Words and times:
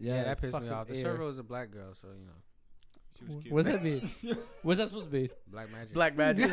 Yeah, 0.00 0.24
that 0.24 0.40
pissed 0.40 0.58
me 0.58 0.68
off. 0.70 0.88
The 0.88 0.96
air. 0.96 1.02
server 1.02 1.24
was 1.24 1.38
a 1.38 1.42
black 1.42 1.70
girl, 1.70 1.92
so 1.94 2.08
you 2.08 2.24
know, 2.24 2.32
She 3.18 3.24
was 3.24 3.42
cute. 3.42 3.52
What's 3.52 3.68
that 3.68 3.84
mean? 3.84 4.00
What's 4.62 4.78
that 4.78 4.88
supposed 4.88 5.10
to 5.10 5.12
be? 5.12 5.30
black 5.46 5.70
magic. 5.70 5.92
Black 5.92 6.16
magic. 6.16 6.50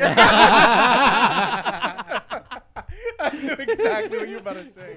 I 3.20 3.30
knew 3.32 3.54
exactly 3.54 4.18
what 4.18 4.28
you 4.28 4.34
were 4.34 4.40
about 4.40 4.52
to 4.54 4.66
say. 4.66 4.96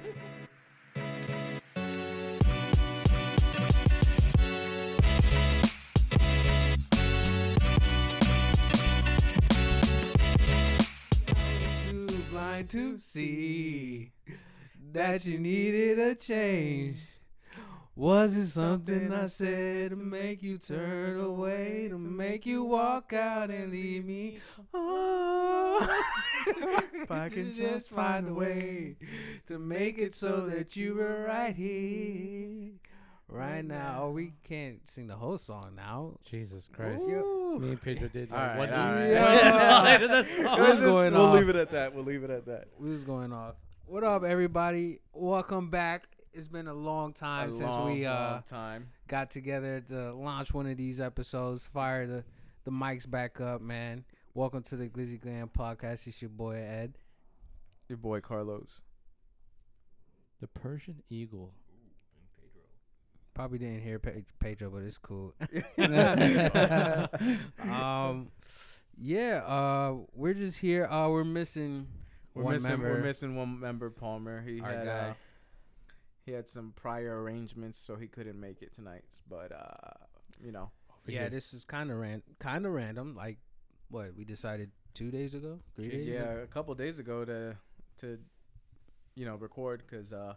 too 11.89 12.07
blind 12.29 12.69
to 12.69 12.99
see 12.99 14.11
that 14.91 15.25
you 15.25 15.39
needed 15.39 15.99
a 15.99 16.15
change. 16.15 16.97
Was 18.01 18.35
it 18.35 18.47
something 18.47 19.13
I 19.13 19.27
said 19.27 19.91
to 19.91 19.95
make 19.95 20.41
you 20.41 20.57
turn 20.57 21.19
away, 21.19 21.85
to 21.87 21.99
make 21.99 22.47
you 22.47 22.63
walk 22.63 23.13
out 23.13 23.51
and 23.51 23.71
leave 23.71 24.05
me? 24.05 24.39
Oh, 24.73 25.87
if 26.95 27.11
I 27.11 27.29
can 27.29 27.53
just 27.53 27.91
find 27.91 28.27
a 28.27 28.33
way 28.33 28.95
to 29.45 29.59
make 29.59 29.99
it 29.99 30.15
so 30.15 30.47
that 30.47 30.75
you 30.75 30.95
were 30.95 31.25
right 31.27 31.55
here, 31.55 32.71
right 33.29 33.63
now. 33.63 34.05
Oh, 34.05 34.09
we 34.09 34.33
can't 34.49 34.79
sing 34.89 35.05
the 35.05 35.15
whole 35.17 35.37
song 35.37 35.73
now. 35.75 36.17
Jesus 36.27 36.67
Christ. 36.73 37.03
Ooh. 37.03 37.59
Me 37.59 37.69
and 37.69 37.81
Pedro 37.83 38.07
did 38.07 38.31
All 38.31 38.37
like 38.39 38.57
right, 38.57 38.57
one 38.57 38.73
all 38.73 38.95
right. 38.95 40.01
one 40.01 40.09
that 40.09 40.27
song. 40.37 40.45
What's 40.45 40.59
Let's 40.59 40.71
just- 40.71 40.81
going 40.85 41.13
we'll 41.13 41.25
on? 41.27 41.35
leave 41.35 41.49
it 41.49 41.55
at 41.55 41.69
that. 41.69 41.93
We'll 41.93 42.05
leave 42.05 42.23
it 42.23 42.31
at 42.31 42.47
that. 42.47 42.69
We 42.79 42.89
was 42.89 43.03
going 43.03 43.31
off. 43.31 43.57
What 43.85 44.03
up, 44.03 44.23
everybody? 44.23 45.01
Welcome 45.13 45.69
back. 45.69 46.07
It's 46.33 46.47
been 46.47 46.67
a 46.67 46.73
long 46.73 47.11
time 47.13 47.49
A 47.49 47.53
since 47.53 47.69
long, 47.69 47.91
we 47.93 48.05
uh 48.05 48.13
long 48.13 48.43
time. 48.43 48.87
got 49.07 49.29
together 49.31 49.81
to 49.89 50.13
launch 50.13 50.53
one 50.53 50.65
of 50.67 50.77
these 50.77 51.01
episodes. 51.01 51.67
Fire 51.67 52.07
the 52.07 52.23
the 52.63 52.71
mics 52.71 53.09
back 53.09 53.41
up, 53.41 53.61
man. 53.61 54.05
Welcome 54.33 54.63
to 54.63 54.77
the 54.77 54.87
Glizzy 54.87 55.19
Glam 55.19 55.49
podcast. 55.49 56.07
It's 56.07 56.21
your 56.21 56.29
boy 56.29 56.55
Ed. 56.55 56.97
Your 57.89 57.97
boy 57.97 58.21
Carlos. 58.21 58.79
The 60.39 60.47
Persian 60.47 61.03
Eagle. 61.09 61.51
Probably 63.33 63.57
didn't 63.59 63.81
hear 63.81 63.99
Pedro, 63.99 64.69
but 64.69 64.83
it's 64.83 64.97
cool. 64.97 65.33
um, 67.59 68.29
yeah. 68.97 69.41
Uh, 69.45 69.95
we're 70.13 70.33
just 70.33 70.59
here. 70.59 70.85
Uh, 70.85 71.09
we're 71.09 71.23
missing 71.23 71.87
We're 72.33 72.43
one 72.43 72.53
missing. 72.55 72.69
member. 72.71 72.89
We're 72.93 73.01
missing 73.03 73.35
one 73.35 73.59
member, 73.59 73.89
Palmer. 73.89 74.41
He 74.41 74.59
Our 74.61 74.69
had 74.71 74.85
guy. 74.85 75.15
He 76.25 76.31
had 76.31 76.47
some 76.47 76.73
prior 76.75 77.21
arrangements, 77.21 77.79
so 77.79 77.95
he 77.95 78.07
couldn't 78.07 78.39
make 78.39 78.61
it 78.61 78.73
tonight. 78.73 79.05
But 79.29 79.51
uh, 79.51 80.05
you 80.43 80.51
know, 80.51 80.71
yeah, 81.07 81.29
this 81.29 81.53
is 81.53 81.65
kind 81.65 81.91
of 81.91 81.97
ran 81.97 82.21
kind 82.39 82.65
of 82.65 82.73
random. 82.73 83.15
Like 83.15 83.37
what 83.89 84.15
we 84.15 84.23
decided 84.23 84.71
two 84.93 85.11
days 85.11 85.33
ago, 85.33 85.59
three 85.75 85.89
days. 85.89 86.07
yeah, 86.07 86.21
ago? 86.21 86.41
a 86.43 86.47
couple 86.47 86.73
days 86.75 86.99
ago 86.99 87.25
to 87.25 87.55
to 87.97 88.19
you 89.15 89.25
know 89.25 89.35
record 89.35 89.83
because 89.87 90.13
uh, 90.13 90.33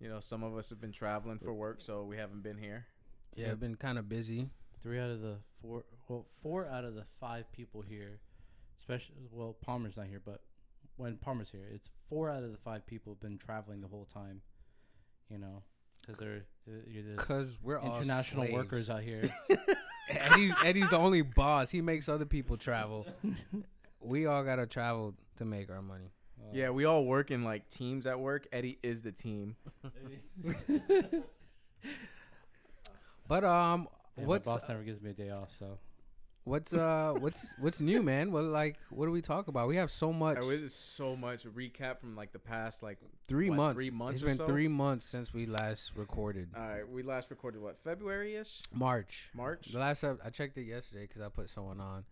you 0.00 0.08
know 0.08 0.20
some 0.20 0.42
of 0.42 0.56
us 0.56 0.70
have 0.70 0.80
been 0.80 0.92
traveling 0.92 1.38
for 1.38 1.52
work, 1.52 1.80
so 1.80 2.04
we 2.04 2.16
haven't 2.16 2.42
been 2.42 2.58
here. 2.58 2.86
yeah. 3.34 3.50
I've 3.50 3.60
been 3.60 3.76
kind 3.76 3.98
of 3.98 4.08
busy. 4.08 4.50
Three 4.82 5.00
out 5.00 5.10
of 5.10 5.20
the 5.20 5.38
four, 5.60 5.84
well, 6.08 6.26
four 6.42 6.66
out 6.66 6.84
of 6.84 6.94
the 6.94 7.04
five 7.18 7.50
people 7.50 7.82
here, 7.82 8.20
especially, 8.78 9.16
well, 9.32 9.56
Palmer's 9.60 9.96
not 9.96 10.06
here, 10.06 10.22
but 10.24 10.42
when 10.96 11.16
Palmer's 11.16 11.50
here, 11.50 11.68
it's 11.72 11.90
four 12.08 12.30
out 12.30 12.42
of 12.42 12.52
the 12.52 12.58
five 12.58 12.86
people 12.86 13.14
have 13.14 13.20
been 13.20 13.38
traveling 13.38 13.80
the 13.80 13.88
whole 13.88 14.06
time, 14.12 14.42
you 15.30 15.38
know, 15.38 15.62
because 16.00 16.18
they're, 16.18 16.44
uh, 16.68 16.72
you're 16.86 17.14
Cause 17.16 17.58
we're 17.62 17.78
all 17.78 17.96
international 17.96 18.42
slaves. 18.44 18.54
workers 18.54 18.90
out 18.90 19.02
here. 19.02 19.28
Eddie's 20.08 20.54
Eddie's 20.64 20.88
the 20.90 20.98
only 20.98 21.22
boss. 21.22 21.70
He 21.70 21.80
makes 21.80 22.08
other 22.08 22.26
people 22.26 22.56
travel. 22.56 23.06
we 24.00 24.26
all 24.26 24.44
gotta 24.44 24.66
travel 24.66 25.14
to 25.36 25.44
make 25.44 25.70
our 25.70 25.82
money. 25.82 26.12
Uh, 26.40 26.50
Yeah, 26.52 26.70
we 26.70 26.84
all 26.84 27.04
work 27.04 27.30
in 27.30 27.42
like 27.44 27.68
teams 27.68 28.06
at 28.06 28.20
work. 28.20 28.46
Eddie 28.52 28.78
is 28.82 29.02
the 29.02 29.12
team. 29.12 29.56
But 33.28 33.44
um, 33.44 33.88
Damn, 34.16 34.26
what's 34.26 34.46
my 34.46 34.54
boss 34.54 34.68
never 34.68 34.82
gives 34.82 35.02
me 35.02 35.10
a 35.10 35.12
day 35.12 35.30
off, 35.30 35.48
so 35.58 35.78
what's 36.46 36.72
uh 36.72 37.12
what's 37.18 37.54
what's 37.58 37.80
new, 37.80 38.02
man? 38.02 38.32
What 38.32 38.44
like 38.44 38.78
what 38.90 39.06
do 39.06 39.12
we 39.12 39.20
talk 39.20 39.48
about? 39.48 39.68
We 39.68 39.76
have 39.76 39.90
so 39.90 40.12
much. 40.12 40.38
So 40.68 41.16
much 41.16 41.44
recap 41.44 41.98
from 41.98 42.16
like 42.16 42.32
the 42.32 42.38
past 42.38 42.82
like 42.82 42.98
three 43.28 43.50
what, 43.50 43.56
months. 43.56 43.82
three 43.82 43.90
months 43.90 44.14
it's 44.14 44.22
been 44.22 44.36
so? 44.36 44.46
three 44.46 44.68
months 44.68 45.04
since 45.04 45.34
we 45.34 45.44
last 45.46 45.96
recorded. 45.96 46.48
All 46.56 46.62
right, 46.66 46.88
we 46.88 47.02
last 47.02 47.30
recorded 47.30 47.60
what 47.60 47.76
February 47.76 48.36
ish, 48.36 48.62
March. 48.72 49.30
March. 49.34 49.68
The 49.72 49.78
last 49.78 50.04
ep- 50.04 50.20
I 50.24 50.30
checked 50.30 50.56
it 50.56 50.62
yesterday 50.64 51.02
because 51.02 51.20
I 51.20 51.28
put 51.28 51.50
someone 51.50 51.80
on, 51.80 52.04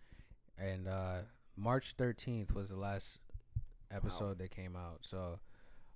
and 0.58 0.88
uh 0.88 1.18
March 1.56 1.92
thirteenth 1.92 2.52
was 2.54 2.70
the 2.70 2.76
last 2.76 3.20
episode 3.90 4.38
that 4.38 4.50
came 4.50 4.74
out. 4.76 4.98
So 5.02 5.38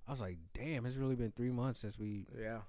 I 0.07 0.11
was 0.11 0.21
like, 0.21 0.37
damn, 0.53 0.85
it's 0.85 0.95
really 0.95 1.15
been 1.17 1.31
three 1.31 1.51
months 1.51 1.81
since 1.81 1.99
we 1.99 2.25
Yeah, 2.39 2.59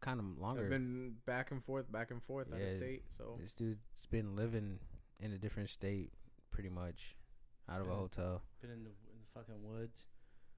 kind 0.00 0.18
of 0.18 0.38
longer. 0.38 0.64
I've 0.64 0.70
been 0.70 1.16
back 1.26 1.50
and 1.50 1.62
forth, 1.62 1.92
back 1.92 2.10
and 2.10 2.22
forth 2.22 2.48
out 2.52 2.60
of 2.60 2.66
Yeah. 2.66 2.76
state. 2.76 3.04
So 3.16 3.36
This 3.38 3.52
dude's 3.52 4.06
been 4.10 4.34
living 4.34 4.78
in 5.20 5.32
a 5.32 5.38
different 5.38 5.68
state, 5.68 6.12
pretty 6.50 6.68
much, 6.68 7.16
out 7.68 7.80
of 7.80 7.88
a 7.88 7.94
hotel. 7.94 8.42
been 8.60 8.70
in 8.70 8.84
the, 8.84 8.90
in 8.90 9.18
the 9.20 9.26
fucking 9.40 9.62
woods. 9.62 10.02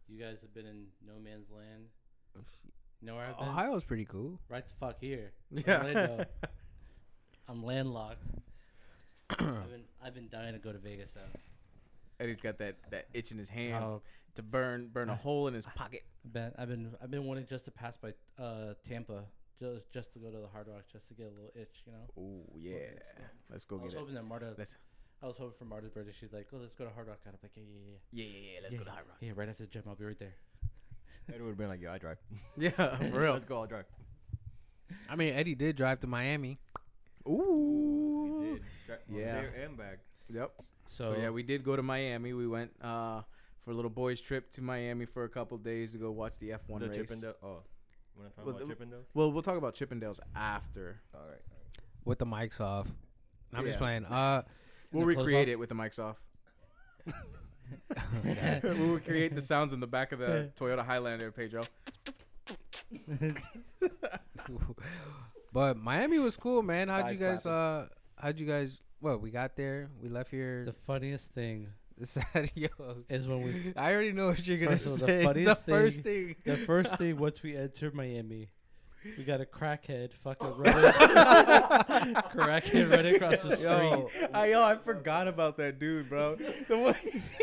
You 0.09 0.19
guys 0.19 0.39
have 0.43 0.53
been 0.55 0.67
in 0.67 0.87
no 1.07 1.15
man's 1.19 1.49
land. 1.51 1.85
You 3.01 3.07
know 3.09 3.17
where 3.17 3.27
I've 3.27 3.39
been? 3.39 3.49
Ohio's 3.49 3.85
pretty 3.85 4.05
cool. 4.05 4.39
Right 4.49 4.65
the 4.67 4.75
fuck 4.75 4.97
here. 5.01 5.33
yeah, 5.51 6.25
I'm 7.49 7.65
landlocked. 7.65 8.23
I've 9.31 9.39
been 9.71 9.85
I've 10.05 10.15
been 10.15 10.29
dying 10.29 10.53
to 10.53 10.59
go 10.59 10.73
to 10.73 10.79
Vegas 10.79 11.13
though. 11.15 11.21
Eddie's 12.21 12.41
got 12.41 12.59
that 12.59 12.77
that 12.91 13.07
itch 13.15 13.33
in 13.33 13.39
his 13.39 13.49
hand 13.49 13.83
Oh, 13.85 14.03
to 14.37 14.43
burn 14.43 14.89
burn 14.93 15.09
a 15.11 15.17
hole 15.17 15.49
in 15.49 15.55
his 15.55 15.67
pocket. 15.75 16.03
I've 16.25 16.33
been 16.33 16.53
I've 16.59 16.69
been 16.69 16.95
I've 17.03 17.11
been 17.11 17.25
wanting 17.25 17.47
just 17.47 17.65
to 17.65 17.71
pass 17.71 17.97
by 17.97 18.13
uh 18.39 18.75
Tampa 18.89 19.25
just 19.63 19.93
just 19.93 20.13
to 20.15 20.19
go 20.19 20.31
to 20.31 20.39
the 20.39 20.49
Hard 20.49 20.67
Rock 20.69 20.85
just 20.93 21.07
to 21.09 21.15
get 21.15 21.27
a 21.27 21.35
little 21.35 21.53
itch, 21.55 21.83
you 21.87 21.93
know. 21.93 22.07
Oh 22.19 22.57
yeah, 22.59 22.91
let's 23.51 23.65
go 23.65 23.79
I 23.79 23.83
was 23.85 23.93
get 23.93 23.97
it. 23.97 24.01
hoping 24.01 24.15
that 24.15 24.25
Marta. 24.25 24.55
Let's- 24.59 24.77
I 25.23 25.27
was 25.27 25.37
hoping 25.39 25.55
for 25.57 25.65
Marta's 25.67 25.91
birthday. 25.91 26.11
She's 26.19 26.33
like, 26.33 26.49
"Oh, 26.53 26.57
let's 26.57 26.75
go 26.75 26.85
to 26.85 26.91
Hard 26.91 27.07
Rock." 27.07 27.21
And 27.25 27.35
I'm 27.35 27.39
like, 27.43 27.53
"Yeah, 27.55 27.63
yeah, 27.63 27.93
yeah." 27.93 28.25
Yeah, 28.25 28.25
yeah, 28.25 28.53
yeah. 28.55 28.61
Let's 28.63 28.75
yeah, 28.75 28.79
go 28.81 28.85
to 28.87 28.91
Hard 28.91 29.07
Rock. 29.07 29.17
Yeah, 29.21 29.33
right 29.37 29.49
after 29.49 29.63
the 29.63 29.69
gym, 29.71 29.83
I'll 29.87 29.95
be 29.95 30.05
right 30.05 30.19
there. 30.19 30.35
Eddie 31.29 31.41
would 31.43 31.49
have 31.51 31.57
been 31.59 31.69
like, 31.69 31.81
yeah, 31.81 31.93
I 31.93 31.99
drive. 31.99 32.19
Yeah, 32.57 32.71
for 32.97 33.21
real. 33.21 33.33
Let's 33.33 33.45
go, 33.45 33.61
I'll 33.61 33.67
drive. 33.69 33.85
I 35.09 35.15
mean, 35.15 35.33
Eddie 35.33 35.55
did 35.55 35.77
drive 35.77 36.01
to 36.01 36.09
Miami. 36.09 36.59
Ooh. 37.29 38.39
We 38.41 38.47
did. 38.55 38.63
Dri- 38.87 39.21
Yeah. 39.21 39.33
There 39.43 39.55
and 39.65 39.77
back. 39.77 39.99
Yep. 40.33 40.51
So, 40.89 41.05
So 41.05 41.17
yeah, 41.17 41.31
we 41.31 41.43
did 41.43 41.63
go 41.63 41.77
to 41.77 41.83
Miami. 41.83 42.33
We 42.33 42.47
went 42.49 42.73
uh 42.83 43.23
for 43.65 43.71
a 43.71 43.75
little 43.75 43.91
boys 43.91 44.21
trip 44.21 44.51
to 44.53 44.61
Miami 44.63 45.05
for 45.07 45.23
a 45.25 45.29
couple 45.29 45.57
days 45.59 45.93
to 45.93 45.99
go 45.99 46.11
watch 46.11 46.39
the 46.39 46.51
F1 46.51 46.81
the 46.81 46.89
race. 46.89 46.97
Chippendale. 46.97 47.35
Oh, 47.43 47.63
you 48.17 48.23
want 48.23 48.33
to 48.33 48.37
talk 48.37 48.47
Well, 48.47 48.57
about 48.57 48.69
the- 48.69 48.75
Chippendales? 48.75 49.05
Well, 49.15 49.33
we'll 49.33 49.43
talk 49.43 49.57
about 49.57 49.75
Chippendales 49.75 50.21
after. 50.35 51.01
All 51.15 51.21
right. 51.29 51.41
with 52.05 52.19
the 52.19 52.27
mics 52.27 52.61
off. 52.61 52.89
I'm 53.55 53.65
just 53.67 53.79
playing. 53.79 54.05
Uh, 54.07 54.43
We'll 54.93 55.07
recreate 55.07 55.49
it 55.49 55.59
with 55.59 55.71
the 55.71 55.75
mics 55.75 55.99
off. 55.99 56.21
we'll 58.63 58.95
recreate 58.95 59.35
the 59.35 59.41
sounds 59.41 59.73
in 59.73 59.81
the 59.81 59.87
back 59.87 60.13
of 60.13 60.19
the 60.19 60.51
Toyota 60.59 60.85
Highlander, 60.85 61.31
Pedro. 61.33 61.63
but 65.53 65.77
Miami 65.77 66.19
was 66.19 66.37
cool, 66.37 66.63
man. 66.63 66.89
How'd 66.89 67.11
you 67.11 67.17
Thighs 67.17 67.45
guys? 67.45 67.47
Uh, 67.47 67.89
how'd 68.19 68.39
you 68.39 68.47
guys? 68.47 68.81
Well, 69.01 69.19
we 69.19 69.31
got 69.31 69.57
there. 69.57 69.91
We 70.03 70.09
left 70.09 70.31
here. 70.31 70.65
the 70.65 70.73
funniest 70.73 71.31
thing 71.33 71.69
Is 73.09 73.27
when 73.27 73.43
we 73.43 73.73
I 73.77 73.93
already 73.93 74.13
know 74.13 74.29
what 74.29 74.47
you're 74.47 74.59
gonna 74.59 74.77
First 74.77 75.03
of 75.03 75.09
all, 75.09 75.09
the 75.09 75.13
say. 75.13 75.19
The, 75.45 75.55
funniest 75.55 75.63
first 75.67 76.01
thing. 76.03 76.37
the 76.45 76.57
first 76.57 76.95
thing 76.99 77.17
once 77.19 77.43
we 77.43 77.57
enter 77.57 77.91
Miami, 77.93 78.49
we 79.19 79.25
got 79.25 79.41
a 79.41 79.45
crackhead 79.45 80.13
fucking 80.23 80.49
running, 80.57 80.93
crackhead 82.15 82.91
running 82.91 83.15
across 83.17 83.43
the 83.43 83.57
street. 83.57 83.63
Yo, 83.69 84.11
I, 84.33 84.47
yo, 84.47 84.63
I 84.63 84.77
forgot 84.77 85.29
about 85.29 85.57
that 85.59 85.79
dude, 85.79 86.09
bro. 86.09 86.37
The 86.37 86.79
way 86.79 86.97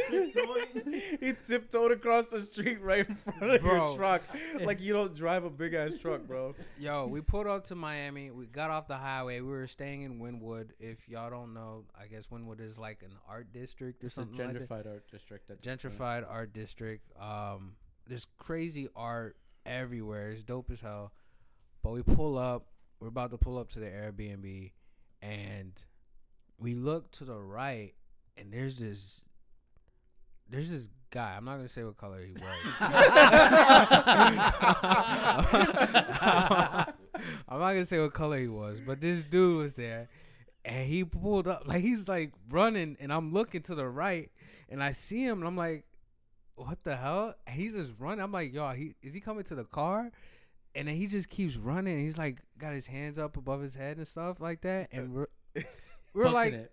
he 1.19 1.33
tiptoed 1.47 1.91
across 1.91 2.27
the 2.27 2.41
street 2.41 2.81
right 2.81 3.07
in 3.07 3.15
front 3.15 3.43
of 3.55 3.61
Bro. 3.61 3.87
your 3.87 3.95
truck, 3.97 4.21
like 4.61 4.79
you 4.81 4.93
don't 4.93 5.13
drive 5.15 5.43
a 5.43 5.49
big 5.49 5.73
ass 5.73 5.93
truck, 5.99 6.21
bro. 6.23 6.55
Yo, 6.79 7.07
we 7.07 7.21
pulled 7.21 7.47
up 7.47 7.63
to 7.65 7.75
Miami. 7.75 8.31
We 8.31 8.45
got 8.45 8.71
off 8.71 8.87
the 8.87 8.97
highway. 8.97 9.41
We 9.41 9.49
were 9.49 9.67
staying 9.67 10.03
in 10.03 10.19
Wynwood. 10.19 10.69
If 10.79 11.07
y'all 11.09 11.29
don't 11.29 11.53
know, 11.53 11.85
I 11.99 12.07
guess 12.07 12.27
Wynwood 12.27 12.61
is 12.61 12.77
like 12.79 13.01
an 13.03 13.15
art 13.27 13.51
district 13.53 14.03
or 14.03 14.07
It's 14.07 14.17
a 14.17 14.21
something 14.21 14.37
like 14.37 14.53
that. 14.53 14.69
gentrified 14.69 14.87
art 14.87 15.03
district. 15.11 15.49
at 15.49 15.61
this 15.61 15.65
point. 15.67 15.97
gentrified 15.99 16.25
art 16.29 16.53
district. 16.53 17.11
Um, 17.19 17.73
there's 18.07 18.27
crazy 18.37 18.87
art 18.95 19.35
everywhere. 19.65 20.31
It's 20.31 20.43
dope 20.43 20.71
as 20.71 20.81
hell. 20.81 21.11
But 21.83 21.91
we 21.91 22.03
pull 22.03 22.37
up. 22.37 22.67
We're 22.99 23.07
about 23.07 23.31
to 23.31 23.37
pull 23.37 23.57
up 23.57 23.69
to 23.69 23.79
the 23.79 23.85
Airbnb, 23.85 24.71
and 25.21 25.71
we 26.57 26.75
look 26.75 27.09
to 27.11 27.23
the 27.23 27.37
right, 27.37 27.93
and 28.37 28.51
there's 28.51 28.79
this. 28.79 29.23
There's 30.49 30.69
this 30.71 30.89
guy. 31.11 31.35
I'm 31.37 31.45
not 31.45 31.57
gonna 31.57 31.69
say 31.69 31.83
what 31.83 31.97
color 31.97 32.25
he 32.25 32.33
was. 32.33 32.41
I'm 37.47 37.59
not 37.59 37.73
gonna 37.73 37.85
say 37.85 37.99
what 37.99 38.13
color 38.13 38.39
he 38.39 38.47
was, 38.47 38.81
but 38.81 39.01
this 39.01 39.23
dude 39.23 39.57
was 39.57 39.75
there, 39.75 40.09
and 40.65 40.87
he 40.87 41.03
pulled 41.03 41.47
up 41.47 41.67
like 41.67 41.81
he's 41.81 42.09
like 42.09 42.33
running, 42.49 42.97
and 42.99 43.11
I'm 43.11 43.33
looking 43.33 43.61
to 43.63 43.75
the 43.75 43.87
right, 43.87 44.29
and 44.69 44.83
I 44.83 44.91
see 44.91 45.23
him, 45.23 45.39
and 45.39 45.47
I'm 45.47 45.57
like, 45.57 45.85
"What 46.55 46.83
the 46.83 46.95
hell?" 46.95 47.35
And 47.47 47.55
he's 47.55 47.75
just 47.75 47.99
running. 47.99 48.21
I'm 48.21 48.31
like, 48.31 48.53
"Yo, 48.53 48.69
he 48.71 48.95
is 49.01 49.13
he 49.13 49.19
coming 49.19 49.43
to 49.45 49.55
the 49.55 49.65
car?" 49.65 50.11
And 50.79 50.87
then 50.87 50.95
he 50.95 51.07
just 51.07 51.27
keeps 51.27 51.57
running. 51.57 51.99
He's 51.99 52.17
like 52.17 52.37
got 52.57 52.71
his 52.71 52.87
hands 52.87 53.19
up 53.19 53.35
above 53.35 53.61
his 53.61 53.75
head 53.75 53.97
and 53.97 54.07
stuff 54.07 54.39
like 54.39 54.61
that, 54.61 54.87
and 54.93 55.13
we're 55.13 55.27
we're 56.13 56.29
like, 56.29 56.53
it, 56.53 56.71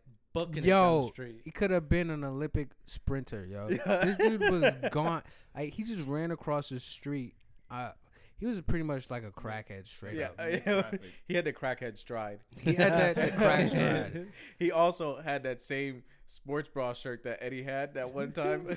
yo, 0.64 1.10
he 1.42 1.50
could 1.50 1.72
have 1.72 1.88
been 1.88 2.10
an 2.10 2.22
Olympic 2.22 2.68
sprinter, 2.84 3.44
yo. 3.44 3.66
This 4.04 4.16
dude 4.16 4.40
was 4.42 4.76
gone. 4.92 5.22
Like 5.56 5.74
he 5.74 5.82
just 5.82 6.06
ran 6.06 6.30
across 6.30 6.68
the 6.68 6.78
street. 6.78 7.34
Uh, 7.68 7.90
he 8.38 8.46
was 8.46 8.60
pretty 8.60 8.84
much 8.84 9.10
like 9.10 9.24
a 9.24 9.32
crackhead, 9.32 9.88
straight 9.88 10.14
Yeah, 10.14 10.28
up. 10.38 10.92
uh, 10.94 10.98
he 11.26 11.34
had 11.34 11.44
the 11.44 11.52
crackhead 11.52 11.98
stride. 11.98 12.38
He 12.60 12.74
had 12.74 12.92
that, 12.92 13.16
that 13.16 13.36
crack 13.36 13.66
stride. 13.66 14.28
he 14.56 14.70
also 14.70 15.20
had 15.20 15.42
that 15.42 15.62
same 15.62 16.04
sports 16.28 16.68
bra 16.68 16.92
shirt 16.92 17.24
that 17.24 17.38
Eddie 17.42 17.64
had 17.64 17.94
that 17.94 18.14
one 18.14 18.30
time. 18.30 18.68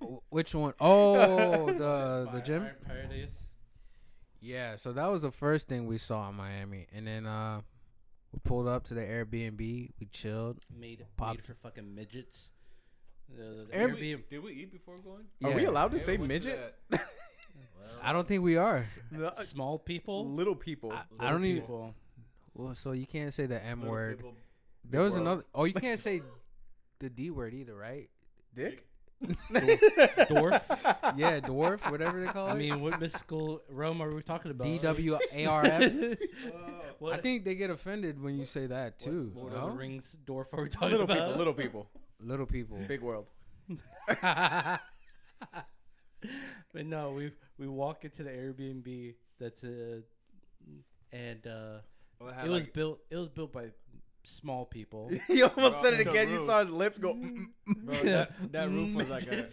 Wh- 0.00 0.32
Which 0.32 0.54
one? 0.54 0.74
Oh, 0.80 1.66
the 1.72 2.28
the 2.32 2.40
gym. 2.40 2.66
Yeah, 4.40 4.76
so 4.76 4.92
that 4.92 5.06
was 5.06 5.22
the 5.22 5.30
first 5.30 5.68
thing 5.68 5.86
we 5.86 5.98
saw 5.98 6.28
in 6.30 6.34
Miami, 6.34 6.86
and 6.92 7.06
then 7.06 7.26
uh, 7.26 7.60
we 8.32 8.40
pulled 8.42 8.66
up 8.66 8.84
to 8.84 8.94
the 8.94 9.00
Airbnb. 9.02 9.58
We 9.60 10.06
chilled. 10.10 10.58
Made 10.76 11.06
Popped. 11.16 11.36
made 11.38 11.44
for 11.44 11.54
fucking 11.54 11.94
midgets. 11.94 12.50
The, 13.28 13.42
the, 13.44 13.64
the 13.70 13.74
Air- 13.74 13.88
Airbnb. 13.90 14.28
Did 14.28 14.42
we 14.42 14.52
eat 14.52 14.72
before 14.72 14.96
going? 14.98 15.24
Are 15.44 15.56
we 15.56 15.64
allowed 15.64 15.92
to 15.92 15.98
Hey, 15.98 16.02
say 16.02 16.16
we 16.16 16.26
went 16.26 16.42
to 16.42 16.48
midget? 16.48 16.74
I 18.02 18.12
don't 18.12 18.26
think 18.26 18.42
we 18.42 18.56
are. 18.56 18.84
Small 19.46 19.78
people. 19.78 20.26
little 20.28 20.54
people. 20.56 20.92
I, 20.92 21.02
I 21.20 21.30
don't 21.30 21.44
even. 21.44 21.92
Well, 22.54 22.74
so 22.74 22.92
you 22.92 23.06
can't 23.06 23.32
say 23.32 23.46
the 23.46 23.64
M 23.64 23.80
Little 23.80 23.92
word. 23.92 24.16
people, 24.18 24.34
There 24.90 25.00
was 25.02 25.14
world. 25.14 25.26
another. 25.26 25.44
Oh, 25.54 25.64
you 25.64 25.72
can't 25.74 25.98
say 26.08 26.22
the 26.98 27.08
D 27.10 27.30
word 27.30 27.54
either, 27.54 27.74
right? 27.76 28.08
Dick. 28.54 28.84
Dwarf. 29.52 30.60
Yeah, 31.16 31.40
dwarf, 31.40 31.90
whatever 31.90 32.20
they 32.20 32.26
call 32.32 32.48
it. 32.48 32.50
I 32.50 32.54
mean, 32.54 32.80
what 32.80 33.00
mystical 33.00 33.62
realm 33.68 34.00
are 34.02 34.12
we 34.12 34.22
talking 34.22 34.50
about? 34.50 34.64
D 34.66 34.78
W 34.78 35.18
A 35.32 35.46
R 35.46 35.64
F. 35.64 35.92
What 36.98 37.14
I 37.14 37.16
think 37.20 37.44
they 37.44 37.56
get 37.56 37.68
offended 37.70 38.22
when 38.22 38.38
you 38.38 38.44
say 38.44 38.66
that 38.68 38.98
too. 39.00 39.32
Lord 39.34 39.52
no? 39.52 39.58
of 39.58 39.72
the 39.72 39.76
Rings 39.78 40.16
dwarf 40.24 40.46
are 40.52 40.62
we 40.62 40.68
talking 40.68 40.90
little 40.90 41.04
about? 41.04 41.16
people. 41.18 41.36
Little 41.38 41.54
people. 41.54 41.88
Little 42.20 42.46
people. 42.46 42.78
Big 42.86 43.00
world. 43.00 43.26
but 44.20 44.80
no, 46.86 47.10
we 47.12 47.32
we 47.58 47.66
walk 47.68 48.04
into 48.04 48.22
the 48.22 48.30
Airbnb 48.30 49.14
that's 49.40 49.64
uh 49.64 50.00
and 51.12 51.46
uh 51.46 51.78
Oh, 52.20 52.28
it 52.28 52.34
had 52.34 52.46
it 52.46 52.50
was 52.50 52.62
like- 52.64 52.72
built 52.72 53.00
it 53.10 53.16
was 53.16 53.28
built 53.28 53.52
by 53.52 53.66
small 54.24 54.64
people. 54.64 55.10
he 55.28 55.42
almost 55.42 55.56
Bro, 55.56 55.90
said 55.90 55.94
it 56.00 56.04
the 56.04 56.10
again. 56.10 56.28
You 56.30 56.44
saw 56.46 56.60
his 56.60 56.70
lips 56.70 56.98
go. 56.98 57.14
"Mm, 57.14 57.46
mm." 57.68 57.84
bro, 57.84 57.94
that, 58.04 58.52
that 58.52 58.70
roof 58.70 58.94
was 58.94 59.08
like 59.10 59.26
a. 59.26 59.48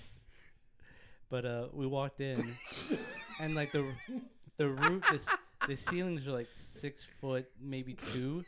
but 1.30 1.46
uh 1.46 1.68
we 1.74 1.86
walked 1.88 2.22
in 2.22 2.56
and 3.40 3.56
like 3.56 3.72
the 3.72 3.86
the 4.58 4.68
roof 4.70 5.04
the, 5.12 5.20
the 5.68 5.76
ceilings 5.78 6.28
are 6.28 6.32
like 6.32 6.48
six 6.82 7.06
foot 7.22 7.46
maybe 7.62 7.96
two 8.14 8.44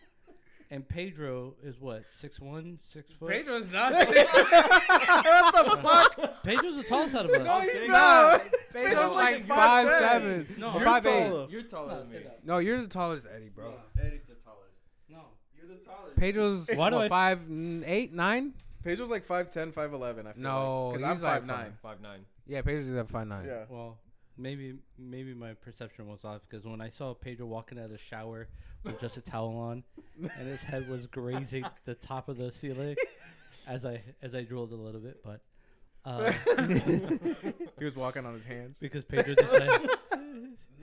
and 0.71 0.87
pedro 0.87 1.53
is 1.63 1.79
what 1.79 2.03
six 2.19 2.39
one 2.39 2.79
six 2.91 3.11
foot 3.13 3.29
Pedro's 3.29 3.71
not 3.71 3.93
six. 4.07 4.27
what 4.33 5.53
the 5.65 5.77
fuck? 5.77 6.43
pedro's 6.43 6.77
the 6.77 6.83
tallest 6.83 7.15
out 7.15 7.25
of 7.25 7.31
us 7.31 7.45
no, 7.45 7.59
he's 7.59 7.87
not. 7.87 8.41
Pedro's 8.73 8.89
Pedro's 8.89 9.15
like 9.15 9.35
like 9.35 9.45
five 9.47 9.87
five 9.89 9.99
ten. 9.99 10.09
seven. 10.21 10.55
No, 10.57 10.71
you're 10.73 10.81
five 10.81 11.05
eight. 11.05 11.27
taller. 11.29 11.47
You're 11.49 11.61
taller 11.63 11.87
No, 11.93 11.99
than 11.99 12.09
me. 12.09 12.19
No, 12.45 12.57
you're 12.59 12.81
the 12.81 12.87
tallest, 12.87 13.27
Eddie, 13.33 13.49
bro. 13.49 13.73
Eddie's 13.99 14.25
the 14.27 14.35
tallest. 14.35 14.71
no 15.09 15.17
You're 15.55 15.60
the 15.60 15.60
tallest. 15.60 15.60
Pedro's 16.17 16.69
Why 16.75 16.89
do 16.89 16.97
what, 16.97 17.05
I- 17.05 17.09
five, 17.09 17.47
eight, 17.85 18.13
nine? 18.13 18.53
Pedro's 18.83 19.09
like 19.09 19.25
5'10", 19.27 19.73
5'11", 19.73 20.19
I 20.27 20.33
feel 20.33 20.41
No, 20.41 20.87
like. 20.89 20.95
'Cause 20.95 21.03
I'm 21.03 21.11
he's 21.13 21.23
like 21.23 21.43
5'9". 21.43 21.71
Five 21.81 22.01
nine. 22.01 22.25
Yeah, 22.47 22.61
Pedro's 22.61 22.89
at 22.89 23.07
five 23.07 23.27
nine. 23.27 23.45
Yeah. 23.45 23.65
well 23.69 23.97
maybe 24.37 24.75
maybe 24.97 25.33
my 25.33 25.53
perception 25.53 26.07
was 26.07 26.23
off 26.23 26.39
because 26.49 26.65
when 26.65 26.79
i 26.79 26.87
saw 26.87 27.13
pedro 27.13 27.45
walking 27.45 27.77
out 27.77 27.85
of 27.85 27.91
the 27.91 27.97
shower 27.97 28.47
with 28.85 28.99
just 28.99 29.17
a 29.17 29.21
towel 29.21 29.55
on 29.57 29.83
and 30.21 30.47
his 30.47 30.61
head 30.61 30.87
was 30.89 31.05
grazing 31.05 31.65
the 31.85 31.93
top 31.95 32.29
of 32.29 32.37
the 32.37 32.49
ceiling 32.49 32.95
as 33.67 33.85
i 33.85 34.01
as 34.21 34.33
i 34.33 34.41
drilled 34.41 34.71
a 34.71 34.75
little 34.75 35.01
bit 35.01 35.21
but 35.23 35.41
uh 36.05 36.31
He 37.77 37.83
was 37.85 37.95
walking 37.97 38.25
on 38.25 38.33
his 38.33 38.45
hands. 38.45 38.79
because 38.79 39.03
pedro 39.03 39.35
decided 39.35 39.89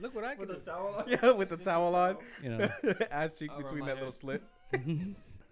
Look 0.01 0.15
what 0.15 0.23
I 0.23 0.35
can 0.35 0.47
With 0.47 0.49
do. 0.49 0.55
the 0.55 0.61
towel 0.71 0.95
on. 0.99 1.03
Yeah, 1.09 1.31
with 1.31 1.49
the 1.49 1.57
towel 1.57 1.93
on. 1.95 2.17
you 2.41 2.49
know 2.51 2.69
Ass 3.11 3.37
cheek 3.37 3.51
Over 3.51 3.63
between 3.63 3.79
my 3.81 3.87
that 3.87 3.95
head. 3.95 3.99
little 4.03 4.11
slit. 4.13 4.41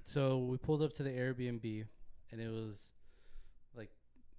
So 0.06 0.38
we 0.40 0.58
pulled 0.58 0.82
up 0.82 0.94
to 0.98 1.04
the 1.04 1.10
Airbnb, 1.10 1.86
and 2.32 2.42
it 2.42 2.50
was 2.50 2.78
like 3.76 3.90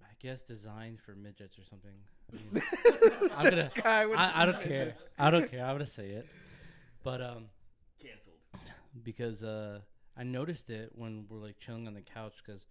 I 0.02 0.12
guess 0.20 0.42
designed 0.42 1.00
for 1.00 1.14
midgets 1.14 1.58
or 1.58 1.64
something. 1.64 1.90
I 2.32 2.36
mean, 2.54 3.30
I'm 3.36 3.44
gonna. 3.50 3.70
Guy 3.74 4.06
with 4.06 4.18
I, 4.18 4.42
I 4.42 4.46
don't 4.46 4.62
care. 4.62 4.94
I 5.18 5.30
don't 5.30 5.50
care. 5.50 5.64
I'm 5.64 5.74
gonna 5.74 5.86
say 5.86 6.08
it, 6.08 6.26
but 7.02 7.20
um, 7.22 7.46
Cancelled. 8.02 8.36
because 9.02 9.42
uh, 9.42 9.80
I 10.16 10.24
noticed 10.24 10.70
it 10.70 10.90
when 10.94 11.26
we're 11.28 11.38
like 11.38 11.58
chilling 11.58 11.86
on 11.86 11.94
the 11.94 12.02
couch 12.02 12.34
because 12.44 12.62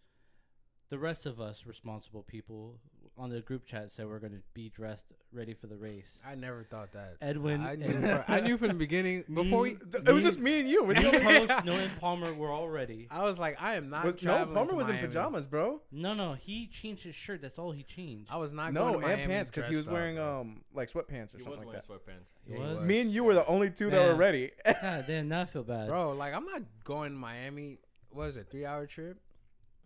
the 0.89 0.99
rest 0.99 1.25
of 1.25 1.41
us 1.41 1.65
responsible 1.65 2.23
people 2.23 2.79
on 3.17 3.29
the 3.29 3.41
group 3.41 3.65
chat 3.65 3.91
said 3.91 4.07
we're 4.07 4.19
gonna 4.19 4.41
be 4.53 4.69
dressed 4.69 5.03
ready 5.33 5.53
for 5.53 5.67
the 5.67 5.75
race. 5.75 6.19
I 6.25 6.35
never 6.35 6.63
thought 6.63 6.91
that. 6.93 7.15
Edwin 7.21 7.61
I 7.61 7.75
knew, 7.75 7.85
and 7.85 8.03
from, 8.05 8.23
I 8.27 8.39
knew 8.39 8.57
from 8.57 8.67
the 8.69 8.73
beginning 8.75 9.23
before 9.33 9.61
we. 9.61 9.71
Me- 9.71 9.77
It 10.05 10.11
was 10.11 10.23
just 10.23 10.39
me 10.39 10.59
and 10.61 10.69
you. 10.69 10.83
We're 10.83 10.93
the 10.93 11.11
me, 11.11 11.17
only- 11.37 11.47
Noah, 11.65 11.77
and 11.79 11.99
Palmer 11.99 12.33
were 12.33 12.51
all 12.51 12.69
ready. 12.69 13.07
I 13.09 13.23
was 13.23 13.37
like, 13.39 13.57
I 13.61 13.75
am 13.75 13.89
not. 13.89 14.05
Was- 14.05 14.23
no, 14.23 14.45
Palmer 14.45 14.69
to 14.69 14.75
was 14.75 14.89
in 14.89 14.97
pajamas, 14.99 15.47
bro. 15.47 15.81
No, 15.91 16.13
no, 16.13 16.33
he 16.33 16.67
changed 16.67 17.03
his 17.03 17.15
shirt. 17.15 17.41
That's 17.41 17.57
all 17.59 17.71
he 17.71 17.83
changed. 17.83 18.29
I 18.31 18.37
was 18.37 18.53
not. 18.53 18.71
No, 18.73 18.91
going 18.91 19.01
to 19.01 19.07
and 19.07 19.29
pants 19.31 19.49
because 19.51 19.67
he 19.67 19.75
was 19.75 19.85
dressed 19.85 19.87
up, 19.87 19.93
wearing 19.93 20.19
um 20.19 20.61
like 20.73 20.89
sweatpants 20.91 21.33
or 21.33 21.37
He 21.39 21.43
was 21.43 21.43
something 21.43 21.65
wearing 21.67 21.67
like 21.73 21.87
that. 21.87 21.87
sweatpants. 21.87 22.27
He 22.47 22.53
Yeah, 22.53 22.75
was? 22.75 22.85
Me 22.85 23.01
and 23.01 23.11
you 23.11 23.23
were 23.23 23.33
the 23.33 23.45
only 23.47 23.69
two 23.71 23.89
that 23.89 24.07
were 24.07 24.15
ready. 24.15 24.51
God 24.65 25.05
damn, 25.07 25.27
now 25.27 25.41
I 25.41 25.45
feel 25.45 25.63
bad. 25.63 25.87
Bro, 25.87 26.13
like 26.13 26.33
I'm 26.33 26.45
not 26.45 26.61
going 26.83 27.11
to 27.13 27.17
Miami. 27.17 27.79
What 28.11 28.27
is 28.29 28.37
it? 28.37 28.47
Three 28.49 28.65
hour 28.65 28.85
trip? 28.85 29.17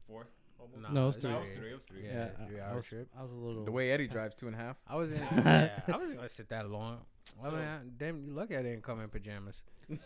Four. 0.08 0.28
Almost. 0.62 0.94
No, 0.94 1.08
it's 1.08 1.18
it's 1.18 1.26
three. 1.26 1.34
It 1.36 1.40
was 1.42 1.50
three. 1.50 1.70
It 1.70 1.74
was 1.74 1.82
three. 1.90 2.06
Yeah, 2.08 2.30
I- 2.40 2.46
three 2.46 2.60
I 2.60 2.76
was, 2.76 2.86
trip. 2.86 3.10
I 3.18 3.22
was 3.24 3.32
a 3.32 3.36
little. 3.36 3.66
the 3.66 3.72
way 3.72 3.92
Eddie 3.92 4.08
drives 4.08 4.36
two 4.36 4.48
and 4.48 4.56
a 4.56 4.60
half. 4.60 4.80
I 4.88 4.96
was 4.96 5.12
in. 5.12 5.20
yeah, 5.36 5.70
I 5.88 5.98
wasn't 5.98 6.18
gonna 6.18 6.30
sit 6.30 6.50
that 6.50 6.70
long. 6.70 7.00
I 7.44 7.50
mean, 7.50 7.60
I, 7.60 7.80
damn, 7.98 8.24
you 8.26 8.34
look 8.34 8.52
at 8.52 8.66
it 8.66 8.74
and 8.74 8.84
come 8.84 9.00
in 9.02 9.10
pajamas. 9.10 9.64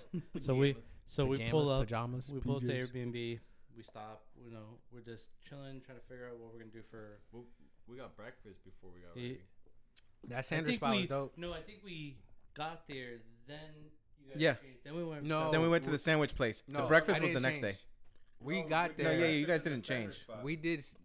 So 0.46 0.56
we, 0.56 0.74
Pajamas. 0.74 0.92
so 1.10 1.26
we 1.26 1.38
pajamas, 1.38 1.52
pull 1.52 1.70
up. 1.72 1.80
pajamas. 1.82 2.32
We 2.32 2.40
pull 2.40 2.56
up 2.58 2.62
to 2.64 2.68
Airbnb. 2.74 3.14
We 3.76 3.84
stop. 3.84 4.24
You 4.44 4.52
know, 4.52 4.80
we're 4.94 5.02
just 5.02 5.26
chilling, 5.48 5.82
trying 5.86 5.98
to 6.00 6.04
figure 6.08 6.28
out 6.32 6.38
what 6.40 6.54
we're 6.54 6.60
gonna 6.60 6.72
do 6.72 6.82
for. 6.90 7.20
We 7.88 7.98
got 7.98 8.16
breakfast 8.16 8.64
before 8.64 8.90
we 8.94 9.02
got 9.02 9.16
Ye- 9.18 9.28
ready. 9.30 9.42
That 10.30 10.38
I 10.40 10.42
Sanders 10.42 10.68
think 10.68 10.78
spot 10.78 10.92
we, 10.92 10.98
was 11.00 11.08
dope. 11.08 11.34
No, 11.38 11.54
I 11.54 11.62
think 11.62 11.80
we 11.84 12.18
got 12.56 12.88
there. 12.88 13.18
Then 13.48 13.60
you 14.20 14.32
guys 14.32 14.42
Yeah. 14.42 14.54
changed. 14.56 14.80
Then 14.84 14.96
we 14.96 15.04
went. 15.04 15.24
No. 15.24 15.52
then 15.52 15.62
we 15.62 15.68
went 15.70 15.84
to 15.84 15.92
the 15.92 15.98
sandwich 16.00 16.36
place. 16.36 16.64
the 16.68 16.82
breakfast 16.84 17.22
was 17.22 17.30
the 17.30 17.40
didn't 17.40 17.44
next 17.44 17.60
day. 17.62 17.76
Change. 18.40 18.48
We 18.48 18.62
No, 18.64 18.68
got 18.70 18.98
we- 18.98 19.04
No, 19.04 19.10
there. 19.10 19.20
yeah, 19.20 19.26
you 19.28 19.46
guys 19.46 19.64
didn't 19.64 19.84
change. 19.84 20.14
spot. 20.22 20.44
We 20.44 20.56
did 20.56 20.80
s- 20.80 20.98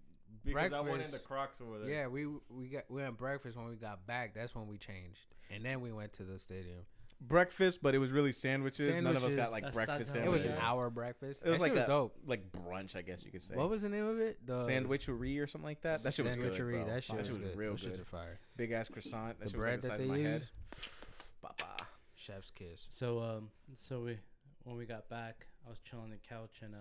because 0.45 0.73
I 0.73 0.81
went 0.81 0.89
in 0.89 0.95
breakfast. 0.95 1.13
the 1.13 1.19
Crocs 1.19 1.61
over 1.61 1.79
there. 1.81 1.89
Yeah, 1.91 2.07
we 2.07 2.27
we 2.49 2.69
got 2.69 2.91
we 2.91 3.03
had 3.03 3.17
breakfast 3.17 3.57
when 3.57 3.69
we 3.69 3.77
got 3.77 4.07
back. 4.07 4.35
That's 4.35 4.55
when 4.55 4.67
we 4.69 4.79
changed, 4.79 5.21
and 5.51 5.65
then 5.65 5.81
we 5.81 5.93
went 5.93 6.13
to 6.15 6.25
the 6.25 6.39
stadium. 6.39 6.87
Breakfast, 7.23 7.83
but 7.83 7.95
it 7.95 7.99
was 7.99 8.13
really 8.13 8.33
sandwiches. 8.33 8.89
None 8.97 9.07
of 9.09 9.17
us 9.17 9.21
Sandwiches. 9.23 9.37
got 9.37 9.53
like 9.53 9.63
That's 9.65 9.75
breakfast 9.75 10.15
not- 10.15 10.25
It 10.25 10.31
was 10.31 10.43
sandwiches. 10.45 10.59
an 10.59 10.65
hour 10.67 10.89
breakfast. 10.89 11.43
It 11.45 11.51
was 11.51 11.61
like 11.61 11.75
was 11.75 11.83
a- 11.83 11.87
dope. 11.87 12.17
like 12.25 12.51
brunch, 12.51 12.97
I 12.97 13.03
guess 13.03 13.23
you 13.23 13.31
could 13.31 13.43
say. 13.43 13.55
What 13.57 13.69
was 13.69 13.83
the 13.83 13.91
name 13.91 14.07
of 14.07 14.19
it? 14.21 14.39
The 14.47 14.67
Sandwichery 14.67 15.39
or 15.43 15.47
something 15.47 15.67
like 15.67 15.83
that. 15.83 16.03
That 16.03 16.15
shit 16.15 16.25
was 16.25 16.35
good, 16.37 16.55
Sandwichery. 16.55 16.71
bro. 16.73 16.85
That 16.87 17.05
shit 17.05 17.17
That 17.17 17.19
was 17.19 17.27
shit 17.27 17.41
was 17.43 17.51
good. 17.51 17.59
real 17.59 17.71
Those 17.73 17.87
shits 17.87 17.91
good. 17.91 18.01
are 18.01 18.05
fire. 18.07 18.41
Big 18.57 18.71
ass 18.73 18.89
croissant. 18.89 19.39
That 19.39 19.45
The 19.45 19.51
shit 19.51 19.59
bread 19.59 19.77
was 19.83 19.85
like 19.91 19.99
that 19.99 20.03
the 20.03 20.09
size 20.09 20.15
they 20.15 20.21
of 20.21 20.25
my 20.25 20.31
head. 20.31 20.41
use, 20.41 21.31
Papa. 21.43 21.87
chef's 22.15 22.51
kiss. 22.51 22.89
So 22.97 23.21
um, 23.21 23.51
so 23.77 24.01
we 24.01 24.19
when 24.65 24.77
we 24.77 24.87
got 24.87 25.11
back, 25.11 25.47
I 25.67 25.69
was 25.69 25.79
chilling 25.81 26.05
on 26.05 26.11
the 26.13 26.17
couch 26.17 26.61
and 26.63 26.75
uh, 26.75 26.79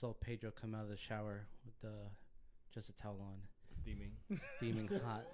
saw 0.00 0.12
Pedro 0.14 0.50
come 0.50 0.74
out 0.74 0.82
of 0.82 0.88
the 0.88 0.96
shower 0.96 1.46
with 1.64 1.74
uh, 1.90 2.08
just 2.72 2.88
a 2.88 2.92
towel 2.92 3.18
on, 3.20 3.38
Steaming. 3.68 4.12
steaming 4.56 4.88
hot, 5.04 5.24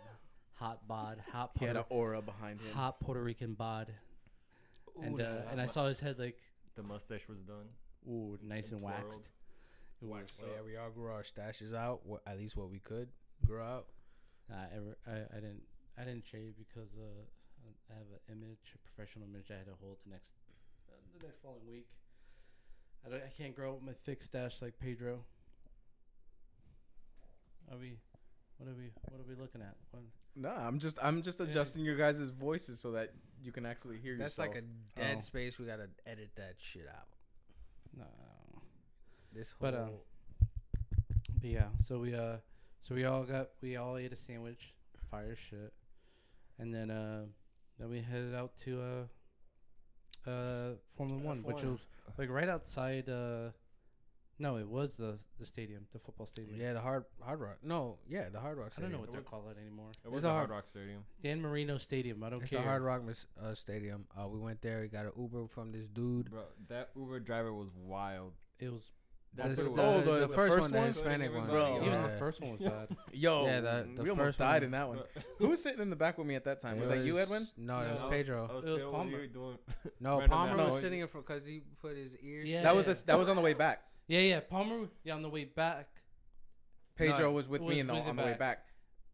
hot 0.55 0.87
bod, 0.89 1.19
hot 1.33 1.51
He 1.59 1.65
had 1.65 1.77
an 1.77 1.85
aura 1.89 2.21
behind 2.23 2.61
him. 2.61 2.73
hot 2.75 3.01
Puerto 3.01 3.23
Rican 3.23 3.55
bod, 3.55 3.93
and 5.03 5.21
uh, 5.21 5.25
la, 5.25 5.51
and 5.53 5.61
I 5.61 5.67
saw 5.67 5.87
his 5.89 6.01
head 6.01 6.19
like 6.19 6.37
The 6.77 6.83
mustache 6.83 7.29
was 7.29 7.43
done. 7.43 7.69
ooh 8.09 8.39
nice 8.43 8.71
and 8.71 8.81
waxed. 8.81 9.03
Twirled. 9.09 9.29
It 10.03 10.07
Waxed 10.09 10.41
Oh, 10.43 10.47
up. 10.47 10.53
yeah, 10.57 10.63
we 10.65 10.77
all 10.77 10.91
grew 10.91 11.11
our 11.13 11.23
stashes 11.23 11.75
out. 11.75 12.07
What, 12.07 12.23
at 12.27 12.39
least 12.39 12.57
what 12.57 12.71
we 12.71 12.79
could 12.79 13.09
grow 13.47 13.63
out. 13.63 13.87
I 14.51 14.65
ever 14.75 14.97
I, 15.07 15.37
I 15.37 15.41
didn't 15.41 15.63
I 15.99 16.05
didn't 16.05 16.25
shave 16.31 16.55
because 16.59 16.91
uh 16.99 17.23
I 17.91 17.95
have 17.95 18.07
an 18.29 18.37
image, 18.41 18.73
a 18.75 18.79
professional 18.79 19.27
image 19.29 19.51
I 19.51 19.59
had 19.59 19.67
to 19.67 19.75
hold 19.81 19.99
the 20.05 20.11
next 20.11 20.33
uh, 20.89 20.97
the 21.19 21.27
next 21.27 21.43
following 21.43 21.67
week. 21.69 21.87
I 23.07 23.11
don't, 23.11 23.23
I 23.23 23.29
can't 23.37 23.55
grow 23.55 23.75
with 23.75 23.83
my 23.83 23.93
thick 24.05 24.23
stash 24.23 24.61
like 24.63 24.79
Pedro. 24.79 25.25
Are 27.71 27.79
we 27.79 27.99
What 28.59 28.69
are 28.69 28.75
we 28.75 28.91
What 29.11 29.21
are 29.21 29.29
we 29.29 29.35
looking 29.41 29.63
at? 29.63 29.75
What, 29.93 30.03
No, 30.37 30.51
I'm 30.51 30.79
just 30.79 30.99
I'm 31.03 31.23
just 31.23 31.41
adjusting 31.41 31.85
your 31.85 31.97
guys' 31.97 32.21
voices 32.31 32.81
so 32.81 32.93
that 32.93 33.11
you 33.43 33.53
can 33.53 33.65
actually 33.65 33.99
hear 33.99 34.17
That's 34.17 34.37
yourself. 34.37 34.55
like 34.55 34.65
a 34.65 35.01
dead 35.01 35.17
Oh. 35.19 35.21
space. 35.21 35.59
We 35.59 35.67
gotta 35.67 35.89
edit 36.07 36.31
that 36.37 36.55
shit 36.59 36.87
out. 36.89 37.09
no. 37.97 38.05
This 39.33 39.53
whole 39.53 39.71
But, 39.71 39.75
um, 39.79 39.91
But 41.41 41.51
yeah, 41.51 41.69
so 41.87 42.01
we 42.01 42.15
uh, 42.15 42.37
so 42.83 42.95
we 42.95 43.05
all 43.05 43.23
got 43.25 43.51
we 43.63 43.77
all 43.77 43.97
ate 43.97 44.13
a 44.13 44.17
sandwich, 44.17 44.75
fire 45.11 45.37
shit, 45.37 45.73
and 46.59 46.75
then 46.75 46.91
uh, 46.91 47.27
then 47.79 47.89
we 47.91 48.03
headed 48.03 48.35
out 48.35 48.57
to 48.65 48.81
uh, 48.83 49.03
uh, 50.27 50.71
Formula 50.97 51.21
One, 51.21 51.43
which 51.43 51.59
F1. 51.59 51.71
was 51.73 51.81
like 52.19 52.31
right 52.31 52.49
outside. 52.49 53.09
Uh, 53.09 53.51
no, 54.39 54.57
it 54.57 54.67
was 54.69 54.95
the 54.95 55.19
the 55.39 55.45
stadium, 55.45 55.87
the 55.93 55.99
football 55.99 56.27
stadium. 56.27 56.59
yeah, 56.59 56.73
the 56.73 56.81
hard 56.81 57.05
hard 57.21 57.41
rock. 57.41 57.59
No, 57.63 57.99
yeah, 58.09 58.29
the 58.31 58.41
hard 58.41 58.57
rock. 58.59 58.73
I 58.79 58.81
don't 58.81 58.93
know 58.93 58.99
what 58.99 59.13
they 59.13 59.19
call 59.21 59.49
it 59.51 59.59
anymore. 59.61 59.91
It 60.05 60.11
was 60.11 60.25
a 60.25 60.29
a 60.29 60.31
hard- 60.31 60.49
Hard 60.49 60.51
Rock 60.51 60.69
Stadium. 60.69 61.05
Dan 61.23 61.41
Marino 61.43 61.77
Stadium. 61.79 62.25
I 62.25 62.31
don't 62.31 62.43
It's 62.43 62.51
care. 62.51 62.61
the 62.61 62.67
Hard 62.67 62.83
Rock 62.83 63.03
uh, 63.43 63.55
Stadium. 63.55 64.07
Uh, 64.19 64.29
we 64.29 64.39
went 64.39 64.63
there. 64.63 64.81
We 64.81 64.89
got 64.89 65.05
an 65.05 65.13
Uber 65.19 65.47
from 65.49 65.73
this 65.73 65.89
dude. 65.89 66.31
Bro, 66.31 66.45
that 66.69 66.89
Uber 66.97 67.21
driver 67.21 67.53
was 67.53 67.69
wild. 67.77 68.33
It 68.59 68.73
was 68.73 68.85
That 69.35 69.49
This- 69.51 69.63
the, 69.65 69.71
Oh, 69.71 70.01
the- 70.01 70.11
the 70.13 70.19
the 70.27 70.29
first 70.29 70.55
first 70.57 70.61
one, 70.61 70.71
the? 70.73 70.81
Hispanic 70.81 71.33
one. 71.33 71.47
Bro. 71.49 71.77
even 71.77 71.89
yeah. 71.89 72.07
the 72.09 72.19
first 72.19 72.41
one 72.41 72.51
was 72.53 72.61
bad. 72.61 72.97
Yo, 73.13 73.47
Yeah, 73.47 73.61
the- 73.61 73.89
the 73.95 74.03
we 74.03 74.11
almost 74.11 74.27
first 74.27 74.39
died 74.41 74.55
one- 74.55 74.63
in 74.65 74.71
that 74.73 74.89
one. 74.89 74.99
Who 75.39 75.49
was 75.51 75.63
sitting 75.63 75.81
in 75.81 75.89
the 75.91 75.97
back 75.97 76.19
with 76.19 76.27
me 76.27 76.35
at 76.35 76.45
that 76.45 76.61
time? 76.61 76.77
It 76.79 76.81
Was 76.81 76.91
that 76.91 77.05
you, 77.05 77.19
Edwin? 77.19 77.47
No, 77.57 77.79
No, 77.79 77.85
that 77.85 77.93
was 77.93 78.03
I 78.03 78.07
I 78.07 78.11
Pedro. 78.11 78.47
was 78.53 78.65
It 78.65 78.71
was 78.71 78.83
Palmer. 78.93 79.27
doing 79.29 79.59
no, 80.01 80.19
random 80.19 80.31
Palmer 80.31 80.51
ass 80.53 80.57
was 80.59 80.67
noises. 80.67 80.83
sitting 80.83 81.01
in 81.01 81.07
front 81.07 81.27
because 81.27 81.47
he 81.47 81.63
put 81.81 81.97
his 81.97 82.17
ears. 82.19 82.49
Yeah. 82.49 82.63
That 82.63 82.75
was 82.75 82.87
the, 82.87 83.03
that 83.07 83.19
was 83.19 83.29
on 83.29 83.37
the 83.37 83.43
way 83.43 83.55
back. 83.55 83.83
Yeah, 84.09 84.21
yeah. 84.21 84.41
Palmer. 84.41 84.89
Yeah, 85.05 85.15
on 85.15 85.23
the 85.23 85.29
way 85.29 85.45
back. 85.45 85.89
Pedro 86.97 87.19
No, 87.29 87.33
was 87.33 87.49
with 87.49 87.63
was 87.63 87.75
me 87.75 87.81
in 87.81 87.87
the, 87.87 87.95
with 87.95 88.03
on 88.03 88.17
the 88.17 88.23
way 88.23 88.31
back. 88.31 88.39
back. 88.39 88.67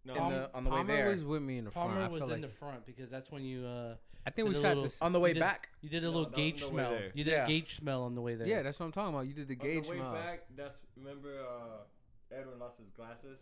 No, 0.07 0.15
In 0.15 0.29
the, 0.31 0.51
on 0.55 0.65
the 0.65 0.71
way 0.71 0.77
Palmer 0.77 0.97
there. 0.97 1.07
was 1.13 1.25
with 1.25 1.43
me 1.43 1.59
in 1.59 1.65
the 1.67 1.71
front. 1.71 1.91
Palmer 1.91 2.05
I 2.05 2.09
was 2.09 2.31
in 2.31 2.41
the 2.41 2.49
front 2.49 2.87
because 2.87 3.11
that's 3.11 3.31
when 3.31 3.45
you 3.45 3.67
uh 3.67 3.95
I 4.27 4.31
think 4.31 4.49
we 4.49 4.55
did 4.55 4.59
a 4.59 4.61
sat 4.63 4.69
little- 4.71 4.83
this. 4.85 5.01
on 5.01 5.13
the 5.13 5.21
way 5.21 5.31
you 5.31 5.35
did- 5.35 5.41
back. 5.41 5.69
you 5.81 5.89
did 5.89 6.03
a 6.03 6.07
No, 6.07 6.11
little 6.11 6.25
that 6.25 6.31
was 6.33 6.37
gauge 6.37 6.63
on 6.63 6.69
the 6.71 6.75
way 6.75 6.83
smell. 6.83 6.91
there. 6.91 7.11
You 7.15 7.25
did 7.25 7.31
Yeah. 7.31 7.45
a 7.45 7.47
gauge 7.49 7.77
smell 7.77 8.03
on 8.03 8.15
the 8.17 8.21
way 8.21 8.35
there. 8.35 8.47
Yeah, 8.49 8.63
that's 8.63 8.81
what 8.81 8.87
I'm 8.87 8.93
talking 8.93 9.15
about. 9.15 9.27
You 9.27 9.33
did 9.35 9.49
the 9.49 9.55
gauge 9.55 9.87
smell. 9.87 10.01
on 10.01 10.13
gauge 10.13 10.13
the 10.13 10.17
way 10.19 10.23
smell. 10.23 10.37
back, 10.37 10.47
that's 10.57 10.79
remember 10.97 11.41
uh, 11.41 12.35
Edwin 12.35 12.59
lost 12.59 12.79
his 12.79 12.91
glasses. 12.91 13.39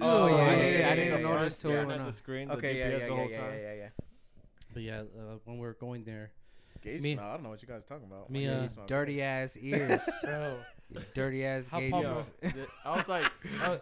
Oh, 0.00 0.28
yeah, 0.28 0.34
yeah, 0.34 0.40
yeah, 0.40 0.50
yeah, 0.50 0.56
I 0.56 0.60
yeah, 0.60 0.94
didn't 0.94 1.20
yeah, 1.22 1.28
notice 1.28 1.58
till 1.58 1.70
we 1.70 1.74
staring 1.76 1.88
went 1.88 2.00
at 2.00 2.04
on. 2.04 2.06
the 2.06 2.12
screen. 2.12 2.48
the 2.48 2.54
Okay, 2.54 2.78
yeah, 2.78 2.84
GPS 2.86 2.92
yeah, 2.92 2.98
the 2.98 3.04
yeah, 3.12 3.16
whole 3.20 3.30
yeah, 3.30 3.36
time. 3.40 3.52
yeah, 3.54 3.60
yeah, 3.60 3.74
yeah. 3.74 3.88
But 4.72 4.82
yeah, 4.82 5.00
uh, 5.00 5.38
when 5.44 5.56
we 5.58 5.62
were 5.66 5.74
going 5.74 6.04
there, 6.04 6.30
Gauge 6.82 7.02
Me- 7.02 7.14
smell. 7.14 7.28
I 7.28 7.32
don't 7.34 7.42
know 7.42 7.48
what 7.50 7.60
you 7.60 7.68
guys 7.68 7.82
are 7.84 7.88
talking 7.88 8.06
about. 8.06 8.30
me, 8.30 8.46
My 8.46 8.52
uh, 8.54 8.60
gauge 8.62 8.70
smell. 8.70 8.86
Dirty 8.86 9.22
ass 9.22 9.56
ears. 9.56 10.08
bro. 10.22 10.58
dirty 11.14 11.44
ass 11.44 11.68
How 11.68 11.80
gauges. 11.80 12.32
Yo, 12.42 12.50
th- 12.50 12.68
I 12.84 12.96
was 12.96 13.08
like, 13.08 13.32
I, 13.62 13.80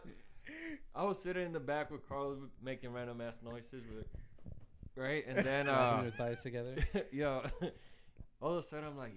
I 0.94 1.04
was 1.04 1.20
sitting 1.22 1.44
in 1.46 1.52
the 1.52 1.60
back 1.60 1.90
with 1.90 2.08
Carlos 2.08 2.38
making 2.62 2.92
random 2.92 3.20
ass 3.20 3.40
noises, 3.44 3.84
with, 3.94 4.06
right? 4.98 5.24
And 5.26 5.38
then, 5.38 5.64
Slapping 5.66 5.98
uh, 5.98 6.02
your 6.02 6.12
thighs 6.12 6.42
together. 6.42 6.74
yo, 7.12 7.42
all 8.42 8.52
of 8.52 8.58
a 8.58 8.62
sudden 8.62 8.86
I'm 8.86 8.96
like, 8.98 9.12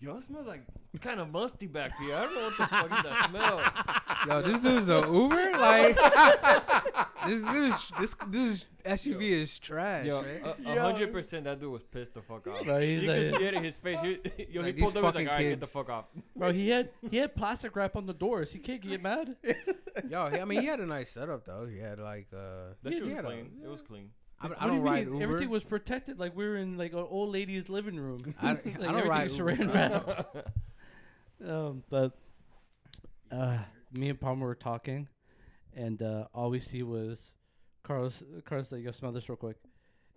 yo, 0.00 0.16
it 0.16 0.24
smells 0.24 0.46
like 0.46 0.62
kind 1.00 1.20
of 1.20 1.30
musty 1.30 1.66
back 1.66 1.92
here. 1.98 2.14
I 2.14 2.24
don't 2.24 2.34
know 2.34 2.42
what 2.42 2.56
the 2.58 2.66
fuck 2.66 2.84
is 2.86 3.04
that 3.04 3.28
smell. 3.30 3.62
Yo, 4.26 4.42
this 4.42 4.60
dude's 4.60 4.88
a 4.88 5.00
Uber. 5.06 5.52
Like 5.58 5.96
this 7.26 7.44
dude's 7.44 7.92
this 7.98 8.14
dude's 8.30 8.66
SUV 8.84 9.22
is 9.22 9.58
trash. 9.58 10.06
Yo, 10.06 10.22
right? 10.22 10.42
a- 10.64 10.72
a 10.72 10.80
hundred 10.80 11.12
percent, 11.12 11.44
that 11.44 11.60
dude 11.60 11.70
was 11.70 11.82
pissed 11.84 12.14
the 12.14 12.22
fuck 12.22 12.46
off. 12.46 12.64
Bro, 12.64 12.80
he's 12.80 13.02
you 13.02 13.08
can 13.08 13.32
see 13.38 13.44
it 13.44 13.54
in 13.54 13.64
his 13.64 13.78
face. 13.78 14.00
He, 14.00 14.18
yo, 14.50 14.62
Like, 14.62 14.74
he 14.76 14.82
pulled 14.82 14.96
up. 14.96 15.04
He's 15.04 15.14
like, 15.14 15.28
"All 15.28 15.34
right, 15.34 15.42
get 15.50 15.60
the 15.60 15.66
fuck 15.66 15.88
off." 15.90 16.06
Bro, 16.36 16.52
he 16.52 16.68
had 16.70 16.90
he 17.10 17.18
had 17.18 17.34
plastic 17.34 17.76
wrap 17.76 17.94
on 17.96 18.06
the 18.06 18.14
doors. 18.14 18.50
He 18.50 18.58
can't 18.58 18.80
get 18.80 19.02
mad. 19.02 19.36
Yo, 20.08 20.20
I 20.22 20.44
mean, 20.44 20.60
he 20.62 20.66
had 20.66 20.80
a 20.80 20.86
nice 20.86 21.10
setup 21.10 21.44
though. 21.44 21.66
He 21.66 21.78
had 21.78 21.98
like 21.98 22.28
uh. 22.32 22.74
That 22.82 22.90
Yeah, 22.92 22.98
shit 22.98 23.02
was 23.02 23.10
he 23.10 23.16
had 23.16 23.24
a- 23.24 23.28
clean. 23.28 23.50
It 23.62 23.68
was 23.68 23.82
clean. 23.82 24.10
I, 24.40 24.46
I 24.46 24.48
What 24.48 24.60
do 24.60 24.66
don't 24.68 24.76
you 24.76 24.82
ride 24.82 25.06
mean? 25.06 25.14
Uber. 25.14 25.22
Everything 25.24 25.50
was 25.50 25.64
protected, 25.64 26.18
like 26.18 26.34
we 26.36 26.44
were 26.46 26.56
in 26.56 26.78
like 26.78 26.92
an 26.92 27.06
old 27.08 27.30
lady's 27.30 27.68
living 27.68 27.96
room. 27.96 28.34
I, 28.40 28.52
like 28.52 28.80
I 28.80 28.92
don't 28.92 29.08
ride 29.08 29.30
Uber. 29.30 30.26
um, 31.46 31.82
but 31.90 32.12
uh, 33.30 33.58
me 33.92 34.08
and 34.08 34.20
Palmer 34.20 34.46
were 34.46 34.54
talking, 34.54 35.08
and 35.74 36.00
uh, 36.02 36.26
all 36.34 36.50
we 36.50 36.60
see 36.60 36.82
was 36.82 37.18
Carlos. 37.82 38.22
Carlos, 38.44 38.72
like, 38.72 38.82
yo, 38.82 38.92
smell 38.92 39.12
this 39.12 39.28
real 39.28 39.36
quick. 39.36 39.56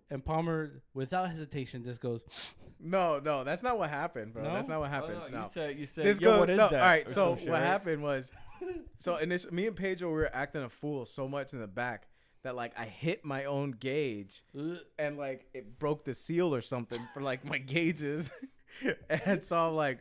And 0.09 0.23
Palmer, 0.23 0.83
without 0.93 1.29
hesitation, 1.29 1.83
just 1.83 1.99
goes, 1.99 2.21
No, 2.79 3.19
no, 3.19 3.43
that's 3.43 3.63
not 3.63 3.79
what 3.79 3.89
happened, 3.89 4.33
bro. 4.33 4.43
No? 4.43 4.53
That's 4.53 4.67
not 4.67 4.79
what 4.79 4.89
Oh, 4.89 4.93
happened. 4.93 5.19
no, 5.31 5.39
no. 5.39 5.41
You 5.41 5.47
said 5.49 5.79
you 5.79 5.85
said 5.85 6.05
this 6.05 6.19
yo, 6.19 6.31
goes, 6.31 6.39
what 6.39 6.49
is 6.49 6.57
no, 6.57 6.69
that? 6.69 6.81
All 6.81 6.87
right, 6.87 7.09
so 7.09 7.35
what 7.35 7.61
happened 7.61 8.03
was, 8.03 8.31
so 8.97 9.15
in 9.17 9.29
this, 9.29 9.49
me 9.51 9.67
and 9.67 9.75
Pedro 9.75 10.09
we 10.09 10.15
were 10.15 10.35
acting 10.35 10.63
a 10.63 10.69
fool 10.69 11.05
so 11.05 11.27
much 11.27 11.53
in 11.53 11.59
the 11.59 11.67
back 11.67 12.07
that 12.43 12.55
like 12.55 12.73
I 12.77 12.85
hit 12.85 13.25
my 13.25 13.45
own 13.45 13.71
gauge 13.71 14.43
and 14.99 15.17
like 15.17 15.47
it 15.53 15.79
broke 15.79 16.05
the 16.05 16.13
seal 16.13 16.53
or 16.53 16.61
something 16.61 16.99
for 17.13 17.21
like 17.21 17.45
my 17.45 17.57
gauges, 17.57 18.31
and 19.09 19.43
so 19.43 19.57
I'm 19.57 19.75
like, 19.75 19.99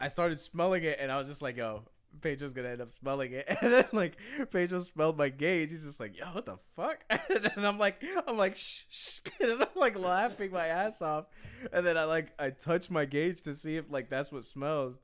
I, 0.00 0.08
started 0.08 0.40
smelling 0.40 0.84
it 0.84 0.98
and 1.00 1.12
I 1.12 1.18
was 1.18 1.28
just 1.28 1.42
like, 1.42 1.56
yo. 1.56 1.84
Pedro's 2.22 2.54
gonna 2.54 2.70
end 2.70 2.80
up 2.80 2.90
smelling 2.90 3.34
it, 3.34 3.44
and 3.60 3.70
then 3.70 3.84
like 3.92 4.16
Pedro 4.50 4.80
smelled 4.80 5.18
my 5.18 5.28
gauge. 5.28 5.70
He's 5.70 5.84
just 5.84 6.00
like, 6.00 6.16
"Yo, 6.16 6.24
what 6.32 6.46
the 6.46 6.56
fuck?" 6.74 7.04
And 7.10 7.44
then 7.44 7.62
I'm 7.62 7.78
like, 7.78 8.02
"I'm 8.26 8.38
like, 8.38 8.56
shh, 8.56 8.84
shh," 8.88 9.20
and 9.38 9.62
I'm 9.62 9.68
like 9.76 9.98
laughing 9.98 10.50
my 10.50 10.66
ass 10.66 11.02
off. 11.02 11.26
And 11.74 11.86
then 11.86 11.98
I 11.98 12.04
like 12.04 12.32
I 12.38 12.48
touch 12.50 12.88
my 12.88 13.04
gauge 13.04 13.42
to 13.42 13.52
see 13.54 13.76
if 13.76 13.84
like 13.90 14.08
that's 14.08 14.32
what 14.32 14.46
smells. 14.46 14.96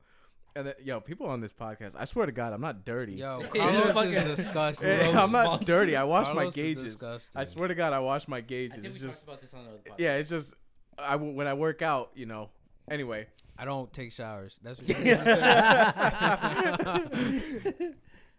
And 0.55 0.67
then, 0.67 0.73
yo, 0.83 0.99
people 0.99 1.25
on 1.27 1.41
this 1.41 1.51
podcast, 1.51 1.95
I 1.97 2.05
swear 2.05 2.27
to 2.27 2.31
God, 2.31 2.53
I'm 2.53 2.61
not 2.61 2.85
dirty. 2.85 3.13
Yo, 3.13 3.41
Yeah, 3.55 3.71
Carlos 3.71 3.93
fucking- 3.93 4.13
is 4.13 4.37
disgusting. 4.37 4.89
I'm 5.17 5.31
not 5.31 5.65
dirty. 5.65 5.95
I 5.95 6.03
wash 6.03 6.27
my 6.27 6.33
Carlos 6.33 6.55
is 6.57 6.63
gauges. 6.63 6.83
disgusting. 6.83 7.41
I 7.41 7.43
swear 7.45 7.67
to 7.69 7.75
God, 7.75 7.91
I 7.93 7.99
wash 7.99 8.27
my 8.27 8.37
I 8.37 8.41
gauges. 8.41 8.73
think 8.75 8.83
we 8.83 8.89
It's 8.91 8.99
just 9.01 9.25
talked 9.25 9.43
about 9.43 9.51
this 9.51 9.59
on 9.59 9.65
the 9.65 9.71
podcast. 9.91 9.95
yeah, 9.99 10.15
it's 10.17 10.29
just 10.29 10.53
I 10.97 11.13
w- 11.13 11.33
when 11.33 11.47
I 11.47 11.53
work 11.55 11.81
out, 11.81 12.11
you 12.13 12.27
know. 12.27 12.49
Anyway, 12.91 13.25
I 13.57 13.63
don't 13.65 13.91
take 13.93 14.11
showers. 14.11 14.59
That's 14.61 14.79
what 14.79 14.87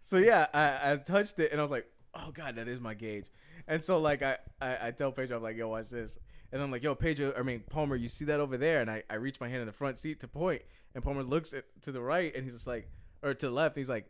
so 0.01 0.17
yeah, 0.17 0.47
I, 0.53 0.93
I 0.93 0.97
touched 0.97 1.39
it 1.39 1.51
and 1.51 1.59
I 1.59 1.63
was 1.63 1.71
like, 1.71 1.87
oh 2.13 2.31
god, 2.31 2.55
that 2.55 2.67
is 2.67 2.79
my 2.79 2.93
gauge. 2.93 3.25
And 3.67 3.83
so 3.83 3.99
like 3.99 4.21
I, 4.21 4.37
I, 4.61 4.87
I 4.87 4.91
tell 4.91 5.11
Pedro, 5.11 5.37
I'm 5.37 5.43
like, 5.43 5.57
yo, 5.57 5.69
watch 5.69 5.89
this. 5.89 6.19
And 6.51 6.61
I'm 6.61 6.71
like, 6.71 6.83
yo, 6.83 6.95
Pedro, 6.95 7.33
I 7.37 7.41
mean 7.41 7.63
Palmer, 7.69 7.95
you 7.95 8.07
see 8.07 8.25
that 8.25 8.39
over 8.39 8.57
there? 8.57 8.81
And 8.81 8.89
I, 8.89 9.03
I 9.09 9.15
reach 9.15 9.39
my 9.39 9.49
hand 9.49 9.61
in 9.61 9.67
the 9.67 9.73
front 9.73 9.97
seat 9.97 10.19
to 10.21 10.27
point, 10.27 10.61
and 10.95 11.03
Palmer 11.03 11.23
looks 11.23 11.53
at, 11.53 11.65
to 11.81 11.91
the 11.91 12.01
right, 12.01 12.33
and 12.33 12.43
he's 12.43 12.53
just 12.53 12.65
like, 12.67 12.87
or 13.21 13.33
to 13.33 13.45
the 13.47 13.51
left, 13.51 13.75
he's 13.75 13.89
like, 13.89 14.09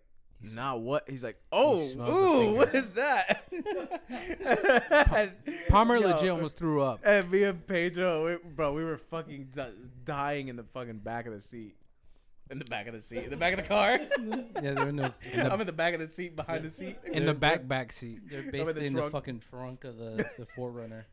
nah, 0.53 0.75
what? 0.75 1.09
He's 1.09 1.23
like, 1.23 1.37
oh, 1.51 1.79
smells 1.79 2.09
the 2.09 2.15
ooh, 2.15 2.55
what 2.57 2.75
is 2.75 2.91
that? 2.91 3.45
And- 5.13 5.31
Palmer 5.69 5.97
yo, 5.97 6.07
legit 6.07 6.29
almost 6.29 6.57
threw 6.57 6.81
up. 6.81 7.01
And 7.03 7.29
me 7.31 7.43
and 7.43 7.65
Pedro, 7.65 8.25
we, 8.25 8.37
bro, 8.51 8.71
we 8.73 8.83
were 8.83 8.97
fucking 8.97 9.49
dying 10.03 10.47
in 10.47 10.55
the 10.55 10.63
fucking 10.63 10.99
back 10.99 11.25
of 11.25 11.33
the 11.33 11.41
seat. 11.41 11.75
In 12.51 12.59
the 12.59 12.65
back 12.65 12.85
of 12.85 12.93
the 12.93 13.01
seat. 13.01 13.23
In 13.23 13.31
the 13.31 13.37
back 13.37 13.53
of 13.53 13.63
the 13.63 13.67
car. 13.67 13.99
yeah, 14.19 14.73
they're 14.75 14.89
in 14.89 14.97
the, 14.97 15.11
I'm 15.33 15.59
in 15.59 15.65
the 15.65 15.73
back 15.73 15.95
of 15.95 15.99
the 15.99 16.05
seat 16.07 16.35
behind 16.35 16.63
the 16.63 16.69
seat. 16.69 16.97
In 17.11 17.25
the 17.25 17.33
back 17.33 17.67
back 17.67 17.91
seat. 17.91 18.19
they're 18.29 18.41
in 18.41 18.45
the 18.45 18.51
basically 18.51 18.85
in 18.85 18.93
the 18.93 19.09
fucking 19.09 19.39
trunk 19.39 19.83
of 19.83 19.97
the 19.97 20.29
the 20.37 20.45
Forerunner. 20.55 21.07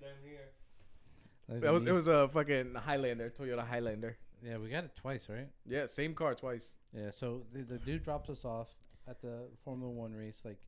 Like, 1.48 1.64
It 1.64 1.70
was, 1.70 1.86
it 1.86 1.92
was 1.92 2.06
a 2.06 2.28
fucking 2.28 2.74
Highlander, 2.74 3.30
Toyota 3.30 3.66
Highlander. 3.66 4.18
Yeah, 4.44 4.58
we 4.58 4.68
got 4.68 4.84
it 4.84 4.94
twice, 4.96 5.28
right? 5.28 5.48
Yeah, 5.66 5.86
same 5.86 6.14
car 6.14 6.34
twice. 6.34 6.68
Yeah, 6.96 7.10
so 7.10 7.42
the, 7.52 7.62
the 7.62 7.78
dude 7.78 8.02
drops 8.02 8.28
us 8.30 8.44
off 8.44 8.68
at 9.08 9.20
the 9.22 9.48
Formula 9.64 9.90
One 9.90 10.12
race, 10.14 10.40
like 10.44 10.58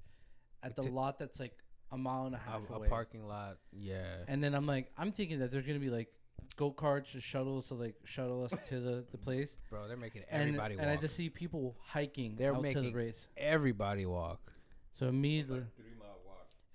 at 0.63 0.75
the 0.77 0.83
T- 0.83 0.89
lot 0.91 1.19
that's 1.19 1.39
like 1.41 1.53
a 1.93 1.99
mile 1.99 2.27
and 2.27 2.35
a 2.35 2.39
half 2.39 2.63
A, 2.71 2.75
a 2.75 2.89
parking 2.89 3.27
lot. 3.27 3.59
Yeah. 3.73 4.03
And 4.29 4.43
then 4.43 4.55
I'm 4.55 4.67
like, 4.67 4.91
I'm 4.97 5.13
thinking 5.13 5.39
that 5.41 5.51
there's 5.53 5.67
gonna 5.67 5.79
be 5.79 5.91
like 5.91 6.09
go 6.57 6.71
karts 6.73 7.15
or 7.17 7.21
shuttles 7.21 7.69
to 7.69 7.75
like 7.75 7.95
shuttle 8.05 8.45
us 8.45 8.53
to 8.69 8.81
the, 8.81 9.05
the 9.13 9.19
place. 9.19 9.57
Bro, 9.71 9.89
they're 9.89 9.97
making 9.97 10.23
And, 10.31 10.43
everybody 10.43 10.77
and 10.79 10.91
I 10.91 10.97
just 10.97 11.17
see 11.17 11.29
people 11.29 11.77
hiking 11.87 12.37
They're 12.37 12.53
out 12.53 12.57
to 12.57 12.63
making- 12.63 12.85
the 12.85 12.93
race. 12.93 13.29
everybody 13.37 14.07
walk. 14.07 14.53
So 14.99 15.07
immediately, 15.09 15.63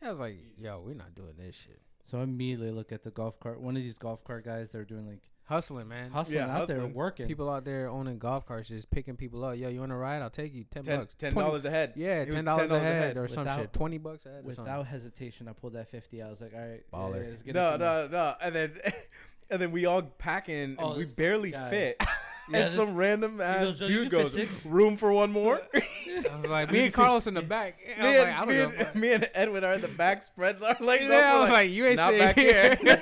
I 0.02 0.10
was 0.12 0.20
like, 0.20 0.38
yo, 0.58 0.82
we're 0.86 0.94
not 0.96 1.14
doing 1.16 1.34
this 1.38 1.56
shit. 1.56 1.82
so 2.04 2.20
I 2.20 2.24
immediately 2.24 2.72
look 2.72 2.92
at 2.92 3.04
the 3.04 3.12
golf 3.12 3.40
cart. 3.40 3.60
One 3.62 3.76
of 3.78 3.84
these 3.84 3.98
golf 3.98 4.24
cart 4.24 4.46
guys, 4.46 4.70
they're 4.72 4.86
doing 4.86 5.08
like 5.08 5.22
Hustling, 5.50 5.88
man. 5.88 6.12
hustling 6.12 6.38
Yeah, 6.38 6.56
out 6.56 6.68
there, 6.68 6.86
working. 6.86 7.26
People 7.28 7.50
out 7.50 7.66
there 7.66 7.90
owning 7.90 8.20
golf 8.20 8.46
carts 8.46 8.70
just 8.70 8.92
picking 8.92 9.16
people 9.18 9.44
up. 9.44 9.58
Yo, 9.58 9.68
you 9.70 9.80
want 9.80 9.92
to 9.92 9.96
ride? 9.96 10.22
I'll 10.22 10.30
take 10.30 10.54
you. 10.54 10.64
Ten, 10.66 10.84
Ten 10.84 11.00
bucks. 11.00 11.16
Ten 11.18 11.34
dollars 11.34 11.66
a 11.66 11.72
head. 11.72 11.94
Yeah, 11.96 12.24
ten 12.26 12.46
dollars 12.46 12.70
a 12.72 12.80
head 12.80 13.18
or 13.18 13.28
some 13.28 13.48
shit. 13.48 13.74
Twenty 13.74 13.98
bucks 13.98 14.28
a 14.28 14.30
head 14.30 14.44
or 14.46 14.54
something. 14.54 14.64
Without 14.66 14.86
hesitation, 14.86 15.48
I 15.48 15.54
pulled 15.54 15.74
that 15.74 15.90
fifty. 15.90 16.22
I 16.22 16.30
was 16.30 16.40
like, 16.40 16.54
all 16.54 16.60
right, 16.62 16.84
Baller. 16.94 17.24
yeah, 17.24 17.30
let's 17.32 17.46
No, 17.56 17.64
us 17.64 17.74
in 17.74 17.80
there. 17.80 17.80
no, 17.80 18.08
no. 18.12 18.36
And 18.42 18.56
then 18.56 18.74
and 19.50 19.60
then 19.60 19.72
we 19.72 19.88
all 19.88 20.04
pack 20.04 20.50
in 20.50 20.56
and 20.72 20.78
Oh, 20.80 20.96
we 20.96 21.06
barely 21.06 21.50
guy. 21.50 21.70
fit. 21.72 22.04
And 22.54 22.72
some 22.72 22.96
random 22.96 23.40
ass 23.42 23.68
goes, 23.76 23.80
"Yo, 23.82 23.88
you 23.88 23.94
dude 24.04 24.10
can 24.12 24.20
goes, 24.24 24.36
fit 24.36 24.48
six?" 24.50 24.66
room 24.66 24.98
for 24.98 25.12
one 25.14 25.32
more? 25.32 25.62
I 25.74 26.36
was 26.42 26.50
like, 26.50 26.72
me 26.72 26.86
and 26.86 26.94
Carlos 26.94 27.28
in 27.28 27.34
the 27.36 27.42
back. 27.42 27.78
I 28.00 28.02
me, 28.02 28.08
was 28.08 28.16
and, 28.16 28.24
like, 28.32 28.40
I 28.40 28.46
don't 28.46 28.78
know. 28.80 28.86
and, 28.86 28.96
me 29.02 29.12
and 29.14 29.30
Edwin 29.34 29.64
are 29.64 29.74
in 29.74 29.82
the 29.82 29.88
back, 29.88 30.24
spread 30.24 30.62
our 30.64 30.76
legs 30.80 31.06
Yeah, 31.08 31.34
I 31.36 31.40
was 31.42 31.50
like, 31.50 31.70
you 31.70 31.86
ain't 31.86 31.98
not 31.98 32.10
sitting 32.12 32.26
back 32.26 32.38
here. 32.40 33.02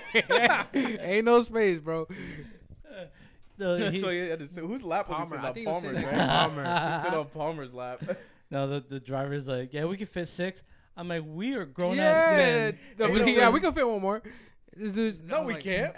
here. 0.73 0.97
ain't 1.01 1.25
no 1.25 1.41
space, 1.41 1.79
bro. 1.79 2.07
No, 3.59 3.77
he- 3.89 3.99
so 4.01 4.09
yeah, 4.09 4.35
so 4.45 4.67
whose 4.67 4.83
lap 4.83 5.09
was 5.09 5.17
Palmer, 5.29 5.37
he 5.39 5.45
I 5.45 5.47
on? 5.47 5.53
think 5.53 5.67
he 5.67 5.71
was 5.71 5.81
Palmer's, 5.81 5.81
sitting 5.81 6.01
next 6.01 6.13
to 6.13 6.19
right? 6.19 6.29
Palmer. 6.29 6.93
He 6.97 7.03
sit 7.03 7.13
on 7.13 7.25
Palmer's 7.27 7.73
lap. 7.73 8.03
no, 8.51 8.67
the 8.67 8.83
the 8.87 8.99
driver's 8.99 9.47
like, 9.47 9.73
yeah, 9.73 9.85
we 9.85 9.97
can 9.97 10.05
fit 10.07 10.27
six. 10.27 10.61
I'm 10.95 11.07
like, 11.07 11.23
we 11.25 11.55
are 11.55 11.65
grown 11.65 11.97
ass 11.99 12.15
yeah, 12.15 12.37
men. 12.37 12.77
the- 12.97 13.05
And 13.05 13.13
we, 13.13 13.33
yeah, 13.35 13.41
don't- 13.45 13.53
we 13.53 13.59
can 13.59 13.73
fit 13.73 13.87
one 13.87 14.01
more. 14.01 14.21
This 14.75 14.93
dude's 14.93 15.23
No, 15.23 15.41
we 15.41 15.53
like- 15.53 15.63
can't. 15.63 15.95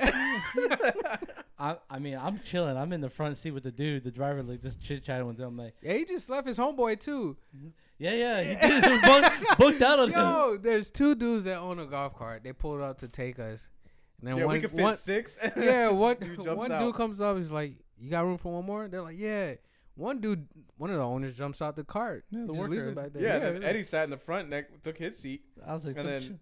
I, 1.60 1.76
I 1.90 2.00
mean, 2.00 2.18
I'm 2.18 2.40
chilling. 2.46 2.78
I'm 2.78 2.94
in 2.94 3.02
the 3.02 3.10
front 3.10 3.38
seat 3.38 3.52
with 3.52 3.64
the 3.64 3.72
dude, 3.72 4.04
the 4.06 4.12
driver, 4.12 4.42
like 4.44 4.62
just 4.62 4.82
chit 4.82 5.04
chatting 5.04 5.28
with 5.28 5.38
him. 5.38 5.58
Like, 5.58 5.76
yeah, 5.82 5.94
he 5.94 6.06
just 6.06 6.30
left 6.30 6.48
his 6.48 6.58
homeboy 6.58 7.00
too. 7.00 7.36
Mm-hmm. 7.56 7.68
yeah, 7.98 8.14
yeah, 8.14 8.42
he 8.44 8.82
did. 8.82 9.02
booked, 9.04 9.58
booked 9.58 9.82
out 9.82 10.00
on 10.00 10.10
him. 10.10 10.20
Yo, 10.20 10.58
there's 10.62 10.90
two 10.90 11.16
dudes 11.16 11.44
that 11.46 11.58
own 11.60 11.80
a 11.80 11.86
golf 11.86 12.16
cart. 12.16 12.44
They 12.44 12.54
pulled 12.54 12.82
up 12.82 13.00
to 13.00 13.08
take 13.10 13.40
us. 13.40 13.70
And 14.22 14.30
then 14.30 14.38
yeah, 14.38 14.46
one, 14.46 14.56
we 14.56 14.62
can 14.62 14.70
fit 14.70 14.82
one, 14.82 14.96
six. 14.98 15.38
yeah, 15.58 15.90
one, 15.90 16.16
Dude 16.18 16.44
jumps 16.44 16.58
one 16.60 16.72
out. 16.72 16.80
dude 16.80 16.96
comes 16.96 17.20
up. 17.22 17.38
He's 17.38 17.52
like, 17.54 17.74
"You 18.00 18.10
got 18.10 18.26
room 18.26 18.38
for 18.38 18.54
one 18.54 18.66
more?" 18.66 18.88
They're 18.88 19.02
like, 19.02 19.18
"Yeah." 19.18 19.56
One 19.96 20.22
dude, 20.22 20.48
one 20.78 20.90
of 20.92 20.96
the 20.96 21.04
owners 21.04 21.36
jumps 21.36 21.62
out 21.62 21.76
the 21.76 21.84
cart. 21.84 22.24
Yeah, 22.30 22.42
the 22.42 22.54
Just 22.54 22.60
leaves 22.60 22.70
workers. 22.70 22.88
him 22.88 22.96
back 22.96 23.12
there. 23.14 23.22
Yeah, 23.22 23.34
yeah, 23.34 23.52
then 23.52 23.64
Eddie 23.66 23.84
sat 23.84 24.06
in 24.06 24.12
the 24.12 24.18
front, 24.18 24.50
neck 24.50 24.82
took 24.82 24.98
his 24.98 25.18
seat. 25.20 25.42
I 25.68 25.74
was 25.74 25.84
like, 25.84 25.98
And 25.98 26.08
then 26.08 26.22
ch- 26.22 26.26
chill 26.26 26.38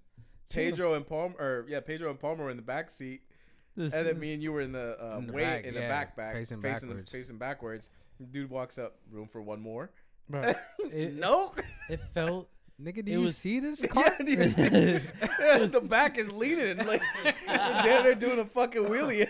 Pedro 0.50 0.94
and 0.94 1.08
Palmer, 1.08 1.36
or 1.40 1.66
yeah, 1.68 1.80
Pedro 1.80 2.12
and 2.12 2.20
Palmer 2.20 2.44
were 2.44 2.52
in 2.52 2.58
the 2.58 2.62
back 2.64 2.92
seat, 2.92 3.22
this- 3.27 3.27
and 3.78 3.92
then 3.92 4.20
me 4.20 4.34
and 4.34 4.42
you 4.44 4.52
were 4.52 4.62
in 4.62 4.72
the, 4.72 4.98
uh, 5.02 5.18
In 5.20 5.28
the 5.28 5.34
wait 5.34 5.44
back, 5.44 5.64
in 5.66 5.74
the 5.74 5.80
yeah, 5.82 5.90
back 5.90 6.16
back, 6.16 6.34
facing 6.34 6.62
facing 6.62 6.90
backwards. 6.90 7.12
facing 7.12 7.38
backwards. 7.38 7.90
Dude 8.32 8.50
walks 8.50 8.78
up, 8.78 8.98
room 9.12 9.28
for 9.28 9.42
one 9.42 9.62
more. 9.62 9.92
bro, 10.30 10.54
it, 10.80 11.14
no, 11.16 11.54
it 11.90 12.00
felt 12.14 12.50
Nigga, 12.82 13.04
do 13.04 13.12
It 13.12 13.16
you 13.16 13.22
was- 13.22 13.36
see 13.38 13.60
this 13.60 13.82
Yeah, 13.84 13.88
cart? 13.90 14.14
do 14.24 14.32
you 14.32 14.48
see- 14.50 14.68
the 14.70 15.82
back 15.84 16.18
is 16.20 16.32
leaning 16.32 16.78
like 16.86 17.02
damn, 17.48 18.04
they're 18.04 18.14
doing 18.14 18.40
a 18.40 18.46
fucking 18.46 18.84
wheelie. 18.84 19.28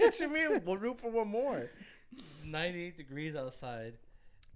what 0.00 0.18
you 0.18 0.28
mean? 0.28 0.60
One 0.64 0.80
room 0.80 0.96
for 0.96 1.08
one 1.10 1.28
more. 1.28 1.70
98 2.46 2.96
degrees 2.96 3.36
outside, 3.36 3.94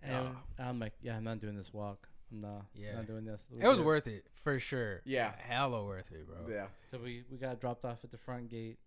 and 0.03 0.29
I'm 0.59 0.79
like, 0.81 0.93
yeah, 1.03 1.17
I'm 1.17 1.25
not 1.25 1.41
doing 1.41 1.57
this 1.57 1.73
walk. 1.73 2.09
No, 2.31 2.63
Yeah. 2.75 2.95
not 2.97 3.07
doing 3.07 3.25
this. 3.27 3.41
It 3.61 3.67
was 3.67 3.81
worth 3.81 4.07
it 4.07 4.25
for 4.35 4.59
sure. 4.59 5.03
Yeah. 5.05 5.33
hella 5.39 5.85
worth 5.85 6.11
it, 6.11 6.27
bro. 6.27 6.53
Yeah, 6.53 6.67
So 6.91 6.99
we 6.99 7.25
we 7.31 7.37
got 7.37 7.61
dropped 7.61 7.85
off 7.85 7.99
at 8.03 8.11
the 8.11 8.17
front 8.19 8.49
gate, 8.49 8.79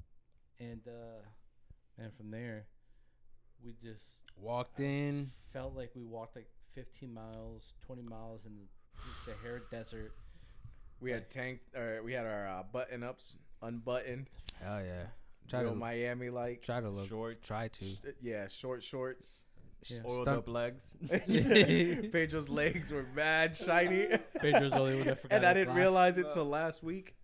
and 0.60 0.82
uh, 0.88 2.02
and 2.04 2.14
from 2.16 2.32
there, 2.32 2.66
we 3.64 3.74
just 3.82 4.04
Walked 4.38 4.80
in. 4.82 5.32
felt 5.54 5.76
like 5.76 5.92
we 5.96 6.04
walked 6.04 6.36
like 6.36 6.48
15 6.74 7.14
miles, 7.14 7.74
20 7.86 8.02
miles 8.04 8.42
in 8.46 8.52
the 8.58 9.02
Sahara 9.26 9.62
Desert. 9.72 10.12
we 11.00 11.12
had 11.12 11.30
tank, 11.30 11.60
or 11.76 12.02
we 12.04 12.12
had 12.14 12.26
our 12.26 12.48
uh, 12.48 12.64
button 12.72 13.02
ups 13.04 13.38
unbuttoned, 13.62 14.28
Hell 14.62 14.82
yeah. 14.84 15.04
Try 15.48 15.62
real 15.62 15.70
to 15.72 15.76
Miami 15.78 16.30
like. 16.32 16.64
try 16.64 16.82
to 16.82 16.90
look. 16.90 17.08
short. 17.08 17.44
Try 17.44 17.68
to. 17.70 17.86
Yeah, 18.22 18.48
short 18.48 18.82
shorts. 18.84 19.44
Yeah. 19.88 20.00
Oiled 20.10 20.24
Stunt- 20.24 20.38
up 20.40 20.48
legs. 20.50 20.92
Pedro's 22.12 22.50
legs 22.50 22.92
were 22.92 23.06
mad 23.16 23.56
shiny, 23.56 24.08
Pedro's 24.42 24.74
only 24.74 24.96
one 24.98 25.06
that 25.08 25.22
forgot. 25.22 25.36
and 25.36 25.46
I 25.46 25.54
didn't 25.54 25.76
realize 25.76 26.18
it 26.18 26.32
till 26.32 26.46
last 26.46 26.84
week. 26.84 27.16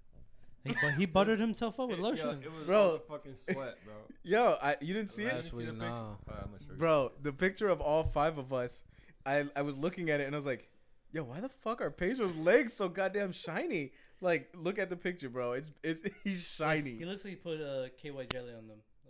He, 0.63 0.73
bu- 0.73 0.89
he 0.97 1.05
buttered 1.07 1.39
himself 1.39 1.79
up 1.79 1.89
with 1.89 1.97
Yo, 1.99 2.03
lotion. 2.03 2.41
it 2.43 2.51
was 2.51 2.67
Bro. 2.67 2.81
all 2.83 2.91
the 2.93 2.99
fucking 2.99 3.35
sweat, 3.49 3.77
bro. 3.83 3.93
Yo, 4.23 4.57
I, 4.61 4.75
you 4.79 4.93
didn't 4.93 5.09
see 5.09 5.25
I 5.25 5.29
it, 5.29 5.35
Last 5.35 5.43
didn't 5.51 5.59
see 5.59 5.65
the 5.65 5.71
week, 5.71 5.79
picture. 5.81 5.89
no. 5.91 5.95
Alright, 6.29 6.43
I'm 6.43 6.51
gonna 6.51 6.59
show 6.65 6.71
you. 6.73 6.77
bro. 6.77 7.11
The 7.23 7.33
picture 7.33 7.69
of 7.69 7.81
all 7.81 8.03
five 8.03 8.37
of 8.37 8.53
us, 8.53 8.83
I 9.25 9.45
I 9.55 9.63
was 9.63 9.77
looking 9.77 10.09
at 10.11 10.19
it 10.19 10.25
and 10.27 10.35
I 10.35 10.37
was 10.37 10.45
like, 10.45 10.69
yo, 11.11 11.23
why 11.23 11.39
the 11.39 11.49
fuck 11.49 11.81
are 11.81 11.89
Pedro's 11.89 12.35
legs 12.35 12.73
so 12.73 12.89
goddamn 12.89 13.31
shiny? 13.31 13.91
Like, 14.21 14.49
look 14.55 14.77
at 14.77 14.91
the 14.91 14.95
picture, 14.95 15.29
bro. 15.29 15.53
It's 15.53 15.71
it's 15.83 16.01
he's 16.23 16.47
shiny. 16.47 16.95
He 16.97 17.05
looks 17.05 17.23
like 17.25 17.31
he 17.31 17.37
put 17.37 17.59
uh, 17.59 17.87
KY 18.01 18.27
jelly 18.31 18.53
on 18.53 18.67
them, 18.67 18.79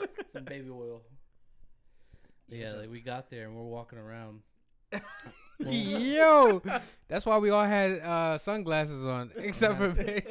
like, 0.00 0.10
some 0.34 0.44
baby 0.44 0.70
oil. 0.70 1.02
Yeah, 2.48 2.72
like 2.74 2.90
we 2.90 3.00
got 3.02 3.28
there 3.28 3.46
and 3.48 3.54
we're 3.56 3.64
walking 3.64 3.98
around. 3.98 4.40
Yo, 5.58 6.62
that's 7.08 7.24
why 7.26 7.38
we 7.38 7.50
all 7.50 7.64
had 7.64 7.92
uh, 8.00 8.38
sunglasses 8.38 9.04
on, 9.06 9.30
except 9.36 9.78
for 9.78 9.92
me. 9.94 10.22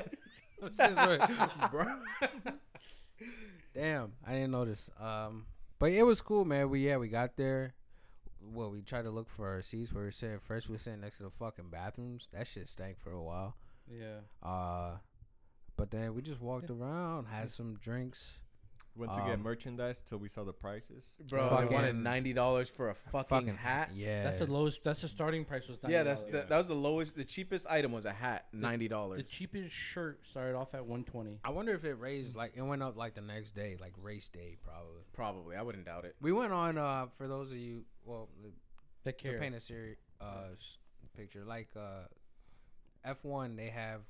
Like, 0.79 1.71
bro. 1.71 1.85
Damn, 3.73 4.13
I 4.25 4.33
didn't 4.33 4.51
notice. 4.51 4.89
Um, 4.99 5.45
but 5.79 5.91
it 5.91 6.03
was 6.03 6.21
cool, 6.21 6.45
man. 6.45 6.69
We 6.69 6.87
yeah, 6.87 6.97
we 6.97 7.07
got 7.07 7.35
there. 7.35 7.73
Well, 8.41 8.69
we 8.69 8.81
tried 8.81 9.03
to 9.03 9.11
look 9.11 9.29
for 9.29 9.47
our 9.49 9.61
seats 9.61 9.91
where 9.91 10.03
we 10.03 10.07
were 10.07 10.11
sitting. 10.11 10.39
First, 10.39 10.69
we 10.69 10.73
were 10.73 10.79
sitting 10.79 11.01
next 11.01 11.17
to 11.17 11.23
the 11.23 11.29
fucking 11.29 11.69
bathrooms. 11.71 12.27
That 12.31 12.47
shit 12.47 12.67
stank 12.67 12.99
for 12.99 13.11
a 13.11 13.21
while. 13.21 13.55
Yeah. 13.89 14.19
Uh, 14.47 14.97
but 15.77 15.91
then 15.91 16.13
we 16.13 16.21
just 16.21 16.41
walked 16.41 16.69
around, 16.69 17.25
had 17.25 17.49
some 17.49 17.75
drinks. 17.75 18.39
Went 18.97 19.11
to 19.13 19.19
get 19.21 19.31
Um, 19.33 19.41
merchandise 19.43 20.01
till 20.01 20.19
we 20.19 20.29
saw 20.29 20.45
the 20.45 20.53
prices. 20.53 21.11
Bro, 21.27 21.49
Fucking- 21.49 21.67
they 21.67 21.73
wanted 21.75 21.95
ninety 21.97 22.31
dollars 22.31 22.69
for 22.69 22.89
a 22.89 22.95
fucking, 22.95 23.57
hat. 23.57 23.93
Yeah, 23.93 24.23
That's 24.23 24.39
the 24.39 24.45
lowest. 24.45 24.83
That's 24.85 25.01
the 25.01 25.09
starting 25.09 25.43
price 25.43 25.67
was. 25.67 25.77
$90. 25.79 25.89
Yeah, 25.91 26.03
that's 26.03 26.23
the, 26.23 26.37
Yeah. 26.37 26.43
that 26.45 26.57
was 26.57 26.67
the 26.67 26.75
lowest. 26.75 27.15
The 27.17 27.25
cheapest 27.25 27.67
item 27.67 27.91
was 27.91 28.05
a 28.05 28.13
hat, 28.13 28.47
ninety 28.53 28.87
dollars. 28.87 29.17
the 29.17 29.23
dollars. 29.23 29.31
cheapest 29.33 29.75
shirt 29.75 30.25
started 30.25 30.55
off 30.55 30.73
at 30.73 30.85
120. 30.85 31.39
I 31.43 31.49
wonder 31.49 31.73
if 31.73 31.83
it 31.83 31.95
raised 31.95 32.37
like 32.37 32.53
it 32.55 32.61
went 32.61 32.81
up 32.83 32.95
like 32.95 33.15
the 33.15 33.21
next 33.21 33.51
day, 33.51 33.75
like 33.81 33.91
race 34.01 34.29
day, 34.29 34.55
probably. 34.63 35.01
Probably, 35.11 35.55
I 35.57 35.61
wouldn't 35.61 35.85
doubt 35.85 36.05
it. 36.05 36.15
We 36.21 36.31
went 36.31 36.53
on 36.53 36.77
uh 36.77 37.07
for 37.17 37.27
those 37.27 37.51
of 37.51 37.57
you 37.57 37.83
well 38.05 38.29
the, 38.41 38.51
That 39.03 39.17
to 39.19 39.23
care. 39.31 39.39
paint 39.39 39.55
a 39.55 39.59
series 39.59 39.97
uh 40.21 40.51
s- 40.53 40.77
picture 41.17 41.43
like 41.43 41.67
uh 41.75 42.07
F1 43.05 43.55
they 43.57 43.69
have 43.69 44.01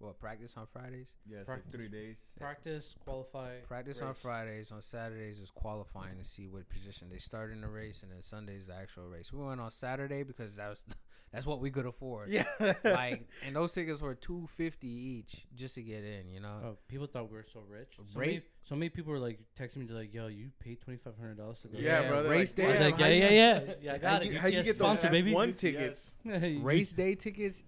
what 0.00 0.18
practice 0.20 0.54
on 0.56 0.66
Fridays. 0.66 1.08
Yeah, 1.26 1.38
it's 1.38 1.46
Practice. 1.46 1.66
like 1.66 1.74
three 1.74 1.88
days. 1.88 2.18
Practice, 2.38 2.94
qualify. 3.04 3.56
Practice 3.66 4.00
on. 4.00 4.14
Fridays. 4.14 4.70
On 4.72 4.80
Saturdays 4.80 5.40
is 5.40 5.50
qualifying 5.50 6.16
to 6.18 6.24
see 6.24 6.46
what 6.46 6.68
position 6.68 7.08
they 7.10 7.18
start 7.18 7.50
in 7.52 7.60
the 7.60 7.68
race, 7.68 8.02
and 8.02 8.12
then 8.12 8.22
Sundays 8.22 8.66
the 8.66 8.74
actual 8.74 9.04
race. 9.08 9.32
We 9.32 9.44
went 9.44 9.60
on 9.60 9.70
Saturday 9.70 10.22
because 10.22 10.56
that 10.56 10.68
was 10.68 10.84
that's 11.32 11.46
what 11.46 11.60
we 11.60 11.70
could 11.70 11.86
afford. 11.86 12.28
Yeah, 12.30 12.44
Like 12.84 13.26
and 13.46 13.56
those 13.56 13.72
tickets 13.72 14.00
were 14.00 14.14
two 14.14 14.46
fifty 14.46 14.88
each 14.88 15.46
just 15.54 15.74
to 15.74 15.82
get 15.82 16.04
in. 16.04 16.28
You 16.28 16.40
know. 16.40 16.56
Oh, 16.64 16.76
people 16.88 17.06
thought 17.06 17.30
we 17.30 17.36
were 17.36 17.46
so 17.52 17.62
rich. 17.68 17.94
So 17.96 18.18
many, 18.20 18.42
so 18.68 18.74
many 18.76 18.88
people 18.90 19.12
were 19.12 19.18
like 19.18 19.40
texting 19.58 19.78
me 19.78 19.86
they're 19.86 19.96
like, 19.96 20.14
"Yo, 20.14 20.28
you 20.28 20.50
paid 20.60 20.80
twenty 20.80 20.98
five 20.98 21.16
hundred 21.18 21.38
dollars 21.38 21.58
to 21.62 21.68
go." 21.68 21.78
Yeah, 21.78 22.02
there." 22.02 22.10
bro, 22.10 22.22
they're 22.22 22.30
Race 22.32 22.56
like, 22.56 22.66
I 22.66 22.68
was 22.70 22.78
day. 22.78 22.84
like, 22.84 22.98
yeah, 23.00 23.08
yeah, 23.08 23.30
yeah, 23.30 23.72
yeah. 23.82 23.92
I 23.94 23.98
got 23.98 24.10
how 24.12 24.18
it. 24.20 24.32
you, 24.32 24.38
how 24.38 24.46
you 24.48 24.58
UTS 24.60 24.66
get 24.68 24.78
those 24.78 24.96
baby. 25.10 25.32
F1 25.32 25.56
tickets? 25.56 26.14
You- 26.24 26.60
Race 26.60 26.92
day 26.92 27.14
tickets 27.14 27.64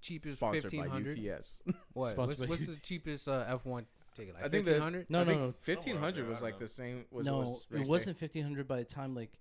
cheap 0.00 0.26
as 0.26 0.36
Sponsored 0.36 0.62
fifteen 0.62 0.88
by. 0.88 0.96
UTS. 1.32 1.62
What? 1.92 2.12
Sponsored 2.12 2.16
What's, 2.16 2.40
by 2.40 2.46
what's 2.46 2.66
the 2.66 2.76
cheapest 2.76 3.28
uh, 3.28 3.44
F 3.48 3.64
one 3.66 3.86
ticket? 4.16 4.34
Like 4.34 4.44
I 4.44 4.48
think 4.48 4.64
fifteen 4.64 4.82
hundred. 4.82 5.10
No, 5.10 5.20
I 5.20 5.24
no, 5.24 5.30
think 5.30 5.40
no. 5.42 5.54
Fifteen 5.60 5.96
hundred 5.96 6.28
was 6.28 6.40
like 6.40 6.58
the 6.58 6.68
same. 6.68 7.04
Was, 7.10 7.26
no, 7.26 7.38
was 7.38 7.66
race 7.70 7.80
it 7.80 7.84
day. 7.84 7.90
wasn't 7.90 8.16
fifteen 8.16 8.42
hundred 8.44 8.66
by 8.68 8.78
the 8.78 8.84
time 8.84 9.14
like 9.14 9.32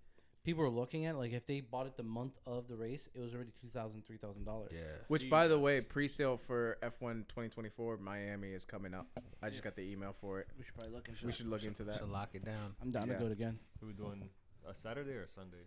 people 0.44 0.64
were 0.64 0.70
looking 0.70 1.06
at. 1.06 1.16
it. 1.16 1.18
Like 1.18 1.34
if 1.34 1.46
they 1.46 1.60
bought 1.62 1.86
it 1.86 1.96
the 1.98 2.04
month 2.04 2.34
of 2.48 2.68
the 2.68 2.76
race, 2.76 3.08
it 3.14 3.20
was 3.20 3.34
already 3.34 3.52
two 3.62 3.68
thousand, 3.68 4.06
three 4.06 4.18
thousand 4.18 4.46
dollars. 4.46 4.72
Yeah. 4.74 4.82
Which, 5.08 5.30
by 5.30 5.48
the 5.48 5.60
way, 5.60 5.82
pre-sale 5.82 6.38
for 6.38 6.78
F1 6.82 7.28
2024 7.28 7.98
Miami 7.98 8.50
is 8.50 8.66
coming 8.66 8.94
up. 8.94 9.08
I 9.42 9.50
just 9.50 9.64
got 9.64 9.76
the 9.76 9.84
email 9.84 10.16
for 10.20 10.40
it. 10.40 10.48
We 10.58 10.64
should 10.64 10.74
probably 10.76 10.94
look 10.94 11.08
into. 11.08 11.26
We 11.26 11.32
that. 11.32 11.38
should 11.38 11.48
look 11.50 11.64
into 11.64 11.84
that. 11.84 11.96
Should 11.96 12.10
lock 12.10 12.30
it 12.34 12.46
down. 12.46 12.74
I'm 12.82 12.90
down 12.90 13.08
Yeah. 13.08 13.14
to 13.14 13.20
go 13.20 13.26
it 13.28 13.32
again. 13.32 13.60
So 13.80 13.86
we're 13.88 13.94
doing 13.94 14.30
a 14.68 14.74
Saturday 14.74 15.14
or 15.14 15.24
a 15.24 15.28
Sunday. 15.30 15.64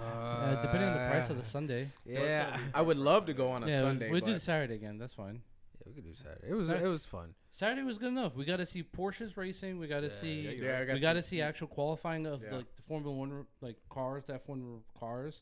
Uh, 0.00 0.60
depending 0.62 0.88
on 0.88 0.94
the 0.94 1.10
price 1.10 1.30
of 1.30 1.36
the 1.38 1.44
Sunday. 1.44 1.88
Yeah, 2.04 2.58
I 2.74 2.82
would 2.82 2.98
love 2.98 3.26
to 3.26 3.34
go 3.34 3.50
on 3.50 3.62
a 3.64 3.68
yeah, 3.68 3.80
Sunday, 3.82 4.10
we'll 4.10 4.20
but 4.20 4.26
do 4.26 4.32
the 4.34 4.40
Saturday 4.40 4.74
again. 4.74 4.98
That's 4.98 5.14
fine. 5.14 5.42
yeah, 5.78 5.82
we 5.86 5.94
could 5.94 6.04
do 6.04 6.14
Saturday. 6.14 6.48
It 6.48 6.54
was 6.54 6.70
Right. 6.70 6.82
it 6.82 6.88
was 6.88 7.06
fun. 7.06 7.34
Saturday 7.52 7.82
was 7.82 7.96
good 7.96 8.08
enough. 8.08 8.34
We 8.36 8.44
got 8.44 8.58
to 8.58 8.66
see 8.66 8.82
Porsches 8.82 9.36
racing. 9.36 9.78
We 9.78 9.86
got 9.88 10.00
to 10.00 10.08
Yeah, 10.08 10.20
see. 10.20 10.40
yeah, 10.42 10.50
yeah, 10.50 10.78
I 10.80 10.84
got 10.84 10.94
we 10.94 11.00
got 11.00 11.12
to- 11.14 11.22
to 11.22 11.28
see 11.28 11.40
actual 11.40 11.68
qualifying 11.68 12.26
of 12.26 12.42
Yeah. 12.42 12.56
like 12.56 12.76
the 12.76 12.82
Formula 12.82 13.16
One 13.16 13.46
like 13.62 13.76
cars, 13.88 14.24
the 14.26 14.34
F 14.34 14.46
one 14.48 14.82
cars, 14.98 15.40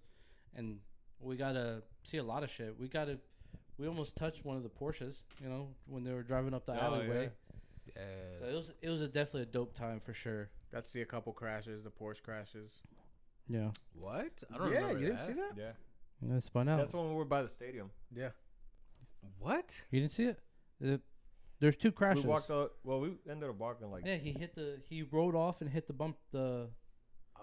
and 0.54 0.78
we 1.20 1.36
got 1.36 1.52
to 1.52 1.82
see 2.04 2.18
a 2.18 2.22
lot 2.22 2.44
of 2.44 2.50
shit. 2.50 2.78
We 2.78 2.88
got 2.88 3.06
to. 3.06 3.18
We 3.76 3.88
almost 3.88 4.14
touched 4.14 4.44
one 4.44 4.56
of 4.56 4.62
the 4.62 4.68
Porsches, 4.68 5.22
you 5.42 5.48
know, 5.48 5.74
when 5.86 6.04
they 6.04 6.12
were 6.12 6.22
driving 6.22 6.54
up 6.54 6.64
the 6.64 6.74
Oh, 6.74 6.94
alleyway. 6.94 7.30
Yeah. 7.96 8.02
So 8.38 8.46
it 8.46 8.54
was 8.54 8.70
it 8.82 8.88
was 8.88 9.00
a 9.02 9.08
definitely 9.08 9.42
a 9.42 9.46
dope 9.46 9.74
time 9.74 9.98
for 9.98 10.14
sure. 10.14 10.48
got 10.70 10.84
to 10.84 10.90
see 10.90 11.00
a 11.00 11.04
couple 11.06 11.32
crashes, 11.32 11.82
the 11.82 11.90
Porsche 11.90 12.22
crashes. 12.22 12.82
Yeah, 13.48 13.70
What? 13.94 14.42
I 14.58 14.70
yeah, 14.70 14.90
you 14.92 14.98
didn't 15.06 15.20
see 15.20 15.32
that? 15.34 15.52
Yeah. 15.56 15.72
that's 16.22 16.46
spun 16.46 16.68
out. 16.68 16.78
That's 16.78 16.94
when 16.94 17.08
we 17.10 17.14
were 17.14 17.24
by 17.26 17.42
the 17.42 17.48
stadium. 17.48 17.90
Yeah. 18.14 18.30
What? 19.38 19.84
you 19.90 20.00
didn't 20.00 20.12
see 20.12 20.24
it? 20.24 20.38
Is 20.80 20.90
it- 20.92 21.02
There's 21.60 21.76
two 21.76 21.92
crashes. 21.92 22.24
We 22.24 22.28
walked 22.30 22.50
out. 22.50 22.72
Well, 22.84 23.00
we 23.00 23.16
ended 23.30 23.48
up 23.48 23.56
walking 23.56 23.90
like. 23.90 24.04
yeah, 24.06 24.16
he 24.16 24.32
hit 24.32 24.54
the 24.54 24.80
he 24.88 25.02
rode 25.02 25.34
off 25.34 25.60
and 25.60 25.70
hit 25.70 25.86
the 25.86 25.92
bump 25.92 26.16
the 26.32 26.68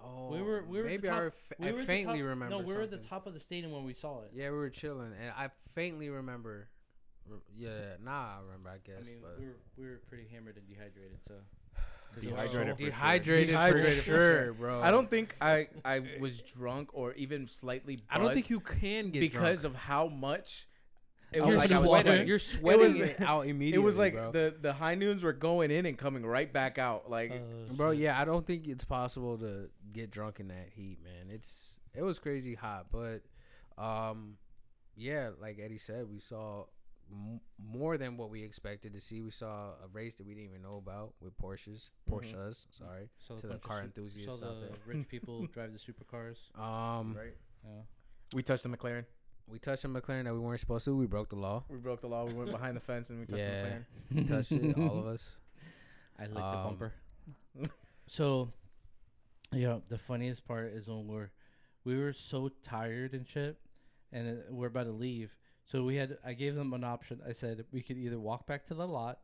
Oh, 0.04 0.30
We 0.32 0.42
were- 0.42 0.64
we 0.64 0.80
were 0.80 0.86
maybe 0.88 1.08
top- 1.08 1.18
I, 1.20 1.24
ref- 1.26 1.54
we 1.60 1.68
I 1.68 1.72
were 1.74 1.80
at 1.82 1.86
faintly 1.86 2.20
top- 2.20 2.28
remember. 2.30 2.58
No, 2.58 2.64
we 2.66 2.74
were 2.74 2.82
at 2.82 2.90
the 2.92 2.98
top 2.98 3.28
of 3.28 3.36
the 3.36 3.40
stadium 3.40 3.72
when 3.72 3.84
we 3.84 3.94
saw 3.94 4.22
it. 4.24 4.32
Yeah, 4.34 4.50
we 4.50 4.58
were 4.58 4.70
chilling, 4.72 5.14
and 5.14 5.32
I 5.38 5.50
faintly 5.74 6.10
remember. 6.10 6.70
Yeah, 7.56 7.98
nah, 8.04 8.38
I 8.38 8.42
remember. 8.44 8.70
I 8.72 8.80
guess, 8.80 9.06
I 9.08 9.12
mean, 9.12 9.20
but 9.22 9.40
we 9.40 9.46
were 9.46 9.58
we 9.78 9.86
were 9.86 10.02
pretty 10.08 10.28
hammered 10.28 10.58
and 10.58 10.68
dehydrated, 10.68 11.20
so 11.28 11.36
'cause 12.14 12.24
it 12.24 12.32
was 12.32 12.42
Dehydrated 12.42 12.78
sure. 12.78 12.88
dehydrated, 12.88 13.48
Dehydrated 13.50 13.88
for 13.94 13.96
for 13.96 14.02
sure, 14.04 14.44
sure. 14.46 14.54
bro. 14.54 14.82
I 14.82 14.92
don't 14.92 15.10
think 15.10 15.36
I 15.42 15.68
I 15.86 16.02
was 16.20 16.42
drunk 16.42 16.90
or 16.94 17.14
even 17.14 17.48
slightly. 17.48 18.00
I 18.10 18.18
don't 18.20 18.34
think 18.34 18.50
you 18.50 18.60
can 18.60 19.10
get 19.12 19.20
because 19.22 19.62
drunk. 19.62 19.76
of 19.76 19.82
how 19.82 20.08
much. 20.08 20.68
It 21.34 21.42
I 21.44 21.48
you're 21.48 21.56
was 21.56 21.64
like 21.64 21.66
I 21.66 21.68
just 21.70 21.82
was 21.84 21.90
water. 21.90 22.02
sweating. 22.04 22.12
sweating. 22.12 22.28
You're 22.28 22.40
sweating 22.40 22.88
was- 22.88 23.00
it 23.00 23.22
out 23.22 23.48
immediately. 23.48 23.82
It 23.82 23.86
was 23.86 23.98
like 23.98 24.14
bro. 24.14 24.32
the 24.34 24.56
the 24.62 24.74
high 24.74 24.96
noons 24.96 25.24
were 25.24 25.32
going 25.32 25.72
in 25.72 25.86
and 25.86 25.98
coming 25.98 26.26
right 26.26 26.52
back 26.52 26.78
out. 26.78 27.10
Like 27.10 27.32
Uh, 27.32 27.74
Bro, 27.74 27.94
shit. 27.94 28.02
yeah, 28.02 28.20
I 28.20 28.26
don't 28.26 28.46
think 28.46 28.68
it's 28.68 28.84
possible 28.84 29.38
to 29.38 29.70
get 29.94 30.12
drunk 30.12 30.42
in 30.42 30.50
that 30.50 30.70
heat, 30.76 30.98
man. 31.02 31.30
It's 31.34 31.80
it 31.96 32.02
was 32.02 32.20
crazy 32.20 32.56
hot, 32.56 32.88
but 32.92 33.22
um 33.78 34.38
yeah, 34.98 35.30
like 35.40 35.58
Eddie 35.58 35.78
said, 35.78 36.10
we 36.12 36.20
saw 36.20 36.66
m- 37.12 37.42
more 37.58 37.98
than 37.98 38.18
what 38.18 38.30
we 38.30 38.44
expected 38.44 38.94
to 38.94 39.02
see. 39.02 39.22
We 39.22 39.32
saw 39.32 39.74
a 39.84 39.88
race 39.92 40.16
that 40.16 40.26
we 40.26 40.34
didn't 40.34 40.50
even 40.50 40.62
know 40.62 40.78
about 40.78 41.14
with 41.20 41.38
Porsches, 41.38 41.90
Mhm. 42.10 42.14
Porsches. 42.14 42.68
Sorry, 42.74 43.10
Saw 43.20 43.34
a 43.36 43.38
to 43.38 43.48
the 43.48 43.58
car 43.58 43.80
su- 43.82 43.86
enthusiasts 43.86 44.40
saw 44.40 44.48
out 44.50 44.62
the 44.62 44.68
there. 44.68 44.78
rich 44.86 45.08
people 45.10 45.46
drive 45.48 45.74
the 45.74 45.80
supercars. 45.80 46.38
Um, 46.60 47.16
Right. 47.16 47.36
Yeah. 47.66 47.82
We 48.34 48.44
touched 48.44 48.64
the 48.64 48.70
McLaren. 48.70 49.06
we 49.48 49.60
touched 49.60 49.84
a 49.84 49.90
McLaren 49.90 50.24
that 50.24 50.34
we 50.34 50.40
weren't 50.40 50.60
supposed 50.62 50.86
to. 50.86 50.96
We 50.96 51.08
broke 51.08 51.28
the 51.30 51.36
law. 51.36 51.66
We 51.68 51.78
broke 51.78 52.00
the 52.02 52.08
law. 52.08 52.24
We 52.26 52.34
went 52.34 52.52
behind 52.52 52.76
the 52.78 52.82
fence 52.82 53.10
and 53.10 53.20
we 53.20 53.26
touched 53.26 53.40
Yeah. 53.40 53.66
McLaren. 53.66 53.86
We 54.16 54.24
touched 54.24 54.52
it, 54.54 54.78
all 54.78 55.00
of 55.00 55.06
us. 55.08 55.36
I 56.18 56.24
licked 56.24 56.36
the 56.36 56.44
Um, 56.44 56.64
bumper. 56.68 56.94
so, 58.08 58.52
yeah, 59.52 59.80
the 59.90 59.98
funniest 59.98 60.46
part 60.46 60.72
is 60.74 60.88
when 60.88 61.08
we're 61.08 61.30
we 61.84 61.98
were 61.98 62.14
so 62.14 62.50
tired 62.62 63.14
and 63.14 63.28
shit, 63.28 63.58
and 64.12 64.38
uh, 64.38 64.42
we're 64.54 64.68
about 64.68 64.84
to 64.86 64.92
leave. 64.92 65.36
So 65.72 65.84
we 65.84 65.96
had 65.96 66.18
I 66.26 66.34
gave 66.34 66.56
them 66.56 66.74
an 66.74 66.84
option. 66.84 67.22
I 67.28 67.32
said 67.32 67.64
we 67.72 67.82
could 67.82 67.98
either 67.98 68.20
walk 68.20 68.46
back 68.46 68.66
to 68.68 68.74
the 68.74 68.86
lot 68.88 69.20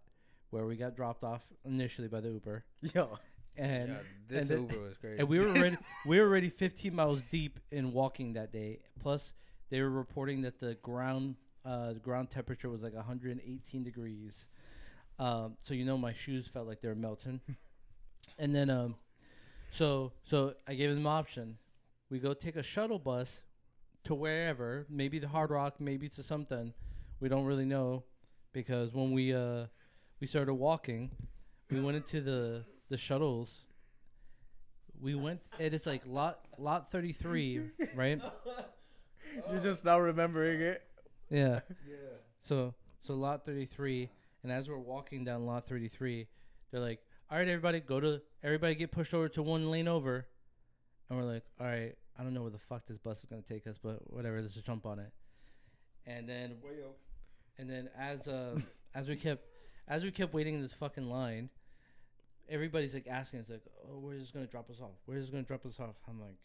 where 0.50 0.66
we 0.66 0.78
got 0.78 0.96
dropped 0.96 1.24
off 1.24 1.42
initially 1.66 2.08
by 2.08 2.22
the 2.22 2.30
Uber, 2.30 2.64
Yo. 2.94 3.20
and 3.58 3.90
yeah, 3.90 3.96
this 4.28 4.50
and 4.50 4.70
the- 4.70 4.74
Uber 4.74 4.88
was 4.88 4.98
crazy. 4.98 5.20
and 5.20 5.28
we 5.28 5.40
were 5.40 5.48
already 5.56 5.78
we 6.06 6.20
were 6.20 6.26
already 6.28 6.50
15 6.50 6.96
miles 6.96 7.22
deep 7.32 7.60
in 7.72 7.92
walking 7.92 8.34
that 8.34 8.54
day. 8.54 8.80
Plus, 9.02 9.34
they 9.70 9.82
were 9.82 9.90
reporting 9.90 10.42
that 10.44 10.60
the 10.60 10.76
ground 10.82 11.36
uh, 11.66 11.94
the 11.94 12.00
ground 12.00 12.30
temperature 12.30 12.70
was 12.70 12.82
like 12.82 12.94
118 12.94 13.84
degrees. 13.84 14.46
Um, 15.20 15.58
so 15.64 15.74
you 15.74 15.84
know 15.84 15.98
my 15.98 16.14
shoes 16.14 16.48
felt 16.48 16.68
like 16.68 16.80
they 16.80 16.88
were 16.88 16.96
melting. 16.96 17.42
and 18.40 18.56
then 18.56 18.70
um, 18.70 18.96
so 19.72 20.14
so 20.24 20.54
I 20.66 20.76
gave 20.76 20.92
them 20.92 21.00
an 21.00 21.08
option. 21.08 21.58
We 22.10 22.20
go 22.20 22.34
take 22.34 22.56
a 22.56 22.64
shuttle 22.64 23.00
bus 23.00 23.42
to 24.06 24.16
wherever, 24.16 24.86
maybe 24.90 25.20
the 25.20 25.28
Hard 25.28 25.52
Rock, 25.52 25.76
maybe 25.80 26.10
to 26.10 26.24
something. 26.24 26.74
We 27.20 27.30
don't 27.30 27.46
really 27.46 27.66
know 27.66 28.04
because 28.54 28.94
when 28.94 29.12
we 29.12 29.34
uh 29.34 29.66
we 30.20 30.28
started 30.28 30.54
walking, 30.54 31.12
we 31.70 31.80
went 31.82 31.98
into 31.98 32.22
the 32.22 32.64
the 32.90 32.98
shuttles 32.98 33.66
we 35.00 35.14
went 35.14 35.40
and 35.60 35.74
it's 35.74 35.86
like 35.86 36.02
lot 36.08 36.40
lot 36.58 36.90
33 36.92 37.62
right 37.96 38.20
You're 39.52 39.62
just 39.62 39.86
now 39.86 40.00
remembering 40.00 40.62
it. 40.62 40.82
yeah 41.30 41.60
so 42.42 42.74
so 43.04 43.14
lot 43.14 43.46
33 43.46 44.10
and 44.44 44.52
as 44.52 44.70
we're 44.70 44.78
walking 44.78 45.24
down 45.24 45.46
lot 45.46 45.68
33 45.68 46.28
they're 46.72 46.82
like 46.82 47.00
all 47.30 47.38
right 47.38 47.48
everybody 47.48 47.80
go 47.80 48.00
to 48.00 48.22
everybody 48.44 48.74
get 48.74 48.92
pushed 48.92 49.14
over 49.14 49.28
to 49.30 49.44
one 49.44 49.70
lane 49.70 49.88
over 49.88 50.26
and 51.10 51.20
we're 51.20 51.26
like 51.26 51.44
all 51.60 51.68
right 51.68 51.96
i 52.20 52.24
don't 52.24 52.34
know 52.34 52.42
where 52.42 52.52
the 52.52 52.58
fuck 52.70 52.86
this 52.88 52.98
bus 52.98 53.20
is 53.20 53.26
going 53.26 53.42
to 53.42 53.48
take 53.48 53.68
us 53.68 53.78
but 53.82 54.00
whatever 54.14 54.42
let's 54.42 54.54
just 54.54 54.66
jump 54.66 54.86
on 54.86 55.00
it 55.00 55.12
and 56.06 56.28
then 56.28 56.56
and 57.58 57.70
then 57.70 57.90
as 57.98 58.28
uh 58.28 58.58
as 58.96 59.08
we 59.08 59.16
kept 59.16 59.46
as 59.88 60.04
we 60.04 60.12
kept 60.12 60.34
waiting 60.34 60.56
in 60.56 60.62
this 60.62 60.74
fucking 60.74 61.10
line 61.10 61.50
everybody's 62.50 62.94
like 62.94 63.08
asking 63.08 63.40
us 63.40 63.50
like 63.50 63.62
oh 63.86 64.00
where's 64.00 64.22
this 64.22 64.32
gonna 64.32 64.46
drop 64.48 64.70
us 64.70 64.78
off 64.82 64.92
where's 65.06 65.24
this 65.24 65.30
gonna 65.30 65.44
drop 65.44 65.66
us 65.66 65.80
off 65.80 65.96
i'm 66.08 66.20
like 66.20 66.38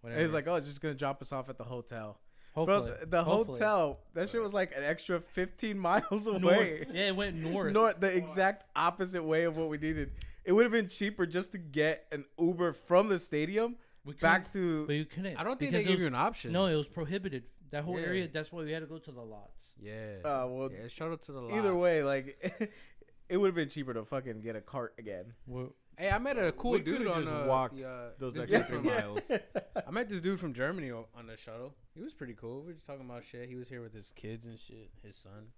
whatever 0.00 0.20
It's 0.20 0.32
like, 0.34 0.46
oh, 0.48 0.56
it's 0.56 0.66
just 0.66 0.80
gonna 0.80 0.94
drop 0.94 1.22
us 1.22 1.32
off 1.32 1.48
at 1.48 1.58
the 1.58 1.64
hotel. 1.64 2.18
hopefully 2.54 2.90
Bro, 2.90 2.96
the, 3.00 3.06
the 3.06 3.24
hopefully. 3.24 3.58
hotel, 3.60 4.00
that 4.14 4.28
shit 4.28 4.42
was 4.42 4.52
like 4.52 4.74
an 4.76 4.82
extra 4.82 5.20
15 5.20 5.78
miles 5.88 6.26
North. 6.26 6.42
away. 6.42 6.86
yeah 6.92 7.08
it 7.08 7.16
went 7.16 7.36
north 7.36 7.72
North, 7.72 8.00
the 8.00 8.14
exact 8.14 8.64
opposite 8.74 9.22
way 9.22 9.44
of 9.44 9.56
what 9.56 9.68
we 9.68 9.78
needed. 9.78 10.10
It 10.44 10.52
would 10.52 10.64
have 10.64 10.72
been 10.72 10.88
cheaper 10.88 11.24
just 11.24 11.52
to 11.52 11.58
get 11.58 12.04
an 12.10 12.24
Uber 12.36 12.72
from 12.72 13.08
the 13.08 13.18
stadium 13.20 13.76
we 14.04 14.14
back 14.14 14.50
couldn't- 14.50 14.68
to. 14.80 14.86
but 14.86 14.92
you 14.94 15.04
couldn't 15.04 15.36
I 15.36 15.44
don't 15.44 15.58
think 15.58 15.72
because 15.72 15.72
they 15.72 15.80
it 15.90 15.92
gave 15.92 15.98
you 15.98 16.04
was- 16.06 16.14
an 16.20 16.26
option. 16.26 16.52
no 16.52 16.66
it 16.66 16.74
was 16.74 16.88
prohibited 16.88 17.44
that 17.70 17.84
whole 17.84 17.98
Yeah. 17.98 18.06
area 18.06 18.28
that's 18.28 18.50
why 18.52 18.62
we 18.64 18.72
had 18.72 18.80
to 18.80 18.86
go 18.86 18.98
to 18.98 19.12
the 19.12 19.20
lots 19.22 19.72
Yeah. 19.80 20.16
Uh, 20.24 20.46
well, 20.48 20.70
yeah, 20.72 21.04
out 21.06 21.22
to 21.22 21.32
the 21.32 21.40
lots. 21.40 21.54
either 21.54 21.72
lots. 21.72 21.82
way, 21.82 22.02
like 22.02 22.70
it 23.28 23.36
would 23.38 23.46
have 23.48 23.54
been 23.54 23.68
cheaper 23.70 23.94
to 23.94 24.04
fucking 24.04 24.40
get 24.42 24.56
a 24.56 24.60
cart 24.60 24.94
again. 24.98 25.34
We're- 25.46 25.70
Hey, 25.98 26.10
I 26.10 26.18
met 26.18 26.38
a 26.38 26.52
cool 26.52 26.72
We 26.72 26.80
dude 26.80 26.98
could've 26.98 27.12
on 27.16 27.24
just 27.24 27.34
uh, 27.36 27.44
walked 27.46 27.76
the, 27.76 27.86
uh, 27.88 28.08
those 28.18 28.32
this 28.34 28.44
extra 28.50 28.60
dude 28.60 28.66
from, 28.76 28.84
miles. 28.86 29.18
I 29.86 29.90
met 29.90 30.08
this 30.08 30.22
dude 30.22 30.40
from 30.40 30.54
Germany 30.54 30.90
o- 30.90 31.06
on 31.14 31.26
the 31.26 31.36
shuttle. 31.36 31.74
He 31.94 32.00
was 32.00 32.14
pretty 32.14 32.32
cool. 32.32 32.60
We 32.62 32.68
were 32.68 32.72
just 32.72 32.86
talking 32.86 33.04
about 33.04 33.22
shit. 33.24 33.46
He 33.46 33.56
was 33.56 33.68
here 33.68 33.82
with 33.82 33.92
his 33.92 34.10
kids 34.10 34.46
and 34.46 34.58
shit. 34.58 34.90
His 35.04 35.16
son. 35.16 35.48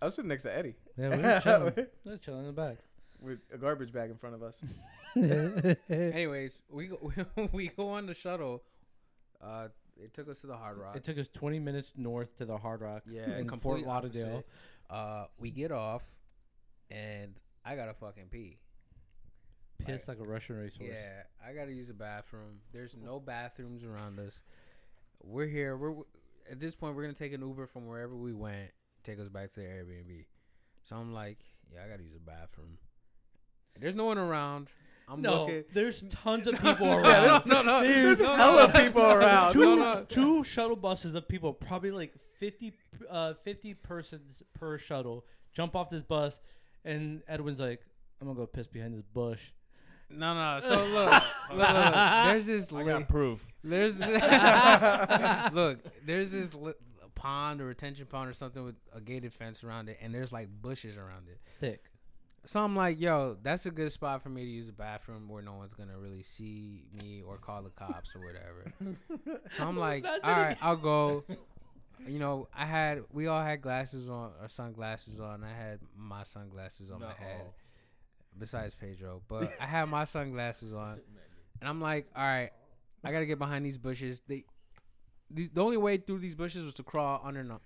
I 0.00 0.06
was 0.06 0.14
sitting 0.14 0.28
next 0.30 0.44
to 0.44 0.56
Eddie 0.56 0.74
yeah 0.96 1.10
we 1.16 1.22
were 1.22 1.40
chilling 1.42 1.74
we 2.04 2.10
were 2.12 2.16
chilling 2.16 2.40
in 2.40 2.46
the 2.46 2.52
back 2.52 2.78
with 3.20 3.38
a 3.52 3.58
garbage 3.58 3.92
bag 3.92 4.10
in 4.10 4.16
front 4.16 4.34
of 4.34 4.42
us. 4.42 4.60
Anyways, 5.90 6.62
we 6.70 6.86
go 6.86 7.12
we 7.52 7.68
go 7.68 7.88
on 7.88 8.06
the 8.06 8.14
shuttle. 8.14 8.62
Uh, 9.42 9.68
it 9.96 10.14
took 10.14 10.28
us 10.28 10.40
to 10.42 10.46
the 10.46 10.56
Hard 10.56 10.78
Rock. 10.78 10.96
it 10.96 11.04
took 11.04 11.18
us 11.18 11.28
20 11.28 11.58
minutes 11.58 11.92
north 11.96 12.36
to 12.38 12.44
the 12.44 12.56
hard 12.56 12.80
rock 12.80 13.02
yeah, 13.08 13.38
in 13.38 13.48
Fort 13.58 13.84
lauderdale 13.84 14.26
opposite. 14.26 14.46
Uh, 14.90 15.26
we 15.38 15.50
get 15.50 15.72
off, 15.72 16.18
and 16.90 17.34
I 17.64 17.76
gotta 17.76 17.94
fucking 17.94 18.28
pee. 18.30 18.58
pissed 19.84 20.08
like 20.08 20.18
a 20.18 20.24
russian 20.24 20.56
racehorse 20.56 20.90
Yeah, 20.90 21.22
I 21.46 21.52
gotta 21.52 21.72
use 21.72 21.90
a 21.90 21.94
bathroom. 21.94 22.60
There's 22.72 22.96
no 22.96 23.20
bathrooms 23.20 23.84
around 23.84 24.18
us. 24.18 24.42
We're 25.22 25.46
here. 25.46 25.76
We're 25.76 25.94
at 26.50 26.60
this 26.60 26.74
point. 26.74 26.94
We're 26.94 27.02
gonna 27.02 27.14
take 27.14 27.32
an 27.32 27.42
Uber 27.42 27.66
from 27.66 27.86
wherever 27.86 28.16
we 28.16 28.32
went, 28.32 28.70
take 29.02 29.18
us 29.18 29.28
back 29.28 29.50
to 29.52 29.60
the 29.60 29.66
Airbnb. 29.66 30.24
So 30.84 30.96
I'm 30.96 31.12
like, 31.12 31.38
yeah, 31.72 31.80
I 31.84 31.88
gotta 31.88 32.04
use 32.04 32.16
a 32.16 32.20
bathroom. 32.20 32.78
There's 33.80 33.94
no 33.96 34.04
one 34.06 34.18
around. 34.18 34.70
I'm 35.10 35.22
no 35.22 35.42
looking. 35.44 35.64
there's 35.72 36.02
tons 36.10 36.46
of 36.46 36.54
people 36.60 36.92
around 36.92 37.46
no, 37.46 37.62
no, 37.62 37.82
There's 37.82 38.18
no, 38.20 38.26
no, 38.26 38.36
hella 38.36 38.68
no. 38.68 38.84
people 38.84 39.02
around. 39.02 39.52
two, 39.52 39.60
No, 39.60 39.74
no. 39.76 40.04
two 40.06 40.44
shuttle 40.44 40.76
buses 40.76 41.14
of 41.14 41.26
people, 41.26 41.54
probably 41.54 41.90
like 41.90 42.12
50, 42.38 42.74
uh, 43.08 43.32
50 43.42 43.72
persons 43.74 44.42
per 44.52 44.76
shuttle, 44.76 45.24
jump 45.54 45.74
off 45.74 45.88
this 45.88 46.02
bus, 46.02 46.38
and 46.84 47.22
Edwin's 47.26 47.58
like, 47.58 47.80
I'm 48.20 48.26
gonna 48.26 48.38
go 48.38 48.46
piss 48.46 48.66
behind 48.66 48.92
this 48.94 49.02
bush. 49.02 49.40
No, 50.10 50.34
no. 50.34 50.60
So 50.60 50.74
look, 50.86 51.10
look, 51.12 51.22
look, 51.58 51.68
look. 51.68 51.94
There's 51.94 52.46
this. 52.46 52.72
I 52.72 52.76
li- 52.76 52.84
got 52.84 53.08
proof. 53.08 53.46
There's 53.64 54.00
look. 55.52 55.78
There's 56.04 56.30
this 56.32 56.54
li- 56.54 56.72
pond 57.14 57.60
or 57.60 57.66
retention 57.66 58.06
pond 58.06 58.28
or 58.30 58.32
something 58.32 58.64
with 58.64 58.76
a 58.92 59.00
gated 59.00 59.32
fence 59.32 59.64
around 59.64 59.88
it, 59.88 59.98
and 60.00 60.14
there's 60.14 60.32
like 60.32 60.48
bushes 60.62 60.96
around 60.96 61.28
it. 61.28 61.40
Thick. 61.60 61.82
So 62.48 62.64
I'm 62.64 62.74
like, 62.74 62.98
yo, 62.98 63.36
that's 63.42 63.66
a 63.66 63.70
good 63.70 63.92
spot 63.92 64.22
for 64.22 64.30
me 64.30 64.42
to 64.42 64.50
use 64.50 64.70
a 64.70 64.72
bathroom 64.72 65.28
where 65.28 65.42
no 65.42 65.52
one's 65.52 65.74
gonna 65.74 65.98
really 65.98 66.22
see 66.22 66.86
me 66.94 67.20
or 67.22 67.36
call 67.36 67.62
the 67.62 67.68
cops 67.68 68.16
or 68.16 68.20
whatever. 68.20 68.72
so 69.50 69.68
I'm 69.68 69.76
like, 69.76 70.02
all 70.06 70.32
right, 70.32 70.56
I'll 70.62 70.76
go. 70.76 71.24
You 72.06 72.20
know, 72.20 72.46
I 72.54 72.64
had 72.64 73.02
we 73.12 73.26
all 73.26 73.42
had 73.42 73.60
glasses 73.60 74.08
on 74.08 74.30
or 74.40 74.46
sunglasses 74.46 75.18
on. 75.18 75.42
I 75.42 75.52
had 75.52 75.80
my 75.96 76.22
sunglasses 76.22 76.92
on 76.92 77.00
my 77.00 77.12
head. 77.12 77.42
Besides 78.38 78.76
Pedro, 78.76 79.20
but 79.26 79.52
I 79.60 79.66
had 79.66 79.86
my 79.86 80.04
sunglasses 80.04 80.72
on, 80.72 81.00
and 81.60 81.68
I'm 81.68 81.80
like, 81.80 82.06
all 82.14 82.22
right, 82.22 82.50
I 83.02 83.10
gotta 83.10 83.26
get 83.26 83.40
behind 83.40 83.66
these 83.66 83.78
bushes. 83.78 84.22
They, 84.28 84.44
these, 85.28 85.50
the 85.50 85.60
only 85.60 85.76
way 85.76 85.96
through 85.96 86.20
these 86.20 86.36
bushes 86.36 86.64
was 86.64 86.74
to 86.74 86.84
crawl 86.84 87.20
under, 87.24 87.58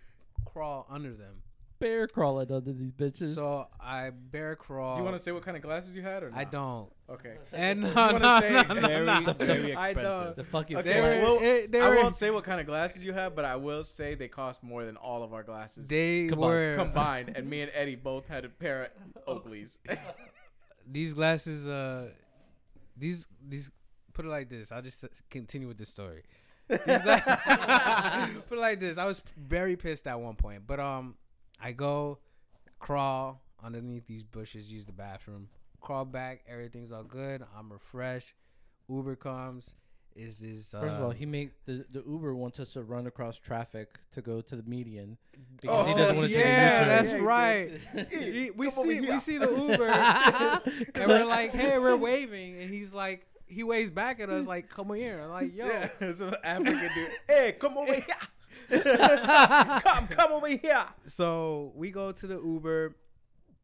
crawl 0.47 0.87
under 0.89 1.13
them. 1.13 1.43
Bear 1.83 2.07
crawling 2.07 2.51
under 2.53 2.73
these 2.73 2.93
bitches. 2.93 3.35
So 3.35 3.67
I 3.81 4.11
bear 4.11 4.55
crawl. 4.57 4.95
Do 4.97 5.01
you 5.01 5.05
want 5.05 5.17
to 5.17 5.23
say 5.23 5.33
what 5.33 5.43
kind 5.45 5.57
of 5.57 5.63
glasses 5.63 5.95
you 5.97 6.03
had 6.03 6.23
or 6.23 6.31
not? 6.31 6.39
I 6.39 6.45
don't. 6.45 6.89
Okay. 7.11 7.35
And 7.53 7.81
no, 7.83 7.89
You 7.89 7.95
no, 8.21 8.41
say 8.41 8.53
no, 8.53 8.75
very- 8.75 9.05
no, 9.05 9.33
Very, 9.35 9.73
no. 9.75 9.79
I 9.81 9.93
don't. 9.93 10.03
expensive. 10.05 10.37
the 10.37 10.45
fucking 10.45 10.77
Okay, 10.79 10.93
They 10.93 11.01
flag- 11.01 11.19
were, 11.19 11.25
well, 11.25 11.39
it- 11.43 11.73
they 11.73 11.81
I 11.81 11.89
won't 11.97 12.15
say 12.17 12.31
what 12.31 12.45
kind 12.45 12.61
of 12.61 12.67
glasses 12.67 13.03
you 13.05 13.13
have, 13.13 13.35
but 13.35 13.45
I 13.45 13.57
will 13.57 13.85
say 13.85 14.15
they 14.15 14.29
cost 14.29 14.63
more 14.63 14.85
than 14.85 14.97
all 14.97 15.23
of 15.23 15.35
our 15.35 15.43
glasses 15.43 15.89
they 15.89 16.29
Come 16.29 16.39
on, 16.39 16.49
were 16.49 16.75
combined. 16.79 17.33
And 17.37 17.51
me 17.51 17.63
and 17.63 17.71
Eddie 17.75 17.97
both 17.97 18.29
had 18.29 18.45
a 18.45 18.49
pair 18.49 18.91
of 19.27 19.43
Oakleys. 19.45 19.79
these 20.91 21.15
glasses. 21.15 21.69
Uh, 21.69 22.11
these 22.97 23.27
these. 23.47 23.71
Put 24.13 24.27
it 24.27 24.29
like 24.29 24.51
this. 24.51 24.71
I'll 24.73 24.83
just 24.83 25.03
s- 25.05 25.23
continue 25.31 25.67
with 25.69 25.79
the 25.79 25.87
story. 25.87 26.23
These 26.69 26.79
gla- 26.85 27.23
put 28.49 28.59
it 28.59 28.61
like 28.61 28.79
this. 28.79 28.99
I 28.99 29.07
was 29.07 29.23
very 29.37 29.75
pissed 29.77 30.07
at 30.07 30.21
one 30.21 30.35
point, 30.37 30.63
but 30.67 30.79
um, 30.81 31.17
I 31.63 31.73
go 31.73 32.19
crawl 32.79 33.41
underneath 33.63 34.07
these 34.07 34.25
bushes, 34.25 34.73
use 34.73 34.87
the 34.87 34.93
bathroom, 34.93 35.49
crawl 35.81 36.05
back. 36.05 36.41
Everything's 36.49 36.91
all 36.93 37.05
good. 37.05 37.43
I'm 37.57 37.73
refreshed. 37.73 38.33
Uber 38.89 39.17
comes. 39.17 39.75
Is 40.15 40.41
this? 40.41 40.75
Uh, 40.75 40.81
First 40.81 40.97
of 40.97 41.03
all, 41.05 41.11
he 41.11 41.25
made 41.25 41.53
the, 41.65 41.87
the 41.91 42.03
Uber 42.07 42.35
wants 42.35 42.61
us 42.61 42.75
to 42.75 42.83
run 42.83 43.07
across 43.07 43.39
traffic 43.39 43.99
to 44.13 44.21
go 44.21 44.43
to 44.43 44.57
the 44.57 44.63
median 44.65 45.17
because 45.61 45.87
he 45.87 45.95
doesn't 45.95 46.17
want 46.17 46.29
to 46.29 46.35
Oh, 46.37 46.39
yeah, 46.39 46.45
take 46.45 46.47
a 46.47 46.59
U-turn. 46.75 46.89
that's 46.89 47.13
Yeah, 47.13 47.19
right. 47.21 47.81
He- 48.11 48.51
we 48.51 48.67
come 48.69 48.79
over 48.79 48.91
see 48.93 49.01
we 49.01 49.07
here. 49.07 49.21
see 49.21 49.39
the 49.39 49.49
Uber, 49.51 49.89
and 50.97 51.07
we're 51.09 51.25
like, 51.25 51.53
"Hey, 51.55 51.79
we're 51.79 51.97
waving," 51.97 52.61
and 52.61 52.71
he's 52.71 52.93
like, 52.93 53.27
he 53.47 53.63
waves 53.65 53.91
back 53.91 54.21
at 54.21 54.29
us 54.29 54.47
like, 54.47 54.69
"Come 54.69 54.93
here!" 54.93 55.19
I'm 55.23 55.31
like, 55.31 55.55
"Yo, 55.57 55.67
Yeah, 55.67 55.89
it's 56.01 56.21
an 56.21 56.35
African 56.45 56.91
dude. 56.95 57.11
Hey, 57.27 57.57
come 57.59 57.79
over 57.79 57.95
here. 57.95 58.05
come, 59.83 60.09
come 60.09 60.33
over 60.33 60.49
here. 60.49 60.85
So 61.05 61.73
we 61.75 61.91
go 61.91 62.13
to 62.13 62.27
the 62.27 62.35
Uber, 62.41 62.97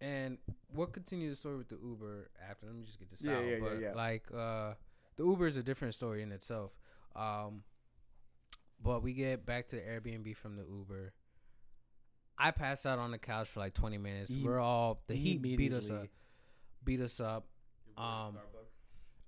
and 0.00 0.38
we'll 0.72 0.86
continue 0.86 1.30
the 1.30 1.36
story 1.36 1.56
with 1.56 1.68
the 1.68 1.78
Uber 1.82 2.30
after. 2.48 2.66
Let 2.66 2.74
me 2.76 2.84
just 2.84 2.98
get 2.98 3.10
this 3.10 3.24
Yeah, 3.24 3.36
out. 3.38 3.44
yeah, 3.44 3.50
yeah, 3.52 3.58
but 3.60 3.80
yeah. 3.80 3.92
like, 3.94 4.24
uh, 4.36 4.74
the 5.16 5.24
Uber 5.24 5.46
is 5.46 5.56
a 5.56 5.62
different 5.62 5.94
story 5.94 6.22
in 6.22 6.30
itself. 6.32 6.72
Um, 7.16 7.62
but 8.82 9.02
we 9.02 9.12
get 9.12 9.44
back 9.44 9.66
to 9.68 9.76
the 9.76 9.82
Airbnb 9.82 10.36
from 10.36 10.56
the 10.56 10.64
Uber. 10.64 11.12
I 12.38 12.52
passed 12.52 12.86
out 12.86 13.00
on 13.00 13.10
the 13.10 13.18
couch 13.18 13.48
for 13.48 13.58
like 13.60 13.74
20 13.74 13.98
minutes. 13.98 14.30
Em- 14.32 14.44
We're 14.44 14.60
all 14.60 15.00
the 15.08 15.14
heat 15.14 15.42
beat 15.42 15.72
us 15.72 15.90
up. 15.90 16.06
Beat 16.84 17.00
us 17.00 17.18
up. 17.20 17.46
Um, 17.96 18.38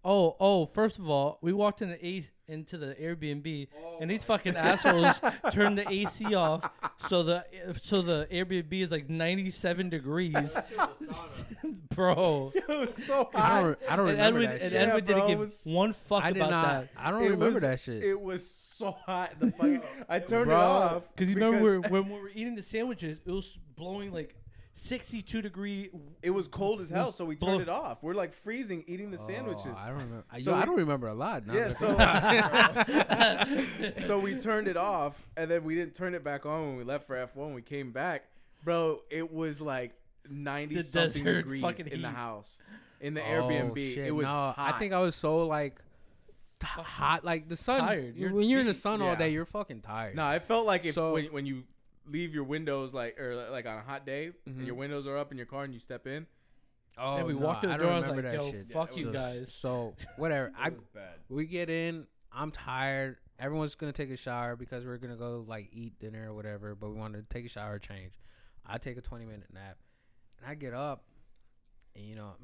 Oh, 0.02 0.34
oh! 0.40 0.64
First 0.64 0.98
of 0.98 1.10
all, 1.10 1.38
we 1.42 1.52
walked 1.52 1.82
in 1.82 1.90
the 1.90 2.06
A- 2.06 2.24
into 2.50 2.76
the 2.76 2.94
Airbnb, 2.94 3.68
and 4.00 4.10
these 4.10 4.20
oh. 4.22 4.26
fucking 4.26 4.56
assholes 4.56 5.16
turned 5.52 5.78
the 5.78 5.88
AC 5.90 6.34
off, 6.34 6.68
so 7.08 7.22
the 7.22 7.44
so 7.82 8.02
the 8.02 8.26
Airbnb 8.30 8.72
is 8.72 8.90
like 8.90 9.08
ninety 9.08 9.50
seven 9.50 9.88
degrees, 9.88 10.34
bro. 11.94 12.52
it 12.54 12.68
was 12.68 12.94
so 12.94 13.28
I 13.34 13.38
hot. 13.40 13.62
don't, 13.62 13.78
I 13.88 13.96
don't 13.96 14.08
and 14.08 14.18
remember 14.18 14.40
Edwin, 14.40 14.42
that 14.50 14.62
and 14.62 14.72
shit. 14.72 14.72
Edwin 14.80 14.94
Yeah, 15.04 15.06
didn't 15.06 15.18
bro, 15.18 15.24
it 15.24 15.28
give 15.30 15.38
was- 15.38 15.62
one 15.66 15.92
fuck 15.92 16.24
I 16.24 16.32
did 16.32 16.36
about 16.38 16.50
not. 16.50 16.66
that. 16.66 16.88
I 16.96 17.10
don't 17.10 17.20
It 17.22 17.30
remember 17.30 17.52
was- 17.54 17.62
that 17.62 17.80
shit. 17.80 18.02
It 18.02 18.20
was 18.20 18.48
so 18.48 18.92
hot. 18.92 19.32
The 19.38 19.50
fucking, 19.58 19.82
I 20.08 20.18
turned 20.20 20.46
Bro, 20.46 20.56
it 20.58 20.62
off 20.62 21.02
Because 21.14 21.28
you 21.28 21.34
remember 21.36 21.80
when 21.88 22.08
we 22.08 22.20
were 22.20 22.30
eating 22.34 22.54
the 22.54 22.62
sandwiches, 22.62 23.18
it 23.24 23.30
was 23.30 23.58
blowing 23.76 24.12
like 24.12 24.34
sixty 24.82 25.22
two 25.22 25.42
degree. 25.42 25.90
it 26.22 26.30
was 26.30 26.48
cold 26.48 26.80
as 26.80 26.90
hell, 26.90 27.12
so 27.12 27.24
we 27.24 27.36
Blow- 27.36 27.48
turned 27.50 27.62
it 27.62 27.68
off. 27.68 28.02
We're 28.02 28.14
like 28.14 28.32
freezing 28.32 28.84
eating 28.86 29.10
the 29.10 29.18
oh, 29.18 29.26
sandwiches. 29.26 29.66
Oh, 29.68 29.78
I 29.78 29.86
don't 29.88 29.98
remember. 29.98 30.24
I- 30.30 30.40
So 30.40 30.50
yo, 30.50 30.56
I 30.56 30.60
we- 30.60 30.66
don't 30.66 30.76
remember 30.78 31.08
a 31.08 31.14
lot. 31.14 31.46
now 31.46 31.54
yeah, 31.54 31.68
that- 31.68 32.86
so 33.98 34.00
so 34.06 34.18
we 34.18 34.34
turned 34.36 34.68
it 34.68 34.76
off, 34.76 35.22
and 35.36 35.50
then 35.50 35.64
we 35.64 35.74
didn't 35.74 35.94
turn 35.94 36.14
it 36.14 36.24
back 36.24 36.46
on 36.46 36.68
when 36.68 36.76
we 36.76 36.84
left 36.84 37.06
for 37.06 37.16
F 37.16 37.34
one. 37.36 37.54
We 37.54 37.62
came 37.62 37.92
back, 37.92 38.24
bro. 38.64 39.00
It 39.10 39.32
was 39.32 39.60
like 39.60 39.92
ninety 40.28 40.76
The 40.76 40.82
something 40.84 41.24
desert 41.24 41.42
degrees 41.42 41.62
fucking 41.62 41.86
in 41.88 42.02
the 42.02 42.08
heat. 42.08 42.16
house, 42.16 42.56
in 43.00 43.14
the 43.14 43.20
Oh, 43.22 43.24
Airbnb. 43.24 43.94
shit, 43.94 44.06
It 44.06 44.12
was 44.12 44.24
no, 44.24 44.30
hot. 44.30 44.74
I 44.74 44.78
think 44.78 44.92
I 44.92 45.00
was 45.00 45.14
so 45.14 45.46
like 45.46 45.80
t- 46.58 46.66
hot, 46.66 47.24
like 47.24 47.48
the 47.48 47.56
sun. 47.56 47.80
Tired. 47.80 48.16
You're- 48.16 48.32
when 48.32 48.48
you're 48.48 48.60
in 48.60 48.66
the 48.66 48.74
sun 48.86 49.02
all 49.02 49.08
yeah. 49.08 49.14
day, 49.16 49.28
you're 49.30 49.44
fucking 49.44 49.80
tired. 49.80 50.16
No, 50.16 50.30
it 50.30 50.42
felt 50.44 50.66
like 50.66 50.84
if 50.86 50.94
So- 50.94 51.12
when, 51.12 51.26
when 51.26 51.46
you 51.46 51.64
leave 52.06 52.34
your 52.34 52.44
windows 52.44 52.92
like 52.94 53.18
or 53.20 53.48
like 53.50 53.66
on 53.66 53.78
a 53.78 53.82
hot 53.82 54.04
day 54.06 54.32
Mhm. 54.48 54.56
and 54.58 54.66
your 54.66 54.74
windows 54.74 55.06
are 55.06 55.16
up 55.18 55.30
in 55.32 55.36
your 55.36 55.46
car 55.46 55.64
and 55.64 55.72
you 55.74 55.80
step 55.80 56.06
in. 56.06 56.26
oh, 56.98 57.16
and 57.18 57.26
we 57.26 57.32
no, 57.34 57.38
walked 57.46 57.60
through 57.62 57.68
the 57.70 57.74
I 57.74 57.78
door. 57.78 57.86
don't 57.86 57.94
I 57.94 57.98
was 57.98 58.08
remember 58.08 58.28
like, 58.30 58.38
that 58.38 58.44
"Yo, 58.46 58.50
shit. 58.52 58.66
fuck 58.68 58.96
you 58.96 59.04
so, 59.04 59.12
guys." 59.12 59.54
So 59.54 59.94
whatever. 60.16 60.52
I 60.58 60.70
bad. 60.70 61.20
we 61.28 61.46
get 61.46 61.70
in. 61.70 62.06
I'm 62.32 62.50
tired. 62.50 63.18
Everyone's 63.38 63.74
gonna 63.74 63.92
take 63.92 64.10
a 64.10 64.16
shower 64.16 64.56
because 64.56 64.84
we're 64.84 64.98
gonna 64.98 65.16
go 65.16 65.44
like 65.46 65.68
eat 65.72 65.98
dinner 65.98 66.30
or 66.30 66.34
whatever. 66.34 66.74
But 66.74 66.90
we 66.90 66.96
want 66.96 67.14
to 67.14 67.22
take 67.22 67.46
a 67.46 67.48
shower, 67.48 67.78
change. 67.78 68.12
I 68.66 68.78
take 68.78 68.96
a 68.98 69.00
20 69.00 69.24
minute 69.24 69.52
nap, 69.52 69.78
and 70.38 70.46
I 70.50 70.54
get 70.54 70.74
up, 70.74 71.04
and 71.94 72.04
you 72.04 72.14
know, 72.16 72.34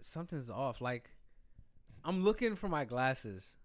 something's 0.00 0.50
off. 0.50 0.80
Like 0.80 1.10
I'm 2.04 2.22
looking 2.24 2.54
for 2.54 2.68
my 2.68 2.84
glasses, 2.84 3.56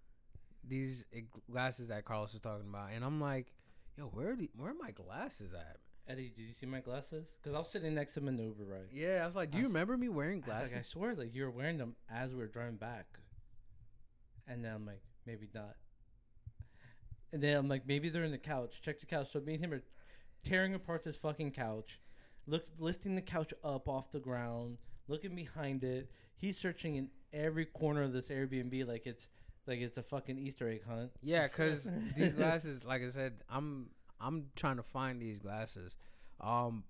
these 0.68 1.06
eh, 1.14 1.22
glasses 1.52 1.90
that 1.90 2.06
Carlos 2.06 2.34
was 2.34 2.42
talking 2.42 2.68
about, 2.68 2.90
and 2.94 3.04
I'm 3.06 3.22
like, 3.22 3.54
yo, 3.98 4.06
where 4.06 4.32
are 4.32 4.36
the, 4.36 4.50
where 4.58 4.72
are 4.72 4.76
my 4.76 4.92
glasses 4.92 5.54
at? 5.54 5.78
Eddie, 6.08 6.34
did 6.36 6.44
you 6.44 6.54
see 6.54 6.66
my 6.66 6.82
glasses? 6.82 7.28
Because 7.42 7.56
I 7.56 7.60
was 7.60 7.70
sitting 7.70 7.96
next 7.96 8.14
to 8.16 8.20
him 8.20 8.28
in 8.28 8.36
the 8.36 8.44
Uber 8.44 8.66
ride. 8.66 8.88
Yeah, 8.92 9.22
I 9.24 9.26
was 9.26 9.36
like, 9.36 9.52
do 9.52 9.58
you 9.58 9.64
I 9.64 9.68
was- 9.68 9.74
remember 9.74 9.98
me 9.98 10.10
wearing 10.10 10.42
I 10.44 10.46
glasses? 10.46 10.74
like, 10.74 10.82
I 10.82 10.84
swear, 10.84 11.16
like 11.16 11.34
you 11.34 11.44
were 11.44 11.52
wearing 11.52 11.78
them 11.78 11.96
as 12.10 12.32
we 12.32 12.38
were 12.38 12.48
driving 12.48 12.76
back. 12.76 13.06
And 14.48 14.64
then 14.66 14.74
I'm 14.74 14.86
like, 14.86 15.02
maybe 15.26 15.48
not. 15.54 15.76
And 17.32 17.42
then 17.42 17.56
I'm 17.58 17.70
like, 17.70 17.88
maybe 17.88 18.10
they're 18.10 18.26
in 18.26 18.32
the 18.32 18.38
couch. 18.38 18.82
Check 18.84 19.00
the 19.00 19.06
couch. 19.06 19.30
So 19.32 19.40
me 19.40 19.54
and 19.56 19.64
him 19.64 19.74
are 19.74 19.82
tearing 20.44 20.74
apart 20.76 21.04
this 21.06 21.16
fucking 21.16 21.52
couch, 21.52 22.00
look 22.46 22.66
lifting 22.78 23.16
the 23.16 23.22
couch 23.22 23.54
up 23.64 23.88
off 23.88 24.12
the 24.12 24.20
ground, 24.20 24.78
looking 25.08 25.34
behind 25.36 25.84
it. 25.86 26.12
He's 26.36 26.58
searching 26.58 26.96
in 26.96 27.08
every 27.32 27.66
corner 27.66 28.04
of 28.04 28.12
this 28.12 28.28
Airbnb 28.28 28.86
like 28.86 29.08
it's 29.08 29.28
like 29.68 29.80
it's 29.80 29.98
a 29.98 30.04
fucking 30.04 30.38
Easter 30.38 30.70
egg 30.70 30.82
hunt. 30.88 31.12
Yeah, 31.22 31.48
cause 31.48 31.90
these 32.16 32.36
glasses, 32.36 32.86
like 32.86 33.04
I 33.04 33.10
said, 33.10 33.34
I'm 33.50 33.90
I'm 34.20 34.48
trying 34.56 34.78
to 34.78 34.84
find 34.84 35.22
these 35.22 35.40
glasses, 35.40 35.96
um, 36.40 36.84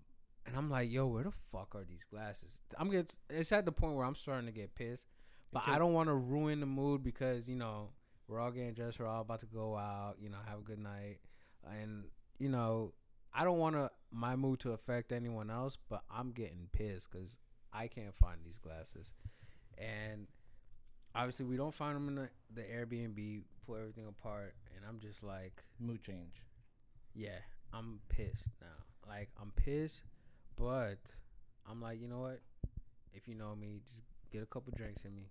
and 0.45 0.55
I'm 0.55 0.69
like, 0.69 0.91
yo, 0.91 1.07
where 1.07 1.23
the 1.23 1.31
fuck 1.31 1.75
are 1.75 1.83
these 1.83 2.03
glasses? 2.09 2.61
I'm 2.77 2.89
get 2.89 3.13
it's 3.29 3.51
at 3.51 3.65
the 3.65 3.71
point 3.71 3.95
where 3.95 4.05
I'm 4.05 4.15
starting 4.15 4.45
to 4.47 4.51
get 4.51 4.75
pissed, 4.75 5.07
but 5.51 5.63
I 5.67 5.77
don't 5.77 5.93
want 5.93 6.09
to 6.09 6.15
ruin 6.15 6.59
the 6.59 6.65
mood 6.65 7.03
because 7.03 7.47
you 7.47 7.55
know 7.55 7.89
we're 8.27 8.39
all 8.39 8.51
getting 8.51 8.73
dressed, 8.73 8.99
we're 8.99 9.07
all 9.07 9.21
about 9.21 9.41
to 9.41 9.45
go 9.45 9.77
out, 9.77 10.15
you 10.19 10.29
know, 10.29 10.37
have 10.47 10.59
a 10.59 10.63
good 10.63 10.79
night, 10.79 11.19
and 11.65 12.05
you 12.39 12.49
know, 12.49 12.93
I 13.33 13.43
don't 13.43 13.59
want 13.59 13.75
to 13.75 13.91
my 14.11 14.35
mood 14.35 14.59
to 14.61 14.71
affect 14.71 15.11
anyone 15.11 15.49
else, 15.49 15.77
but 15.89 16.03
I'm 16.09 16.31
getting 16.31 16.67
pissed 16.71 17.11
because 17.11 17.37
I 17.71 17.87
can't 17.87 18.15
find 18.15 18.39
these 18.43 18.57
glasses, 18.57 19.11
and 19.77 20.27
obviously 21.15 21.45
we 21.45 21.57
don't 21.57 21.73
find 21.73 21.95
them 21.95 22.07
in 22.07 22.15
the, 22.15 22.29
the 22.53 22.61
Airbnb, 22.61 23.41
pull 23.65 23.75
everything 23.75 24.05
apart, 24.07 24.55
and 24.75 24.85
I'm 24.87 24.99
just 24.99 25.23
like, 25.23 25.63
Mood 25.79 26.03
change. 26.03 26.43
yeah, 27.13 27.39
I'm 27.73 27.99
pissed 28.09 28.49
now. 28.61 29.07
Like 29.07 29.29
I'm 29.39 29.51
pissed, 29.55 30.03
but 30.55 31.13
I'm 31.69 31.81
like, 31.81 32.01
you 32.01 32.07
know 32.07 32.19
what? 32.19 32.39
If 33.13 33.27
you 33.27 33.35
know 33.35 33.55
me, 33.55 33.81
just 33.87 34.03
get 34.31 34.41
a 34.41 34.45
couple 34.45 34.73
drinks 34.75 35.05
in 35.05 35.15
me, 35.15 35.29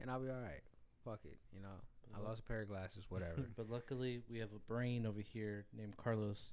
and 0.00 0.10
I'll 0.10 0.20
be 0.20 0.28
all 0.28 0.40
right. 0.40 0.62
Fuck 1.04 1.20
it, 1.24 1.38
you 1.54 1.60
know. 1.60 1.68
I 2.14 2.20
lost 2.20 2.40
a 2.40 2.42
pair 2.42 2.62
of 2.62 2.68
glasses, 2.68 3.06
whatever. 3.08 3.44
but 3.56 3.68
luckily, 3.68 4.20
we 4.30 4.38
have 4.38 4.50
a 4.54 4.58
brain 4.70 5.06
over 5.06 5.20
here 5.20 5.66
named 5.76 5.96
Carlos, 5.96 6.50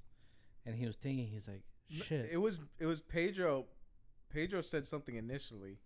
and 0.66 0.74
he 0.74 0.86
was 0.86 0.96
thinking, 0.96 1.28
he's 1.28 1.46
like, 1.46 1.62
shit. 1.88 2.28
It 2.32 2.38
was 2.38 2.60
it 2.78 2.86
was 2.86 3.02
Pedro. 3.02 3.66
Pedro 4.30 4.60
said 4.62 4.86
something 4.86 5.14
initially 5.16 5.78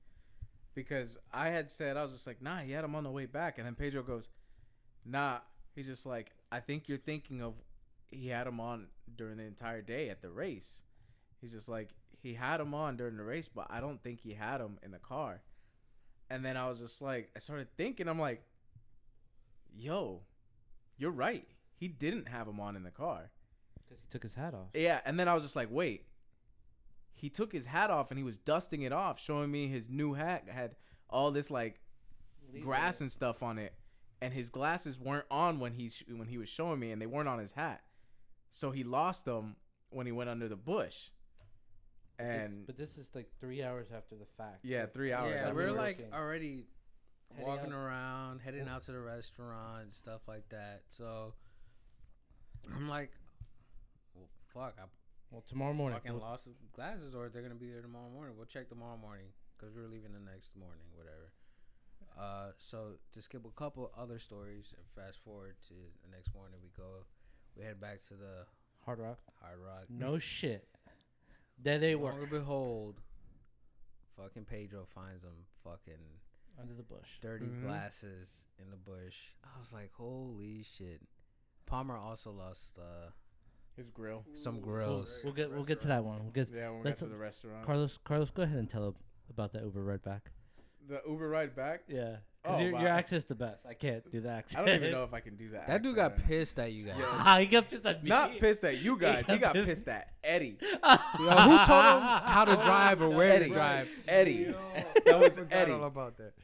because 0.77 1.17
I 1.33 1.49
had 1.49 1.73
said 1.73 1.97
I 1.97 2.03
was 2.03 2.13
just 2.13 2.27
like, 2.27 2.41
nah, 2.41 2.59
he 2.59 2.71
had 2.71 2.85
him 2.85 2.95
on 2.95 3.03
the 3.03 3.11
way 3.11 3.27
back, 3.27 3.59
and 3.59 3.67
then 3.67 3.75
Pedro 3.75 4.05
goes, 4.05 4.29
nah. 5.05 5.39
He's 5.75 5.87
just 5.87 6.07
like, 6.07 6.31
I 6.53 6.61
think 6.61 6.89
you're 6.89 6.97
thinking 6.97 7.43
of 7.43 7.55
he 8.11 8.29
had 8.29 8.47
him 8.47 8.61
on 8.61 8.87
during 9.15 9.39
the 9.39 9.45
entire 9.45 9.83
day 9.83 10.09
at 10.09 10.23
the 10.23 10.31
race. 10.31 10.85
He's 11.41 11.53
just 11.53 11.69
like 11.69 11.91
he 12.23 12.35
had 12.35 12.61
him 12.61 12.73
on 12.73 12.97
during 12.97 13.17
the 13.17 13.25
race, 13.25 13.49
but 13.49 13.67
I 13.69 13.81
don't 13.81 14.03
think 14.03 14.21
he 14.21 14.35
had 14.35 14.61
him 14.61 14.79
in 14.83 14.91
the 14.91 14.99
car. 14.99 15.43
And 16.31 16.45
then 16.45 16.57
I 16.57 16.69
was 16.69 16.79
just 16.79 17.03
like, 17.03 17.31
I 17.37 17.41
started 17.41 17.69
thinking, 17.77 18.09
I'm 18.09 18.19
like, 18.19 18.43
yo, 19.75 20.23
you're 20.97 21.11
right. 21.11 21.47
He 21.75 21.89
didn't 21.89 22.29
have 22.29 22.49
him 22.49 22.59
on 22.59 22.75
in 22.75 22.83
the 22.83 22.91
car. 22.91 23.31
Because 23.85 24.03
he 24.03 24.09
took 24.11 24.23
his 24.23 24.35
hat 24.35 24.55
off. 24.55 24.69
Yeah, 24.75 25.01
and 25.05 25.21
then 25.21 25.29
I 25.29 25.35
was 25.35 25.43
just 25.43 25.57
like, 25.57 25.69
wait. 25.71 26.07
He 27.17 27.29
took 27.31 27.53
his 27.53 27.67
hat 27.67 27.91
off 27.91 28.11
and 28.11 28.19
he 28.19 28.25
was 28.25 28.37
dusting 28.37 28.83
it 28.83 28.93
off, 28.93 29.19
showing 29.21 29.51
me 29.51 29.67
his 29.69 29.89
new 29.89 30.13
hat 30.15 30.45
had 30.49 30.77
all 31.11 31.31
this 31.31 31.51
like 31.51 31.81
grass 32.63 33.01
and 33.01 33.11
stuff 33.11 33.43
on 33.43 33.59
it, 33.59 33.75
and 34.21 34.33
his 34.33 34.51
glasses 34.51 35.01
weren't 35.01 35.25
on 35.31 35.59
when 35.59 35.73
he 35.73 35.89
sh- 35.89 36.05
when 36.09 36.29
he 36.29 36.39
was 36.39 36.49
showing 36.49 36.79
me, 36.79 36.91
and 36.93 37.01
they 37.03 37.07
weren't 37.07 37.29
on 37.29 37.39
his 37.39 37.53
hat, 37.53 37.83
so 38.51 38.71
he 38.71 38.85
lost 38.85 39.25
them 39.25 39.57
when 39.91 40.07
he 40.07 40.13
went 40.13 40.29
under 40.31 40.47
the 40.49 40.57
bush. 40.57 41.09
But 42.19 42.25
this- 42.27 42.43
And 42.43 42.67
but 42.67 42.77
this 42.77 42.97
is 42.99 43.11
like 43.15 43.29
three 43.41 43.63
hours 43.63 43.89
after 43.95 44.15
the 44.17 44.27
fact. 44.37 44.61
yeah, 44.65 44.87
three 44.87 45.13
hours. 45.13 45.33
yeah, 45.35 45.43
after 45.45 45.55
we're 45.55 45.73
like 45.73 45.99
working. 45.99 46.13
already 46.15 46.67
Heading 47.33 47.47
walking 47.47 47.73
out. 47.73 47.79
around, 47.79 48.41
heading 48.41 48.69
out 48.69 48.83
to 48.83 48.93
the 48.93 49.01
restaurant, 49.01 49.93
stuff 49.95 50.23
like 50.29 50.49
that. 50.51 50.83
So 50.89 51.35
I'm 52.75 52.89
like, 52.89 53.11
well, 54.15 54.29
fuck, 54.55 54.77
I 54.79 54.85
Well, 55.31 55.43
tomorrow 55.49 55.75
morning. 55.75 55.99
fucking 55.99 56.13
we'll- 56.13 56.21
lost 56.23 56.45
the 56.47 56.53
glasses, 56.73 57.15
or 57.15 57.29
they're 57.29 57.43
gonna 57.43 57.55
be 57.55 57.71
there 57.71 57.83
tomorrow 57.83 58.09
morning. 58.11 58.37
We'll 58.37 58.47
check 58.47 58.69
tomorrow 58.69 58.97
morning 58.97 59.33
because 59.57 59.75
we're 59.75 59.89
leaving 59.89 60.13
the 60.13 60.21
next 60.21 60.57
morning, 60.57 60.85
whatever. 60.95 61.33
Uh, 62.17 62.53
so 62.59 62.99
to 63.13 63.21
skip 63.21 63.45
a 63.45 63.51
couple 63.51 63.91
other 63.97 64.19
stories 64.19 64.75
and 64.77 64.87
fast 64.91 65.19
forward 65.21 65.57
to 65.69 65.75
the 66.03 66.09
next 66.09 66.33
morning, 66.35 66.61
we 66.63 66.71
go, 66.71 67.05
we 67.55 67.63
head 67.65 67.81
back 67.81 68.01
to 68.03 68.15
the 68.15 68.47
Hard 68.85 69.01
Rock. 69.01 69.19
Hard 69.41 69.59
Rock. 69.59 69.91
No 69.91 70.19
shit. 70.19 70.69
There 71.59 71.79
they 71.79 71.95
Lo 71.95 72.03
were. 72.03 72.21
and 72.21 72.31
behold, 72.31 73.01
fucking 74.17 74.45
Pedro 74.45 74.85
finds 74.87 75.23
them 75.23 75.47
fucking 75.65 76.21
Under 76.59 76.73
the 76.75 76.83
bush. 76.83 77.19
dirty 77.21 77.49
Mhm. 77.49 77.63
glasses 77.63 78.47
in 78.59 78.71
the 78.71 78.77
bush. 78.77 79.33
I 79.45 79.59
was 79.59 79.73
like, 79.73 79.93
holy 79.93 80.63
shit. 80.63 81.03
Palmer 81.67 81.97
also 81.97 82.31
lost 82.31 82.79
uh, 82.79 83.11
his 83.77 83.91
grill. 83.91 84.25
some 84.33 84.55
We'll, 84.57 84.63
grills. 84.65 85.21
we'll 85.25 85.33
get 85.33 85.51
we'll 85.53 85.65
get 85.65 85.81
to 85.83 85.89
that 85.89 86.05
one. 86.05 86.23
We'll 86.23 86.33
get 86.33 86.49
Yeah, 86.55 86.71
when 86.71 86.79
we 86.81 86.85
Let's- 86.87 87.01
to 87.01 87.07
the 87.07 87.17
restaurant. 87.17 87.65
Carlos. 87.67 87.99
Carlos, 88.05 88.31
go 88.31 88.43
ahead 88.43 88.59
and 88.59 88.69
tell 88.69 88.87
him 88.89 88.95
about 89.31 89.53
that 89.53 89.63
Uber 89.63 89.83
ride 89.85 90.03
back. 90.03 90.31
the 90.89 91.03
Uber 91.09 91.29
ride 91.29 91.55
back. 91.57 91.83
Yeah. 91.89 92.17
Oh, 92.45 92.51
Because 92.53 92.61
your, 92.61 92.71
your 92.81 92.91
wow. 92.91 92.97
accent's 92.97 93.25
the 93.27 93.35
best. 93.35 93.67
I 93.69 93.75
can't 93.75 94.09
do 94.13 94.21
the 94.21 94.31
access. 94.31 94.57
I 94.57 94.65
don't 94.65 94.77
even 94.77 94.93
know 94.93 95.03
if 95.03 95.13
I 95.13 95.19
can 95.19 95.35
do 95.35 95.49
that. 95.49 95.67
That 95.67 95.83
dude 95.83 95.97
got 95.97 96.13
right 96.13 96.21
now. 96.21 96.27
pissed 96.29 96.61
at 96.61 96.73
you 96.73 96.85
guys. 96.85 96.95
Yeah. 96.97 97.07
Ah, 97.11 97.39
he 97.41 97.47
got 97.47 97.69
pissed 97.69 97.85
at 97.87 98.05
me. 98.05 98.09
Not 98.09 98.39
pissed 98.39 98.63
at 98.63 98.79
you 98.79 98.97
guys. 98.97 99.27
He 99.27 99.33
got 99.33 99.41
got 99.41 99.55
pissed- 99.55 99.67
pissed 99.67 99.89
at 99.89 100.13
Eddie. 100.23 100.57
Yo, 100.63 100.69
who 101.27 101.65
told 101.65 101.85
him 101.87 102.01
how 102.03 102.45
to 102.45 102.55
drive 102.55 103.03
or 103.03 103.11
where 103.11 103.33
Eddie. 103.33 103.49
to 103.49 103.53
drive? 103.55 103.89
Eddie. 104.07 104.55
That 105.07 105.19
was 105.19 105.37
I 105.39 105.41
Forgot 105.43 105.57
Eddie. 105.59 105.73
all 105.73 105.85
about 105.85 106.17
that. 106.19 106.35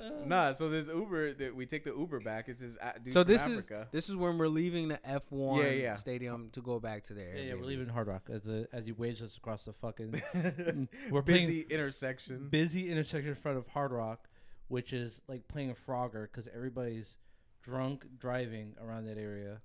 Uh. 0.00 0.24
Nah, 0.26 0.52
so 0.52 0.68
this 0.68 0.88
Uber 0.88 1.34
that 1.34 1.54
we 1.54 1.66
take 1.66 1.84
the 1.84 1.90
Uber 1.96 2.20
back 2.20 2.48
is 2.48 2.60
this 2.60 2.76
dude 3.02 3.12
So 3.12 3.22
from 3.22 3.32
this 3.32 3.42
Africa. 3.46 3.80
is 3.82 3.92
this 3.92 4.08
is 4.08 4.16
when 4.16 4.38
we're 4.38 4.48
leaving 4.48 4.88
the 4.88 4.98
F1 4.98 5.62
Yeah, 5.64 5.70
yeah. 5.70 5.94
stadium 5.94 6.50
to 6.52 6.60
go 6.60 6.78
back 6.80 7.04
to 7.04 7.14
the 7.14 7.20
Yeah, 7.22 7.26
Airbnb. 7.26 7.46
yeah, 7.48 7.54
we're 7.54 7.64
leaving 7.64 7.88
Hard 7.88 8.08
Rock 8.08 8.28
as 8.32 8.42
the, 8.42 8.68
as 8.72 8.86
he 8.86 8.92
waves 8.92 9.22
us 9.22 9.36
across 9.36 9.64
the 9.64 9.72
fucking 9.72 10.20
we're 11.10 11.22
busy 11.22 11.62
intersection. 11.70 12.48
busy 12.50 12.90
intersection 12.90 13.30
in 13.30 13.34
front 13.36 13.58
of 13.58 13.66
Hard 13.68 13.92
Rock, 13.92 14.28
which 14.68 14.92
is 14.92 15.20
like 15.28 15.46
playing 15.48 15.70
a 15.70 15.74
Frogger 15.74 16.24
because 16.30 16.48
everybody's 16.54 17.14
drunk 17.62 18.04
driving 18.18 18.74
around 18.80 19.04
that 19.06 19.18
area. 19.18 19.60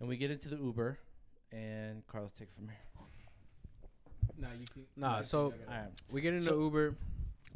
and 0.00 0.08
we 0.08 0.16
get 0.16 0.30
into 0.30 0.48
the 0.48 0.56
Uber, 0.56 0.98
and 1.52 2.06
Carlos 2.06 2.32
take 2.32 2.48
it 2.48 2.54
from 2.54 2.68
here. 2.68 2.76
Nah, 4.38 4.48
you 4.58 4.66
can. 4.72 4.84
Nah, 4.96 5.20
so 5.22 5.44
All 5.44 5.52
right. 5.68 5.88
we 6.10 6.20
get 6.20 6.32
into 6.34 6.50
the 6.50 6.58
Uber. 6.58 6.96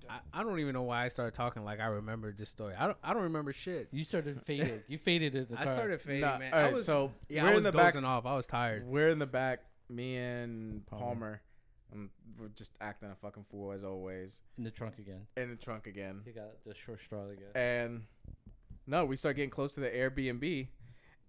I, 0.09 0.41
I 0.41 0.43
don't 0.43 0.59
even 0.61 0.73
know 0.75 0.83
why 0.83 1.05
I 1.05 1.09
started 1.09 1.35
talking 1.35 1.65
like 1.65 1.81
I 1.81 1.87
remember 1.87 2.33
this 2.33 2.51
story. 2.51 2.75
I 2.79 2.87
don't. 2.87 2.99
I 3.03 3.13
don't 3.15 3.25
remember 3.25 3.53
shit. 3.53 3.89
You 3.93 4.05
started 4.05 4.41
faded. 4.45 4.85
You 4.89 4.99
faded 4.99 5.35
at 5.37 5.49
the 5.51 5.61
I 5.61 5.65
car. 5.65 5.75
started 5.75 6.01
fading, 6.01 6.21
Nah, 6.23 6.39
man. 6.39 6.53
all 6.53 6.59
I 6.61 6.71
was, 6.73 6.87
so 6.87 7.13
yeah, 7.29 7.43
we're 7.43 7.49
I 7.49 7.51
in 7.51 7.55
was 7.57 7.65
the 7.65 7.73
back. 7.73 7.97
off. 7.97 8.27
I 8.27 8.35
was 8.37 8.47
tired. 8.47 8.87
We're 8.87 9.09
in 9.11 9.19
the 9.19 9.27
back. 9.27 9.61
Me 9.89 10.17
and 10.17 10.85
Palmer. 10.87 11.05
Palmer. 11.05 11.41
Um, 11.93 12.11
we're 12.39 12.49
just 12.49 12.73
acting 12.81 13.11
a 13.11 13.15
fucking 13.15 13.45
fool 13.45 13.71
as 13.73 13.85
always. 13.85 14.43
in 14.59 14.65
the 14.65 14.71
trunk 14.71 14.99
again. 14.99 15.27
In 15.37 15.51
the 15.51 15.57
trunk 15.57 15.87
again. 15.87 16.23
He 16.25 16.33
got 16.33 16.65
the 16.67 16.75
short 16.75 17.01
straw 17.01 17.27
again. 17.31 17.49
And 17.55 18.03
no, 18.87 19.05
we 19.05 19.17
start 19.17 19.37
getting 19.37 19.51
close 19.51 19.73
to 19.75 19.81
the 19.81 19.89
Airbnb, 19.89 20.67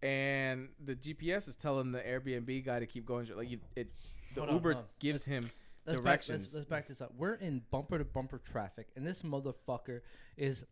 and 0.01 0.69
the 0.83 0.95
GPS 0.95 1.47
is 1.47 1.55
telling 1.55 1.91
the 1.91 1.99
Airbnb 1.99 2.65
guy 2.65 2.79
to 2.79 2.85
keep 2.85 3.05
going. 3.05 3.27
Like 3.35 3.49
you, 3.51 3.59
it, 3.75 3.89
the 4.33 4.41
Hold 4.41 4.53
Uber 4.53 4.73
hold 4.73 4.83
on. 4.85 4.89
gives 4.99 5.23
him 5.23 5.49
Let's 5.87 5.99
back, 5.99 6.03
directions. 6.03 6.41
let's, 6.43 6.53
let's 6.55 6.65
back 6.67 6.87
this 6.87 7.01
up. 7.01 7.13
We're 7.17 7.35
in 7.35 7.61
bumper 7.71 7.97
to 7.97 8.03
bumper 8.05 8.39
traffic, 8.39 8.87
and 8.95 9.05
this 9.07 9.21
motherfucker 9.21 10.01
is 10.35 10.63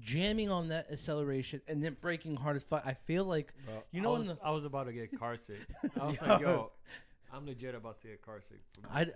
jamming 0.00 0.50
on 0.50 0.68
that 0.68 0.88
acceleration 0.90 1.60
and 1.68 1.82
then 1.82 1.96
braking 2.00 2.36
hard 2.36 2.56
as 2.56 2.62
fuck. 2.64 2.82
I 2.86 2.94
feel 2.94 3.24
like 3.24 3.52
Bro, 3.64 3.74
You 3.92 4.00
know 4.00 4.12
I 4.12 4.14
in 4.14 4.20
was, 4.20 4.34
the- 4.36 4.44
I 4.44 4.50
was 4.50 4.64
about 4.64 4.84
to 4.84 4.92
get 4.92 5.18
car 5.18 5.36
sick. 5.36 5.58
I 6.00 6.06
was 6.06 6.20
like, 6.22 6.40
yo, 6.40 6.72
I'm 7.32 7.46
legit 7.46 7.74
about 7.74 8.00
to 8.02 8.08
get 8.08 8.22
car 8.22 8.40
sick. 8.40 8.60
from 8.74 8.84
I. 8.92 9.06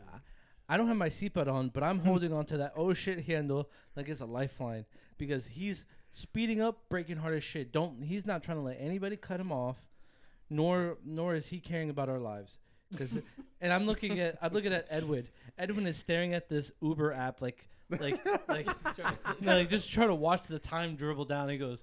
I 0.69 0.77
don't 0.77 0.87
have 0.87 0.97
my 0.97 1.09
seatbelt 1.09 1.49
on, 1.53 1.71
but 1.71 1.83
I'm 1.83 1.99
holding 1.99 2.33
on 2.33 2.45
to 2.47 2.59
that 2.59 2.75
oh 2.77 2.93
shit 2.93 3.25
handle 3.25 3.69
like 3.97 4.09
it's 4.09 4.21
a 4.21 4.25
lifeline 4.27 4.85
because 5.19 5.45
he's 5.45 5.85
speeding 6.13 6.61
up, 6.63 6.89
braking 6.89 7.17
hard 7.17 7.35
as 7.35 7.43
shit. 7.43 7.73
Don't 7.73 8.03
he's 8.03 8.25
not 8.25 8.45
trying 8.45 8.59
to 8.59 8.63
let 8.63 8.77
anybody 8.79 9.17
cut 9.17 9.41
him 9.41 9.51
off, 9.51 9.79
nor 10.49 10.99
nor 11.05 11.35
is 11.35 11.47
he 11.47 11.59
caring 11.59 11.91
about 11.91 12.09
our 12.09 12.21
lives. 12.21 12.59
'Cause- 12.97 13.19
and 13.61 13.73
I'm 13.73 13.87
looking 13.87 14.19
at 14.21 14.39
I'm 14.43 14.53
looking 14.53 14.73
at 14.73 14.87
Edwin. 14.91 15.27
Edwin 15.59 15.87
is 15.87 15.97
staring 15.97 16.35
at 16.35 16.49
this 16.49 16.71
Uber 16.81 17.13
app 17.13 17.41
like 17.43 17.69
like 17.99 18.25
like 18.49 18.67
no, 19.41 19.57
like 19.59 19.69
just 19.71 19.93
trying 19.93 20.09
to 20.09 20.15
watch 20.15 20.45
the 20.49 20.59
time 20.59 20.97
dribble 20.97 21.27
down. 21.27 21.49
He 21.49 21.59
goes, 21.59 21.83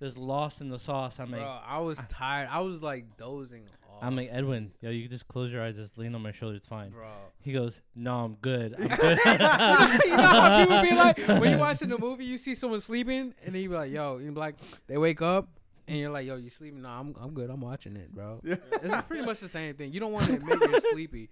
"There's 0.00 0.16
lost 0.16 0.60
in 0.60 0.68
the 0.68 0.78
sauce." 0.78 1.18
I'm 1.18 1.30
like, 1.30 1.40
Bro, 1.40 1.58
I 1.66 1.78
was 1.80 1.98
ah. 2.00 2.14
tired. 2.18 2.48
I 2.50 2.60
was 2.60 2.82
like 2.82 3.16
dozing 3.16 3.62
off. 3.88 4.02
I'm 4.02 4.16
like 4.16 4.28
Edwin, 4.32 4.72
yo, 4.80 4.90
you 4.90 5.02
can 5.02 5.10
just 5.12 5.28
close 5.28 5.52
your 5.52 5.62
eyes, 5.62 5.76
just 5.76 5.96
lean 5.96 6.14
on 6.16 6.20
my 6.22 6.32
shoulder, 6.32 6.56
it's 6.56 6.66
fine. 6.66 6.90
bro. 6.90 7.06
He 7.40 7.52
goes, 7.52 7.80
"No, 7.94 8.24
I'm 8.24 8.34
good. 8.34 8.74
I'm 8.78 8.88
good." 8.96 9.18
you 9.24 9.38
know 9.38 9.46
how 9.46 10.64
people 10.64 10.82
be 10.82 10.94
like 10.94 11.18
when 11.40 11.52
you 11.52 11.58
watching 11.58 11.90
a 11.92 11.98
movie, 11.98 12.24
you 12.24 12.36
see 12.36 12.54
someone 12.56 12.80
sleeping, 12.80 13.32
and 13.44 13.54
then 13.54 13.62
you 13.62 13.68
be 13.68 13.74
like, 13.76 13.90
"Yo," 13.92 14.18
you 14.18 14.30
be 14.32 14.38
like, 14.40 14.56
they 14.88 14.98
wake 14.98 15.22
up, 15.22 15.48
and 15.86 15.98
you're 15.98 16.10
like, 16.10 16.26
"Yo, 16.26 16.36
you 16.36 16.50
sleeping?" 16.50 16.82
No, 16.82 16.88
I'm 16.88 17.14
I'm 17.20 17.32
good. 17.34 17.50
I'm 17.50 17.60
watching 17.60 17.96
it, 17.96 18.14
bro. 18.14 18.40
This 18.42 18.58
is 18.82 19.02
pretty 19.02 19.24
much 19.24 19.40
the 19.40 19.48
same 19.48 19.74
thing. 19.74 19.92
You 19.92 20.00
don't 20.00 20.12
want 20.12 20.26
to 20.26 20.34
admit 20.34 20.58
you're 20.60 20.80
sleepy. 20.80 21.28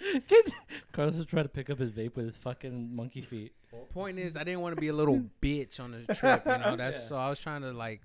Carlos 0.92 1.16
was 1.16 1.26
trying 1.26 1.44
to 1.44 1.48
pick 1.48 1.70
up 1.70 1.78
his 1.78 1.90
vape 1.92 2.14
with 2.16 2.26
his 2.26 2.36
fucking 2.36 2.94
monkey 2.94 3.20
feet. 3.20 3.52
Point 3.92 4.18
is, 4.18 4.36
I 4.36 4.44
didn't 4.44 4.60
want 4.60 4.74
to 4.76 4.80
be 4.80 4.88
a 4.88 4.92
little 4.92 5.22
bitch 5.42 5.80
on 5.80 5.92
the 5.92 6.14
trip. 6.14 6.42
You 6.46 6.58
know, 6.58 6.76
that's 6.76 7.02
so 7.08 7.16
I 7.16 7.28
was 7.28 7.40
trying 7.40 7.62
to 7.62 7.72
like, 7.72 8.00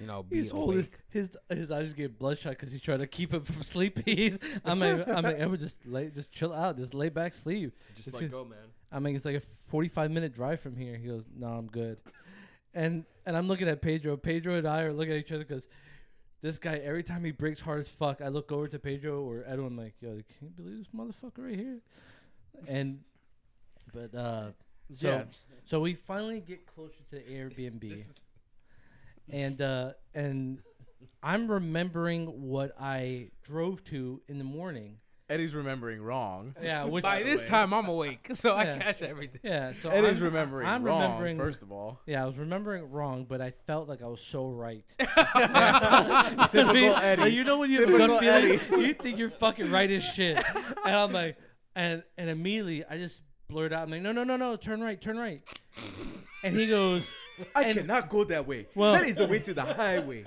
you 0.00 0.06
know, 0.06 0.22
be 0.22 0.36
He's 0.42 0.50
holding 0.50 0.78
awake. 0.80 0.98
his 1.10 1.36
his 1.48 1.70
eyes 1.70 1.92
get 1.92 2.18
bloodshot 2.18 2.52
because 2.52 2.72
he's 2.72 2.80
trying 2.80 3.00
to 3.00 3.06
keep 3.06 3.34
him 3.34 3.42
from 3.42 3.62
sleeping. 3.62 4.38
I'm 4.64 4.78
like, 4.80 5.08
I'm 5.08 5.24
like, 5.24 5.36
Edward, 5.38 5.60
just 5.60 5.76
lay, 5.86 6.08
just 6.08 6.30
chill 6.30 6.52
out, 6.54 6.76
just 6.76 6.94
lay 6.94 7.08
back, 7.08 7.34
sleep. 7.34 7.72
Just 7.94 8.08
it's 8.08 8.14
like 8.14 8.24
good. 8.24 8.30
go, 8.30 8.44
man. 8.44 8.58
I 8.90 9.00
mean, 9.00 9.16
it's 9.16 9.24
like 9.24 9.36
a 9.36 9.42
45 9.70 10.10
minute 10.10 10.32
drive 10.34 10.60
from 10.60 10.76
here. 10.76 10.96
He 10.96 11.08
goes, 11.08 11.24
"No, 11.36 11.48
I'm 11.48 11.66
good." 11.66 11.98
And 12.74 13.04
and 13.26 13.36
I'm 13.36 13.48
looking 13.48 13.68
at 13.68 13.80
Pedro. 13.82 14.16
Pedro 14.16 14.54
and 14.54 14.66
I 14.66 14.82
are 14.82 14.92
looking 14.92 15.12
at 15.14 15.18
each 15.20 15.32
other 15.32 15.44
because 15.44 15.66
this 16.42 16.58
guy 16.58 16.76
every 16.76 17.02
time 17.02 17.24
he 17.24 17.30
breaks 17.32 17.60
hard 17.60 17.80
as 17.80 17.88
fuck, 17.88 18.20
I 18.20 18.28
look 18.28 18.52
over 18.52 18.68
to 18.68 18.78
Pedro 18.78 19.22
or 19.22 19.44
Edwin 19.46 19.76
like, 19.76 19.94
"Yo, 20.00 20.10
can 20.38 20.48
you 20.48 20.50
believe 20.50 20.78
this 20.78 20.88
motherfucker 20.94 21.46
right 21.46 21.56
here?" 21.56 21.80
And 22.68 23.00
but 23.92 24.14
uh, 24.14 24.50
so 24.94 25.08
Yeah. 25.08 25.24
so 25.64 25.80
we 25.80 25.94
finally 25.94 26.40
get 26.40 26.66
closer 26.66 27.02
to 27.10 27.20
Airbnb, 27.22 27.82
and 29.30 29.60
uh, 29.60 29.92
and 30.14 30.58
I'm 31.22 31.50
remembering 31.50 32.48
what 32.48 32.72
I 32.80 33.30
drove 33.42 33.82
to 33.84 34.20
in 34.28 34.38
the 34.38 34.44
morning. 34.44 34.98
Eddie's 35.30 35.54
remembering 35.54 36.00
wrong. 36.00 36.54
Yeah, 36.62 36.84
which 36.84 37.02
By 37.02 37.22
this 37.22 37.42
way. 37.42 37.48
time, 37.48 37.74
I'm 37.74 37.86
awake, 37.86 38.28
so 38.32 38.54
I 38.54 38.64
Yeah. 38.64 38.78
catch 38.78 39.02
everything. 39.02 39.40
yeah, 39.44 39.72
so 39.82 39.90
Eddie's 39.90 40.16
I'm, 40.16 40.22
remembering 40.24 40.66
I'm 40.66 40.82
wrong. 40.82 41.02
remembering 41.02 41.36
First 41.36 41.60
of 41.62 41.70
all, 41.70 42.00
Yeah, 42.06 42.22
I 42.22 42.26
was 42.26 42.36
remembering 42.38 42.90
wrong, 42.90 43.26
but 43.28 43.40
I 43.42 43.52
felt 43.66 43.88
like 43.88 44.00
I 44.02 44.06
was 44.06 44.20
so 44.22 44.48
right. 44.48 44.84
typical 46.50 46.96
Eddie. 46.96 47.30
you 47.34 47.44
know 47.44 47.58
when 47.58 47.70
you 47.70 47.80
have 47.80 47.90
a 47.90 47.92
Typical 47.92 48.20
gut 48.20 48.42
feeling, 48.70 48.86
you 48.86 48.94
think 48.94 49.18
you're 49.18 49.28
fucking 49.30 49.70
right 49.70 49.90
as 49.90 50.02
shit, 50.02 50.42
and 50.84 50.94
I'm 50.96 51.12
like, 51.12 51.36
and 51.76 52.02
and 52.16 52.30
immediately 52.30 52.84
I 52.84 52.96
just 52.96 53.20
blurt 53.48 53.72
out, 53.72 53.82
I'm 53.82 53.90
like, 53.90 54.02
no, 54.02 54.12
no, 54.12 54.24
no, 54.24 54.36
no, 54.36 54.56
turn 54.56 54.80
right, 54.82 54.98
turn 55.00 55.18
right, 55.18 55.42
and 56.42 56.56
he 56.56 56.66
goes, 56.68 57.02
I 57.54 57.64
and- 57.64 57.78
cannot 57.78 58.08
go 58.08 58.24
that 58.24 58.46
way. 58.46 58.66
Well- 58.74 58.94
that 58.94 59.06
is 59.06 59.16
the 59.16 59.26
way 59.26 59.40
to 59.40 59.52
the 59.54 59.62
highway. 59.64 60.24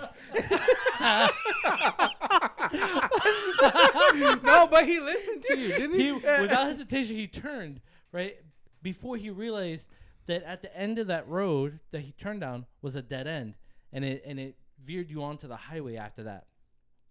no, 4.43 4.67
but 4.67 4.85
he 4.85 4.99
listened 4.99 5.43
to 5.43 5.57
you, 5.57 5.69
didn't 5.69 5.99
he? 5.99 6.05
he 6.05 6.11
without 6.11 6.67
hesitation 6.67 7.15
he 7.15 7.27
turned 7.27 7.81
right 8.11 8.37
before 8.81 9.17
he 9.17 9.29
realized 9.29 9.85
that 10.27 10.43
at 10.43 10.61
the 10.61 10.75
end 10.77 10.99
of 10.99 11.07
that 11.07 11.27
road 11.27 11.79
that 11.91 12.01
he 12.01 12.11
turned 12.13 12.41
down 12.41 12.65
was 12.81 12.95
a 12.95 13.01
dead 13.01 13.27
end, 13.27 13.55
and 13.91 14.05
it 14.05 14.23
and 14.25 14.39
it 14.39 14.55
veered 14.83 15.09
you 15.09 15.23
onto 15.23 15.47
the 15.47 15.55
highway 15.55 15.95
after 15.95 16.23
that. 16.23 16.45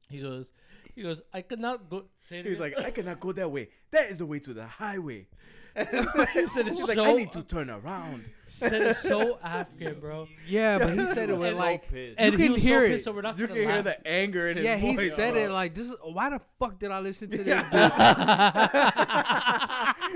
He 0.09 0.21
goes, 0.21 0.51
he 0.95 1.03
goes, 1.03 1.23
I 1.33 1.43
could 1.43 1.61
not 1.61 1.89
go. 1.89 2.05
Say 2.29 2.43
He's 2.43 2.61
again. 2.61 2.73
like, 2.77 2.87
I 2.87 2.91
cannot 2.91 3.21
go 3.21 3.33
that 3.33 3.51
way. 3.51 3.69
That 3.93 4.11
is 4.11 4.19
the 4.19 4.27
way 4.27 4.41
to 4.41 4.53
the 4.53 4.67
highway. 4.67 5.29
he 6.35 6.47
said 6.49 6.69
it's 6.69 6.79
He's 6.79 6.79
so 6.79 6.85
like, 6.87 6.99
I 6.99 7.13
need 7.13 7.33
to 7.33 7.43
turn 7.43 7.71
around. 7.71 8.25
said 8.49 8.73
it 8.75 8.97
so 8.99 9.39
African, 9.43 10.01
bro. 10.01 10.27
Yeah, 10.47 10.79
but 10.79 10.99
he 10.99 11.07
said 11.15 11.31
it 11.31 11.37
was 11.37 11.59
like, 11.59 11.89
pissed. 11.91 12.17
And 12.19 12.33
You 12.33 12.39
can 12.39 12.55
hear 12.57 12.85
it. 12.85 13.05
so 13.05 13.13
we're 13.13 13.23
not 13.23 13.39
You 13.39 13.47
can 13.47 13.57
hear 13.57 13.83
the 13.83 14.07
anger 14.07 14.49
in 14.49 14.57
his 14.57 14.65
yeah, 14.67 14.77
he 14.77 14.97
said 14.99 15.35
bro. 15.35 15.43
it 15.45 15.51
like, 15.51 15.75
this 15.75 15.89
is 15.89 15.97
why 16.03 16.31
the 16.31 16.41
fuck 16.59 16.79
did 16.79 16.91
I 16.91 17.01
listen 17.01 17.31
to 17.31 17.39
this? 17.39 17.65
Dude? 17.71 17.83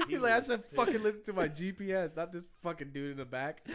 He's 0.08 0.20
like, 0.20 0.32
I 0.32 0.40
should 0.40 0.64
fucking 0.74 1.02
listen 1.02 1.22
to 1.24 1.32
my 1.32 1.48
GPS, 1.48 2.16
not 2.16 2.32
this 2.32 2.48
fucking 2.62 2.90
dude 2.92 3.12
in 3.12 3.16
the 3.18 3.24
back. 3.24 3.66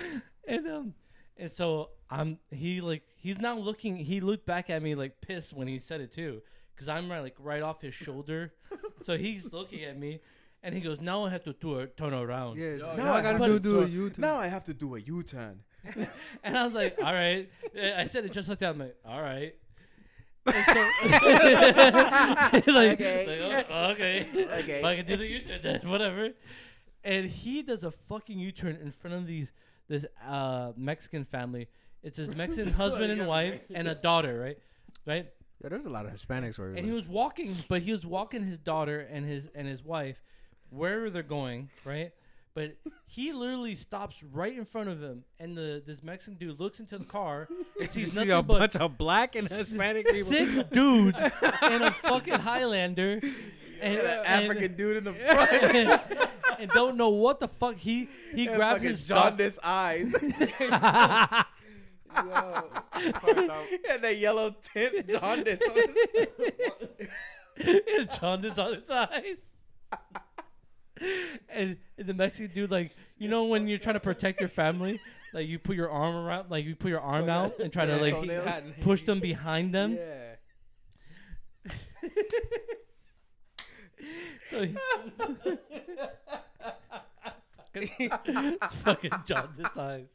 and 0.48 0.68
um, 0.68 0.94
and 1.38 1.52
so 1.52 1.89
I'm 2.10 2.38
he 2.52 2.82
like 2.82 3.04
he's 3.15 3.38
now 3.39 3.58
looking. 3.58 3.96
He 3.96 4.20
looked 4.20 4.46
back 4.46 4.70
at 4.70 4.82
me 4.84 4.96
like 4.96 5.22
pissed 5.22 5.54
when 5.54 5.68
he 5.68 5.80
said 5.80 6.02
it 6.02 6.13
too, 6.13 6.42
because 6.76 6.89
I'm 6.89 7.10
right, 7.10 7.22
like 7.22 7.36
right 7.39 7.62
off 7.62 7.82
his 7.82 7.94
shoulder. 7.94 8.54
so 9.04 9.18
he's 9.18 9.52
looking 9.54 9.84
at 9.86 9.98
me, 9.98 10.20
and 10.63 10.76
he 10.76 10.82
goes, 10.82 11.00
"Now 11.00 11.26
I 11.26 11.30
have 11.30 11.43
to 11.43 11.54
do 11.54 11.80
a 11.80 11.88
turn 11.88 12.13
around." 12.13 12.58
Yeah, 12.58 12.67
it's 12.67 12.82
Yo, 12.82 12.95
now 12.95 13.04
now 13.04 13.13
I 13.13 13.19
I 13.19 13.22
gotta 13.22 13.38
have 13.38 13.48
do 13.48 13.54
to 13.54 13.60
do 13.60 13.80
a 14.06 14.10
turn- 14.10 14.22
Now 14.22 14.38
I 14.38 14.48
have 14.48 14.65
to 14.65 14.74
do 14.74 14.95
a 14.95 15.00
U-turn. 15.00 15.62
And 16.43 16.58
I 16.58 16.65
was 16.65 16.74
like, 16.74 16.98
"All 17.04 17.13
right." 17.13 17.50
I 17.76 18.06
said 18.08 18.26
it 18.26 18.32
just 18.34 18.50
like 18.50 18.60
that. 18.60 18.72
I'm 18.72 18.80
like, 18.80 18.98
"All 19.06 19.22
right." 19.22 19.56
So- 20.48 20.54
like, 22.74 23.00
Okay. 23.00 23.48
like, 23.56 23.67
oh, 23.69 23.91
okay. 23.91 24.28
Okay. 24.34 24.80
If 24.80 24.86
I 24.86 24.95
can 24.95 25.06
do 25.06 25.17
the 25.17 25.28
U-turn, 25.28 25.60
then 25.62 25.89
whatever. 25.89 26.30
And 27.04 27.30
he 27.30 27.62
does 27.62 27.84
a 27.84 27.91
fucking 27.91 28.38
U-turn 28.39 28.78
in 28.82 28.91
front 28.91 29.15
of 29.15 29.28
these 29.28 29.52
this 29.88 30.06
uh, 30.28 30.74
Mexican 30.76 31.26
family. 31.26 31.67
It's 32.04 32.17
his 32.17 32.36
Mexican 32.36 32.72
husband 32.74 33.12
and 33.12 33.28
wife 33.28 33.65
and 33.74 33.88
a 33.88 33.95
daughter, 33.95 34.39
right? 34.39 34.58
Right? 35.06 35.28
Yeah, 35.62 35.69
there's 35.69 35.86
a 35.86 35.89
lot 35.89 36.06
of 36.06 36.12
Hispanics 36.13 36.58
where 36.58 36.69
And 36.74 36.86
he 36.86 36.91
was 36.91 37.08
walking, 37.08 37.56
but 37.67 37.82
he 37.82 37.91
was 37.91 38.06
walking 38.06 38.45
his 38.45 38.58
daughter 38.60 39.00
and 39.00 39.26
his 39.26 39.50
and 39.56 39.67
his 39.67 39.84
wife 39.84 40.22
wherever 40.70 41.10
they're 41.10 41.24
going, 41.24 41.70
right? 41.86 42.12
But 42.56 42.76
he 43.06 43.32
literally 43.32 43.76
stops 43.76 44.22
right 44.24 44.58
in 44.58 44.66
front 44.66 44.90
of 44.90 45.02
him, 45.02 45.24
and 45.40 45.56
the 45.56 45.82
this 45.86 46.02
Mexican 46.04 46.34
dude 46.36 46.60
looks 46.60 46.80
into 46.80 46.98
the 46.98 47.06
car 47.06 47.48
and 47.80 47.90
sees 47.90 48.12
see 48.14 48.20
nothing 48.20 48.32
a 48.32 48.42
but 48.44 48.60
bunch 48.60 48.76
of 48.76 48.98
black 48.98 49.36
and 49.36 49.48
Hispanic 49.48 50.08
people. 50.10 50.32
six 50.32 50.56
dudes 50.72 51.18
and 51.62 51.84
a 51.84 51.92
fucking 51.92 52.34
Highlander, 52.34 53.13
and, 53.13 53.24
And 53.82 54.00
an 54.08 54.26
African 54.26 54.76
dude 54.76 54.98
in 54.98 55.04
the 55.06 55.13
front. 55.26 55.52
and, 55.76 56.02
and 56.60 56.72
don't 56.72 56.98
know 56.98 57.10
what 57.10 57.40
the 57.40 57.48
fuck 57.48 57.76
he 57.78 58.10
he 58.36 58.48
and 58.48 58.58
fucking 58.58 58.90
his 58.90 59.08
dog. 59.08 59.38
jaundice 59.38 59.60
eyes. 59.63 60.13
and 60.13 60.34
that 64.04 64.17
yellow 64.17 64.54
tint 64.62 65.08
jaundice 65.08 65.62
on 65.62 65.78
his 67.56 68.08
jaundice 68.20 68.58
on 68.58 68.74
his 68.74 68.90
eyes. 68.90 69.38
And, 71.50 71.77
and 71.97 72.08
the 72.08 72.13
Mexican 72.13 72.52
dude, 72.54 72.71
like, 72.71 72.95
you 73.17 73.27
know, 73.27 73.45
when 73.45 73.67
you're 73.67 73.77
trying 73.79 73.95
to 73.95 74.00
protect 74.00 74.39
your 74.39 74.50
family, 74.50 75.00
like 75.33 75.47
you 75.47 75.60
put 75.60 75.75
your 75.75 75.89
arm 75.89 76.15
around, 76.15 76.50
like 76.52 76.65
you 76.65 76.75
put 76.75 76.89
your 76.89 77.02
arm 77.02 77.29
out 77.29 77.60
and 77.60 77.71
try 77.71 77.85
to 77.85 77.97
like 77.97 78.81
push 78.81 79.02
them 79.04 79.19
behind 79.19 79.73
them. 79.73 79.97
Yeah. 79.97 80.35
So 84.50 84.63
he- 84.65 84.75
it's 87.75 88.73
fucking 88.83 89.12
eyes. 89.77 90.06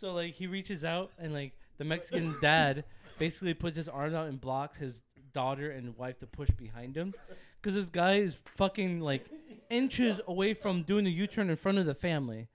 so 0.00 0.12
like 0.14 0.34
he 0.34 0.46
reaches 0.46 0.84
out 0.84 1.10
and 1.18 1.34
like 1.34 1.52
the 1.78 1.84
Mexican 1.84 2.34
dad 2.40 2.84
basically 3.18 3.52
puts 3.54 3.76
his 3.76 3.88
arms 3.88 4.14
out 4.14 4.28
and 4.28 4.40
blocks 4.40 4.78
his 4.78 5.00
daughter 5.34 5.70
and 5.70 5.96
wife 5.98 6.18
to 6.20 6.26
push 6.26 6.48
behind 6.50 6.96
him, 6.96 7.12
because 7.60 7.74
this 7.74 7.88
guy 7.88 8.16
is 8.16 8.36
fucking 8.56 9.00
like 9.00 9.24
inches 9.68 10.20
away 10.26 10.54
from 10.54 10.82
doing 10.82 11.04
the 11.04 11.10
U-turn 11.10 11.50
in 11.50 11.56
front 11.56 11.78
of 11.78 11.86
the 11.86 11.94
family. 11.94 12.48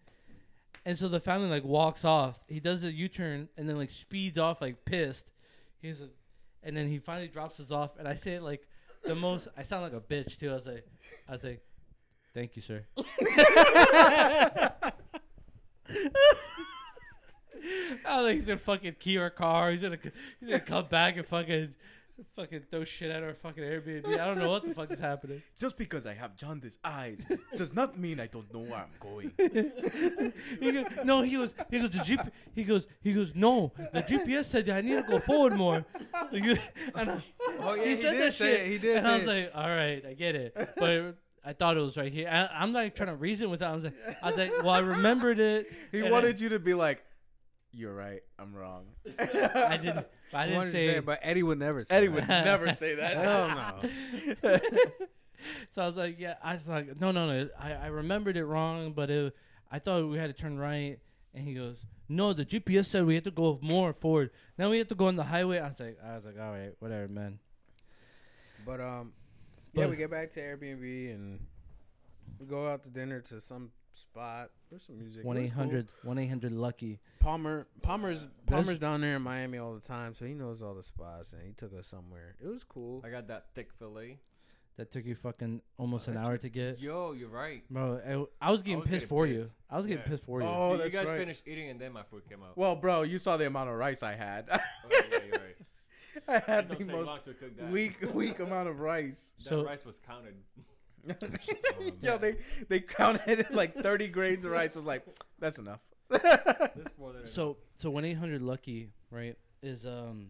And 0.86 0.98
so 0.98 1.08
the 1.08 1.20
family 1.20 1.50
like 1.50 1.64
walks 1.64 2.06
off. 2.06 2.40
He 2.48 2.60
does 2.60 2.84
a 2.84 2.92
U-turn 2.92 3.50
and 3.58 3.68
then 3.68 3.78
like 3.78 3.92
speeds 3.92 4.38
off 4.38 4.62
like 4.62 4.86
pissed. 4.86 5.26
He's 5.82 6.02
a, 6.02 6.10
and 6.64 6.76
then 6.76 6.90
he 6.90 7.00
finally 7.00 7.28
drops 7.28 7.60
us 7.60 7.72
off. 7.72 7.92
And 7.98 8.08
I 8.08 8.16
say 8.16 8.34
it 8.34 8.44
like 8.44 8.68
the 9.04 9.16
most. 9.16 9.48
I 9.58 9.64
sound 9.64 9.84
like 9.84 9.94
a 9.94 10.02
bitch 10.02 10.38
too. 10.38 10.52
I 10.52 10.56
was 10.56 10.66
like, 10.66 10.86
I 11.28 11.32
was 11.32 11.44
like, 11.44 11.62
thank 12.34 12.56
you, 12.56 12.62
sir. 12.62 12.86
I 18.06 18.18
was 18.18 18.26
like, 18.26 18.36
he's 18.36 18.46
gonna 18.46 18.60
fucking 18.60 18.96
key 19.00 19.18
our 19.18 19.30
car. 19.30 19.72
He's 19.72 19.82
gonna 19.82 19.98
he's 20.40 20.50
gonna 20.50 20.60
come 20.60 20.86
back 20.86 21.18
and 21.18 21.26
fucking 21.26 21.74
fucking 22.36 22.62
throw 22.72 22.84
shit 22.84 23.12
at 23.12 23.24
our 23.24 23.34
fucking 23.34 23.64
Airbnb. 23.64 24.08
I 24.20 24.26
don't 24.26 24.38
know 24.40 24.50
what 24.50 24.64
the 24.66 24.74
fuck 24.74 24.92
is 24.92 25.00
happening. 25.00 25.42
Just 25.60 25.78
because 25.78 26.06
I 26.06 26.14
have 26.14 26.36
jaundiced 26.38 26.80
eyes 26.84 27.26
does 27.58 27.74
not 27.74 27.98
mean 28.00 28.20
I 28.20 28.28
don't 28.28 28.52
know 28.54 28.62
where 28.62 28.76
I'm 28.86 28.90
going. 29.00 29.32
He 30.60 30.72
goes, 30.72 30.86
no, 31.04 31.22
he 31.22 31.36
goes, 31.36 31.54
he 31.70 31.80
goes, 31.80 31.90
the 31.92 32.00
GP, 32.00 32.32
he 32.54 32.64
goes, 32.64 32.88
he 33.02 33.14
goes, 33.14 33.34
no, 33.36 33.72
the 33.94 34.02
GPS 34.04 34.46
said 34.46 34.70
I 34.70 34.82
need 34.82 34.96
to 34.96 35.04
go 35.04 35.20
forward 35.20 35.56
more. 35.58 35.86
So 36.32 36.38
you- 36.38 36.58
and 36.96 37.12
I, 37.12 37.24
Oh 37.60 37.74
yeah, 37.76 37.84
he 37.86 37.96
he, 37.96 38.02
said 38.02 38.12
did 38.14 38.22
that 38.22 38.34
say 38.34 38.52
shit, 38.58 38.60
it. 38.62 38.72
He 38.72 38.78
did 38.80 38.98
and 38.98 39.08
I 39.08 39.14
was 39.16 39.24
it. 39.24 39.28
like, 39.28 39.52
all 39.56 39.70
right, 39.70 40.06
I 40.06 40.14
get 40.14 40.36
it, 40.36 40.54
but 40.78 41.18
I 41.46 41.54
thought 41.54 41.78
it 41.78 41.82
was 41.82 41.96
right 41.98 42.12
here. 42.12 42.28
I, 42.30 42.48
I'm 42.62 42.72
not 42.72 42.96
trying 42.96 43.10
to 43.10 43.16
reason 43.16 43.50
with 43.50 43.60
that. 43.60 43.70
I 43.72 43.76
was 43.76 43.84
like, 43.84 43.94
I 44.22 44.30
was 44.30 44.38
like, 44.38 44.52
well, 44.64 44.70
I 44.72 44.80
remembered 44.80 45.40
it. 45.40 45.68
He 45.92 46.02
wanted 46.04 46.40
you 46.40 46.50
to 46.50 46.60
be 46.60 46.74
like, 46.74 47.04
"You're 47.72 47.94
right, 47.94 48.22
I'm 48.40 48.54
wrong." 48.56 48.86
I, 49.20 49.68
I 49.70 49.78
didn't, 49.78 50.08
I 50.36 50.44
I 50.44 50.48
didn't 50.48 50.72
say. 50.72 51.00
but 51.00 51.20
Eddie 51.22 51.44
would 51.44 51.60
never 51.60 51.86
say 51.86 51.96
Eddie 51.96 52.08
that. 52.08 52.16
would 52.16 52.28
never 52.28 52.74
say 52.74 52.96
that. 53.02 53.18
Hell 53.18 53.48
no. 53.50 54.60
so 55.72 55.82
I 55.82 55.88
was 55.88 55.96
like, 55.96 56.20
yeah, 56.20 56.36
I 56.44 56.54
was 56.54 56.68
like, 56.68 57.00
no, 57.00 57.12
no, 57.12 57.28
no, 57.28 57.50
I, 57.60 57.74
I 57.74 57.88
remembered 57.88 58.38
it 58.38 58.46
wrong, 58.46 58.94
but 58.94 59.10
it, 59.10 59.36
I 59.72 59.80
thought 59.80 60.08
we 60.10 60.18
had 60.18 60.28
to 60.36 60.42
turn 60.42 60.58
right. 60.58 61.00
And 61.34 61.48
he 61.48 61.54
goes, 61.54 61.78
no, 62.08 62.34
the 62.34 62.46
GPS 62.46 62.86
said 62.86 63.06
we 63.06 63.16
had 63.16 63.24
to 63.26 63.32
go 63.32 63.60
more 63.62 63.92
forward. 63.94 64.30
Now 64.58 64.70
we 64.70 64.78
have 64.78 64.88
to 64.90 64.96
go 64.96 65.08
on 65.08 65.16
the 65.16 65.24
highway. 65.24 65.60
I 65.60 65.68
was 65.68 65.80
like, 65.80 65.98
I 66.04 66.16
was 66.16 66.26
like, 66.26 66.40
all 66.40 66.52
right, 66.52 66.72
whatever, 66.80 67.08
man. 67.08 67.40
But 68.66 68.80
um, 68.82 69.14
yeah, 69.74 69.84
But- 69.84 69.90
we 69.92 69.96
get 69.98 70.12
back 70.12 70.30
to 70.32 70.40
Airbnb 70.40 71.14
and 71.14 71.40
we 72.40 72.46
go 72.46 72.68
out 72.68 72.84
to 72.84 72.90
dinner 72.90 73.20
to 73.22 73.42
some 73.42 73.72
spot. 73.96 74.50
There's 74.70 74.84
some 74.84 74.98
music. 74.98 75.24
One 75.26 75.38
was 75.38 75.50
eight 75.50 75.54
cool. 75.54 75.64
hundred, 75.64 75.88
one 76.04 76.18
eight 76.18 76.28
hundred 76.28 76.52
lucky. 76.54 77.00
Palmer, 77.20 77.66
Palmer's 77.82 78.28
There's- 78.46 78.64
Palmer's 78.64 78.80
down 78.80 79.02
there 79.02 79.16
in 79.16 79.22
Miami 79.22 79.58
all 79.58 79.74
the 79.74 79.80
time, 79.82 80.14
so 80.14 80.26
he 80.26 80.34
knows 80.34 80.62
all 80.62 80.74
the 80.76 80.84
spots, 80.84 81.34
and 81.34 81.42
he 81.46 81.54
took 81.54 81.74
us 81.78 81.88
somewhere. 81.88 82.36
It 82.44 82.48
was 82.48 82.64
cool. 82.64 83.02
I 83.06 83.10
got 83.10 83.28
that 83.30 83.48
thick 83.56 83.72
fillet. 83.80 84.20
That 84.78 84.92
took 84.92 85.06
you 85.06 85.16
fucking 85.16 85.62
almost 85.78 86.10
an 86.10 86.18
hour 86.18 86.34
took- 86.34 86.42
to 86.42 86.50
get. 86.50 86.80
Yo, 86.82 87.14
you're 87.14 87.30
right. 87.30 87.64
Bro, 87.70 88.28
I, 88.42 88.48
I 88.50 88.52
was 88.52 88.62
getting 88.62 88.80
was 88.80 88.88
pissed 88.90 88.94
getting 89.04 89.08
for 89.08 89.26
you. 89.26 89.40
pissed. 89.44 89.54
I 89.70 89.78
was 89.78 89.86
getting 89.86 90.02
Yeah. 90.04 90.10
pissed 90.10 90.24
for 90.26 90.42
you. 90.42 90.48
Oh, 90.48 90.72
you 90.74 90.78
that's 90.80 90.94
guys 90.94 91.08
right. 91.08 91.18
finished 91.18 91.44
eating 91.48 91.70
and 91.70 91.80
then 91.80 91.94
my 91.94 92.04
food 92.04 92.28
came 92.30 92.44
out. 92.44 92.58
Well, 92.58 92.76
bro, 92.76 93.04
you 93.04 93.18
saw 93.18 93.38
the 93.38 93.48
amount 93.48 93.70
of 93.70 93.76
rice 93.78 94.04
I 94.04 94.16
had. 94.16 94.50
oh, 94.52 94.58
yeah, 94.92 95.00
you're 95.24 95.32
right. 95.32 95.56
I 96.28 96.36
It 96.36 96.44
had 96.44 96.68
don't 96.68 96.78
the 96.80 96.86
take 96.86 96.94
most 96.94 97.08
long 97.08 97.20
to 97.24 97.34
cook 97.36 97.58
that. 97.58 97.70
weak, 97.72 97.96
weak 98.14 98.40
amount 98.40 98.68
of 98.68 98.82
rice. 98.82 99.32
That 99.46 99.50
So- 99.50 99.64
rice 99.66 99.86
was 99.86 99.98
counted. 100.06 100.36
Yo, 102.02 102.18
they 102.18 102.38
they 102.68 102.80
counted 102.80 103.48
like 103.52 103.76
30 103.76 104.08
grains 104.10 104.46
of 104.46 104.52
rice. 104.52 104.76
I 104.76 104.80
was 104.80 104.86
like, 104.86 105.06
that's 105.40 105.60
enough. 105.60 105.80
That's 106.10 106.98
more 106.98 107.14
than 107.14 107.28
So 107.28 107.58
so 107.78 107.90
one 107.90 108.06
eight 108.06 108.18
hundred 108.18 108.42
lucky 108.42 108.90
right 109.12 109.36
is 109.62 109.86
um. 109.86 110.30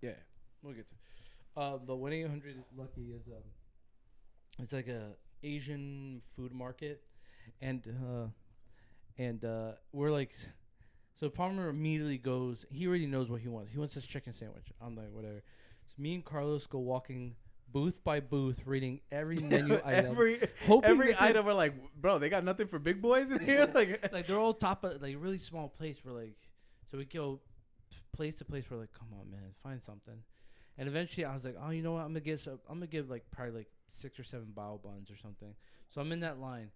Yeah, 0.00 0.10
we'll 0.62 0.74
get 0.74 0.86
to. 0.88 0.94
Uh, 1.60 1.78
but 1.78 1.96
one 1.96 2.12
eight 2.12 2.28
hundred 2.28 2.56
lucky 2.76 3.12
is 3.12 3.26
um. 3.28 3.42
It's 4.58 4.72
like 4.72 4.88
a 4.88 5.10
Asian 5.42 6.22
food 6.34 6.52
market, 6.52 7.02
and 7.60 7.82
uh, 7.86 8.26
and 9.18 9.44
uh, 9.44 9.72
we're 9.92 10.10
like, 10.10 10.34
so 11.18 11.28
Palmer 11.28 11.68
immediately 11.68 12.18
goes. 12.18 12.64
He 12.70 12.86
already 12.86 13.06
knows 13.06 13.28
what 13.28 13.40
he 13.40 13.48
wants. 13.48 13.72
He 13.72 13.78
wants 13.78 13.94
this 13.94 14.06
chicken 14.06 14.32
sandwich. 14.32 14.66
I'm 14.80 14.96
like, 14.96 15.10
whatever. 15.12 15.42
So 15.88 15.94
me 16.02 16.14
and 16.14 16.24
Carlos 16.24 16.66
go 16.66 16.78
walking 16.78 17.34
booth 17.72 18.02
by 18.04 18.20
booth, 18.20 18.60
reading 18.66 19.00
every 19.10 19.36
menu 19.42 19.80
item. 19.84 20.06
every 20.06 20.40
hoping 20.66 20.90
every 20.90 21.12
that 21.12 21.20
they- 21.20 21.26
item, 21.28 21.46
we're 21.46 21.52
like, 21.54 21.74
bro, 22.00 22.18
they 22.18 22.28
got 22.28 22.44
nothing 22.44 22.66
for 22.66 22.78
big 22.78 23.00
boys 23.02 23.30
in 23.30 23.40
here. 23.40 23.68
Like, 23.74 24.12
like 24.12 24.26
they're 24.26 24.38
all 24.38 24.54
top 24.54 24.84
of 24.84 25.02
like 25.02 25.16
really 25.18 25.38
small 25.38 25.68
place. 25.68 25.98
We're 26.04 26.12
like, 26.12 26.36
so 26.90 26.98
we 26.98 27.04
go 27.04 27.40
place 28.12 28.36
to 28.36 28.44
place. 28.44 28.64
We're 28.70 28.78
like, 28.78 28.92
come 28.92 29.08
on, 29.18 29.30
man, 29.30 29.50
find 29.62 29.82
something. 29.82 30.18
And 30.78 30.88
eventually, 30.88 31.24
I 31.24 31.34
was 31.34 31.44
like, 31.44 31.56
oh, 31.62 31.70
you 31.70 31.82
know 31.82 31.92
what? 31.92 32.00
I'm 32.02 32.08
gonna 32.08 32.20
get 32.20 32.40
some. 32.40 32.58
I'm 32.68 32.76
gonna 32.76 32.86
give 32.86 33.08
like 33.10 33.24
probably 33.30 33.54
like 33.54 33.68
six 33.88 34.18
or 34.18 34.24
seven 34.24 34.48
bao 34.56 34.82
buns 34.82 35.10
or 35.10 35.16
something. 35.16 35.54
So 35.92 36.00
I'm 36.00 36.12
in 36.12 36.20
that 36.20 36.38
line. 36.38 36.70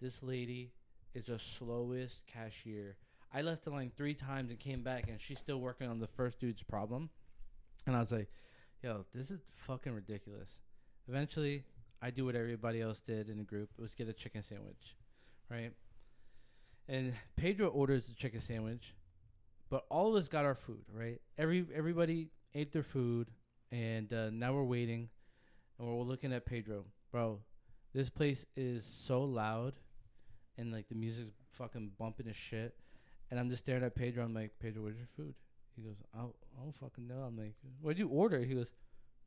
This 0.00 0.22
lady 0.22 0.72
is 1.14 1.26
the 1.26 1.38
slowest 1.38 2.22
cashier. 2.26 2.96
I 3.32 3.40
left 3.42 3.64
the 3.64 3.70
line 3.70 3.90
three 3.96 4.14
times 4.14 4.50
and 4.50 4.58
came 4.58 4.82
back, 4.82 5.08
and 5.08 5.20
she's 5.20 5.38
still 5.38 5.58
working 5.58 5.88
on 5.88 5.98
the 5.98 6.06
first 6.06 6.38
dude's 6.38 6.62
problem. 6.62 7.08
And 7.86 7.96
I 7.96 8.00
was 8.00 8.12
like, 8.12 8.28
yo, 8.82 9.04
this 9.14 9.30
is 9.30 9.40
fucking 9.66 9.92
ridiculous. 9.92 10.50
Eventually, 11.08 11.64
I 12.02 12.10
do 12.10 12.24
what 12.24 12.34
everybody 12.34 12.80
else 12.80 13.00
did 13.06 13.28
in 13.28 13.38
the 13.38 13.44
group. 13.44 13.70
It 13.78 13.80
was 13.80 13.94
get 13.94 14.08
a 14.08 14.12
chicken 14.12 14.42
sandwich, 14.42 14.96
right? 15.50 15.72
And 16.88 17.14
Pedro 17.36 17.68
orders 17.68 18.06
the 18.06 18.14
chicken 18.14 18.40
sandwich, 18.40 18.94
but 19.70 19.84
all 19.90 20.08
of 20.08 20.22
us 20.22 20.28
got 20.28 20.44
our 20.44 20.54
food, 20.54 20.84
right? 20.92 21.20
Every 21.38 21.66
everybody 21.74 22.28
ate 22.54 22.72
their 22.72 22.82
food, 22.82 23.28
and 23.72 24.12
uh, 24.12 24.30
now 24.30 24.52
we're 24.52 24.64
waiting, 24.64 25.08
and 25.78 25.88
we're 25.88 26.04
looking 26.04 26.32
at 26.32 26.46
Pedro, 26.46 26.84
bro. 27.10 27.40
This 27.94 28.10
place 28.10 28.44
is 28.56 28.84
so 28.84 29.22
loud, 29.22 29.72
and 30.58 30.72
like 30.72 30.88
the 30.88 30.94
music's 30.94 31.32
fucking 31.50 31.92
bumping 31.98 32.28
as 32.28 32.36
shit, 32.36 32.76
and 33.30 33.40
I'm 33.40 33.50
just 33.50 33.64
staring 33.64 33.84
at 33.84 33.94
Pedro. 33.94 34.24
I'm 34.24 34.34
like, 34.34 34.52
Pedro, 34.60 34.82
where's 34.82 34.96
your 34.96 35.08
food? 35.16 35.34
He 35.76 35.82
goes, 35.82 35.96
I 36.14 36.18
don't, 36.18 36.34
I 36.58 36.62
don't 36.62 36.74
fucking 36.74 37.06
know. 37.06 37.22
I'm 37.28 37.36
like, 37.36 37.54
what'd 37.80 37.98
you 37.98 38.08
order? 38.08 38.40
He 38.40 38.54
goes, 38.54 38.68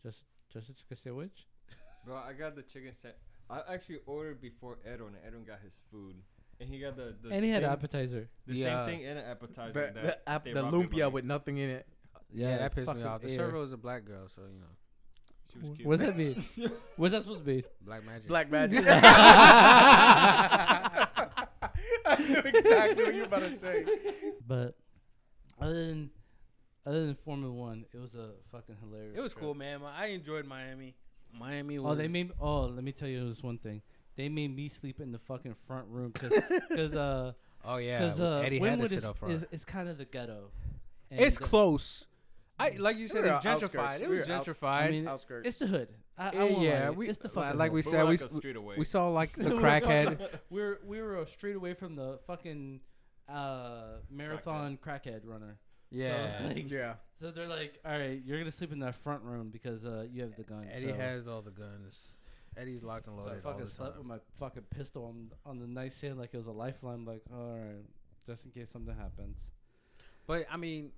just 0.03 0.17
just 0.51 0.69
a 0.69 0.73
chicken 0.73 0.97
sandwich. 1.03 1.45
Bro, 2.05 2.17
I 2.17 2.33
got 2.33 2.55
the 2.55 2.63
chicken 2.63 2.91
set. 2.99 3.17
I 3.49 3.61
actually 3.73 3.99
ordered 4.05 4.41
before 4.41 4.77
Edwin, 4.85 5.13
and 5.15 5.25
Edwin 5.25 5.43
got 5.43 5.59
his 5.63 5.81
food, 5.91 6.15
and 6.59 6.69
he 6.69 6.79
got 6.79 6.95
the, 6.95 7.15
the 7.21 7.29
and 7.29 7.43
he 7.43 7.49
had 7.51 7.61
same, 7.63 7.71
appetizer. 7.71 8.29
the 8.47 8.53
The, 8.53 8.63
same 8.63 8.85
thing 8.85 9.05
and 9.05 9.19
an 9.19 9.25
appetizer. 9.25 9.73
the, 9.73 9.79
that 10.01 10.25
the, 10.25 10.29
app, 10.29 10.43
the 10.43 10.51
lumpia 10.51 10.91
money. 10.91 11.05
with 11.11 11.25
nothing 11.25 11.57
in 11.57 11.69
it. 11.69 11.87
Yeah, 12.31 12.57
that 12.59 12.75
pissed 12.75 12.93
me 12.93 13.03
off. 13.03 13.21
The 13.21 13.29
air. 13.29 13.35
server 13.37 13.57
was 13.57 13.71
a 13.71 13.77
black 13.77 14.05
girl, 14.05 14.27
so 14.27 14.41
you 14.41 14.59
know, 14.59 14.67
She 15.51 15.59
was 15.59 15.77
cute. 15.77 15.87
What's 15.87 16.01
that 16.03 16.15
mean? 16.15 16.35
What's 16.95 17.11
that 17.13 17.23
supposed 17.23 17.39
to 17.39 17.45
be? 17.45 17.63
black 17.81 18.03
magic. 18.05 18.27
Black 18.27 18.51
magic. 18.55 18.83
I 22.05 22.15
knew 22.19 22.35
exactly 22.37 23.03
what 23.03 23.13
you 23.13 23.19
were 23.21 23.25
about 23.27 23.39
to 23.41 23.53
say. 23.55 23.85
But 24.47 24.75
other 25.59 25.87
than 25.87 26.09
other 26.85 27.05
than 27.05 27.15
Formula 27.15 27.53
One, 27.53 27.85
it 27.93 27.97
was 27.99 28.13
a 28.15 28.29
fucking 28.51 28.75
hilarious. 28.81 29.17
It 29.17 29.21
was 29.21 29.33
trip. 29.33 29.43
cool, 29.43 29.53
man. 29.53 29.81
I 29.97 30.07
enjoyed 30.07 30.45
Miami. 30.45 30.95
Miami 31.37 31.77
was. 31.79 31.91
Oh, 31.91 31.95
they 31.95 32.07
made. 32.07 32.31
Oh, 32.39 32.61
let 32.61 32.83
me 32.83 32.91
tell 32.91 33.07
you 33.07 33.29
this 33.29 33.43
one 33.43 33.57
thing. 33.57 33.81
They 34.15 34.27
made 34.29 34.53
me 34.55 34.67
sleep 34.69 34.99
in 34.99 35.11
the 35.11 35.19
fucking 35.19 35.55
front 35.67 35.87
room 35.89 36.11
because 36.11 36.33
because 36.69 36.93
uh 36.95 37.33
Oh 37.63 37.77
yeah, 37.77 37.99
because 38.05 38.19
uh 38.19 38.41
Eddie 38.43 38.59
had 38.59 38.79
to 38.81 38.87
sit 38.89 38.97
is, 38.99 39.05
up 39.05 39.17
front. 39.17 39.35
is, 39.35 39.45
is 39.51 39.65
kind 39.65 39.87
of 39.89 39.97
the 39.97 40.05
ghetto. 40.05 40.49
And, 41.11 41.19
it's 41.19 41.39
uh, 41.41 41.45
close. 41.45 42.07
I 42.57 42.71
like 42.79 42.97
you 42.97 43.07
said, 43.07 43.23
We 43.23 43.29
were 43.29 43.35
it's 43.37 43.45
outskirts. 43.45 43.73
gentrified. 43.73 44.01
It 44.01 44.09
was 44.09 44.27
were 44.27 44.33
outs- 44.35 44.47
gentrified. 44.47 44.63
I 44.87 44.89
mean, 44.91 45.07
Outskirts. 45.07 45.47
It's 45.47 45.59
the 45.59 45.67
hood. 45.67 45.87
I, 46.17 46.27
I 46.29 46.31
Yeah, 46.33 46.39
won't 46.43 46.59
lie. 46.63 46.89
we- 46.91 47.09
it's 47.09 47.17
the 47.19 47.27
like- 47.27 47.33
fucking 47.35 47.57
like 47.59 47.69
hood. 47.71 47.75
we 47.75 47.81
said, 47.83 47.93
we're 48.03 48.03
like 48.09 48.13
s- 48.23 48.23
a 48.23 48.35
street 48.35 48.55
away. 48.57 48.75
we 48.77 48.85
saw 48.85 49.07
like 49.09 49.31
the 49.33 49.51
crackhead. 49.51 50.39
we're 50.49 50.79
we 50.85 51.01
were 51.01 51.25
straight 51.27 51.55
away 51.55 51.73
from 51.73 51.95
the 51.95 52.19
fucking 52.27 52.81
uh 53.29 53.97
marathon 54.09 54.77
crackhead 54.83 55.21
runner. 55.23 55.57
Yeah, 55.91 56.37
So, 56.39 56.45
like, 56.47 56.71
yeah. 56.71 56.93
so 57.21 57.31
they're 57.31 57.47
like, 57.47 57.79
all 57.85 57.91
right, 57.91 58.21
you're 58.23 58.37
gonna 58.39 58.51
sleep 58.51 58.71
in 58.71 58.79
that 58.79 58.95
front 58.95 59.23
room 59.23 59.49
because 59.49 59.83
uh 59.85 60.05
you 60.11 60.21
have 60.21 60.35
the 60.35 60.43
gun. 60.43 60.67
Eddie 60.71 60.87
so. 60.89 60.93
has 60.95 61.27
all 61.27 61.41
the 61.41 61.51
guns. 61.51 62.19
Eddie's 62.57 62.83
locked 62.83 63.07
and 63.07 63.15
So 63.15 63.21
I 63.21 63.25
loaded 63.25 63.45
all 63.45 63.51
fucking 63.53 63.65
the 63.67 63.71
slept 63.71 63.97
with 63.97 64.05
my 64.07 64.17
fucking 64.39 64.63
pistol 64.75 65.05
on 65.05 65.29
on 65.45 65.59
the 65.59 65.67
nightstand 65.67 66.17
like 66.19 66.29
it 66.33 66.37
was 66.37 66.47
a 66.47 66.51
lifeline. 66.51 67.05
Like, 67.05 67.21
all 67.33 67.55
right, 67.57 67.83
just 68.25 68.45
in 68.45 68.51
case 68.51 68.69
something 68.71 68.95
happens. 68.95 69.37
But 70.27 70.45
I 70.51 70.57
mean, 70.57 70.91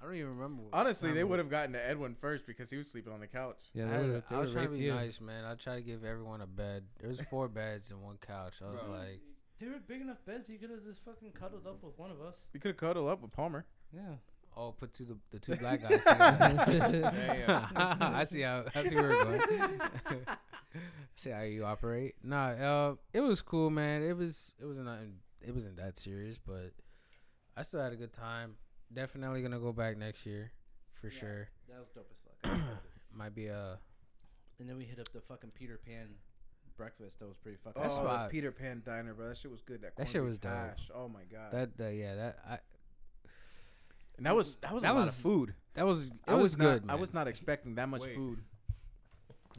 I 0.00 0.06
don't 0.06 0.14
even 0.16 0.30
remember. 0.36 0.64
what 0.64 0.74
Honestly, 0.74 1.12
they 1.12 1.24
would 1.24 1.38
have 1.38 1.48
gotten 1.48 1.72
to 1.72 1.84
Edwin 1.88 2.14
first 2.14 2.46
because 2.46 2.70
he 2.70 2.76
was 2.76 2.90
sleeping 2.90 3.12
on 3.12 3.20
the 3.20 3.26
couch. 3.26 3.58
Yeah, 3.72 3.86
I, 3.86 3.88
they 3.88 3.98
would've- 3.98 4.24
they 4.28 4.36
I 4.36 4.38
was 4.40 4.52
trying 4.52 4.66
to 4.66 4.72
be 4.72 4.78
you. 4.84 4.94
nice, 4.94 5.20
man. 5.20 5.44
I 5.44 5.54
tried 5.54 5.76
to 5.76 5.82
give 5.82 6.04
everyone 6.04 6.40
a 6.42 6.46
bed. 6.46 6.84
There 7.00 7.08
was 7.08 7.20
four 7.22 7.48
beds 7.48 7.90
and 7.90 8.02
one 8.02 8.18
couch. 8.24 8.56
I 8.62 8.70
was 8.70 8.80
Bro. 8.82 8.92
like, 8.92 9.20
They 9.60 9.66
were 9.68 9.78
big 9.86 10.00
enough 10.02 10.18
beds. 10.26 10.48
You 10.48 10.58
could 10.58 10.70
have 10.70 10.84
just 10.84 11.04
fucking 11.04 11.32
cuddled 11.32 11.66
up 11.66 11.82
with 11.82 11.98
one 11.98 12.10
of 12.10 12.20
us. 12.20 12.34
You 12.52 12.60
could 12.60 12.70
have 12.70 12.76
cuddled 12.76 13.08
up 13.08 13.22
with 13.22 13.32
Palmer. 13.32 13.64
Yeah. 13.94 14.16
oh, 14.56 14.72
put 14.72 14.92
two 14.92 15.04
the, 15.04 15.16
the 15.30 15.38
two 15.38 15.56
black 15.56 15.80
guys. 15.82 16.04
together. 16.04 17.10
Damn. 17.46 17.68
I 17.76 18.24
see 18.24 18.42
how 18.42 18.64
I 18.74 18.82
see 18.82 18.94
where 18.96 19.04
we're 19.08 19.24
going. 19.24 19.80
see 21.16 21.30
how 21.30 21.42
you 21.42 21.64
operate. 21.64 22.16
Nah, 22.22 22.48
uh, 22.50 22.94
it 23.14 23.20
was 23.20 23.40
cool, 23.42 23.70
man. 23.70 24.02
It 24.02 24.16
was 24.16 24.52
it 24.60 24.66
was 24.66 24.78
not 24.78 24.98
it 25.46 25.54
wasn't 25.54 25.76
that 25.78 25.96
serious, 25.96 26.38
but 26.38 26.72
I 27.56 27.62
still 27.62 27.80
had 27.80 27.92
a 27.92 27.96
good 27.96 28.12
time. 28.12 28.56
Definitely 28.92 29.40
gonna 29.42 29.58
go 29.58 29.72
back 29.72 29.96
next 29.96 30.26
year, 30.26 30.52
for 30.92 31.08
Yeah. 31.08 31.18
sure. 31.18 31.48
That 31.68 31.78
was 31.78 31.88
dope 31.94 32.10
as 32.10 32.50
fuck. 32.50 32.60
Might 33.14 33.34
be 33.34 33.46
a 33.46 33.78
and 34.58 34.68
then 34.68 34.76
we 34.76 34.84
hit 34.84 34.98
up 34.98 35.08
the 35.12 35.20
fucking 35.20 35.52
Peter 35.54 35.78
Pan 35.84 36.08
breakfast. 36.76 37.18
That 37.18 37.26
was 37.28 37.36
pretty 37.36 37.58
fucking. 37.62 37.80
That's 37.82 37.98
oh, 37.98 38.04
why- 38.04 38.24
the 38.24 38.28
Peter 38.30 38.52
Pan 38.52 38.82
diner, 38.84 39.14
bro. 39.14 39.28
That 39.28 39.36
shit 39.36 39.50
was 39.50 39.62
good. 39.62 39.82
That, 39.82 39.96
That 39.96 40.04
corned 40.04 40.08
shit 40.10 40.22
beef 40.22 40.28
was 40.28 40.38
dope. 40.38 40.52
hash. 40.52 40.90
Oh 40.94 41.08
my 41.08 41.22
god. 41.30 41.52
that. 41.52 41.76
that 41.78 41.94
yeah, 41.94 42.14
that 42.14 42.36
I 42.48 42.58
and 44.16 44.26
that 44.26 44.34
was 44.36 44.56
that 44.58 44.72
was 44.72 44.82
that 44.82 44.92
a 44.92 44.94
lot 44.94 45.04
was- 45.04 45.16
of 45.18 45.22
food. 45.22 45.54
that 45.74 45.86
was 45.86 46.06
it 46.06 46.12
I 46.26 46.34
was, 46.34 46.42
was, 46.42 46.56
good. 46.56 46.84
Not, 46.86 46.92
I 46.92 46.94
man. 46.94 47.00
was 47.00 47.12
not 47.14 47.28
expecting 47.28 47.74
that 47.76 47.88
much 47.88 48.02
Wait. 48.02 48.14
food, 48.14 48.38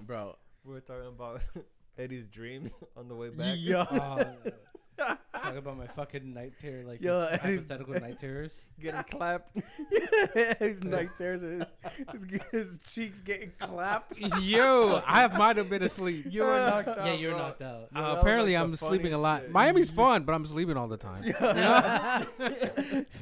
bro. 0.01 0.36
We 0.63 0.74
were 0.74 0.82
talking 0.82 1.07
about 1.07 1.41
Eddie's 1.97 2.30
dreams 2.30 2.76
on 2.97 3.07
the 3.07 3.15
way 3.15 3.30
back. 3.30 3.47
Oh, 3.55 3.55
yeah. 3.55 4.51
Talk 4.98 5.20
about 5.56 5.78
my 5.78 5.88
fucking 5.88 6.34
night 6.34 6.54
terror, 6.62 6.84
like 6.84 7.02
Yo, 7.02 7.20
his 7.28 7.39
Eddie's- 7.39 7.56
hypothetical 7.62 7.93
night 7.95 8.20
terrors. 8.20 8.54
Getting 8.82 9.04
clapped. 9.04 9.52
his 10.60 10.84
night 10.84 11.10
terrors, 11.18 11.41
his, 11.41 11.64
his, 12.12 12.26
his 12.52 12.80
cheeks 12.88 13.22
getting 13.22 13.52
clapped. 13.60 14.14
Yo, 14.41 15.02
I 15.06 15.28
might 15.36 15.58
have 15.58 15.70
been 15.70 15.84
asleep. 15.84 16.26
You 16.30 16.43
were 16.43 16.56
knocked 16.58 16.88
out. 16.88 16.98
yeah, 17.06 17.14
you're 17.14 17.32
bro. 17.32 17.39
knocked 17.39 17.62
out. 17.62 17.89
Yo, 17.95 18.00
Uh, 18.00 18.10
was, 18.12 18.20
apparently, 18.20 18.54
like, 18.54 18.64
I'm 18.64 18.72
the 18.72 18.78
sleeping 18.78 19.14
a 19.14 19.18
funniest 19.18 19.24
lot. 19.24 19.41
shit. 19.41 19.52
Miami's 19.52 19.89
fun, 19.89 20.24
but 20.24 20.34
I'm 20.34 20.45
sleeping 20.45 20.78
all 20.78 20.88
the 20.88 20.98
time. 20.98 21.24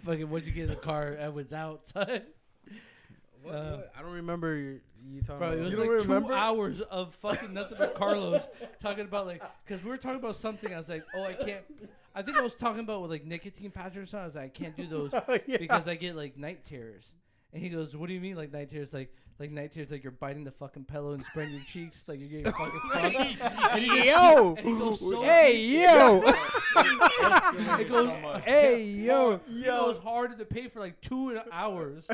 fucking, 0.06 0.30
what'd 0.30 0.48
you 0.48 0.54
get 0.54 0.64
in 0.64 0.70
the 0.70 0.76
car? 0.76 1.16
Edward's 1.20 1.54
outside. 1.54 2.24
What- 3.44 3.54
Uh, 3.56 3.76
what? 3.78 3.92
I 3.98 4.02
don't 4.02 4.14
remember 4.14 4.80
you, 5.08 5.16
you 5.16 5.22
talking 5.22 5.40
Bro, 5.40 5.52
it 5.54 5.60
was 5.62 5.72
You 5.72 5.78
like 5.78 5.90
don't 5.90 6.02
two 6.02 6.08
remember? 6.08 6.34
hours 6.34 6.82
of 6.82 7.14
fucking 7.16 7.54
nothing 7.54 7.78
but 7.78 7.96
Carlos 7.96 8.42
talking 8.82 9.06
about 9.06 9.28
like, 9.28 9.42
cause 9.68 9.84
we 9.84 9.90
were 9.90 9.98
talking 9.98 10.20
about 10.20 10.36
something. 10.36 10.74
I 10.74 10.78
was 10.78 10.90
like, 10.90 11.04
oh, 11.16 11.24
I 11.24 11.34
can't. 11.34 11.64
I 12.14 12.22
think 12.22 12.38
I 12.38 12.42
was 12.42 12.54
talking 12.56 12.80
about 12.82 13.02
with 13.02 13.12
like 13.12 13.26
nicotine 13.26 13.72
patches 13.72 13.98
or 13.98 14.06
something. 14.06 14.20
I 14.24 14.26
was 14.26 14.36
like, 14.36 14.44
I 14.46 14.50
can't 14.50 14.78
do 14.78 14.88
those 14.88 15.12
oh, 15.14 15.38
Yeah. 15.48 15.58
because 15.58 15.88
I 15.88 15.96
get 15.96 16.16
like 16.16 16.38
night 16.38 16.66
terrors. 16.66 17.04
And 17.54 17.62
he 17.64 17.70
goes, 17.70 17.96
what 17.96 18.08
do 18.08 18.14
you 18.14 18.20
mean 18.22 18.36
like 18.36 18.52
night 18.52 18.70
terrors? 18.72 18.90
Like 18.94 19.14
like 19.38 19.52
night 19.52 19.74
terrors, 19.74 19.92
like 19.92 20.02
you're 20.02 20.12
biting 20.14 20.46
the 20.46 20.52
fucking 20.52 20.86
pillow 20.86 21.12
and 21.12 21.24
spreading 21.26 21.56
your 21.56 21.64
cheeks, 21.66 22.06
like 22.08 22.20
you're 22.22 22.30
getting 22.30 22.52
fucking 22.54 22.80
fucked. 22.94 23.74
And 23.74 23.84
he 23.84 23.90
goes, 23.90 24.06
yo, 24.06 24.56
and 24.58 24.66
he 24.68 24.80
goes 24.80 25.00
so 25.00 25.22
hey 25.24 25.52
deep. 25.54 25.82
yo, 25.82 26.22
It 27.80 27.90
goes, 27.90 28.42
hey 28.46 28.84
yo, 28.84 29.34
It 29.50 29.66
goes 29.66 29.98
hard 29.98 30.38
to 30.38 30.46
pay 30.46 30.68
for 30.70 30.80
like 30.80 31.02
two 31.02 31.38
hours. 31.52 32.06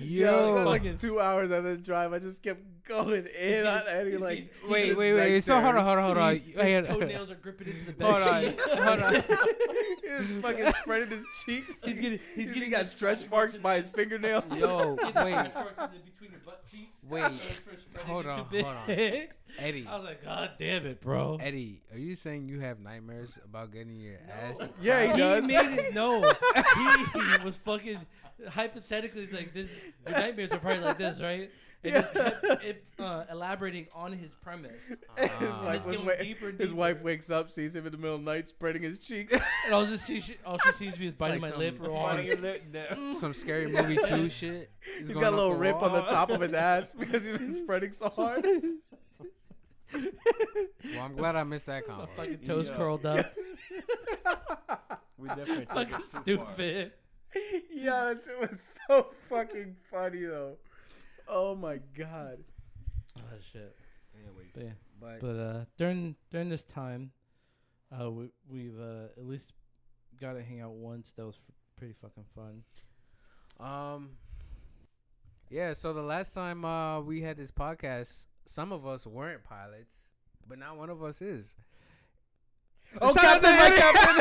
Yo, 0.00 0.56
yo. 0.56 0.64
like 0.64 0.98
two 0.98 1.20
hours 1.20 1.50
on 1.50 1.64
the 1.64 1.76
drive, 1.76 2.12
I 2.12 2.18
just 2.18 2.42
kept 2.42 2.60
going 2.86 3.26
in 3.26 3.66
on 3.66 3.82
Eddie. 3.88 4.16
Like, 4.16 4.52
Wait, 4.68 4.88
his 4.88 4.96
wait, 4.96 5.14
wait. 5.14 5.40
So 5.40 5.60
hold 5.60 5.76
on, 5.76 5.84
hold 5.84 5.98
on, 5.98 6.04
hold 6.04 6.18
on. 6.18 6.34
His, 6.34 6.54
his 6.54 6.86
toenails 6.86 7.30
are 7.30 7.34
gripping 7.36 7.68
into 7.68 7.86
the 7.86 7.92
bed 7.92 8.06
Hold 8.06 8.22
on, 8.22 8.44
hold 8.86 9.02
on. 9.02 9.14
He's 10.18 10.40
fucking 10.40 10.72
spreading 10.80 11.10
his 11.10 11.26
cheeks. 11.44 11.82
He's 11.82 11.98
getting, 11.98 12.20
he's 12.34 12.44
He's 12.44 12.48
getting 12.48 12.62
he 12.64 12.68
got 12.68 12.86
stretch 12.86 13.28
marks 13.28 13.56
by 13.56 13.78
his 13.78 13.88
fingernails. 13.88 14.44
Yo, 14.58 14.94
wait, 14.94 15.12
stretch 15.12 15.54
marks 15.54 15.94
in 15.94 16.02
between 16.04 16.30
your 16.30 16.40
butt 16.44 16.62
cheeks. 16.70 16.96
Wait. 17.08 17.22
So 17.22 17.26
it's 17.26 17.46
for 17.56 17.76
spreading 17.76 18.06
Hold 18.06 18.26
on, 18.26 18.44
hold 18.44 18.64
on. 18.64 19.28
Eddie. 19.56 19.86
I 19.88 19.96
was 19.96 20.04
like, 20.04 20.24
God 20.24 20.50
damn 20.58 20.84
it, 20.84 21.00
bro. 21.00 21.38
Eddie, 21.40 21.80
are 21.92 21.98
you 21.98 22.16
saying 22.16 22.48
you 22.48 22.60
have 22.60 22.80
nightmares 22.80 23.38
about 23.44 23.72
getting 23.72 24.00
your 24.00 24.18
ass? 24.28 24.72
Yeah, 24.80 25.12
he 25.12 25.18
does. 25.18 25.46
he 25.46 25.56
made 25.56 25.78
it 25.78 25.94
no. 25.94 26.22
he, 26.22 27.20
he 27.20 27.44
was 27.44 27.56
fucking 27.56 27.98
hypothetically 28.48 29.26
like 29.28 29.52
this. 29.54 29.68
Your 30.06 30.18
nightmares 30.18 30.50
are 30.52 30.58
probably 30.58 30.80
like 30.82 30.98
this, 30.98 31.20
right? 31.20 31.50
It 31.82 31.90
just 31.92 32.14
kept 32.14 32.44
it, 32.64 32.82
uh, 32.98 33.24
elaborating 33.30 33.88
on 33.94 34.12
his 34.14 34.30
premise. 34.42 34.72
his 34.88 35.28
wife, 35.40 35.84
was 35.84 35.96
going 35.98 36.06
wa- 36.06 36.14
deeper 36.18 36.48
and 36.48 36.58
his 36.58 36.72
wife 36.72 37.02
wakes 37.02 37.30
up, 37.30 37.50
sees 37.50 37.76
him 37.76 37.84
in 37.84 37.92
the 37.92 37.98
middle 37.98 38.16
of 38.16 38.24
the 38.24 38.30
night, 38.32 38.48
spreading 38.48 38.82
his 38.82 38.98
cheeks. 38.98 39.34
And 39.66 39.74
all, 39.74 39.84
just 39.84 40.06
see, 40.06 40.18
she, 40.20 40.36
all 40.46 40.58
she 40.58 40.72
sees 40.72 40.98
me 40.98 41.08
is 41.08 41.12
biting 41.14 41.42
like 41.42 41.52
my 41.52 41.58
lip 41.58 41.76
some- 41.76 41.86
or 41.92 42.02
some- 42.06 42.16
Biting 42.16 42.26
your 42.26 42.36
lip 42.40 42.72
down. 42.72 43.14
Some 43.20 43.32
scary 43.34 43.66
movie 43.66 43.98
two 44.06 44.30
shit. 44.30 44.70
He's 44.98 45.08
going 45.08 45.20
got 45.20 45.34
a 45.34 45.36
little 45.36 45.52
the 45.52 45.58
rip 45.58 45.76
on 45.82 45.92
the 45.92 46.02
top 46.02 46.30
of 46.30 46.40
his 46.40 46.54
ass 46.70 46.92
because 46.98 47.22
he's 47.22 47.36
been 47.36 47.54
spreading 47.54 47.92
so 47.92 48.08
hard. 48.08 48.46
Well, 49.92 50.02
I'm 51.02 51.14
glad 51.16 51.36
I 51.36 51.44
missed 51.44 51.66
that 51.66 51.86
My 51.86 51.94
combo. 51.94 52.08
fucking 52.16 52.38
toes 52.46 52.68
Yeah. 52.70 52.76
curled 52.76 53.06
up. 53.06 53.32
We 55.18 55.28
definitely 55.28 55.66
took 55.66 55.90
fucking 55.90 55.94
it 55.94 56.00
too 56.00 56.20
stupid. 56.22 56.92
yeah, 56.92 57.03
that 57.74 58.26
it 58.28 58.40
was 58.40 58.78
so 58.88 59.08
fucking 59.28 59.76
funny 59.90 60.24
though. 60.24 60.56
Oh 61.28 61.54
my 61.54 61.80
god. 61.96 62.38
Oh 63.18 63.36
shit. 63.52 63.74
Anyways. 64.14 64.50
But, 64.54 64.62
yeah. 64.64 64.70
But 65.00 65.20
but 65.20 65.36
uh, 65.36 65.64
during 65.76 66.16
during 66.30 66.48
this 66.48 66.62
time, 66.62 67.12
uh, 67.98 68.10
we 68.10 68.28
we've 68.48 68.78
uh, 68.78 69.08
at 69.16 69.26
least 69.26 69.52
got 70.20 70.34
to 70.34 70.42
hang 70.42 70.60
out 70.60 70.72
once. 70.72 71.12
That 71.16 71.26
was 71.26 71.36
f- 71.36 71.54
pretty 71.76 71.94
fucking 72.00 72.24
fun. 72.34 72.62
um, 73.60 74.10
yeah. 75.50 75.72
So 75.72 75.92
the 75.92 76.02
last 76.02 76.32
time 76.34 76.64
uh 76.64 77.00
we 77.00 77.22
had 77.22 77.36
this 77.36 77.50
podcast, 77.50 78.26
some 78.46 78.72
of 78.72 78.86
us 78.86 79.06
weren't 79.06 79.44
pilots, 79.44 80.12
but 80.46 80.58
now 80.58 80.74
one 80.76 80.90
of 80.90 81.02
us 81.02 81.20
is. 81.22 81.54
Oh, 83.00 83.12
Shout 83.12 83.42
Captain, 83.42 83.50
to 83.50 83.56
my 83.56 83.66
Eddie. 83.66 83.76
Captain! 83.76 84.14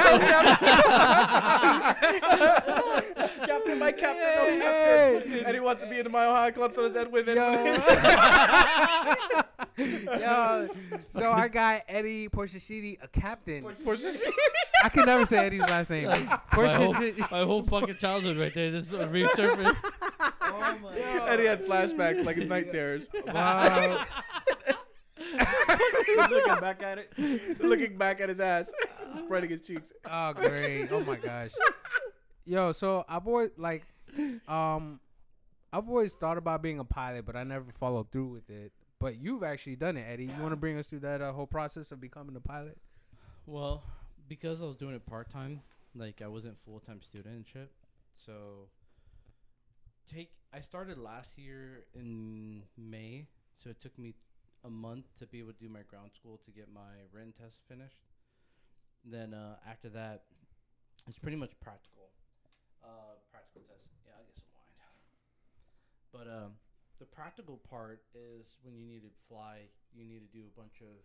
Captain, 3.48 3.80
my 3.80 3.92
Captain, 3.98 4.60
no 4.60 4.60
Captain. 4.62 5.46
And 5.46 5.54
he 5.54 5.60
wants 5.60 5.84
to 5.84 5.90
be 5.90 6.00
in 6.00 6.04
the 6.06 6.10
Mile 6.10 6.34
High 6.34 6.52
Club, 6.52 6.74
so 6.74 6.82
does 6.84 6.96
Edwin. 6.96 7.26
Yo. 7.28 7.34
Yo, 9.78 10.70
so 11.12 11.24
our 11.32 11.50
guy 11.50 11.82
Eddie 11.88 12.30
Porshashidi, 12.30 12.98
a 13.02 13.08
captain. 13.08 13.64
For. 13.84 13.96
I 14.84 14.90
can 14.90 15.06
never 15.06 15.26
say 15.26 15.46
Eddie's 15.46 15.62
last 15.62 15.90
name. 15.90 16.08
my, 16.08 16.68
whole, 16.68 16.94
my 17.32 17.42
whole 17.44 17.64
fucking 17.64 17.98
childhood 17.98 18.38
right 18.38 18.54
there. 18.54 18.70
This 18.72 18.88
resurfaced. 18.90 19.78
Oh 20.42 20.78
my 20.82 20.96
Eddie 21.00 21.46
had 21.46 21.66
flashbacks 21.66 22.24
like 22.24 22.36
his 22.36 22.48
night 22.48 22.70
terrors. 22.70 23.08
Wow. 23.26 24.06
Looking 25.34 26.60
back 26.60 26.84
at 26.84 26.98
it. 27.00 27.60
Looking 27.62 27.98
back 27.98 28.22
at 28.22 28.30
his 28.30 28.40
ass, 28.40 28.72
spreading 29.18 29.50
his 29.50 29.62
cheeks. 29.62 29.92
Oh 30.10 30.34
great! 30.34 30.92
Oh 30.92 31.02
my 31.02 31.16
gosh. 31.16 31.52
Yo, 32.46 32.72
so 32.72 33.06
I've 33.08 33.26
always 33.28 33.52
like, 33.58 33.86
um, 34.48 35.00
I've 35.72 35.88
always 35.88 36.14
thought 36.16 36.38
about 36.38 36.62
being 36.62 36.80
a 36.80 36.84
pilot, 36.84 37.26
but 37.26 37.36
I 37.36 37.44
never 37.44 37.72
followed 37.72 38.12
through 38.12 38.28
with 38.28 38.50
it. 38.50 38.72
But 39.00 39.18
you've 39.18 39.44
actually 39.44 39.76
done 39.76 39.98
it, 39.98 40.06
Eddie. 40.08 40.26
You 40.26 40.42
want 40.42 40.52
to 40.52 40.58
bring 40.58 40.78
us 40.78 40.88
through 40.88 41.00
that 41.02 41.22
uh, 41.22 41.32
whole 41.32 41.48
process 41.48 41.92
of 41.92 42.00
becoming 42.00 42.36
a 42.36 42.42
pilot? 42.42 42.78
Well, 43.46 43.84
because 44.28 44.62
I 44.62 44.66
was 44.66 44.78
doing 44.78 44.96
it 44.96 45.06
part 45.06 45.30
time, 45.30 45.62
like 45.96 46.22
I 46.22 46.28
wasn't 46.28 46.58
full 46.58 46.80
time 46.80 47.02
student 47.02 47.36
and 47.36 47.46
shit. 47.46 47.72
So 48.26 48.68
take 50.12 50.32
I 50.54 50.62
started 50.62 50.98
last 50.98 51.38
year 51.38 51.86
in 51.96 52.64
May, 52.78 53.28
so 53.64 53.70
it 53.70 53.82
took 53.82 53.98
me 53.98 54.14
a 54.64 54.70
month 54.70 55.06
to 55.20 55.28
be 55.28 55.40
able 55.40 55.52
to 55.54 55.60
do 55.60 55.70
my 55.70 55.82
ground 55.84 56.12
school 56.16 56.40
to 56.46 56.52
get 56.52 56.72
my 56.74 57.04
written 57.12 57.34
test 57.34 57.58
finished. 57.68 58.00
Then 59.04 59.34
uh, 59.34 59.56
after 59.68 59.90
that, 59.90 60.24
it's 61.08 61.20
pretty 61.20 61.38
much 61.38 61.52
practical. 61.60 62.12
Uh, 62.84 63.20
practical 63.32 63.62
test. 63.68 63.84
Yeah, 64.06 64.16
I'll 64.18 64.24
get 64.24 64.36
some 64.40 64.52
wine. 64.56 64.72
But 66.14 66.28
um, 66.32 66.52
the 67.00 67.06
practical 67.06 67.60
part 67.70 68.02
is 68.16 68.58
when 68.64 68.76
you 68.76 68.86
need 68.86 69.02
to 69.04 69.12
fly, 69.28 69.68
you 69.94 70.06
need 70.06 70.22
to 70.24 70.32
do 70.38 70.44
a 70.48 70.60
bunch 70.60 70.80
of 70.82 70.96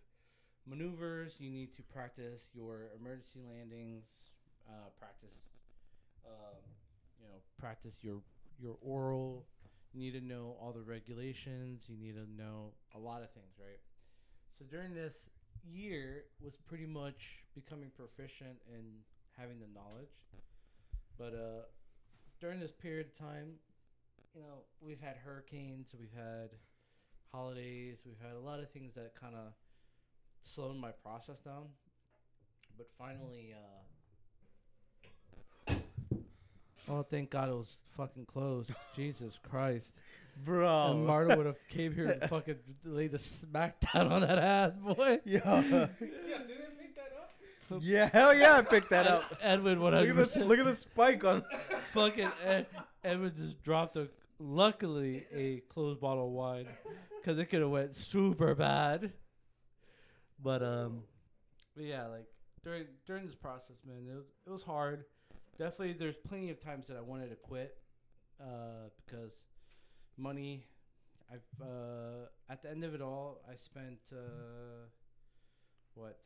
maneuvers. 0.66 1.34
You 1.38 1.50
need 1.50 1.74
to 1.76 1.82
practice 1.82 2.50
your 2.54 2.90
emergency 3.00 3.40
landings. 3.42 4.04
Uh, 4.68 4.92
practice, 5.00 5.32
um, 6.26 6.60
you 7.18 7.26
know, 7.26 7.40
practice 7.58 7.96
your 8.02 8.20
your 8.60 8.76
oral. 8.82 9.46
You 9.92 10.00
need 10.00 10.12
to 10.12 10.20
know 10.20 10.56
all 10.60 10.72
the 10.72 10.82
regulations. 10.82 11.84
You 11.88 11.96
need 11.96 12.14
to 12.14 12.26
know 12.30 12.72
a 12.94 12.98
lot 12.98 13.22
of 13.22 13.30
things, 13.32 13.54
right? 13.58 13.80
So 14.58 14.64
during 14.70 14.94
this 14.94 15.14
year 15.64 16.24
was 16.42 16.54
pretty 16.66 16.86
much 16.86 17.44
becoming 17.54 17.90
proficient 17.96 18.58
in 18.68 18.84
having 19.36 19.58
the 19.60 19.66
knowledge. 19.72 20.12
But 21.18 21.34
uh, 21.34 21.62
during 22.40 22.60
this 22.60 22.72
period 22.72 23.06
of 23.06 23.18
time, 23.18 23.54
you 24.34 24.42
know, 24.42 24.64
we've 24.80 25.00
had 25.00 25.16
hurricanes, 25.16 25.88
we've 25.98 26.14
had 26.14 26.50
holidays, 27.32 27.98
we've 28.04 28.20
had 28.22 28.36
a 28.36 28.40
lot 28.40 28.60
of 28.60 28.70
things 28.70 28.94
that 28.94 29.12
kind 29.20 29.34
of 29.34 29.52
slowed 30.42 30.76
my 30.76 30.90
process 30.90 31.38
down. 31.40 31.66
But 32.76 32.86
finally, 32.96 33.54
uh, 33.54 33.82
oh, 36.90 37.02
thank 37.02 37.30
God 37.30 37.48
it 37.48 37.54
was 37.54 37.76
fucking 37.96 38.26
closed. 38.26 38.70
Jesus 38.96 39.38
Christ. 39.50 39.92
Bro. 40.44 40.92
And 40.92 41.06
Marta 41.06 41.36
would 41.36 41.46
have 41.46 41.68
came 41.68 41.94
here 41.94 42.08
and 42.08 42.22
fucking 42.30 42.56
laid 42.84 43.12
the 43.12 43.18
smack 43.18 43.76
down 43.92 44.12
on 44.12 44.20
that 44.22 44.38
ass, 44.38 44.72
boy. 44.76 45.20
yeah. 45.24 45.60
Yeah, 45.60 45.86
didn't 46.00 46.78
pick 46.78 46.94
that 46.96 47.12
up? 47.16 47.80
Yeah, 47.80 48.08
hell 48.12 48.34
yeah, 48.34 48.56
I 48.56 48.62
picked 48.62 48.90
that 48.90 49.06
up. 49.06 49.36
Edwin 49.42 49.80
would 49.80 49.94
Look 49.94 50.06
have 50.06 50.18
at 50.18 50.26
this. 50.26 50.36
Look 50.36 50.58
at 50.58 50.64
the 50.64 50.74
spike 50.74 51.24
on. 51.24 51.44
fucking 51.92 52.30
Ed, 52.44 52.66
Edwin 53.04 53.32
just 53.36 53.62
dropped 53.62 53.96
a 53.96 54.08
luckily 54.38 55.26
a 55.34 55.60
closed 55.72 56.00
bottle 56.00 56.26
of 56.26 56.32
wine 56.32 56.66
because 57.20 57.38
it 57.38 57.46
could 57.46 57.60
have 57.60 57.70
went 57.70 57.94
super 57.94 58.54
bad. 58.54 59.12
But 60.42 60.62
um, 60.62 61.02
but 61.74 61.84
yeah, 61.84 62.06
like 62.06 62.26
during 62.64 62.86
during 63.06 63.26
this 63.26 63.34
process, 63.34 63.76
man, 63.86 64.06
it 64.08 64.14
was 64.14 64.26
it 64.46 64.50
was 64.50 64.62
hard. 64.62 65.04
Definitely, 65.58 65.94
there's 65.94 66.16
plenty 66.16 66.50
of 66.50 66.60
times 66.60 66.86
that 66.86 66.96
I 66.96 67.00
wanted 67.00 67.30
to 67.30 67.36
quit 67.36 67.76
uh, 68.40 68.90
because 69.04 69.32
money. 70.16 70.64
I've 71.30 71.42
uh, 71.60 72.26
at 72.48 72.62
the 72.62 72.70
end 72.70 72.84
of 72.84 72.94
it 72.94 73.02
all, 73.02 73.42
I 73.50 73.54
spent 73.56 73.98
uh, 74.12 74.86
what 75.94 76.20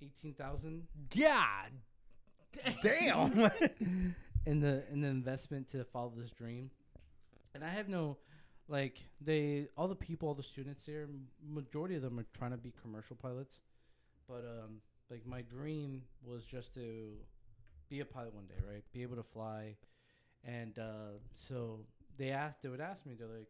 eighteen 0.00 0.34
thousand 0.34 0.86
God. 1.14 1.72
Damn. 2.82 3.50
in 4.46 4.60
the 4.60 4.82
in 4.90 5.02
the 5.02 5.08
investment 5.08 5.70
to 5.70 5.84
follow 5.84 6.12
this 6.16 6.30
dream, 6.30 6.70
and 7.54 7.62
I 7.62 7.68
have 7.68 7.88
no 7.88 8.16
like 8.68 8.98
they 9.20 9.68
all 9.76 9.88
the 9.88 9.94
people, 9.94 10.28
all 10.28 10.34
the 10.34 10.42
students 10.42 10.86
there, 10.86 11.06
majority 11.46 11.96
of 11.96 12.02
them 12.02 12.18
are 12.18 12.26
trying 12.36 12.52
to 12.52 12.56
be 12.56 12.72
commercial 12.82 13.16
pilots, 13.16 13.54
but 14.26 14.44
um 14.44 14.80
like 15.10 15.26
my 15.26 15.42
dream 15.42 16.02
was 16.24 16.44
just 16.44 16.74
to 16.74 17.12
be 17.88 18.00
a 18.00 18.04
pilot 18.04 18.34
one 18.34 18.46
day, 18.46 18.60
right? 18.66 18.84
Be 18.92 19.02
able 19.02 19.16
to 19.16 19.22
fly, 19.22 19.76
and 20.44 20.78
uh, 20.78 21.18
so 21.32 21.80
they 22.16 22.30
asked, 22.30 22.62
they 22.62 22.68
would 22.68 22.80
ask 22.80 23.04
me, 23.06 23.14
they're 23.18 23.28
like, 23.28 23.48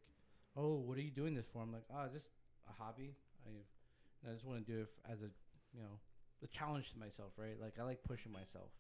"Oh, 0.57 0.77
what 0.77 0.99
are 0.99 1.03
you 1.03 1.11
doing 1.11 1.35
this 1.35 1.47
for?" 1.53 1.63
I'm 1.63 1.73
like, 1.73 1.85
"Ah, 1.95 2.07
just 2.13 2.27
a 2.69 2.83
hobby. 2.83 3.15
I 3.47 4.29
I 4.29 4.33
just 4.33 4.45
want 4.45 4.65
to 4.65 4.73
do 4.73 4.81
it 4.81 4.89
as 5.11 5.21
a 5.23 5.31
you 5.75 5.83
know 5.83 5.99
a 6.43 6.47
challenge 6.47 6.93
to 6.93 6.99
myself, 6.99 7.33
right? 7.37 7.61
Like 7.61 7.75
I 7.81 7.83
like 7.85 8.03
pushing 8.05 8.33
myself." 8.33 8.71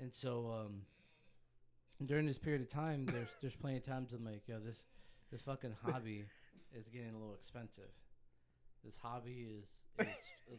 And 0.00 0.14
so 0.14 0.52
um, 0.52 0.82
during 2.06 2.26
this 2.26 2.38
period 2.38 2.62
of 2.62 2.68
time, 2.68 3.06
there's 3.06 3.28
there's 3.40 3.56
plenty 3.56 3.78
of 3.78 3.86
times 3.86 4.12
I'm 4.12 4.24
like, 4.24 4.42
yo, 4.46 4.58
this 4.58 4.84
this 5.30 5.42
fucking 5.42 5.74
hobby 5.84 6.24
is 6.74 6.88
getting 6.88 7.10
a 7.10 7.18
little 7.18 7.34
expensive. 7.34 7.90
This 8.84 8.94
hobby 9.02 9.46
is 9.58 9.66
is, 10.00 10.06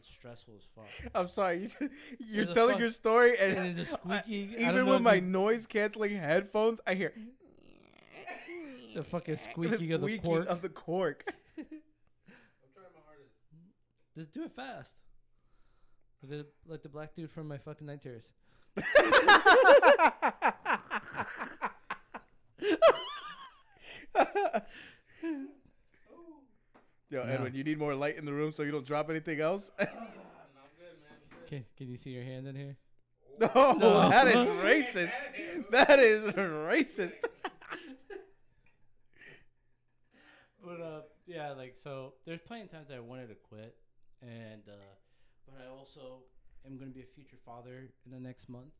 is 0.00 0.04
stressful 0.04 0.54
as 0.56 0.62
fuck. 0.74 1.10
I'm 1.14 1.28
sorry. 1.28 1.66
You, 1.80 1.90
you're 2.18 2.46
telling 2.46 2.74
fuck- 2.74 2.80
your 2.80 2.90
story, 2.90 3.36
and, 3.38 3.56
And 3.56 3.78
then 3.78 3.86
the 3.86 4.14
I- 4.14 4.20
squeaking. 4.22 4.54
I 4.64 4.72
don't 4.72 4.74
even 4.74 4.74
know 4.86 4.90
with 4.92 4.96
if 4.96 5.02
my 5.02 5.14
you- 5.14 5.20
noise 5.22 5.66
canceling 5.66 6.16
headphones, 6.16 6.80
I 6.86 6.94
hear 6.94 7.12
the 8.94 9.02
fucking 9.04 9.36
squeaking 9.50 9.92
of 9.92 10.00
the 10.02 10.18
cork. 10.18 10.46
of 10.48 10.62
the 10.62 10.68
cork. 10.68 11.24
I'm 11.56 11.64
trying 11.64 12.86
my 12.94 13.00
hardest. 13.06 13.34
Just 14.16 14.32
do 14.32 14.44
it 14.44 14.52
fast. 14.54 14.94
Like 16.22 16.30
the, 16.30 16.46
like 16.66 16.82
the 16.82 16.88
black 16.90 17.14
dude 17.14 17.30
from 17.30 17.48
my 17.48 17.56
fucking 17.58 17.86
night 17.86 18.02
terrors. 18.02 18.24
Yo, 27.10 27.24
No. 27.24 27.32
Edwin, 27.32 27.54
you 27.54 27.64
need 27.64 27.78
more 27.78 27.94
light 27.94 28.16
in 28.16 28.24
the 28.24 28.32
room 28.32 28.52
so 28.52 28.62
you 28.62 28.70
don't 28.70 28.86
drop 28.86 29.10
anything 29.10 29.40
else. 29.40 29.70
Can 31.48 31.64
Can 31.76 31.88
you 31.88 31.96
see 31.96 32.10
your 32.10 32.22
hand 32.22 32.46
in 32.46 32.54
here? 32.54 32.76
no, 33.40 33.48
No. 33.72 34.08
that 34.10 34.28
is 34.28 34.48
racist. 34.48 35.18
That 35.70 35.98
is 35.98 36.24
racist. 36.24 37.16
But 40.62 40.80
uh, 40.80 41.00
yeah, 41.26 41.52
like 41.52 41.76
so. 41.82 42.12
There's 42.26 42.40
plenty 42.46 42.64
of 42.64 42.70
times 42.70 42.88
I 42.94 43.00
wanted 43.00 43.28
to 43.28 43.34
quit, 43.34 43.74
and 44.20 44.62
uh, 44.68 44.92
but 45.46 45.56
I 45.64 45.68
also 45.70 46.18
am 46.66 46.76
going 46.76 46.90
to 46.90 46.94
be 46.94 47.00
a 47.00 47.10
future 47.14 47.38
father 47.46 47.88
in 48.04 48.12
the 48.12 48.20
next 48.20 48.48
month. 48.48 48.72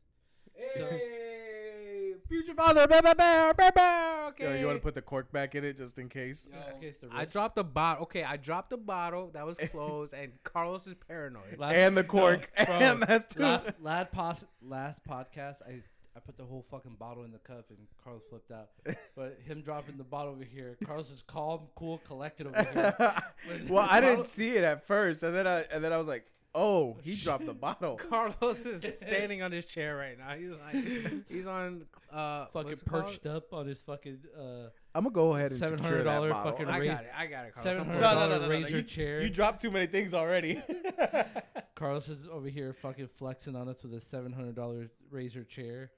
So- 0.77 0.85
Hey, 0.85 2.13
future 2.27 2.53
father. 2.53 2.87
Bear, 2.87 3.01
bear, 3.01 3.15
bear, 3.15 3.53
bear, 3.53 3.71
bear. 3.71 4.27
Okay. 4.29 4.53
Yo, 4.55 4.59
you 4.59 4.65
want 4.67 4.77
to 4.77 4.81
put 4.83 4.95
the 4.95 5.01
cork 5.01 5.31
back 5.31 5.55
in 5.55 5.63
it 5.63 5.77
just 5.77 5.97
in 5.99 6.09
case? 6.09 6.47
Just 6.51 6.69
in 6.75 6.81
case 6.81 6.95
the 7.01 7.07
I 7.11 7.21
risk- 7.21 7.33
dropped 7.33 7.55
the 7.55 7.63
bottle. 7.63 8.03
Okay, 8.03 8.23
I 8.23 8.37
dropped 8.37 8.69
the 8.69 8.77
bottle 8.77 9.29
that 9.33 9.45
was 9.45 9.57
closed, 9.71 10.13
and 10.13 10.31
Carlos 10.43 10.87
is 10.87 10.95
paranoid. 11.07 11.57
Last- 11.57 11.73
and 11.75 11.95
the 11.97 12.03
cork, 12.03 12.49
No, 12.57 12.65
bro, 12.65 12.75
and 12.79 13.03
that's 13.03 13.33
too. 13.35 13.41
last 13.43 13.69
last, 13.81 14.11
pos- 14.11 14.45
last 14.61 14.99
podcast, 15.07 15.57
I 15.67 15.81
I 16.15 16.19
put 16.19 16.37
the 16.37 16.43
whole 16.43 16.65
fucking 16.69 16.95
bottle 16.99 17.23
in 17.23 17.31
the 17.31 17.37
cup, 17.39 17.65
and 17.69 17.77
Carlos 18.03 18.21
flipped 18.29 18.51
out. 18.51 18.69
But 19.15 19.39
him 19.45 19.61
dropping 19.61 19.97
the 19.97 20.03
bottle 20.03 20.33
over 20.33 20.43
here, 20.43 20.77
Carlos 20.85 21.09
is 21.11 21.23
calm, 21.27 21.61
cool, 21.75 21.99
collected 22.07 22.47
over 22.47 22.63
here. 22.73 22.95
But 23.47 23.69
well, 23.69 23.87
I 23.89 23.99
didn't 24.01 24.25
see 24.25 24.49
it 24.51 24.63
at 24.63 24.85
first, 24.85 25.23
and 25.23 25.35
then 25.35 25.47
I 25.47 25.61
and 25.71 25.83
then 25.83 25.91
I 25.93 25.97
was 25.97 26.07
like, 26.07 26.25
"Oh, 26.53 26.97
he 27.03 27.15
dropped 27.15 27.45
the 27.45 27.53
bottle." 27.53 27.95
Carlos 27.95 28.65
is 28.65 28.99
standing 28.99 29.41
on 29.41 29.51
his 29.51 29.65
chair 29.65 29.95
right 29.95 30.17
now. 30.17 30.35
He's 30.35 30.51
like, 30.51 31.27
he's 31.29 31.47
on 31.47 31.85
uh, 32.11 32.45
fucking 32.47 32.69
what's 32.69 32.81
it 32.81 32.89
called? 32.89 33.05
perched 33.05 33.25
up 33.25 33.53
on 33.53 33.67
his 33.67 33.81
fucking 33.81 34.19
uh, 34.37 34.67
I'm 34.93 35.03
gonna 35.03 35.11
go 35.13 35.35
ahead 35.35 35.51
and 35.51 35.61
$700 35.61 35.77
secure 35.77 36.03
that 36.03 36.43
fucking 36.43 36.67
I 36.67 36.79
Ra- 36.79 36.85
got 36.85 37.03
it. 37.03 37.11
I 37.17 37.25
got 37.27 37.45
it. 37.45 37.53
Carlos. 37.55 37.63
seven 37.75 37.81
I'm 37.81 37.87
hundred 38.01 38.01
putting- 38.19 38.39
dollar 38.39 38.49
razor 38.49 38.75
You, 38.77 38.83
chair. 38.83 39.21
you 39.21 39.29
dropped 39.29 39.61
too 39.61 39.71
many 39.71 39.87
things 39.87 40.13
already. 40.13 40.61
Carlos 41.75 42.09
is 42.09 42.27
over 42.31 42.47
here 42.47 42.73
fucking 42.73 43.07
flexing 43.17 43.55
on 43.55 43.67
us 43.69 43.81
with 43.83 43.93
a 43.93 44.01
seven 44.01 44.31
hundred 44.33 44.55
dollar 44.55 44.89
razor 45.09 45.43
chair. 45.43 45.91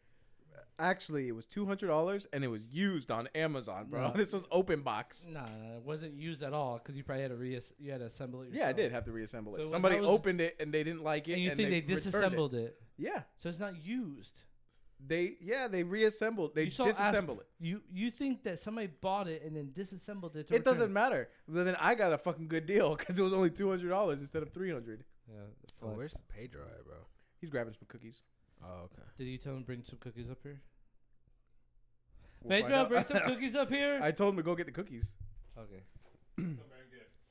Actually, 0.84 1.28
it 1.28 1.32
was 1.36 1.46
two 1.46 1.66
hundred 1.66 1.88
dollars, 1.88 2.28
and 2.34 2.44
it 2.44 2.48
was 2.50 2.66
used 2.68 3.10
on 3.10 3.28
Amazon, 3.34 3.88
bro. 3.90 4.08
No. 4.08 4.14
This 4.16 4.34
was 4.34 4.46
open 4.52 4.82
box. 4.82 5.26
Nah, 5.30 5.42
nah, 5.42 5.78
it 5.78 5.84
wasn't 5.84 6.14
used 6.16 6.44
at 6.44 6.54
all 6.54 6.78
because 6.78 6.96
you 6.98 7.04
probably 7.04 7.22
had 7.24 7.32
to 7.32 7.38
re 7.38 7.60
you 7.80 7.92
had 7.92 8.00
to 8.02 8.08
assemble 8.08 8.42
it. 8.44 8.50
Yeah, 8.52 8.68
I 8.68 8.74
did 8.74 8.92
have 8.92 9.06
to 9.06 9.12
reassemble 9.12 9.56
it. 9.56 9.60
when 9.60 9.68
Somebody 9.70 10.00
was- 10.00 10.10
opened 10.10 10.42
it 10.42 10.58
and 10.60 10.74
they 10.74 10.84
didn't 10.84 11.04
like 11.04 11.28
it, 11.28 11.34
And 11.34 11.42
you 11.42 11.50
think 11.56 11.70
they, 11.70 11.82
returned 11.82 11.92
it. 11.92 11.96
disassembled 12.04 12.54
it. 12.56 12.82
Yeah, 12.98 13.22
so 13.40 13.50
it's 13.50 13.60
not 13.60 13.76
used. 13.84 14.42
they 15.06 15.36
yeah 15.42 15.68
they 15.68 15.84
reassembled. 15.84 16.54
They 16.56 16.66
You 16.66 16.72
saw 16.72 16.86
Ask- 16.88 16.98
disassembled 16.98 17.40
it. 17.40 17.48
You 17.60 17.82
you 17.92 18.12
think 18.12 18.44
that 18.44 18.60
somebody 18.60 18.88
bought 18.88 19.28
it 19.28 19.44
and 19.44 19.56
then 19.56 19.72
disassembled 19.74 20.36
it? 20.36 20.48
To 20.50 20.56
It 20.56 20.64
doesn't 20.66 20.92
matter. 20.94 21.30
But 21.48 21.66
then 21.66 21.76
I 21.80 21.96
got 21.96 22.14
a 22.14 22.18
fucking 22.18 22.48
good 22.48 22.66
deal 22.66 22.96
because 22.98 23.18
it 23.18 23.22
was 23.22 23.34
only 23.34 23.50
two 23.50 23.70
hundred 23.70 23.90
dollars 23.90 24.20
instead 24.20 24.44
of 24.44 24.54
three 24.54 24.72
hundred. 24.72 25.04
Yeah, 25.30 25.36
Oh, 25.82 25.90
where's 25.98 26.14
Pedro 26.30 26.64
at, 26.64 26.86
bro? 26.86 26.96
He's 27.40 27.50
grabbing 27.50 27.74
some 27.74 27.88
cookies. 27.88 28.22
Oh, 28.64 28.84
okay. 28.86 29.02
Did 29.18 29.26
you 29.26 29.38
tell 29.38 29.54
him 29.54 29.60
to 29.62 29.66
bring 29.66 29.84
some 29.84 30.00
cookies 30.00 30.30
up 30.32 30.38
here? 30.44 30.62
We'll 32.44 32.62
Pedro, 32.62 32.86
bring 32.86 33.06
some 33.06 33.18
cookies 33.26 33.56
up 33.56 33.70
here. 33.70 34.00
I 34.02 34.12
told 34.12 34.34
him 34.34 34.38
to 34.38 34.44
go 34.44 34.56
get 34.56 34.66
the 34.66 34.72
cookies. 34.72 35.14
okay. 35.58 35.84
gifts. 36.38 36.60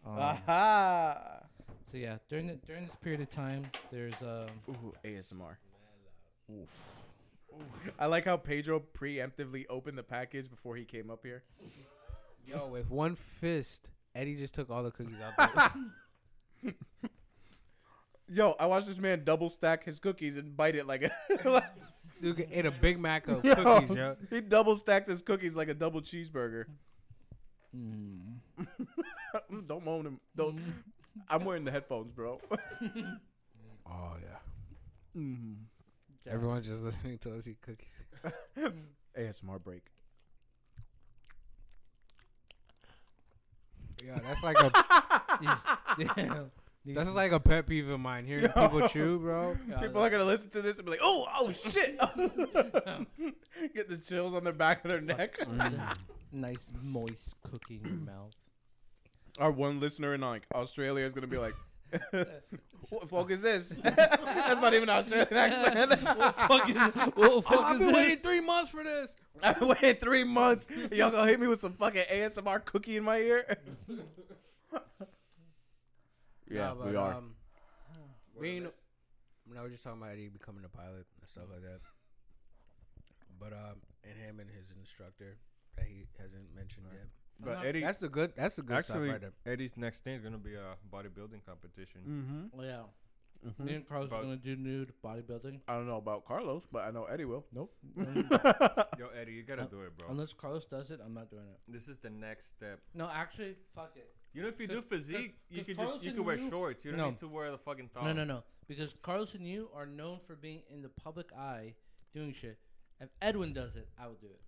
Um, 0.05 0.19
Aha! 0.19 1.45
so 1.89 1.97
yeah, 1.97 2.17
during 2.29 2.49
the, 2.49 2.55
during 2.67 2.87
this 2.87 2.97
period 2.97 3.21
of 3.21 3.31
time, 3.31 3.63
there's 3.93 4.21
um. 4.21 4.47
Ooh, 4.69 4.93
ASMR. 5.05 5.55
I 8.01 8.07
like 8.07 8.25
how 8.25 8.37
Pedro 8.37 8.83
preemptively 8.99 9.65
opened 9.71 9.97
the 9.97 10.03
package 10.03 10.51
before 10.51 10.75
he 10.75 10.85
came 10.85 11.09
up 11.09 11.21
here. 11.23 11.45
Yo, 12.47 12.67
with 12.67 12.91
one 12.91 13.15
fist, 13.15 13.93
Eddie 14.15 14.37
just 14.37 14.55
took 14.55 14.71
all 14.71 14.83
the 14.83 14.91
cookies 14.91 15.21
out 15.21 15.73
there. 16.63 16.73
Yo, 18.29 18.57
I 18.59 18.67
watched 18.67 18.87
this 18.87 18.99
man 18.99 19.25
double 19.25 19.51
stack 19.51 19.85
his 19.85 19.99
cookies 19.99 20.37
and 20.37 20.57
bite 20.57 20.75
it 20.75 20.87
like 20.87 21.03
a. 21.05 21.71
Dude 22.23 22.47
ate 22.53 22.67
a 22.67 22.71
Big 22.71 23.01
Mac 23.01 23.27
of 23.27 23.45
Yo, 23.45 23.55
cookies, 23.57 23.97
yo. 23.97 24.17
He 24.31 24.41
double 24.41 24.77
stacked 24.77 25.09
his 25.09 25.23
cookies 25.23 25.57
like 25.57 25.69
a 25.69 25.75
double 25.75 26.01
cheeseburger. 26.01 26.67
Mm. 27.77 28.37
Don't 29.67 29.85
moan 29.85 30.07
him. 30.07 30.21
Don't. 30.37 30.61
I'm 31.29 31.45
wearing 31.45 31.65
the 31.65 31.73
headphones, 31.73 32.13
bro. 32.13 32.41
Oh 33.85 34.13
yeah. 34.23 35.21
mm 35.21 35.57
Everyone's 36.31 36.69
just 36.69 36.85
listening 36.85 37.19
to 37.19 37.37
us 37.37 37.49
eat 37.49 37.61
cookies. 37.61 38.05
ASMR 39.19 39.63
break. 39.63 39.83
Yeah, 44.07 44.21
that's 44.23 44.43
like 44.45 44.57
a 44.61 44.71
yeah. 45.43 46.45
That's 46.87 47.15
like 47.15 47.33
a 47.33 47.41
pet 47.41 47.67
peeve 47.67 47.89
of 47.89 48.01
mine. 48.01 48.25
Hearing 48.27 48.45
Yo. 48.45 48.69
people 48.69 48.89
chew, 48.89 49.19
bro. 49.19 49.57
People 49.81 50.03
are 50.03 50.11
gonna 50.11 50.25
listen 50.25 50.51
to 50.51 50.63
this 50.63 50.77
and 50.79 50.85
be 50.85 50.93
like, 50.93 51.01
"Oh, 51.03 51.27
oh 51.39 51.53
shit!" 51.71 51.99
Get 53.75 53.89
the 53.89 53.99
chills 53.99 54.35
on 54.35 54.45
their 54.45 54.53
back 54.53 54.85
of 54.85 54.91
their 54.91 55.01
neck. 55.01 55.39
Nice 56.35 56.71
moist 56.83 57.35
cookie 57.43 57.79
in 57.85 57.89
your 57.91 57.99
mouth. 58.15 58.33
Our 59.39 59.51
one 59.51 59.81
listener 59.81 60.15
in 60.15 60.23
like 60.23 60.45
Australia 60.55 61.05
is 61.05 61.13
gonna 61.13 61.27
be 61.27 61.37
like, 61.37 61.53
"What 62.89 63.03
the 63.03 63.07
fuck 63.07 63.31
is 63.31 63.43
this?" 63.43 63.69
That's 63.83 64.61
not 64.61 64.73
even 64.73 64.89
an 64.89 64.97
Australian 64.97 65.29
accent. 65.35 66.01
fuck 66.01 66.71
is 66.71 66.77
what 66.77 66.95
the 66.95 67.13
Oh, 67.19 67.41
fuck 67.43 67.61
I've 67.61 67.73
is 67.75 67.79
been 67.81 67.87
this? 67.89 67.97
waiting 67.97 68.23
three 68.23 68.41
months 68.41 68.71
for 68.71 68.83
this. 68.83 69.17
I've 69.43 69.59
been 69.59 69.69
waiting 69.69 69.97
three 69.97 70.25
months. 70.25 70.67
Y'all 70.91 71.11
gonna 71.11 71.27
hit 71.29 71.39
me 71.39 71.49
with 71.49 71.61
some 71.61 71.75
fucking 71.75 72.05
ASMR 72.11 72.65
cookie 72.65 72.97
in 72.97 73.05
my 73.05 73.19
ear? 73.19 73.59
Yeah, 76.53 76.69
Nah, 76.69 76.75
but, 76.75 76.87
we 76.89 76.97
are. 76.97 77.15
Um, 77.15 77.35
we 78.39 78.49
ain't, 78.51 78.65
no, 78.65 79.63
we're 79.63 79.69
just 79.69 79.85
talking 79.85 80.01
about 80.01 80.13
Eddie 80.13 80.29
becoming 80.29 80.65
a 80.65 80.69
pilot 80.69 81.07
and 81.21 81.29
stuff 81.29 81.45
like 81.53 81.63
that. 81.63 81.81
But 83.39 83.53
um, 83.53 83.77
and 84.05 84.17
him 84.19 84.41
and 84.41 84.49
his 84.51 84.73
instructor 84.79 85.37
that 85.77 85.87
he 85.87 86.07
hasn't 86.19 86.55
mentioned 86.55 86.87
yet. 86.93 87.09
But 87.41 87.55
not- 87.57 87.67
Eddie, 87.67 87.81
That's 87.81 87.99
the 87.99 88.09
good. 88.09 88.33
That's 88.37 88.57
the 88.57 88.63
good 88.63 88.77
actually, 88.79 89.09
stuff 89.09 89.23
right 89.23 89.33
there. 89.45 89.53
Eddie's 89.53 89.77
next 89.77 90.05
thing 90.05 90.15
is 90.15 90.23
gonna 90.23 90.39
be 90.39 90.55
a 90.55 90.77
bodybuilding 90.95 91.45
competition. 91.47 92.49
mm-hmm. 92.55 92.63
Yeah. 92.63 92.83
Me 93.59 93.75
and 93.75 93.89
Carlos 93.89 94.07
are 94.07 94.11
But- 94.19 94.23
gonna 94.23 94.37
do 94.37 94.55
nude 94.55 94.93
bodybuilding. 95.05 95.61
I 95.67 95.75
don't 95.75 95.87
know 95.89 95.97
about 95.97 96.25
Carlos, 96.25 96.63
but 96.71 96.85
I 96.85 96.93
know 96.93 97.05
Eddie 97.07 97.25
will. 97.25 97.45
Nope. 97.53 97.75
Yo, 97.99 99.09
Eddie, 99.21 99.33
you 99.33 99.43
gotta 99.43 99.63
Uh, 99.63 99.67
do 99.67 99.81
it, 99.83 99.97
bro. 99.99 100.07
Unless 100.11 100.33
Carlos 100.35 100.65
does 100.67 100.91
it, 100.93 101.01
I'm 101.05 101.13
not 101.15 101.29
doing 101.29 101.49
it. 101.49 101.59
This 101.67 101.89
is 101.89 101.99
the 101.99 102.11
next 102.11 102.47
step. 102.47 102.79
No, 102.95 103.11
actually, 103.13 103.57
fuck 103.75 103.95
it. 103.97 104.15
You 104.35 104.43
know, 104.43 104.49
if 104.49 104.59
you 104.61 104.67
do 104.67 104.81
physique, 104.81 105.35
you 105.51 105.63
could 105.65 105.79
just 105.79 106.03
you 106.03 106.09
and 106.09 106.17
could 106.19 106.27
wear 106.27 106.39
you- 106.39 106.49
shorts. 106.51 106.85
You 106.85 106.93
don't 106.93 107.01
No. 107.01 107.09
need 107.11 107.19
to 107.19 107.29
wear 107.29 107.51
the 107.51 107.59
fucking 107.59 107.89
thong. 107.89 108.05
No, 108.07 108.13
no, 108.13 108.25
no. 108.25 108.43
Because 108.69 108.95
Carlos 109.03 109.35
and 109.35 109.47
you 109.47 109.69
are 109.75 109.85
known 109.87 110.21
for 110.27 110.35
being 110.37 110.63
in 110.71 110.81
the 110.83 110.89
public 110.89 111.33
eye 111.35 111.75
doing 112.15 112.33
shit. 112.33 112.59
If 113.01 113.11
Edwin 113.21 113.53
does 113.53 113.77
it, 113.77 113.89
I 113.99 114.07
will 114.07 114.15
do 114.15 114.29
it. 114.29 114.41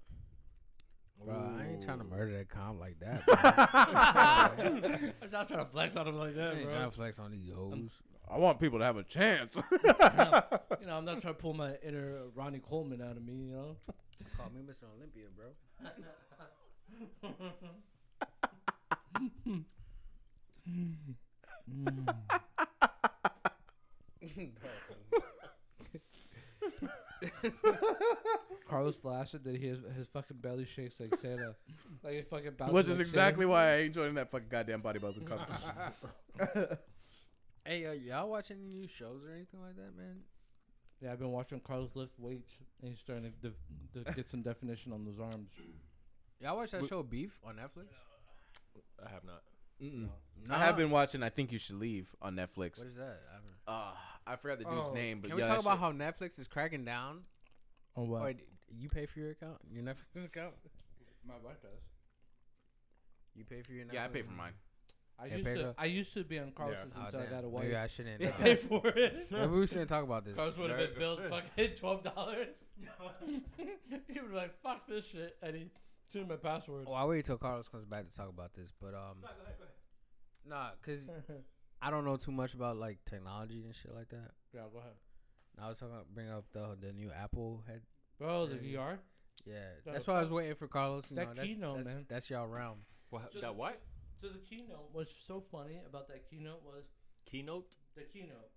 Bro, 1.24 1.34
I 1.58 1.66
ain't 1.72 1.82
trying 1.82 1.98
to 1.98 2.04
murder 2.04 2.32
that 2.38 2.48
comp 2.48 2.80
like 2.80 2.98
that. 3.00 3.22
I'm 4.58 5.30
not 5.30 5.48
trying 5.48 5.64
to 5.64 5.70
flex 5.70 5.96
on 5.96 6.08
him 6.08 6.16
like 6.16 6.30
I 6.30 6.32
that, 6.32 6.54
ain't 6.54 6.62
bro. 6.64 6.72
trying 6.72 6.90
to 6.90 6.96
flex 6.96 7.18
on 7.18 7.30
these 7.32 7.52
hoes. 7.54 8.02
I 8.28 8.38
want 8.38 8.58
people 8.58 8.78
to 8.78 8.84
have 8.84 8.96
a 8.96 9.02
chance. 9.04 9.54
You 10.80 10.90
know, 10.90 10.98
I'm 10.98 11.04
not 11.06 11.22
trying 11.22 11.34
to 11.34 11.40
pull 11.40 11.54
my 11.54 11.76
inner 11.82 12.24
Ronnie 12.34 12.58
Coleman 12.58 13.00
out 13.00 13.16
of 13.16 13.24
me. 13.24 13.32
You 13.34 13.46
know. 13.52 13.76
Call 14.36 14.50
me 14.50 14.60
Mr. 14.62 14.84
Olympia, 14.94 15.24
bro. 15.34 15.46
Carlos 28.68 28.96
Lasset 29.04 29.44
that 29.44 29.56
he 29.56 29.68
has 29.68 29.78
his 29.96 30.06
fucking 30.08 30.36
belly 30.38 30.64
shakes 30.66 30.98
like 31.00 31.14
Santa, 31.16 31.54
like 32.02 32.14
it 32.14 32.28
fucking 32.28 32.52
bounces. 32.52 32.74
Which 32.74 32.88
is 32.88 32.98
like 32.98 33.06
exactly 33.06 33.42
Santa. 33.44 33.52
why 33.52 33.72
I 33.72 33.76
ain't 33.82 33.94
joining 33.94 34.14
that 34.14 34.30
fucking 34.30 34.48
goddamn 34.50 34.82
bodybuilding 34.82 35.26
competition. 35.26 36.76
Hey, 37.66 37.86
uh, 37.86 37.92
y'all 37.92 38.28
watching 38.28 38.58
any 38.60 38.68
new 38.78 38.86
shows 38.86 39.24
or 39.24 39.32
anything 39.32 39.58
like 39.62 39.74
that, 39.76 39.96
man? 39.96 40.18
Yeah, 41.00 41.12
I've 41.12 41.18
been 41.18 41.32
watching 41.32 41.60
Carlos 41.60 41.92
lift 41.94 42.12
weights, 42.18 42.52
and 42.82 42.90
he's 42.90 43.00
starting 43.00 43.24
to, 43.24 43.30
def- 43.48 44.04
to 44.04 44.12
get 44.12 44.28
some 44.28 44.42
definition 44.42 44.92
on 44.92 45.02
those 45.06 45.18
arms. 45.18 45.48
Y'all 46.40 46.56
watch 46.58 46.72
that 46.72 46.82
We- 46.82 46.88
show 46.88 47.02
Beef 47.02 47.40
on 47.42 47.54
Netflix? 47.56 47.86
I 49.04 49.10
have 49.10 49.24
not. 49.24 49.42
Mm-mm. 49.82 50.08
I 50.50 50.58
have 50.58 50.76
been 50.76 50.90
watching. 50.90 51.22
I 51.22 51.28
think 51.30 51.52
you 51.52 51.58
should 51.58 51.76
leave 51.76 52.14
on 52.22 52.36
Netflix. 52.36 52.78
What 52.78 52.86
is 52.88 52.96
that? 52.96 53.20
I 53.30 53.34
haven't- 53.34 53.54
Uh, 53.66 53.92
I 54.26 54.36
forgot 54.36 54.58
the 54.58 54.64
dude's 54.64 54.88
Oh, 54.90 54.94
name, 54.94 55.20
but 55.20 55.28
Can 55.28 55.36
we 55.36 55.42
yeah, 55.42 55.48
talk 55.48 55.58
that 55.58 55.62
about 55.62 55.72
shit- 55.74 55.80
how 55.80 56.26
Netflix 56.26 56.38
is 56.38 56.48
cracking 56.48 56.84
down? 56.84 57.22
On 57.96 58.08
what? 58.08 58.22
Or 58.22 58.34
you 58.76 58.88
pay 58.88 59.06
for 59.06 59.18
your 59.20 59.30
account? 59.30 59.58
Your 59.70 59.82
Netflix 59.84 60.24
account? 60.24 60.54
My 61.26 61.34
wife 61.44 61.60
does. 61.62 61.70
You 63.34 63.44
pay 63.44 63.62
for 63.62 63.72
your 63.72 63.84
Netflix? 63.86 63.92
Yeah, 63.94 64.04
I 64.04 64.08
pay 64.08 64.22
for 64.22 64.32
mine. 64.32 64.52
I 65.18 65.26
Yeah, 65.26 65.32
used 65.36 65.44
pay 65.46 65.54
to. 65.54 65.74
I 65.78 65.84
used 65.86 66.14
to 66.14 66.24
be 66.24 66.38
on 66.38 66.52
Carlos's 66.52 66.92
Oh, 66.96 67.04
until 67.04 67.20
I 67.20 67.22
damn. 67.24 67.32
got 67.32 67.44
a 67.44 67.48
wife. 67.48 67.62
Maybe 67.64 67.76
I 67.76 67.86
shouldn't. 67.86 68.22
I 68.24 68.26
Uh, 68.28 68.32
paid 68.32 68.60
for 68.60 68.88
it. 68.88 69.26
maybe 69.30 69.46
we 69.52 69.66
shouldn't 69.66 69.88
talk 69.88 70.02
about 70.04 70.24
this. 70.24 70.34
Carlos 70.34 70.56
would 70.56 70.70
have 70.70 70.78
been 70.78 70.90
billed 70.98 71.20
fucking 71.28 71.70
twelve 71.76 72.02
dollars. 72.02 72.48
he 73.26 74.20
would 74.20 74.30
be 74.30 74.36
like, 74.36 74.60
"Fuck 74.62 74.86
this 74.88 75.04
shit," 75.06 75.36
and 75.42 75.54
he 75.54 75.70
threw 76.14 76.26
my 76.26 76.36
password. 76.36 76.86
Well, 76.86 76.94
I'll 76.94 77.08
wait 77.08 77.24
till 77.24 77.36
Carlos 77.38 77.68
comes 77.68 77.84
back 77.84 78.08
to 78.08 78.16
talk 78.16 78.28
about 78.28 78.54
this. 78.54 78.72
But 78.80 78.94
um, 78.94 79.18
nah, 80.48 80.68
cause 80.80 81.10
I 81.82 81.90
don't 81.90 82.04
know 82.04 82.16
too 82.16 82.30
much 82.32 82.54
about 82.54 82.76
like 82.76 82.98
technology 83.04 83.64
and 83.64 83.74
shit 83.74 83.92
like 83.94 84.08
that. 84.10 84.30
yeah, 84.54 84.62
go 84.72 84.78
ahead, 84.78 84.92
I 85.60 85.68
was 85.68 85.78
talking 85.78 85.94
about 85.94 86.06
bring 86.14 86.30
up 86.30 86.44
the 86.52 86.76
the 86.80 86.92
new 86.92 87.10
Apple 87.10 87.64
head. 87.66 87.82
bro. 88.18 88.46
The 88.46 88.56
VR. 88.56 88.98
Yeah, 89.44 89.54
No, 89.84 89.92
that's 89.92 90.06
why 90.06 90.14
I 90.14 90.20
was 90.22 90.30
waiting 90.32 90.54
for 90.54 90.68
Carlos. 90.68 91.10
You 91.10 91.16
that 91.16 91.26
know, 91.28 91.34
that's, 91.34 91.48
keynote, 91.48 91.76
that's, 91.76 91.88
man. 91.88 92.06
That's 92.08 92.30
y'all 92.30 92.46
realm. 92.46 92.78
What, 93.10 93.32
So 93.32 93.40
that 93.40 93.46
the- 93.48 93.52
what? 93.52 93.80
So 94.22 94.28
the 94.28 94.38
keynote 94.38 94.94
was 94.94 95.12
so 95.26 95.40
funny 95.40 95.82
about 95.86 96.06
that 96.08 96.30
keynote 96.30 96.62
was 96.64 96.84
Keynote? 97.26 97.66
the 97.96 98.02
keynote. 98.02 98.52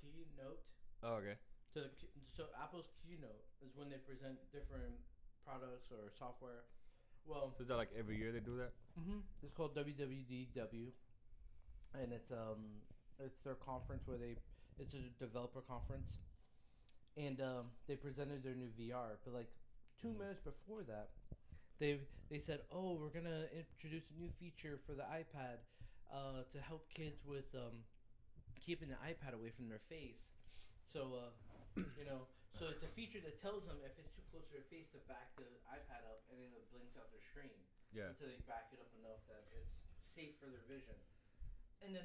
Keynote. 0.00 0.60
Oh, 1.02 1.14
okay. 1.20 1.36
So, 1.74 1.80
the 1.80 1.90
so 2.36 2.44
Apple's 2.62 2.86
keynote 3.02 3.44
is 3.60 3.72
when 3.74 3.90
they 3.90 3.98
present 3.98 4.38
different 4.52 4.94
products 5.46 5.88
or 5.90 6.10
software. 6.18 6.64
Well, 7.26 7.52
So 7.56 7.62
is 7.62 7.68
that 7.68 7.76
like 7.76 7.90
every 7.98 8.16
year 8.16 8.32
they 8.32 8.40
do 8.40 8.56
that? 8.58 8.72
hmm 8.98 9.20
It's 9.42 9.52
called 9.54 9.74
WWDW, 9.74 10.92
and 11.94 12.12
it's 12.12 12.30
um 12.32 12.82
it's 13.18 13.38
their 13.44 13.54
conference 13.54 14.02
where 14.06 14.18
they 14.18 14.36
it's 14.78 14.94
a 14.94 15.08
developer 15.20 15.60
conference, 15.60 16.18
and 17.16 17.40
um 17.40 17.66
they 17.88 17.96
presented 17.96 18.42
their 18.42 18.54
new 18.54 18.70
VR. 18.76 19.18
But 19.24 19.34
like 19.34 19.48
two 20.00 20.12
minutes 20.12 20.40
before 20.40 20.82
that, 20.88 21.08
they 21.78 21.98
they 22.30 22.38
said, 22.38 22.60
oh, 22.72 22.94
we're 23.00 23.14
gonna 23.14 23.46
introduce 23.54 24.04
a 24.10 24.20
new 24.20 24.30
feature 24.40 24.78
for 24.86 24.94
the 24.94 25.04
iPad, 25.04 25.58
uh, 26.12 26.42
to 26.52 26.60
help 26.60 26.88
kids 26.94 27.24
with 27.26 27.46
um 27.54 27.84
keeping 28.60 28.88
the 28.88 28.96
iPad 28.96 29.34
away 29.34 29.50
from 29.56 29.68
their 29.68 29.80
face. 29.88 30.32
So 30.92 31.14
uh, 31.76 31.82
you 31.98 32.04
know. 32.06 32.26
So 32.58 32.66
it's 32.70 32.82
a 32.86 32.92
feature 32.94 33.18
that 33.24 33.40
tells 33.42 33.66
them 33.66 33.76
if 33.84 33.98
it's 33.98 34.14
too 34.14 34.22
close 34.30 34.46
to 34.46 34.52
their 34.54 34.66
face 34.70 34.86
to 34.94 34.98
back 35.10 35.34
the 35.36 35.44
iPad 35.70 36.06
up, 36.06 36.22
and 36.30 36.38
then 36.38 36.48
it 36.54 36.70
blinks 36.70 36.94
out 36.96 37.10
their 37.10 37.20
screen 37.30 37.50
Yeah. 37.92 38.14
until 38.14 38.28
they 38.28 38.38
back 38.46 38.70
it 38.72 38.78
up 38.80 38.90
enough 39.02 39.20
that 39.28 39.42
it's 39.58 39.74
safe 40.14 40.38
for 40.38 40.46
their 40.46 40.62
vision. 40.70 40.94
And 41.82 41.94
then 41.96 42.04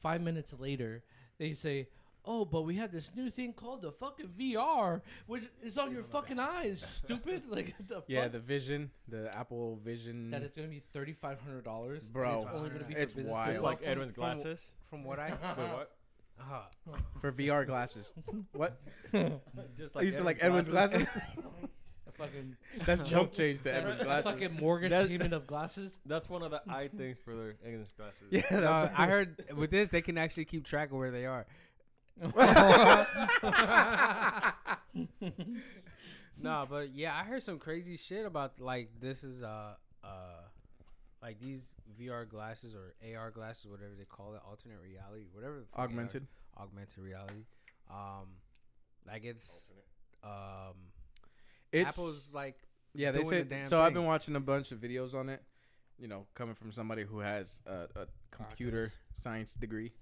five 0.00 0.22
minutes 0.22 0.52
later, 0.54 1.02
they 1.38 1.52
say, 1.54 1.88
"Oh, 2.24 2.44
but 2.44 2.62
we 2.62 2.76
have 2.76 2.92
this 2.92 3.10
new 3.14 3.30
thing 3.30 3.52
called 3.52 3.82
the 3.82 3.90
fucking 3.92 4.28
VR, 4.38 5.02
which 5.26 5.42
is 5.62 5.76
on 5.76 5.90
your 5.92 6.02
fucking 6.02 6.38
eyes, 6.38 6.80
stupid!" 7.04 7.42
like 7.50 7.74
the 7.86 8.02
Yeah, 8.06 8.22
fuck? 8.22 8.32
the 8.32 8.40
Vision, 8.40 8.90
the 9.08 9.34
Apple 9.36 9.76
Vision. 9.76 10.30
that 10.30 10.42
it's 10.42 10.54
gonna 10.56 10.68
be 10.68 10.80
thirty 10.92 11.12
five 11.12 11.40
hundred 11.40 11.64
dollars, 11.64 12.08
Bro, 12.08 12.42
It's 12.44 12.50
only 12.54 12.70
gonna 12.70 12.84
be 12.84 12.94
it's 12.94 13.12
for 13.12 13.18
business. 13.18 13.32
wild. 13.32 13.46
Just 13.46 13.54
Just 13.56 13.64
like 13.64 13.78
from- 13.80 13.88
Edwin's 13.88 14.12
from- 14.14 14.22
glasses. 14.22 14.70
From 14.80 15.04
what 15.04 15.18
I 15.18 15.30
Wait, 15.58 15.72
what? 15.72 15.96
Uh, 16.40 16.62
for 17.20 17.32
VR 17.32 17.66
glasses. 17.66 18.12
what? 18.52 18.80
Just 19.76 19.96
I 19.96 20.02
used 20.02 20.18
to 20.18 20.24
like 20.24 20.38
Edwin's 20.40 20.68
glasses. 20.70 21.06
A 22.06 22.12
fucking 22.12 22.56
That's 22.84 23.02
jump 23.02 23.32
change 23.32 23.62
to 23.62 23.70
a 23.70 23.74
Edwin's 23.74 24.02
glasses. 24.02 24.30
fucking 24.30 24.60
mortgage 24.60 24.90
That- 24.90 25.08
payment 25.08 25.32
of 25.32 25.46
glasses. 25.46 25.92
That's 26.06 26.28
one 26.28 26.42
of 26.42 26.50
the 26.50 26.62
eye 26.68 26.88
things 26.96 27.16
for 27.24 27.34
their 27.34 27.54
Edwin's 27.64 27.88
glasses. 27.96 28.22
Yeah, 28.30 28.42
uh, 28.58 28.90
I 28.96 29.06
heard 29.06 29.42
with 29.56 29.70
this 29.70 29.88
they 29.88 30.02
can 30.02 30.16
actually 30.18 30.44
keep 30.44 30.64
track 30.64 30.90
of 30.92 30.98
where 30.98 31.10
they 31.10 31.26
are. 31.26 31.46
nah, 36.40 36.64
but 36.66 36.94
yeah, 36.94 37.14
I 37.16 37.24
heard 37.24 37.42
some 37.42 37.58
crazy 37.58 37.96
shit 37.96 38.26
about 38.26 38.60
like 38.60 38.90
this 39.00 39.24
is 39.24 39.42
uh 39.42 39.74
like 41.24 41.40
these 41.40 41.74
VR 41.98 42.28
glasses 42.28 42.74
or 42.74 42.94
AR 43.16 43.30
glasses, 43.30 43.66
whatever 43.66 43.92
they 43.98 44.04
call 44.04 44.34
it, 44.34 44.40
alternate 44.46 44.78
reality, 44.82 45.24
whatever. 45.32 45.60
the 45.60 45.66
fuck 45.70 45.78
AR 45.78 45.84
augmented. 45.86 46.26
augmented 46.60 46.98
reality. 47.02 47.44
Um, 47.90 48.26
like 49.06 49.24
it's 49.24 49.72
um 50.22 50.74
It's 51.72 51.98
Apple's 51.98 52.32
like 52.34 52.56
yeah. 52.94 53.10
They 53.10 53.20
doing 53.20 53.30
say 53.30 53.38
the 53.42 53.48
damn 53.48 53.66
so. 53.66 53.80
I've 53.80 53.94
been 53.94 54.04
watching 54.04 54.36
a 54.36 54.40
bunch 54.40 54.70
of 54.70 54.78
videos 54.80 55.14
on 55.14 55.28
it. 55.30 55.42
You 55.98 56.08
know, 56.08 56.26
coming 56.34 56.54
from 56.54 56.72
somebody 56.72 57.04
who 57.04 57.20
has 57.20 57.60
a, 57.66 57.86
a 58.02 58.06
computer 58.30 58.92
science 59.16 59.54
degree, 59.54 59.92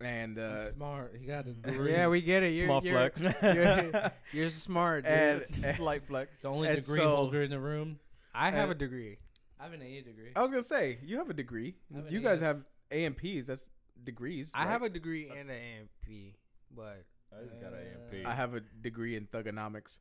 and 0.00 0.38
uh, 0.38 0.72
Smart. 0.74 1.16
He 1.18 1.26
got 1.26 1.46
a 1.46 1.52
degree. 1.54 1.92
yeah, 1.92 2.08
we 2.08 2.20
get 2.20 2.42
it. 2.42 2.52
You're, 2.54 2.66
Small 2.66 2.84
you're, 2.84 2.92
flex. 3.10 3.22
You're, 3.42 4.12
you're 4.32 4.48
smart, 4.50 5.04
dude. 5.04 5.12
And- 5.12 5.42
Slight 5.42 6.04
flex. 6.04 6.40
the 6.42 6.48
only 6.48 6.68
degree 6.68 6.98
so- 6.98 7.16
holder 7.16 7.42
in 7.42 7.50
the 7.50 7.58
room. 7.58 7.98
I 8.34 8.50
have 8.50 8.70
and- 8.70 8.72
a 8.72 8.74
degree. 8.84 9.16
I 9.64 9.68
have 9.68 9.80
an 9.80 9.82
A 9.82 10.02
degree. 10.02 10.30
I 10.36 10.42
was 10.42 10.50
gonna 10.50 10.62
say 10.62 10.98
you 11.02 11.16
have 11.16 11.30
a 11.30 11.34
degree. 11.34 11.74
Have 11.94 12.12
You 12.12 12.20
guys 12.20 12.42
AS. 12.42 12.42
have 12.42 12.64
AMPs. 12.90 13.46
That's 13.46 13.64
degrees. 14.04 14.52
I 14.54 14.66
have 14.66 14.82
a 14.82 14.90
degree 14.90 15.30
and 15.30 15.50
an 15.50 15.56
AMP, 15.56 16.34
but 16.76 17.04
I 17.32 17.44
just 17.44 17.58
got 17.62 17.72
an 17.72 17.78
AMP. 17.78 18.26
I 18.26 18.34
have 18.34 18.52
a 18.52 18.60
degree 18.60 19.16
in 19.16 19.26
thuganomics. 19.26 20.00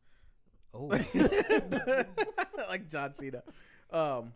oh, 0.74 0.88
like 2.70 2.90
John 2.90 3.14
Cena. 3.14 3.44
Um, 3.90 4.34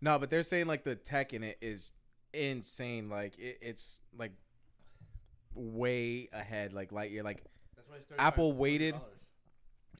no, 0.00 0.16
but 0.20 0.30
they're 0.30 0.44
saying 0.44 0.68
like 0.68 0.84
the 0.84 0.94
tech 0.94 1.32
in 1.32 1.42
it 1.42 1.58
is 1.60 1.92
insane. 2.32 3.08
Like 3.08 3.36
it, 3.36 3.58
it's 3.60 4.00
like 4.16 4.32
way 5.54 6.28
ahead. 6.32 6.72
Like 6.72 6.92
light 6.92 7.10
year. 7.10 7.24
Like 7.24 7.42
That's 7.74 7.88
why 7.88 7.96
it's 7.96 8.12
Apple 8.16 8.52
$35 8.52 8.56
waited 8.56 8.94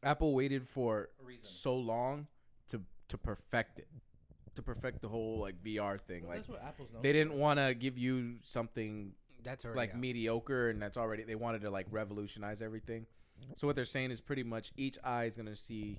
Apple 0.05 0.35
waited 0.35 0.69
for 0.69 1.09
so 1.43 1.75
long 1.75 2.29
to 2.69 2.83
to 3.09 3.19
perfect 3.19 3.81
it, 3.81 3.89
to 4.59 4.63
perfect 4.63 5.01
the 5.03 5.09
whole 5.09 5.41
like 5.41 5.63
VR 5.63 5.99
thing. 6.01 6.23
Well, 6.23 6.31
Like 6.37 6.47
that's 6.47 6.49
what 6.49 6.63
Apple's 6.63 6.93
known 6.93 7.03
they 7.03 7.09
for. 7.11 7.13
didn't 7.15 7.35
want 7.35 7.59
to 7.59 7.75
give 7.75 7.97
you 7.99 8.37
something 8.45 9.13
that's 9.45 9.65
already 9.65 9.79
like 9.79 9.91
out. 9.91 9.99
mediocre 10.01 10.69
and 10.71 10.83
that's 10.83 10.97
already 10.97 11.23
they 11.25 11.35
wanted 11.37 11.63
to 11.63 11.71
like 11.71 11.87
revolutionize 11.91 12.61
everything 12.61 13.07
so 13.55 13.69
what 13.69 13.77
they're 13.77 13.85
saying 13.85 14.11
is 14.11 14.21
pretty 14.21 14.43
much 14.43 14.73
each 14.77 14.99
eye 15.05 15.25
is 15.27 15.37
gonna 15.37 15.55
see 15.55 15.97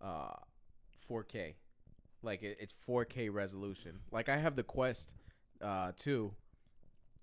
uh 0.00 0.30
4k 1.10 1.54
like 2.22 2.44
it, 2.44 2.56
it's 2.60 2.72
4k 2.88 3.28
resolution 3.32 3.98
like 4.12 4.28
i 4.28 4.36
have 4.36 4.54
the 4.54 4.62
quest 4.62 5.14
uh 5.60 5.90
2 5.96 6.32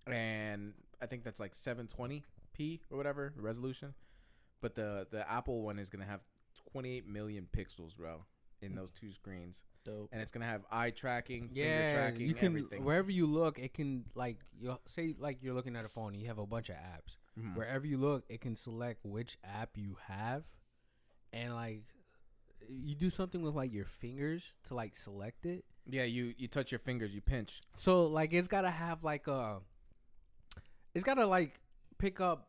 and 0.07 0.73
i 1.01 1.05
think 1.05 1.23
that's 1.23 1.39
like 1.39 1.53
720p 1.53 2.81
or 2.91 2.97
whatever 2.97 3.33
resolution 3.37 3.93
but 4.61 4.75
the 4.75 5.07
the 5.11 5.29
apple 5.31 5.61
one 5.61 5.79
is 5.79 5.89
gonna 5.89 6.03
have 6.05 6.19
28 6.73 7.07
million 7.07 7.47
pixels 7.55 7.95
bro 7.95 8.25
in 8.61 8.75
those 8.75 8.91
two 8.91 9.11
screens 9.13 9.61
Dope. 9.83 10.09
and 10.11 10.21
it's 10.21 10.31
gonna 10.31 10.45
have 10.45 10.63
eye 10.71 10.91
tracking 10.91 11.43
finger 11.43 11.59
Yeah, 11.61 11.93
tracking 11.93 12.21
you 12.27 12.33
can 12.33 12.47
everything 12.47 12.83
wherever 12.83 13.11
you 13.11 13.27
look, 13.27 13.59
it 13.59 13.73
can 13.73 14.05
like 14.15 14.39
you 14.59 14.77
say 14.85 15.13
like 15.17 15.39
you're 15.41 15.53
looking 15.53 15.75
at 15.75 15.85
a 15.85 15.89
phone. 15.89 16.13
and 16.13 16.21
You 16.21 16.27
have 16.27 16.37
a 16.39 16.45
bunch 16.47 16.69
of 16.69 16.75
apps. 16.75 17.17
Mhm. 17.39 17.55
Wherever 17.55 17.85
you 17.85 17.97
look, 17.97 18.23
it 18.29 18.41
can 18.41 18.55
select 18.55 19.03
which 19.05 19.37
app 19.43 19.75
you 19.77 19.97
have, 20.07 20.45
and 21.31 21.53
like 21.55 21.83
you 22.69 22.95
do 22.95 23.09
something 23.09 23.41
with 23.41 23.55
like 23.55 23.73
your 23.73 23.85
fingers 23.85 24.57
to 24.65 24.73
like 24.75 24.95
select 24.95 25.45
it. 25.45 25.65
yeah 25.85 26.03
you 26.05 26.33
you 26.37 26.47
touch 26.47 26.71
your 26.71 26.79
fingers 26.79 27.13
you 27.13 27.19
pinch 27.19 27.59
So 27.73 28.05
like 28.07 28.31
it's 28.33 28.47
gotta 28.47 28.71
have 28.71 29.03
like 29.03 29.27
a, 29.27 29.59
it's 30.95 31.03
gotta 31.03 31.25
like 31.27 31.59
pick 31.97 32.21
up 32.21 32.47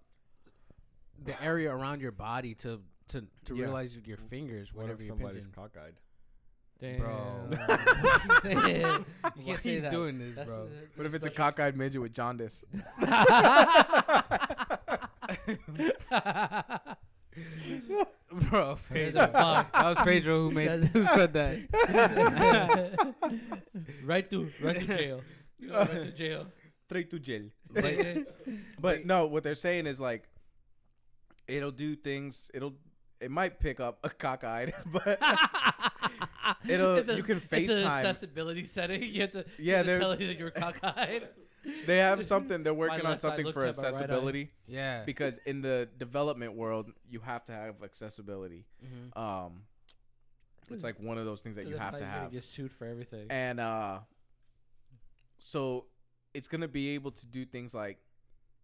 the 1.22 1.40
area 1.42 1.74
around 1.74 2.00
your 2.00 2.12
body 2.12 2.54
to 2.56 2.80
to 3.08 3.26
to 3.46 3.56
Yeah. 3.56 3.64
realize 3.64 4.00
your 4.06 4.16
fingers 4.18 4.72
What 4.72 4.82
whenever 4.82 5.00
if 5.00 5.06
you're 5.08 5.16
somebody's 5.16 5.46
pinching. 5.48 5.62
cockeyed? 5.62 5.94
Damn. 6.84 6.98
Bro. 7.00 7.48
you 8.44 9.44
can't 9.44 9.60
say 9.62 9.70
he's 9.70 9.82
that. 9.82 9.90
doing 9.90 10.18
this, 10.18 10.36
That's 10.36 10.48
bro? 10.48 10.66
the- 10.66 10.86
What 10.96 11.06
if 11.06 11.12
the 11.12 11.16
it's 11.16 11.26
a 11.26 11.30
special- 11.30 11.52
cockeyed 11.52 11.76
midget 11.76 12.00
with 12.02 12.12
jaundice? 12.12 12.62
Bro, 18.50 18.78
Pedro. 18.88 19.26
fuck? 19.28 19.72
that 19.72 19.84
was 19.84 19.98
Pedro 20.04 20.34
who 20.42 20.50
made 20.50 20.68
That's- 20.68 20.88
who 20.92 21.04
said 21.04 21.32
that. 21.34 21.60
right 24.04 24.28
to 24.30 24.50
right 24.62 24.78
to 24.80 24.86
jail. 24.86 25.20
You 25.58 25.68
know, 25.68 25.78
right 25.78 25.88
to 25.90 26.10
jail. 26.12 26.46
Straight 26.86 27.10
to 27.10 27.18
jail. 27.18 27.44
But- 27.70 28.26
But 28.78 29.06
no, 29.06 29.26
what 29.26 29.42
they're 29.42 29.54
saying 29.54 29.86
is 29.86 30.00
like, 30.00 30.28
it'll 31.48 31.70
do 31.70 31.96
things. 31.96 32.50
It'll 32.54 32.74
it 33.20 33.30
might 33.30 33.58
pick 33.60 33.78
up 33.80 33.98
a 34.04 34.10
cockeyed, 34.10 34.74
but 34.92 35.18
It'll- 36.68 36.98
a- 37.10 37.16
you 37.16 37.22
can 37.22 37.40
FaceTime. 37.40 37.62
It's 37.62 37.70
an 37.72 37.84
accessibility 37.84 38.64
setting. 38.64 39.02
You 39.02 39.22
have 39.22 39.32
to. 39.32 39.44
Yeah, 39.58 39.82
they're 39.82 39.98
tell 39.98 40.20
you 40.20 40.26
that 40.28 40.38
you're 40.38 40.50
cockeyed. 40.64 41.28
they 41.86 41.98
have 41.98 42.24
something. 42.24 42.62
They're 42.62 42.74
working 42.84 43.06
on 43.06 43.18
something 43.18 43.50
for 43.52 43.60
my 43.60 43.64
right 43.66 43.68
accessibility 43.70 44.50
yeah. 44.66 45.02
because 45.04 45.38
in 45.46 45.62
the 45.62 45.88
development 45.98 46.54
world, 46.54 46.90
you 47.08 47.20
have 47.20 47.44
to 47.46 47.52
have 47.52 47.82
accessibility. 47.82 48.66
Mm-hmm. 48.84 49.18
Um, 49.18 49.62
it's 50.70 50.84
like 50.84 50.98
one 50.98 51.18
of 51.18 51.24
those 51.26 51.42
things 51.42 51.56
that 51.56 51.66
you 51.66 51.76
have 51.76 51.96
to 51.98 52.04
have. 52.04 52.32
Get 52.32 52.44
sued 52.44 52.72
for 52.72 52.86
everything. 52.86 53.26
and 53.30 53.60
uh 53.60 53.98
so 55.38 55.86
it's 56.32 56.48
gonna 56.48 56.68
be 56.68 56.90
able 56.90 57.10
to 57.10 57.26
do 57.26 57.44
things 57.44 57.74
like 57.74 57.98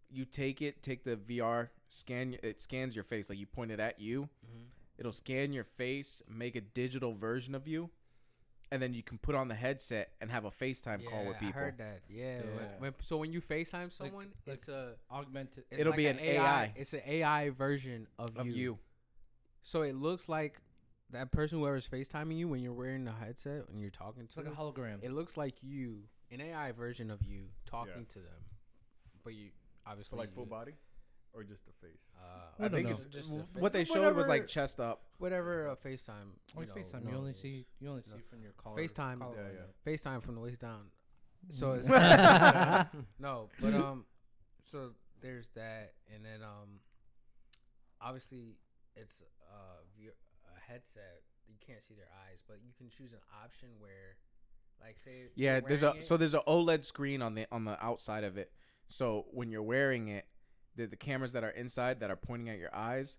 you 0.09 0.25
take 0.25 0.61
it 0.61 0.81
take 0.81 1.03
the 1.03 1.15
vr 1.15 1.69
scan 1.89 2.35
it 2.43 2.61
scans 2.61 2.95
your 2.95 3.03
face 3.03 3.29
like 3.29 3.37
you 3.39 3.45
point 3.45 3.71
it 3.71 3.79
at 3.79 3.99
you 3.99 4.27
Mhm. 4.45 4.65
It'll 5.01 5.11
scan 5.11 5.51
your 5.51 5.63
face 5.65 6.21
make 6.29 6.55
a 6.55 6.61
digital 6.61 7.13
version 7.13 7.53
of 7.55 7.67
you 7.67 7.89
and 8.71 8.81
then 8.81 8.93
you 8.93 9.03
can 9.03 9.17
put 9.17 9.35
on 9.35 9.49
the 9.49 9.55
headset 9.55 10.11
and 10.21 10.31
have 10.31 10.45
a 10.45 10.49
facetime 10.51 11.03
call 11.05 11.25
with 11.25 11.37
people 11.39 11.59
I 11.59 11.63
heard 11.65 11.77
that. 11.79 12.03
Yeah. 12.07 12.37
Yeah. 12.37 12.67
when- 12.79 12.93
so 13.01 13.17
when 13.17 13.33
you 13.33 13.41
FaceTime 13.41 13.91
someone, 13.91 14.31
like- 14.45 14.55
it's 14.55 14.69
a 14.69 14.95
Augmented. 15.11 15.65
it's 15.69 15.81
It'll 15.81 15.91
like 15.91 15.97
be 15.97 16.05
an 16.07 16.19
AI. 16.19 16.71
It's 16.77 16.93
an 16.93 17.01
AI 17.05 17.49
version 17.49 18.07
of, 18.17 18.37
of 18.37 18.47
you. 18.47 18.53
you 18.53 18.79
So 19.61 19.81
it 19.81 19.95
looks 19.95 20.29
like 20.29 20.61
that 21.09 21.31
person 21.33 21.59
whoever's 21.59 21.89
FaceTiming 21.89 22.37
you 22.37 22.47
when 22.47 22.61
you're 22.61 22.71
wearing 22.71 23.03
the 23.03 23.11
headset 23.11 23.67
and 23.67 23.81
you're 23.81 23.89
talking 23.89 24.23
It's 24.23 24.35
to 24.35 24.39
like 24.39 24.47
a 24.47 24.51
them. 24.51 24.57
hologram. 24.59 24.99
It 25.03 25.11
looks 25.11 25.35
like 25.35 25.55
you, 25.61 26.03
an 26.31 26.39
AI 26.39 26.71
version 26.71 27.11
of 27.11 27.21
you 27.23 27.49
talking 27.65 28.05
to 28.05 28.19
them. 28.19 28.45
But 29.25 29.33
you 29.33 29.49
obviously 29.85 30.15
So 30.15 30.19
like 30.21 30.33
full 30.33 30.45
you- 30.45 30.49
body, 30.49 30.75
or 31.33 31.43
just 31.43 31.65
the 31.65 31.71
face? 31.85 31.99
Uh, 32.17 32.63
I 32.63 32.65
i 32.65 32.69
think 32.69 32.87
know. 32.87 32.93
it's 32.93 33.05
Just 33.05 33.29
w- 33.29 33.43
a 33.43 33.45
fa- 33.53 33.59
what 33.59 33.73
they 33.73 33.83
showed 33.85 34.15
was 34.15 34.27
like 34.27 34.47
chest 34.47 34.79
up 34.79 35.01
whatever 35.17 35.69
uh, 35.69 35.75
FaceTime. 35.75 36.35
Like 36.55 36.67
know, 36.69 36.73
FaceTime, 36.75 37.09
you 37.11 37.17
only 37.17 37.33
see 37.33 37.65
you 37.79 37.89
only 37.89 38.03
no. 38.09 38.15
see 38.17 38.21
from 38.29 38.41
your 38.41 38.51
collar. 38.53 38.81
FaceTime. 38.81 39.19
collar 39.19 39.35
Yeah, 39.37 39.59
yeah. 39.87 39.93
FaceTime 39.93 40.21
from 40.21 40.35
the 40.35 40.41
waist 40.41 40.61
down. 40.61 40.85
So 41.49 41.71
it's 41.79 41.89
no, 43.19 43.49
but 43.59 43.73
um, 43.73 44.05
so 44.61 44.91
there's 45.21 45.49
that, 45.49 45.93
and 46.13 46.23
then 46.23 46.41
um, 46.43 46.79
obviously 48.01 48.57
it's 48.95 49.21
uh 49.51 49.81
a 50.55 50.71
headset. 50.71 51.21
You 51.47 51.55
can't 51.65 51.83
see 51.83 51.93
their 51.95 52.09
eyes, 52.29 52.43
but 52.47 52.57
you 52.63 52.71
can 52.77 52.89
choose 52.89 53.11
an 53.11 53.19
option 53.43 53.69
where, 53.79 54.15
like, 54.81 54.97
say, 54.97 55.29
yeah 55.35 55.59
there's 55.59 55.83
a 55.83 55.91
it- 55.97 56.03
so 56.05 56.15
there's 56.17 56.33
a 56.33 56.41
oled 56.47 56.85
screen 56.85 57.21
on 57.21 57.35
the 57.35 57.45
on 57.51 57.65
the 57.65 57.83
outside 57.83 58.23
of 58.23 58.37
it 58.37 58.51
so 58.87 59.25
when 59.31 59.49
you're 59.51 59.61
wearing 59.63 60.07
it 60.09 60.25
the, 60.75 60.85
the 60.85 60.95
cameras 60.95 61.33
that 61.33 61.43
are 61.43 61.49
inside 61.49 61.99
that 61.99 62.09
are 62.11 62.15
pointing 62.15 62.49
at 62.49 62.57
your 62.57 62.73
eyes 62.75 63.17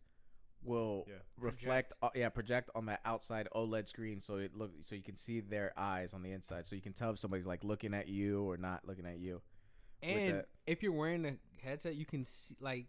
will 0.65 1.05
Yeah. 1.09 1.17
reflect 1.37 1.93
uh, 2.03 2.11
yeah 2.15 2.29
project 2.29 2.71
on 2.75 2.87
that 2.87 3.01
outside 3.05 3.49
oled 3.55 3.89
screen 3.89 4.21
so 4.21 4.37
it 4.37 4.55
look 4.57 4.71
so 4.85 4.95
you 4.95 5.03
can 5.03 5.17
see 5.17 5.41
their 5.41 5.73
eyes 5.77 6.15
on 6.15 6.23
the 6.23 6.31
inside 6.31 6.67
so 6.69 6.77
you 6.77 6.83
can 6.83 6.93
tell 6.93 7.11
if 7.11 7.19
somebody's 7.19 7.47
like 7.47 7.65
looking 7.65 7.93
at 7.95 8.07
you 8.09 8.45
or 8.49 8.57
not 8.57 8.87
looking 8.87 9.05
at 9.07 9.19
you 9.19 9.43
and 10.03 10.45
if 10.67 10.83
you're 10.83 10.93
wearing 10.93 11.25
a 11.27 11.37
headset, 11.65 11.95
you 11.95 12.05
can 12.05 12.25
see 12.25 12.57
like 12.61 12.87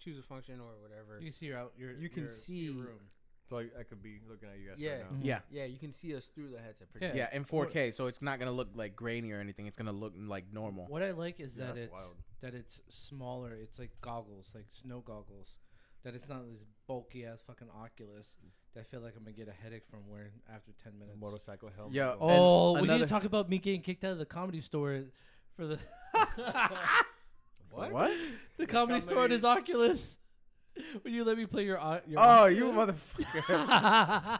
choose 0.00 0.18
a 0.18 0.22
function 0.22 0.58
or 0.60 0.72
whatever. 0.82 1.20
You 1.22 1.30
see 1.30 1.46
your 1.46 1.58
out. 1.58 1.72
Your 1.78 1.92
You 1.92 2.08
can 2.08 2.24
your- 2.24 2.28
see- 2.28 2.54
your 2.64 2.74
room. 2.74 3.00
So 3.48 3.58
I, 3.58 3.66
I 3.78 3.84
could 3.84 4.02
be 4.02 4.18
looking 4.28 4.48
at 4.48 4.58
you 4.58 4.70
guys 4.70 4.78
Yeah. 4.80 4.92
right 5.02 5.12
now. 5.12 5.16
Mhm. 5.18 5.24
yeah 5.24 5.40
yeah, 5.52 5.64
you 5.66 5.78
can 5.78 5.92
see 5.92 6.16
us 6.16 6.26
through 6.26 6.48
the 6.50 6.58
headset. 6.58 6.88
Yeah. 6.94 6.98
Pretty 6.98 7.18
yeah 7.18 7.28
in 7.32 7.44
4k 7.44 7.92
so 7.94 8.06
it's 8.08 8.20
not 8.20 8.40
gonna 8.40 8.50
look 8.50 8.70
like 8.74 8.96
grainy 8.96 9.30
or 9.30 9.38
anything 9.38 9.66
it's 9.68 9.76
gonna 9.76 9.92
look 9.92 10.14
like 10.18 10.52
normal 10.52 10.86
What 10.88 11.04
I 11.04 11.12
like 11.12 11.38
is 11.38 11.54
Yeah, 11.54 11.66
that 11.66 11.68
that's 11.76 11.80
it's 11.82 11.92
wild. 11.92 12.16
That 12.46 12.54
it's 12.54 12.80
smaller. 12.88 13.50
It's 13.60 13.78
like 13.78 13.90
goggles, 14.00 14.46
like 14.54 14.66
snow 14.70 15.02
goggles. 15.04 15.56
That 16.04 16.14
it's 16.14 16.28
not 16.28 16.48
this 16.48 16.62
bulky 16.86 17.26
ass 17.26 17.42
fucking 17.44 17.66
Oculus. 17.76 18.28
That 18.74 18.80
I 18.80 18.84
feel 18.84 19.00
like 19.00 19.14
I'm 19.16 19.24
gonna 19.24 19.36
get 19.36 19.48
a 19.48 19.64
headache 19.64 19.82
from 19.90 20.00
wearing 20.08 20.30
after 20.48 20.70
ten 20.82 20.96
minutes. 20.96 21.18
Motorcycle 21.20 21.70
helmet. 21.74 21.94
Yeah, 21.94 22.14
going. 22.18 22.18
Oh, 22.20 22.74
we 22.74 22.82
need 22.82 22.88
another- 22.88 23.04
to 23.04 23.10
talk 23.10 23.24
about 23.24 23.48
me 23.48 23.58
getting 23.58 23.82
kicked 23.82 24.04
out 24.04 24.12
of 24.12 24.18
the 24.18 24.26
comedy 24.26 24.60
store 24.60 25.02
for 25.56 25.66
the 25.66 25.78
What? 27.70 27.92
what 27.92 28.16
the 28.56 28.66
comedy 28.66 29.00
store 29.00 29.24
and 29.24 29.32
his 29.32 29.44
Oculus. 29.44 30.16
When 31.02 31.12
you 31.12 31.24
let 31.24 31.36
me 31.36 31.46
play 31.46 31.64
your, 31.64 31.80
o- 31.80 32.00
your 32.06 32.20
oh 32.20 32.44
you 32.46 32.66
motherfucker 32.66 33.42
I 33.48 34.38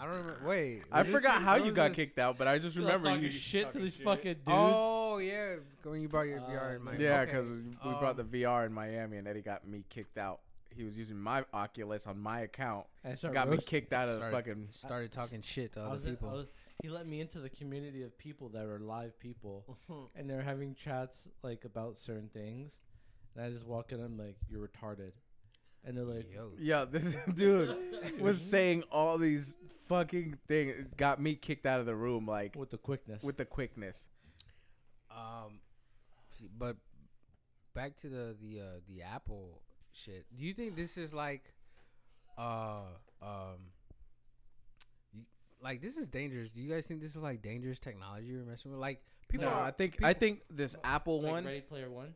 don't 0.00 0.08
remember. 0.10 0.38
Wait, 0.46 0.82
i 0.92 1.02
forgot 1.02 1.40
how 1.42 1.56
you 1.56 1.72
got 1.72 1.92
kicked 1.92 2.18
out 2.18 2.36
but 2.36 2.46
i 2.48 2.58
just 2.58 2.76
remember 2.76 3.08
talking 3.08 3.22
you 3.24 3.30
shit 3.30 3.72
to 3.72 3.78
these 3.78 3.94
fucking 3.94 4.36
oh, 4.46 4.50
dudes. 4.50 4.97
Oh 5.18 5.20
yeah, 5.20 5.56
when 5.82 6.00
you 6.00 6.08
brought 6.08 6.28
your 6.28 6.38
VR 6.40 6.76
in 6.76 6.82
Uh, 6.82 6.84
my 6.84 6.96
Yeah, 6.96 7.22
okay. 7.22 7.32
because 7.32 7.48
we 7.50 7.90
brought 7.98 8.16
the 8.16 8.22
Um, 8.22 8.28
VR 8.30 8.66
in 8.66 8.72
Miami, 8.72 9.16
and 9.16 9.26
Eddie 9.26 9.42
got 9.42 9.66
me 9.66 9.82
kicked 9.88 10.16
out. 10.16 10.40
He 10.70 10.84
was 10.84 10.96
using 10.96 11.18
my 11.18 11.44
Oculus 11.52 12.06
on 12.06 12.20
my 12.20 12.42
account. 12.42 12.86
I 13.04 13.16
started 13.16 13.34
got 13.34 13.48
me 13.48 13.56
roast- 13.56 13.66
kicked 13.66 13.92
out 13.92 14.04
of 14.04 14.10
the 14.10 14.14
Started- 14.14 14.36
fucking. 14.36 14.68
started 14.70 15.10
talking 15.10 15.40
shit 15.40 15.72
to 15.72 15.80
I 15.80 15.84
other 15.86 15.94
was 15.94 16.04
in- 16.04 16.10
I 16.10 16.14
people. 16.14 16.30
was- 16.30 16.46
he 16.80 16.88
let 16.88 17.08
me 17.08 17.20
into 17.20 17.40
the 17.40 17.50
community 17.50 18.02
of 18.04 18.16
people 18.16 18.48
that 18.50 18.64
are 18.66 18.78
live 18.78 19.18
people, 19.18 19.76
and 20.14 20.30
they're 20.30 20.42
having 20.42 20.76
chats 20.76 21.26
like 21.42 21.64
about 21.64 21.96
certain 21.98 22.28
things, 22.28 22.70
and 23.34 23.44
I 23.44 23.50
just 23.50 23.66
walk 23.66 23.90
in. 23.90 24.00
I'm 24.00 24.16
like, 24.16 24.36
"You're 24.48 24.68
retarded," 24.68 25.10
and 25.82 25.96
they're 25.96 26.04
like, 26.04 26.32
Yo, 26.32 26.52
Yeah, 26.58 26.84
this 26.84 27.16
dude 27.34 28.20
was 28.20 28.40
saying 28.54 28.84
all 28.92 29.18
these 29.18 29.56
fucking 29.88 30.38
things. 30.46 30.78
It 30.78 30.96
got 30.96 31.20
me 31.20 31.34
kicked 31.34 31.66
out 31.66 31.80
of 31.80 31.86
the 31.86 31.96
room, 31.96 32.24
like 32.28 32.54
with 32.54 32.70
the 32.70 32.78
quickness. 32.78 33.24
with 33.24 33.36
the 33.38 33.44
quickness. 33.46 34.06
Um, 35.18 35.60
but 36.58 36.76
back 37.74 37.96
to 37.96 38.08
the 38.08 38.36
the 38.40 38.60
uh, 38.60 38.64
the 38.88 39.02
Apple 39.02 39.62
shit. 39.92 40.26
Do 40.36 40.44
you 40.44 40.54
think 40.54 40.76
this 40.76 40.96
is 40.96 41.12
like, 41.14 41.52
uh, 42.36 42.82
um, 43.22 43.58
y- 45.14 45.22
like 45.62 45.80
this 45.80 45.96
is 45.96 46.08
dangerous? 46.08 46.50
Do 46.50 46.60
you 46.60 46.72
guys 46.72 46.86
think 46.86 47.00
this 47.00 47.16
is 47.16 47.22
like 47.22 47.42
dangerous 47.42 47.78
technology 47.78 48.34
we're 48.36 48.44
messing 48.44 48.70
with? 48.70 48.80
Like 48.80 49.02
people, 49.28 49.46
no, 49.46 49.52
are, 49.52 49.64
I 49.64 49.70
think 49.70 49.92
people- 49.92 50.06
I 50.06 50.12
think 50.14 50.42
this 50.50 50.76
Apple 50.84 51.22
like 51.22 51.32
one, 51.32 51.44
Ready 51.44 51.60
Player 51.60 51.90
One. 51.90 52.14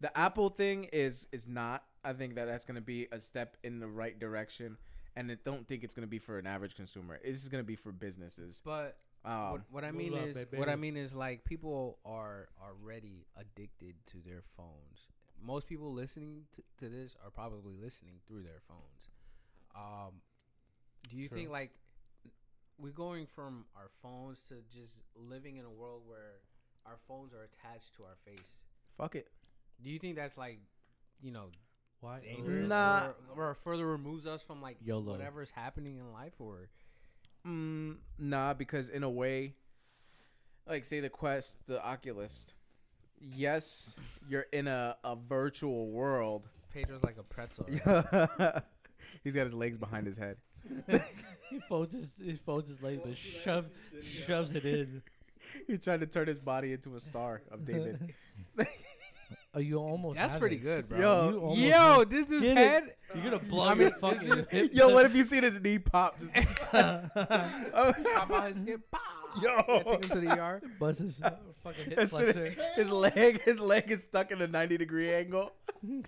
the 0.00 0.16
Apple 0.16 0.48
thing 0.48 0.84
is 0.92 1.26
is 1.32 1.46
not. 1.46 1.84
I 2.04 2.12
think 2.12 2.34
that 2.34 2.46
that's 2.46 2.64
gonna 2.64 2.80
be 2.80 3.06
a 3.12 3.20
step 3.20 3.56
in 3.62 3.78
the 3.78 3.86
right 3.88 4.18
direction, 4.18 4.76
and 5.16 5.30
I 5.30 5.36
don't 5.44 5.66
think 5.66 5.84
it's 5.84 5.94
gonna 5.94 6.06
be 6.08 6.18
for 6.18 6.38
an 6.38 6.46
average 6.46 6.74
consumer. 6.74 7.18
This 7.24 7.42
is 7.42 7.48
gonna 7.48 7.62
be 7.62 7.76
for 7.76 7.92
businesses. 7.92 8.60
but 8.64 8.96
Um, 9.24 9.50
what, 9.52 9.60
what 9.70 9.84
I 9.84 9.92
mean 9.92 10.14
up, 10.14 10.26
is 10.26 10.34
baby. 10.36 10.58
what 10.58 10.68
I 10.68 10.76
mean 10.76 10.96
is 10.96 11.14
like 11.14 11.44
people 11.44 11.98
are 12.04 12.48
already 12.60 13.26
addicted 13.36 13.94
to 14.06 14.16
their 14.24 14.42
phones. 14.42 15.06
Most 15.44 15.68
people 15.68 15.92
listening 15.92 16.42
to, 16.52 16.62
to 16.78 16.88
this 16.88 17.16
are 17.24 17.30
probably 17.30 17.74
listening 17.80 18.14
through 18.26 18.42
their 18.42 18.60
phones. 18.66 19.08
Um, 19.76 20.14
do 21.08 21.16
you 21.16 21.28
True. 21.28 21.38
think 21.38 21.50
like 21.50 21.70
we're 22.78 22.90
going 22.90 23.26
from 23.26 23.64
our 23.76 23.90
phones 24.02 24.40
to 24.48 24.54
just 24.76 25.02
living 25.14 25.56
in 25.56 25.64
a 25.64 25.70
world 25.70 26.02
where 26.06 26.40
our 26.86 26.96
phones 26.96 27.32
are 27.32 27.42
attached 27.44 27.94
to 27.96 28.02
our 28.02 28.16
face? 28.24 28.56
fuck 28.96 29.14
it. 29.14 29.28
Do 29.82 29.90
you 29.90 29.98
think 29.98 30.16
that's 30.16 30.36
like 30.36 30.58
you 31.22 31.30
know 31.32 31.46
Why? 32.00 32.20
dangerous 32.20 32.68
Nah. 32.68 33.06
or, 33.36 33.50
or 33.50 33.54
further 33.54 33.86
removes 33.86 34.26
us 34.26 34.42
from 34.42 34.60
like 34.60 34.76
YOLO. 34.84 35.12
whatever's 35.12 35.50
happening 35.50 35.98
in 35.98 36.12
life 36.12 36.34
or 36.40 36.68
Mm, 37.46 37.96
nah, 38.18 38.54
because 38.54 38.88
in 38.88 39.02
a 39.02 39.10
way, 39.10 39.54
like 40.68 40.84
say 40.84 41.00
the 41.00 41.08
Quest, 41.08 41.58
the 41.66 41.84
Oculus. 41.84 42.54
Yes, 43.20 43.94
you're 44.28 44.46
in 44.52 44.66
a, 44.66 44.96
a 45.04 45.16
virtual 45.16 45.88
world. 45.90 46.48
Pedro's 46.72 47.04
like 47.04 47.18
a 47.18 47.22
pretzel. 47.22 47.66
right? 47.84 48.62
He's 49.24 49.34
got 49.34 49.42
his 49.42 49.54
legs 49.54 49.78
behind 49.78 50.06
his 50.06 50.16
head. 50.16 50.36
He 51.52 51.60
folds 51.68 51.92
his 51.92 52.08
phone 52.08 52.16
just 52.16 52.18
his 52.18 52.38
phone 52.38 52.64
just 52.64 52.82
like 52.82 53.04
but 53.04 53.14
shoves 53.14 53.68
shoves 54.02 54.54
it 54.54 54.64
in. 54.64 55.02
He 55.66 55.76
tried 55.76 56.00
to 56.00 56.06
turn 56.06 56.26
his 56.26 56.38
body 56.40 56.72
into 56.72 56.96
a 56.96 57.00
star 57.00 57.42
of 57.50 57.66
David. 57.66 58.14
Oh, 59.54 59.58
you 59.60 59.76
almost. 59.76 60.16
That's 60.16 60.36
pretty 60.36 60.56
it. 60.56 60.62
good, 60.62 60.88
bro. 60.88 60.98
Yo, 60.98 61.54
You 61.54 61.68
Yo, 61.70 62.04
this 62.04 62.24
dude's 62.26 62.42
Get 62.48 62.52
it. 62.52 62.56
head. 62.56 62.84
You're 63.14 63.24
gonna 63.24 63.38
blow 63.38 63.64
I 63.64 63.74
your 63.74 63.76
mean, 63.76 63.92
fucking. 64.00 64.46
hip 64.50 64.70
Yo, 64.72 64.88
what 64.94 65.02
set. 65.02 65.10
if 65.10 65.16
you 65.16 65.24
seen 65.24 65.42
his 65.42 65.60
knee 65.60 65.78
pop? 65.78 66.18
Just, 66.18 66.32
Pop 66.72 68.30
out 68.30 68.48
his 68.48 68.60
skin. 68.60 68.82
Pow. 68.90 68.98
yo, 69.42 69.82
Take 69.84 70.04
him 70.04 70.08
to 70.10 70.20
the 70.20 70.38
ER. 70.40 70.62
Bust 70.80 71.00
his 71.00 71.20
uh, 71.22 71.36
fucking 71.62 71.84
hip 71.84 71.98
As 71.98 72.10
flexor. 72.10 72.54
his 72.76 72.88
leg, 72.88 73.42
his 73.42 73.60
leg 73.60 73.90
is 73.90 74.02
stuck 74.04 74.30
in 74.30 74.40
a 74.40 74.46
ninety 74.46 74.78
degree 74.78 75.12
angle. 75.12 75.52
He 75.82 76.02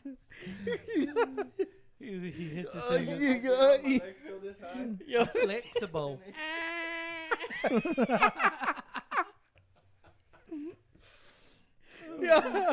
he, 1.99 2.31
he 2.31 2.49
hits 2.49 2.73
his 2.73 2.83
Oh, 2.83 2.97
finger. 2.97 3.15
you 3.17 3.39
got- 3.41 3.83
My 3.85 3.91
legs 3.91 4.19
still 4.23 4.41
this 4.41 4.57
high. 4.61 4.87
Yo, 5.07 5.25
flexible. 5.27 6.21
yeah. 12.21 12.73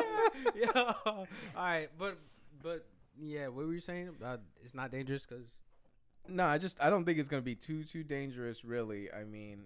yeah. 0.54 0.92
All 1.06 1.26
right, 1.56 1.88
but 1.98 2.18
but 2.62 2.86
yeah, 3.20 3.48
what 3.48 3.66
were 3.66 3.72
you 3.72 3.80
saying? 3.80 4.10
Uh, 4.24 4.38
it's 4.64 4.74
not 4.74 4.90
dangerous 4.90 5.26
because 5.26 5.60
No, 6.28 6.44
I 6.46 6.58
just 6.58 6.80
I 6.80 6.90
don't 6.90 7.04
think 7.04 7.18
it's 7.18 7.28
gonna 7.28 7.42
be 7.42 7.54
too 7.54 7.84
too 7.84 8.02
dangerous. 8.04 8.64
Really, 8.64 9.10
I 9.12 9.24
mean, 9.24 9.64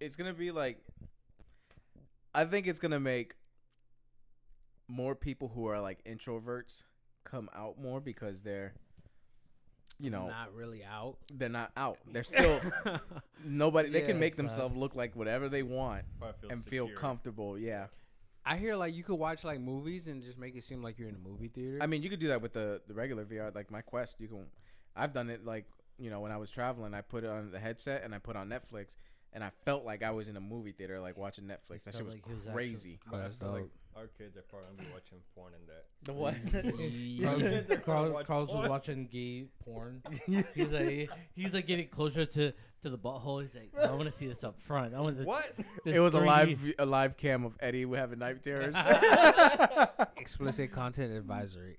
it's 0.00 0.16
gonna 0.16 0.34
be 0.34 0.50
like. 0.50 0.78
I 2.34 2.44
think 2.44 2.66
it's 2.66 2.78
gonna 2.80 3.00
make 3.00 3.34
more 4.88 5.14
people 5.14 5.48
who 5.54 5.66
are 5.68 5.80
like 5.80 6.04
introverts 6.04 6.82
come 7.24 7.48
out 7.56 7.80
more 7.80 7.98
because 8.00 8.42
they're, 8.42 8.74
you 9.98 10.10
know, 10.10 10.28
not 10.28 10.54
really 10.54 10.84
out. 10.84 11.16
they're 11.32 11.48
not 11.48 11.72
out. 11.76 11.96
They're 12.12 12.22
still 12.22 12.60
nobody. 13.44 13.88
They 13.88 14.00
Yeah, 14.02 14.06
can 14.08 14.20
make 14.20 14.34
so- 14.34 14.42
themselves 14.42 14.76
look 14.76 14.94
like 14.94 15.16
whatever 15.16 15.48
they 15.48 15.62
want 15.62 16.04
Probably 16.20 16.38
feel 16.40 16.50
and 16.50 16.64
feel 16.64 16.88
comfortable. 16.90 17.58
Yeah, 17.58 17.86
I 18.46 18.56
hear 18.56 18.76
like 18.76 18.94
you 18.94 19.02
could 19.02 19.16
watch 19.16 19.42
like 19.44 19.60
movies 19.60 20.06
and 20.06 20.22
just 20.22 20.38
make 20.38 20.54
it 20.56 20.62
seem 20.62 20.82
like 20.82 20.98
you're 20.98 21.08
in 21.08 21.16
a 21.16 21.28
movie 21.28 21.48
theater. 21.48 21.78
I 21.80 21.86
mean, 21.86 22.02
you 22.02 22.08
could 22.08 22.20
do 22.20 22.28
that 22.28 22.40
with 22.40 22.52
the 22.52 22.80
the 22.86 22.94
regular 22.94 23.24
VR, 23.24 23.54
like 23.54 23.70
my 23.70 23.80
Quest. 23.80 24.16
You 24.20 24.28
can. 24.28 24.46
I've 24.94 25.12
done 25.12 25.28
it 25.30 25.44
like 25.44 25.64
you 25.98 26.10
know 26.10 26.20
when 26.20 26.30
I 26.32 26.36
was 26.36 26.48
traveling. 26.48 26.94
I 26.94 27.00
put 27.00 27.24
it 27.24 27.30
on 27.30 27.50
the 27.50 27.58
headset 27.58 28.04
and 28.04 28.14
I 28.14 28.18
put 28.18 28.36
on 28.36 28.48
Netflix, 28.48 28.96
and 29.32 29.42
I 29.42 29.50
felt 29.64 29.84
like 29.84 30.02
I 30.04 30.12
was 30.12 30.28
in 30.28 30.36
a 30.36 30.40
movie 30.40 30.72
theater, 30.72 31.00
like 31.00 31.16
watching 31.18 31.44
Netflix. 31.44 31.82
That 31.84 31.94
shit 31.94 32.04
was 32.04 32.14
like 32.14 32.24
he 32.26 32.34
was 32.34 32.44
crazy. 32.54 33.00
oh, 33.12 33.18
that's 33.18 33.38
I 33.42 33.46
like 33.46 33.62
dope. 33.62 33.70
our 33.96 34.06
kids 34.16 34.36
are 34.36 34.42
probably 34.42 34.68
gonna 34.76 34.88
be 34.88 34.94
watching 34.94 35.18
porn 35.34 35.52
in 35.52 35.66
that. 35.66 35.84
The 36.04 36.12
what? 36.12 36.34
Carl, 37.24 37.40
kids 37.40 37.70
are 37.70 37.76
gonna 37.76 37.84
Carl, 37.84 38.12
watch 38.12 38.26
Carl's 38.26 38.48
was 38.50 38.68
watching 38.68 39.06
gay 39.10 39.46
porn. 39.64 40.02
He's 40.54 40.70
like, 40.70 41.10
he's 41.34 41.52
like 41.52 41.66
getting 41.66 41.88
closer 41.88 42.24
to, 42.26 42.52
to 42.86 42.90
the 42.90 42.98
butthole. 42.98 43.42
He's 43.42 43.54
like, 43.54 43.70
I 43.84 43.92
want 43.92 44.04
to 44.10 44.12
see 44.16 44.26
this 44.26 44.42
up 44.44 44.60
front. 44.62 44.94
I 44.94 45.00
want 45.00 45.18
this. 45.18 45.26
What? 45.26 45.52
this 45.84 45.94
it 45.96 46.00
was 46.00 46.14
a 46.14 46.20
3D 46.20 46.26
live 46.26 46.72
a 46.78 46.86
live 46.86 47.16
cam 47.16 47.44
of 47.44 47.54
Eddie 47.60 47.84
we 47.84 47.98
having 47.98 48.18
night 48.18 48.42
terrors. 48.42 48.74
Explicit 50.16 50.72
content 50.72 51.12
advisory. 51.12 51.78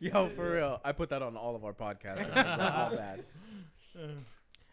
Yo, 0.00 0.28
for 0.30 0.52
real. 0.52 0.80
I 0.84 0.92
put 0.92 1.10
that 1.10 1.20
on 1.22 1.36
all 1.36 1.54
of 1.56 1.64
our 1.64 1.72
podcasts. 1.74 2.26
all 2.36 2.96
bad. 2.96 3.24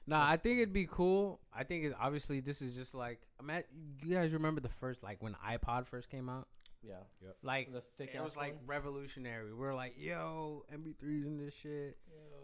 Nah, 0.08 0.28
I 0.28 0.36
think 0.36 0.58
it'd 0.58 0.74
be 0.74 0.88
cool. 0.90 1.40
I 1.56 1.64
think 1.64 1.86
it's 1.86 1.96
obviously 2.02 2.40
this 2.40 2.62
is 2.64 2.76
just 2.76 2.96
like 2.96 3.20
I'm 3.40 3.50
at. 3.52 3.68
You 4.04 4.16
guys 4.16 4.34
remember 4.34 4.60
the 4.60 4.68
first 4.68 5.04
like 5.04 5.22
when 5.22 5.36
iPod 5.48 5.86
first 5.86 6.10
came 6.10 6.28
out? 6.28 6.48
Yeah. 6.84 6.96
Like 7.44 7.72
The 7.72 7.82
thick 7.82 8.10
it 8.16 8.22
was 8.22 8.34
ass 8.34 8.38
like 8.38 8.56
one? 8.56 8.66
revolutionary. 8.66 9.54
We 9.54 9.64
are 9.68 9.76
like, 9.76 9.94
yo, 10.00 10.66
MP3s 10.74 11.26
and 11.28 11.40
this 11.40 11.56
shit. 11.56 11.98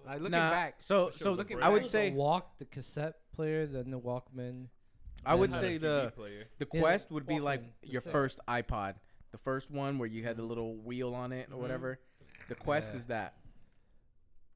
Like 0.06 0.16
looking 0.20 0.32
Nah, 0.32 0.50
back, 0.52 0.76
so 0.82 1.06
That 1.06 1.14
shit 1.14 1.22
so 1.22 1.30
was 1.32 1.38
looking, 1.40 1.58
break. 1.58 1.66
I 1.66 1.70
would 1.70 1.84
The 1.84 1.88
say 1.90 2.12
walk, 2.12 2.58
the 2.60 2.66
cassette 2.66 3.16
player, 3.34 3.66
then 3.66 3.92
the 3.92 4.00
Walkman. 4.00 4.68
I 5.26 5.36
would 5.36 5.52
Had 5.52 5.58
a 5.58 5.60
say 5.62 5.72
CD 5.74 5.88
the 5.88 6.14
player. 6.16 6.46
the 6.60 6.68
Yeah, 6.74 6.80
Quest 6.82 7.12
would 7.12 7.26
be 7.28 7.40
like 7.40 7.62
Walkman, 7.64 7.92
your 7.92 8.02
cassette. 8.02 8.12
first 8.14 8.40
iPod, 8.48 8.96
the 9.32 9.38
first 9.38 9.70
one 9.72 9.98
where 9.98 10.08
you 10.08 10.24
had 10.24 10.38
the 10.38 10.44
little 10.44 10.76
wheel 10.78 11.14
on 11.14 11.32
it 11.34 11.50
or 11.52 11.56
Mhm. 11.58 11.62
whatever. 11.62 12.00
The 12.48 12.56
Quest 12.56 12.92
Yeah. 12.92 12.98
is 12.98 13.06
that. 13.08 13.36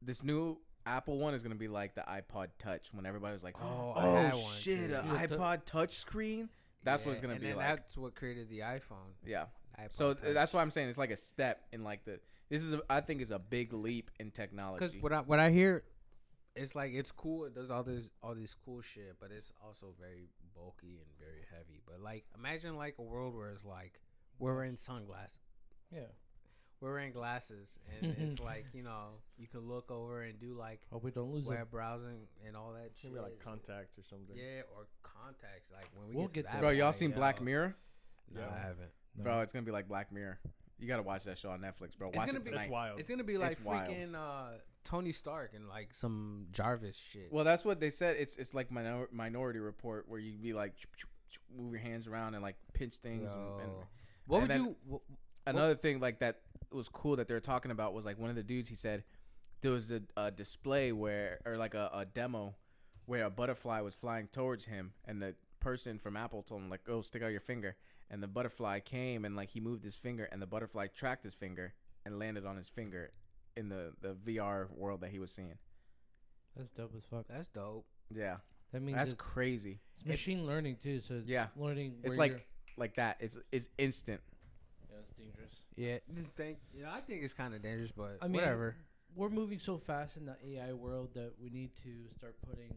This 0.02 0.24
new 0.24 0.58
Apple 0.86 1.18
one 1.20 1.34
is 1.34 1.44
gonna 1.44 1.56
be 1.56 1.68
like 1.68 1.94
the 1.96 2.02
iPod 2.02 2.50
Touch 2.58 2.94
when 2.94 3.06
everybody 3.06 3.34
was 3.34 3.44
like, 3.44 3.56
Oh, 3.62 3.94
"Oh, 3.96 4.00
I 4.00 4.22
had 4.22 4.34
one 4.34 4.54
shit, 4.56 4.90
too. 4.90 4.96
an 4.96 5.06
Yeah, 5.08 5.26
tou- 5.28 5.36
iPod 5.38 5.66
Touch 5.66 5.92
screen." 5.94 6.50
That's 6.84 7.06
what 7.06 7.12
it's 7.12 7.20
Yeah, 7.20 7.22
gonna 7.24 7.34
and 7.34 7.42
be 7.42 7.48
then 7.50 7.58
like. 7.58 7.68
That's 7.68 7.98
what 7.98 8.16
created 8.16 8.50
the 8.50 8.60
iPhone. 8.60 9.14
yeah. 9.24 9.46
iPod 9.78 9.92
So 9.94 10.14
Touch. 10.16 10.34
that's 10.34 10.54
why 10.54 10.62
I'm 10.62 10.72
saying 10.72 10.90
it's 10.90 10.98
like 10.98 11.12
a 11.12 11.18
step 11.18 11.68
in 11.72 11.84
like 11.84 12.04
the. 12.06 12.20
This 12.52 12.62
is 12.64 12.74
a, 12.74 12.82
I 12.90 13.00
think 13.02 13.22
is 13.22 13.32
a 13.32 13.40
big 13.40 13.72
leap 13.74 14.12
in 14.20 14.30
technology. 14.30 14.86
Because 14.86 15.02
what 15.02 15.14
I 15.14 15.20
what 15.22 15.40
I 15.40 15.50
hear, 15.50 15.84
it's 16.56 16.76
like 16.76 16.92
it's 16.94 17.12
cool. 17.12 17.46
It 17.46 17.56
does 17.56 17.72
all 17.72 17.82
this 17.84 18.12
all 18.22 18.36
this 18.36 18.54
cool 18.54 18.82
shit, 18.82 19.16
but 19.20 19.32
it's 19.32 19.52
also 19.66 19.94
very 20.00 20.28
bulky 20.54 21.00
and 21.00 21.08
very 21.18 21.46
heavy. 21.50 21.80
But 21.88 22.02
like, 22.02 22.26
imagine 22.38 22.76
like 22.76 22.96
a 23.00 23.02
world 23.04 23.34
where 23.36 23.50
it's 23.50 23.64
like 23.66 24.02
we're 24.38 24.54
wearing 24.54 24.76
sunglasses, 24.76 25.40
Yeah. 25.94 26.02
we're 26.82 26.92
wearing 26.92 27.14
glasses, 27.14 27.80
and 28.02 28.14
it's 28.20 28.42
like 28.42 28.66
you 28.74 28.84
know 28.84 29.22
you 29.38 29.48
can 29.48 29.62
look 29.62 29.90
over 29.90 30.24
and 30.24 30.38
do 30.38 30.54
like 30.54 30.82
Hope 30.92 31.06
we 31.06 31.12
don't 31.12 31.32
lose 31.32 31.46
it. 31.46 31.50
web 31.50 31.72
browsing 31.72 32.28
and 32.46 32.58
all 32.58 32.74
that 32.74 32.92
shit. 33.02 33.12
Maybe 33.14 33.24
like 33.24 33.40
contacts 33.40 33.98
or 33.98 34.04
something. 34.04 34.36
yeah, 34.36 34.64
or 34.76 34.88
contacts. 35.04 35.72
Like 35.74 35.86
when 35.96 36.10
we 36.10 36.16
We'll 36.16 36.26
get, 36.28 36.44
get 36.44 36.52
that 36.52 36.60
Bro, 36.60 36.72
y'all 36.72 36.92
seen. 36.92 37.12
Black 37.12 37.42
Mirror? 37.42 37.78
No, 38.36 38.42
Yeah. 38.42 38.48
I 38.54 38.58
haven't. 38.60 38.92
No. 39.18 39.24
Bro, 39.24 39.40
it's 39.40 39.54
gonna 39.54 39.66
be 39.66 39.72
like 39.72 39.88
Black 39.88 40.12
Mirror. 40.12 40.38
You 40.82 40.88
gotta 40.88 41.04
watch 41.04 41.24
that 41.26 41.38
show 41.38 41.52
on 41.52 41.62
Netflix, 41.62 41.98
bro. 41.98 42.10
It's 42.10 42.26
gonna 42.26 42.40
it 42.40 42.44
be- 42.44 42.50
tonight. 42.50 42.64
It's 42.64 42.72
wild. 42.72 43.00
It's 43.00 43.08
gonna 43.10 43.24
be 43.24 43.38
like 43.38 43.54
It's 43.54 43.64
freaking 43.64 44.16
uh, 44.16 44.58
Tony 44.84 45.12
Stark 45.12 45.52
and 45.56 45.70
like 45.70 45.94
some 45.94 46.48
Jarvis 46.52 46.98
shit. 46.98 47.30
Well, 47.32 47.46
that's 47.46 47.64
what 47.64 47.80
they 47.80 47.92
said. 47.92 48.18
It's 48.20 48.36
it's 48.36 48.54
like 48.54 48.72
minor, 48.72 49.08
Minority 49.12 49.60
Report 49.60 50.06
where 50.10 50.20
you'd 50.20 50.42
be 50.42 50.54
like 50.54 50.74
move 51.56 51.72
your 51.72 51.82
hands 51.82 52.08
around 52.08 52.34
and 52.34 52.42
like 52.44 52.56
pinch 52.74 52.96
things. 52.96 53.32
And, 53.32 53.42
and 53.62 53.72
what 54.26 54.40
and 54.40 54.42
would 54.42 54.50
then- 54.52 54.60
you? 54.60 54.76
wh- 54.92 55.50
another 55.50 55.76
thing 55.76 56.00
like 56.00 56.20
that 56.20 56.42
was 56.72 56.90
cool 56.90 57.16
that 57.18 57.28
they 57.28 57.34
were 57.34 57.40
talking 57.40 57.72
about 57.72 57.94
was 57.94 58.04
like 58.06 58.18
one 58.20 58.30
of 58.30 58.36
the 58.36 58.44
dudes 58.44 58.70
he 58.70 58.76
said 58.76 59.04
there 59.62 59.72
was 59.72 59.92
a, 59.92 60.02
a 60.18 60.32
display 60.32 60.92
where 60.92 61.40
or 61.46 61.58
like 61.58 61.74
a, 61.76 61.90
a 61.94 62.06
demo 62.06 62.56
where 63.06 63.26
a 63.26 63.30
butterfly 63.30 63.82
was 63.82 63.94
flying 63.94 64.28
towards 64.28 64.66
him 64.66 64.94
and 65.06 65.22
the 65.22 65.36
person 65.60 65.98
from 66.00 66.16
apple 66.16 66.42
told 66.44 66.62
him 66.62 66.70
like 66.70 66.84
go 66.86 67.02
stick 67.02 67.22
out 67.22 67.32
your 67.32 67.40
finger 67.42 67.76
and 68.12 68.22
the 68.22 68.28
butterfly 68.28 68.80
came 68.80 69.26
and 69.26 69.36
like 69.36 69.50
he 69.50 69.60
moved 69.60 69.84
his 69.84 69.96
finger 69.96 70.26
and 70.32 70.40
the 70.42 70.46
butterfly 70.46 70.86
tracked 70.88 71.24
his 71.24 71.34
finger 71.34 71.74
and 72.06 72.20
landed 72.20 72.46
on 72.46 72.58
his 72.58 72.68
finger 72.70 73.12
in 73.58 73.70
the 73.70 73.94
the 74.02 74.14
vr 74.14 74.70
world 74.76 75.02
that 75.02 75.10
he 75.10 75.18
was 75.20 75.32
seeing 75.32 75.58
That's 76.56 76.70
dope 76.72 76.94
as 76.96 77.04
fuck. 77.06 77.26
That's 77.28 77.50
dope. 77.50 77.86
yeah 78.14 78.38
That 78.74 78.82
means 78.84 78.98
that's 78.98 79.12
it's, 79.14 79.22
crazy 79.22 79.80
it's 80.00 80.08
machine 80.08 80.46
learning 80.46 80.78
too. 80.84 81.00
So 81.08 81.16
it's 81.16 81.28
Yeah. 81.28 81.48
learning. 81.56 81.96
it's 82.04 82.18
like 82.18 82.32
you're- 82.32 82.44
like 82.78 82.96
that 82.96 83.18
it's 83.20 83.38
it's 83.52 83.70
instant 83.78 84.22
yeah, 84.90 84.98
it's 85.04 85.14
dangerous. 85.14 85.56
Yeah, 85.78 85.98
this 86.10 86.32
thing. 86.32 86.58
You 86.74 86.84
know, 86.84 86.90
I 86.92 87.00
think 87.02 87.24
it's 87.24 87.34
kind 87.34 87.54
of 87.54 87.62
dangerous, 87.62 87.92
but 87.94 88.18
I 88.22 88.26
mean, 88.28 88.36
whatever. 88.42 88.76
We're 89.16 89.30
moving 89.30 89.60
so 89.60 89.78
fast 89.78 90.18
in 90.18 90.26
the 90.26 90.36
AI 90.46 90.74
world 90.74 91.14
that 91.14 91.32
we 91.42 91.50
need 91.50 91.72
to 91.84 91.92
start 92.18 92.36
putting 92.50 92.74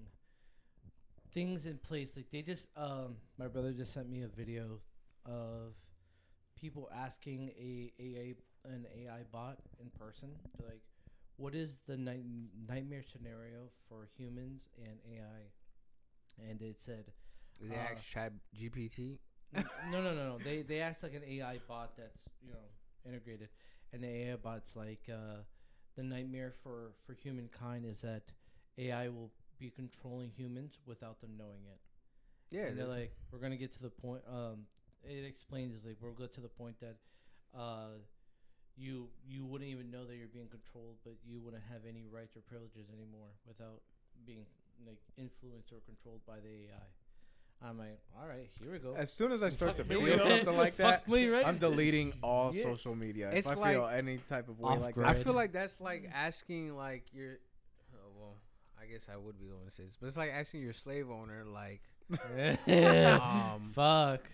things 1.33 1.67
in 1.67 1.79
place. 1.79 2.11
Like 2.17 2.31
they 2.31 2.43
just, 2.43 2.67
um, 2.77 3.17
my 3.39 3.49
brother 3.49 3.73
just 3.73 3.93
sent 3.93 4.09
me 4.09 4.23
a 4.23 4.29
video 4.29 4.81
of 5.27 5.75
people 6.57 6.89
asking 6.95 7.51
a 7.59 7.93
AI 8.01 8.35
an 8.65 8.87
AI 8.97 9.23
bot 9.33 9.59
in 9.81 9.91
person, 9.99 10.31
like, 10.59 10.83
what 11.37 11.55
is 11.55 11.77
the 11.87 11.97
night- 11.97 12.25
nightmare 12.69 13.03
scenario 13.03 13.69
for 13.89 14.09
humans 14.17 14.63
and 14.79 14.99
AI? 15.13 15.51
And 16.51 16.61
it 16.63 16.77
said, 16.81 17.05
They 17.61 17.75
uh, 17.75 17.79
ask 17.79 18.09
Chat 18.09 18.33
GPT. 18.57 19.19
No, 19.93 20.03
no, 20.03 20.15
no, 20.15 20.29
no. 20.31 20.39
They 20.39 20.63
they 20.63 20.81
asked 20.81 21.03
like 21.03 21.15
an 21.15 21.23
AI 21.25 21.59
bot 21.69 21.97
that's 21.97 22.19
you 22.43 22.51
know 22.53 22.67
integrated, 23.07 23.49
and 23.93 24.03
the 24.03 24.09
AI 24.09 24.37
bot's 24.37 24.75
like 24.75 25.03
uh, 25.09 25.43
the 25.97 26.03
nightmare 26.03 26.53
for 26.63 26.93
for 27.07 27.13
humankind 27.15 27.85
is 27.87 28.01
that 28.01 28.23
AI 28.79 29.09
will 29.09 29.31
be 29.61 29.71
controlling 29.71 30.31
humans 30.37 30.79
without 30.87 31.21
them 31.21 31.37
knowing 31.39 31.63
it. 31.71 31.79
Yeah, 32.51 32.67
and 32.67 32.79
they're 32.79 32.87
like, 32.87 33.13
we're 33.31 33.39
gonna 33.39 33.57
get 33.57 33.73
to 33.75 33.83
the 33.83 33.91
point. 33.91 34.23
Um, 34.29 34.67
it 35.09 35.25
explains 35.25 35.85
like 35.85 35.97
we'll 36.01 36.13
get 36.13 36.33
to 36.35 36.41
the 36.41 36.49
point 36.49 36.77
that 36.81 36.97
uh, 37.57 37.89
you 38.77 39.09
you 39.27 39.45
wouldn't 39.45 39.71
even 39.71 39.91
know 39.91 40.05
that 40.05 40.17
you're 40.17 40.29
being 40.29 40.49
controlled, 40.49 40.97
but 41.05 41.15
you 41.25 41.41
wouldn't 41.41 41.63
have 41.71 41.83
any 41.89 42.05
rights 42.11 42.37
or 42.37 42.41
privileges 42.41 42.87
anymore 42.93 43.29
without 43.47 43.81
being 44.27 44.45
like 44.87 44.99
influenced 45.17 45.71
or 45.73 45.81
controlled 45.87 46.21
by 46.27 46.37
the 46.41 46.49
AI. 46.49 47.69
I'm 47.69 47.79
like, 47.79 47.99
all 48.21 48.27
right, 48.29 48.51
here 48.61 48.73
we 48.73 48.79
go. 48.79 48.95
as 48.95 49.11
soon 49.13 49.33
as 49.33 49.43
i 49.43 49.49
start 49.49 49.77
to 49.77 49.85
feel 49.85 50.19
something 50.19 50.57
like 50.57 50.77
that 50.83 51.05
Fuck 51.05 51.09
me, 51.09 51.29
right? 51.29 51.47
i'm 51.47 51.57
deleting 51.57 52.13
all 52.23 52.53
Yeah. 52.53 52.63
social 52.65 52.95
media 52.95 53.31
It's 53.33 53.47
if 53.49 53.57
i 53.57 53.71
feel 53.73 53.83
like 53.83 53.95
any 53.97 54.19
type 54.29 54.49
of 54.49 54.59
way 54.61 54.77
like 54.79 54.97
that 54.97 55.07
I 55.07 55.15
feel 55.15 55.33
like 55.35 55.53
that's 55.53 55.81
like 55.81 56.11
asking 56.13 56.77
like 56.77 57.05
your. 57.15 57.39
Oh, 57.95 58.11
well, 58.19 58.35
I 58.79 58.87
guess 58.87 59.09
I 59.11 59.17
would 59.17 59.39
be 59.39 59.47
the 59.47 59.55
one 59.55 59.65
to 59.67 59.71
say 59.71 59.85
this, 59.85 59.97
but 59.99 60.09
it's 60.09 60.17
like 60.17 60.33
asking 60.33 60.61
your 60.63 60.73
slave 60.75 61.09
owner 61.11 61.45
like, 61.47 61.81
um, 62.69 63.73
Fuck. 63.75 64.29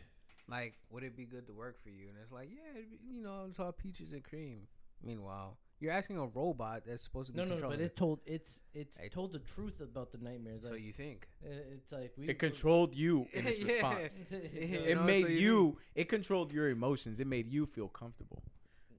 Like, 0.51 0.75
would 0.91 1.03
it 1.05 1.17
be 1.17 1.25
good 1.25 1.47
to 1.47 1.53
work 1.53 1.83
for 1.83 1.89
you? 1.91 2.09
And 2.09 2.17
it's 2.23 2.33
like, 2.33 2.49
yeah, 2.51 2.79
it'd 2.79 2.91
be, 2.91 2.99
you 3.15 3.23
know, 3.23 3.45
it's 3.49 3.59
all 3.61 3.73
peaches 3.73 4.13
and 4.13 4.23
cream. 4.25 4.67
Meanwhile, 5.03 5.57
you're 5.79 5.93
asking 5.93 6.19
a 6.19 6.27
robot 6.27 6.83
that's 6.87 7.03
supposed 7.03 7.29
to 7.29 7.33
be 7.33 7.39
No, 7.39 7.45
no, 7.45 7.51
controlling 7.53 7.79
but 7.79 7.83
it. 7.83 7.87
it 7.87 7.97
told 7.97 8.21
it's 8.27 8.59
it's 8.75 8.97
Hey. 8.99 9.09
told 9.09 9.33
the 9.33 9.39
truth 9.39 9.81
about 9.81 10.13
the 10.13 10.19
nightmares. 10.19 10.67
So 10.67 10.75
Like, 10.75 10.83
you 10.83 10.93
think? 10.93 11.27
it's 11.43 11.91
like 11.91 12.13
we 12.19 12.29
it 12.29 12.39
controlled 12.39 12.95
you 12.95 13.27
in 13.33 13.47
its 13.47 13.59
Yeah. 13.61 13.67
response. 13.67 14.21
it, 14.31 14.53
You 14.53 14.79
It 14.81 14.95
know, 14.97 15.05
made 15.05 15.23
so 15.23 15.29
you 15.29 15.39
you. 15.39 15.79
It 15.95 16.09
controlled 16.11 16.53
your 16.53 16.69
emotions. 16.69 17.19
It 17.19 17.27
made 17.27 17.49
you 17.49 17.65
feel 17.65 17.89
comfortable. 17.89 18.43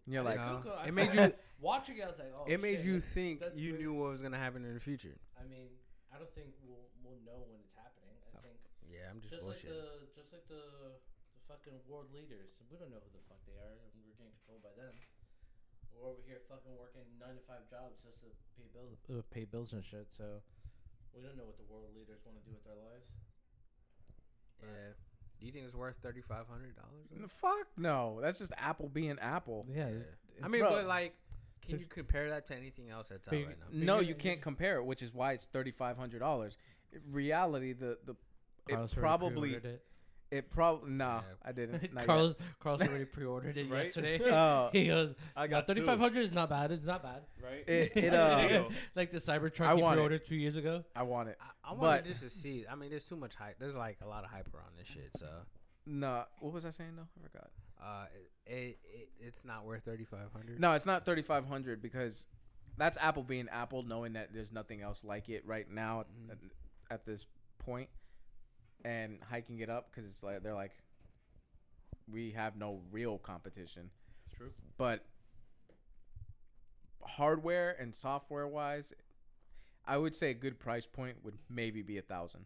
And 0.08 0.14
you're 0.16 0.24
like, 0.24 0.38
know, 0.38 0.64
I 0.76 0.88
it 0.88 0.94
made 0.96 1.14
you- 1.14 1.34
watching 1.60 1.98
it. 2.00 2.04
I 2.04 2.08
was 2.08 2.18
like, 2.18 2.34
oh, 2.36 2.46
it 2.48 2.60
made 2.60 2.78
shit, 2.78 2.86
you 2.86 2.94
that's- 2.94 3.14
think 3.14 3.40
that's 3.42 3.60
you 3.60 3.74
really- 3.74 3.84
knew 3.84 3.94
what 3.94 4.10
was 4.10 4.22
gonna 4.24 4.40
happen 4.40 4.66
in 4.66 4.74
the 4.74 4.80
future. 4.80 5.16
I 5.40 5.44
mean, 5.48 5.70
I 6.12 6.18
don't 6.18 6.34
think 6.34 6.48
we'll 6.66 6.90
we'll 7.04 7.20
know 7.24 7.46
when 7.46 7.60
it's 7.62 7.76
happening. 7.78 8.16
I 8.36 8.42
think 8.42 8.58
Yeah, 8.90 9.12
I'm 9.12 9.22
just, 9.22 9.34
just 9.34 9.44
like 9.44 9.54
bullshit. 9.54 9.70
the 9.70 10.08
just 10.20 10.34
like 10.34 10.48
the 10.48 10.56
the 10.82 10.91
fucking 11.52 11.84
world 11.84 12.08
leaders. 12.16 12.56
We 12.72 12.80
don't 12.80 12.88
know 12.96 13.04
who 13.04 13.12
the 13.12 13.24
fuck 13.28 13.44
they 13.44 13.60
are, 13.60 13.76
and 13.76 13.92
we're 14.08 14.16
getting 14.16 14.32
controlled 14.40 14.64
by 14.64 14.72
them. 14.80 14.96
We're 15.92 16.08
over 16.08 16.24
here 16.24 16.40
fucking 16.48 16.72
working 16.80 17.04
nine 17.20 17.36
to 17.36 17.44
five 17.44 17.68
jobs 17.68 18.00
just 18.00 18.24
to 18.24 18.32
pay 18.56 18.64
bills, 18.72 18.96
uh, 19.12 19.20
pay 19.28 19.44
bills 19.44 19.76
and 19.76 19.84
shit. 19.84 20.08
So 20.16 20.40
we 21.12 21.20
don't 21.20 21.36
know 21.36 21.44
what 21.44 21.60
the 21.60 21.68
world 21.68 21.92
leaders 21.92 22.24
want 22.24 22.40
to 22.40 22.44
do 22.48 22.56
with 22.56 22.64
their 22.64 22.80
lives. 22.80 23.12
Yeah. 24.64 24.96
Do 25.40 25.46
you 25.46 25.52
think 25.52 25.66
it's 25.66 25.76
worth 25.76 25.98
thirty 26.00 26.22
five 26.22 26.48
hundred 26.48 26.76
dollars? 26.80 27.12
N- 27.12 27.28
Fuck 27.28 27.68
no. 27.76 28.20
That's 28.22 28.40
just 28.40 28.54
Apple 28.58 28.88
being 28.88 29.18
Apple. 29.20 29.66
Yeah, 29.68 29.90
I 30.42 30.48
mean, 30.48 30.62
Bro. 30.62 30.70
but 30.70 30.86
like, 30.88 31.14
can 31.68 31.80
you 31.80 31.86
compare 31.88 32.30
that 32.30 32.48
to 32.48 32.56
anything 32.56 32.90
else 32.90 33.10
that's 33.10 33.28
out 33.28 33.34
right 33.34 33.48
now? 33.60 33.66
No, 33.72 34.00
you're- 34.00 34.14
can't 34.14 34.40
compare 34.42 34.78
it, 34.78 34.86
which 34.86 35.02
is 35.02 35.14
why 35.14 35.34
it's 35.34 35.46
thirty 35.46 35.72
five 35.72 35.98
hundred 35.98 36.20
dollars. 36.20 36.58
Reality, 37.10 37.74
the 37.74 37.98
the 38.06 38.16
Carlos 38.70 38.92
it 38.92 38.98
already 38.98 39.02
probably 39.02 39.50
pre-ordered 39.50 39.70
it. 39.74 39.84
It 40.32 40.50
probably 40.50 40.92
nah, 40.92 41.18
Yeah. 41.18 41.22
I 41.44 41.52
didn't. 41.52 41.94
Not 41.94 42.06
Carlos 42.06 42.36
Carlos 42.60 42.88
already 42.88 43.06
pre-ordered 43.06 43.58
it 43.58 43.70
Right? 43.70 43.86
yesterday. 43.86 44.20
yet. 44.20 44.32
Oh, 44.32 44.70
he 44.72 44.88
goes, 44.88 45.14
I 45.36 45.48
got 45.48 45.68
two, 45.68 45.86
five 45.86 46.00
hundred 46.00 46.26
is 46.26 46.32
not 46.32 46.50
bad. 46.50 46.72
It's 46.72 46.86
not 46.86 47.04
bad." 47.04 47.24
Right? 47.44 47.68
it 47.68 47.92
it 47.96 48.14
uh, 48.14 48.64
like 48.96 49.12
the 49.12 49.20
Cybertruck 49.20 49.66
I 49.68 49.76
he 49.76 49.82
want 49.82 49.96
pre-ordered 49.96 50.26
two 50.26 50.36
years 50.36 50.56
ago. 50.56 50.84
I 50.96 51.04
want 51.04 51.30
it. 51.30 51.38
I, 51.42 51.70
I 51.70 51.74
want 51.74 51.82
But- 51.82 52.06
just 52.06 52.24
to 52.24 52.30
see. 52.30 52.66
I 52.72 52.76
mean, 52.76 52.90
there's 52.90 53.06
too 53.06 53.18
much 53.18 53.36
hype. 53.36 53.58
There's 53.60 53.76
like 53.76 53.98
a 54.04 54.08
lot 54.08 54.24
of 54.24 54.30
hype 54.32 54.48
around 54.54 54.72
this 54.78 54.88
shit. 54.88 55.10
So, 55.18 55.28
No, 55.86 56.24
what 56.40 56.54
was 56.54 56.66
I 56.66 56.72
saying 56.72 56.92
though? 56.96 57.04
I 57.04 57.28
forgot. 57.28 57.50
uh, 57.84 58.06
it, 58.16 58.52
it, 58.54 58.80
it 58.84 59.10
it's 59.20 59.44
not 59.46 59.66
worth 59.66 59.84
thirty 59.84 60.06
five 60.06 60.32
hundred. 60.34 60.60
No, 60.60 60.74
it's 60.74 60.86
not 60.86 61.06
thirty 61.06 61.22
five 61.22 61.46
hundred 61.48 61.82
because 61.82 62.26
that's 62.78 62.98
Apple 63.02 63.24
being 63.24 63.50
Apple, 63.50 63.84
knowing 63.84 64.14
that 64.14 64.30
there's 64.34 64.52
nothing 64.54 64.82
else 64.82 65.04
like 65.04 65.28
it 65.30 65.46
right 65.46 65.70
now 65.70 66.06
Mhm. 66.26 66.32
at, 66.32 66.38
at 66.90 67.06
this 67.06 67.26
point, 67.60 67.90
and 68.84 69.20
hiking 69.30 69.60
it 69.60 69.70
up 69.70 69.90
because 69.92 70.06
it's 70.06 70.24
like 70.24 70.42
they're 70.44 70.56
like, 70.56 70.72
we 72.12 72.32
have 72.32 72.56
no 72.56 72.82
real 72.92 73.18
competition. 73.18 73.90
It's 74.28 74.38
true. 74.38 74.52
but 74.78 75.06
hardware 77.04 77.76
and 77.80 77.94
software 77.94 78.48
wise, 78.48 78.94
I 79.86 79.98
would 79.98 80.16
say 80.16 80.30
a 80.32 80.34
good 80.34 80.60
price 80.60 80.86
point 80.88 81.18
would 81.24 81.38
maybe 81.50 81.82
be 81.82 81.98
a 81.98 82.02
thousand, 82.02 82.46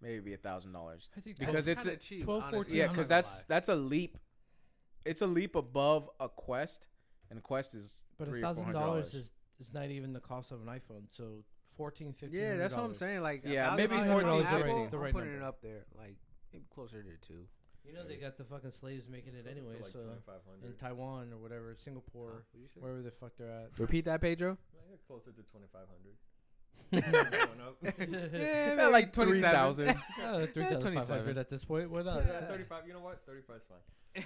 maybe 0.00 0.20
be 0.20 0.34
a 0.34 0.38
thousand 0.38 0.72
dollars. 0.72 1.08
I 1.16 1.20
think 1.20 1.38
Because 1.38 1.68
it's 1.68 1.86
a- 1.86 1.96
cheap. 1.96 2.24
12, 2.24 2.50
14, 2.50 2.74
Yeah, 2.74 2.88
because 2.88 3.08
not 3.08 3.14
gonna 3.14 3.22
that's 3.22 3.44
that's 3.44 3.68
a 3.68 3.76
leap. 3.76 4.18
It's 5.04 5.22
a 5.22 5.26
leap 5.26 5.54
above 5.54 6.10
a 6.18 6.28
Quest, 6.28 6.88
and 7.30 7.38
a 7.38 7.42
Quest 7.42 7.74
is 7.76 8.04
but 8.18 8.26
a 8.26 8.30
three 8.30 8.40
or 8.40 8.42
four 8.42 8.48
thousand 8.48 8.64
hundred 8.64 8.78
dollars 8.80 9.10
dollars. 9.12 9.14
is 9.14 9.32
is 9.68 9.72
not 9.72 9.86
even 9.90 10.12
the 10.12 10.20
cost 10.20 10.50
of 10.50 10.60
an 10.60 10.66
iPhone. 10.66 11.04
So 11.10 11.44
14, 11.76 12.12
15 12.14 12.38
Yeah, 12.40 12.56
that's 12.56 12.74
what 12.76 12.84
I'm 12.84 12.94
saying. 12.94 13.22
Like, 13.22 13.44
a 13.44 13.48
Yeah, 13.50 13.70
thousand 13.70 13.76
maybe 13.76 13.96
dollars 13.96 14.22
14, 14.22 14.28
on 14.30 14.42
15. 14.42 14.58
Apple, 14.60 14.88
The 14.90 14.96
I'm 15.06 15.12
putting 15.12 15.30
number. 15.32 15.36
it 15.36 15.42
up 15.48 15.60
there, 15.62 15.84
like 15.98 16.16
closer 16.74 17.02
to 17.02 17.10
two. 17.26 17.42
You 17.84 17.92
know 17.94 18.02
they 18.06 18.16
got 18.16 18.36
the 18.36 18.42
fucking 18.44 18.72
slaves 18.72 19.04
making 19.08 19.34
it 19.34 19.46
anyway. 19.48 19.74
like 19.80 19.92
so 19.92 20.00
2500 20.00 20.66
in 20.66 20.76
Taiwan 20.76 21.32
or 21.32 21.38
whatever, 21.38 21.76
Singapore, 21.78 22.42
wherever 22.80 23.00
the 23.02 23.12
fuck 23.12 23.32
they're 23.38 23.50
at. 23.50 23.70
Repeat 23.78 24.06
that, 24.06 24.20
Pedro. 24.20 24.58
I 24.74 24.90
got 24.90 25.06
closer 25.06 25.30
to 25.30 25.42
2500 25.42 26.16
Going 26.92 27.60
up. 27.60 27.76
Yeah, 28.78 28.88
like 28.88 29.12
three 29.14 29.40
thousand. 29.40 29.88
Uh, 30.22 30.46
three 30.46 30.64
thousand 30.64 30.94
five 30.94 31.08
hundred 31.08 31.38
at 31.38 31.48
this 31.50 31.64
point. 31.64 31.90
Why 31.90 32.02
not? 32.02 32.24
Yeah, 32.26 32.46
35. 32.46 32.86
You 32.86 32.92
know 32.94 33.00
what? 33.00 33.22
35 33.26 33.56
is 33.56 33.62
fine. 33.68 34.24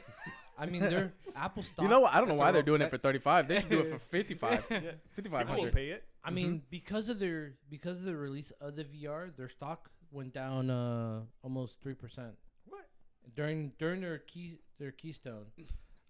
I 0.59 0.67
mean, 0.67 0.81
they're 0.83 1.13
Apple 1.35 1.63
stock. 1.63 1.83
You 1.83 1.89
know 1.89 2.01
what? 2.01 2.13
I 2.15 2.19
don't 2.19 2.29
know 2.29 2.37
why 2.37 2.53
they're 2.53 2.63
doing 2.63 2.81
it 2.83 2.91
for 2.91 2.99
thirty 2.99 3.19
five. 3.19 3.49
They 3.49 3.61
should 3.61 3.71
do 3.71 3.81
it 3.81 3.89
for 3.91 3.99
55 3.99 4.67
Yeah. 4.71 4.79
5500 5.15 5.47
People 5.49 5.65
will 5.65 5.73
pay 5.73 5.89
it. 5.91 6.05
I 6.25 6.31
mean, 6.31 6.63
because 6.71 7.09
of 7.09 7.19
their 7.19 7.55
because 7.71 7.99
of 7.99 8.05
the 8.05 8.17
release 8.17 8.53
of 8.61 8.77
the 8.77 8.85
VR, 8.85 9.35
their 9.37 9.49
stock 9.49 9.91
went 10.11 10.35
down 10.35 10.71
uh 10.71 11.21
almost 11.43 11.75
three 11.83 11.95
percent. 11.95 12.35
What? 12.67 12.87
During 13.35 13.73
during 13.79 14.01
their 14.01 14.19
key 14.19 14.59
their 14.79 14.93
keystone. 14.93 15.47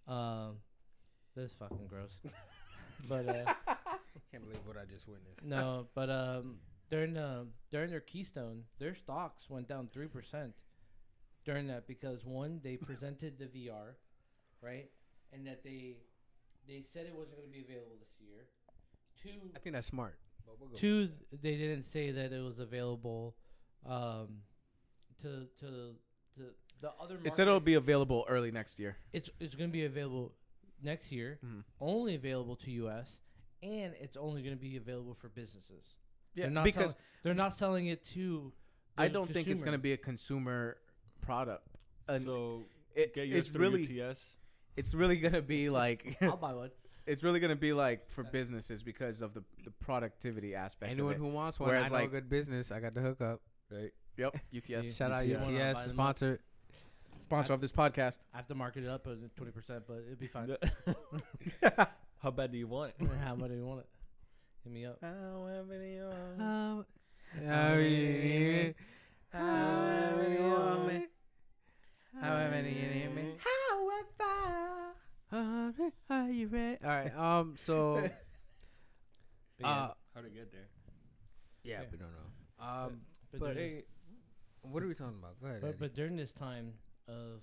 Um, 0.09 0.57
that's 1.37 1.53
fucking 1.53 1.87
gross. 1.89 2.11
but 3.09 3.29
uh, 3.29 3.55
Can't 4.31 4.45
believe 4.45 4.65
what 4.65 4.77
I 4.77 4.85
just 4.91 5.09
witnessed. 5.09 5.49
no, 5.49 5.87
but 5.95 6.11
um, 6.11 6.57
during 6.89 7.17
uh, 7.17 7.45
during 7.71 7.91
their 7.91 8.01
keystone, 8.01 8.65
their 8.79 8.95
stocks 8.95 9.49
went 9.49 9.69
down 9.69 9.89
three 9.93 10.09
percent 10.09 10.55
during 11.45 11.69
that 11.69 11.87
because 11.87 12.25
one 12.25 12.61
they 12.63 12.77
presented 12.77 13.39
the 13.39 13.47
VR, 13.47 13.95
right, 14.63 14.91
and 15.33 15.47
that 15.47 15.63
they 15.65 15.97
they 16.69 16.85
said 16.93 17.07
it 17.07 17.15
wasn't 17.15 17.37
going 17.37 17.49
to 17.49 17.53
be 17.53 17.65
available 17.65 17.97
this 17.99 18.15
year. 18.21 18.47
Two, 19.23 19.31
I 19.55 19.59
think 19.59 19.75
that's 19.75 19.87
smart. 19.87 20.19
We'll 20.59 20.69
go. 20.71 20.77
Two, 20.77 21.09
they 21.43 21.57
didn't 21.57 21.85
say 21.85 22.11
that 22.11 22.33
it 22.33 22.41
was 22.43 22.59
available 22.59 23.37
um, 23.87 24.43
to 25.23 25.47
to 25.61 25.95
to 26.37 26.43
the 26.81 26.91
other. 27.01 27.19
It 27.25 27.35
said 27.35 27.49
it'll 27.49 27.61
be 27.61 27.75
available 27.75 28.25
early 28.29 28.51
next 28.51 28.79
year. 28.79 28.97
It's 29.13 29.31
it's 29.41 29.55
going 29.55 29.71
to 29.71 29.73
be 29.73 29.85
available 29.85 30.35
next 30.83 31.13
year. 31.13 31.39
Mhm. 31.45 31.65
Only 31.81 32.15
available 32.15 32.57
to 32.57 32.71
U.S. 32.73 33.19
and 33.63 33.95
it's 34.01 34.17
only 34.17 34.43
going 34.43 34.55
to 34.55 34.61
be 34.61 34.77
available 34.77 35.15
for 35.15 35.29
businesses. 35.29 35.95
Yeah, 36.35 36.45
they're 36.45 36.51
not 36.53 36.65
because 36.65 36.93
selling, 36.93 36.97
they're 37.23 37.35
not 37.35 37.57
selling 37.57 37.87
it 37.87 38.05
to. 38.15 38.53
I 38.99 39.09
don't 39.09 39.33
think 39.33 39.49
it's 39.49 39.63
going 39.63 39.73
to 39.73 39.79
be 39.79 39.93
a 39.93 39.97
consumer 39.97 40.77
product. 41.21 41.67
And 42.09 42.23
so 42.23 42.65
it, 42.95 43.15
get 43.15 43.29
yours 43.29 43.41
it's 43.41 43.49
through 43.49 43.71
really 43.71 44.03
UTS. 44.03 44.27
it's 44.77 44.95
really 44.95 45.17
going 45.17 45.35
to 45.35 45.43
be 45.43 45.71
like 45.71 46.19
I'll 46.21 46.37
buy 46.37 46.53
one. 46.55 46.71
it's 47.11 47.23
really 47.23 47.41
going 47.41 47.51
to 47.51 47.57
be 47.57 47.73
like 47.73 48.09
for 48.09 48.23
businesses 48.25 48.83
because 48.83 49.21
of 49.23 49.35
the 49.35 49.43
the 49.65 49.71
productivity 49.71 50.55
aspect 50.55 50.91
Anyone 50.93 51.13
of 51.15 51.19
it. 51.21 51.25
who 51.25 51.29
wants 51.29 51.59
one, 51.61 51.71
Whereas, 51.71 51.87
I 51.87 51.89
know 51.89 51.95
a 51.97 51.99
like- 52.03 52.11
good 52.11 52.29
business. 52.29 52.71
I 52.73 52.81
got 52.81 52.95
the 52.95 53.01
hookup. 53.01 53.41
Right. 53.71 53.93
Yep, 54.17 54.37
UTS. 54.57 54.97
Shout 54.97 55.13
out 55.13 55.23
UTS. 55.23 55.47
Wanna 55.47 55.59
buy 55.59 55.71
UTS 55.71 55.85
sponsor. 55.87 56.41
sponsor 57.23 57.53
of 57.53 57.61
this 57.61 57.73
podcast. 57.73 58.19
I 58.35 58.39
have 58.39 58.49
to 58.49 58.55
market 58.55 58.85
it 58.85 58.91
up 58.91 59.07
at 59.07 59.37
twenty 59.37 59.53
percent, 59.53 59.85
but 59.87 59.99
it'd 60.07 60.19
be 60.19 60.27
fine. 60.27 60.57
How 62.23 62.31
bad 62.31 62.53
do 62.53 62.59
you 62.59 62.67
want 62.67 62.93
it? 62.99 63.07
How 63.25 63.35
much 63.35 63.51
do 63.51 63.57
you 63.57 63.65
want 63.65 63.81
it? 63.81 63.87
Hit 64.65 64.73
me 64.73 64.85
up. 64.87 64.99
However 65.01 65.87
you 65.87 66.05
want. 66.05 66.41
Um, 66.41 66.85
However 67.47 67.81
you 75.33 75.39
want 75.39 75.79
me. 75.79 75.85
However 76.09 76.33
you 76.33 76.47
need 76.47 76.53
me. 76.53 76.59
Are 76.61 76.65
you 76.67 76.69
ready? 76.69 76.79
All 76.85 76.91
right. 76.91 77.17
Um. 77.41 77.55
So. 77.57 77.95
But 78.03 78.13
yeah, 79.61 79.69
uh. 79.69 79.91
How 80.15 80.21
to 80.23 80.29
get 80.31 80.51
there? 80.53 80.69
Yeah, 81.63 81.81
Yeah. 81.83 81.87
we 81.93 81.99
don't 81.99 82.09
know. 82.13 82.65
Um. 82.67 83.01
but, 83.33 83.41
But 83.41 83.55
during 83.55 83.71
hey, 83.77 83.85
what 84.63 84.83
are 84.83 84.89
we 84.89 84.95
talking 84.95 85.19
about? 85.19 85.41
Go 85.41 85.47
ahead. 85.47 85.61
this, 85.63 85.69
Eddie. 85.69 85.77
but, 85.79 85.81
but 85.81 85.95
during 85.95 86.17
this 86.17 86.33
time 86.33 86.73
of 87.09 87.43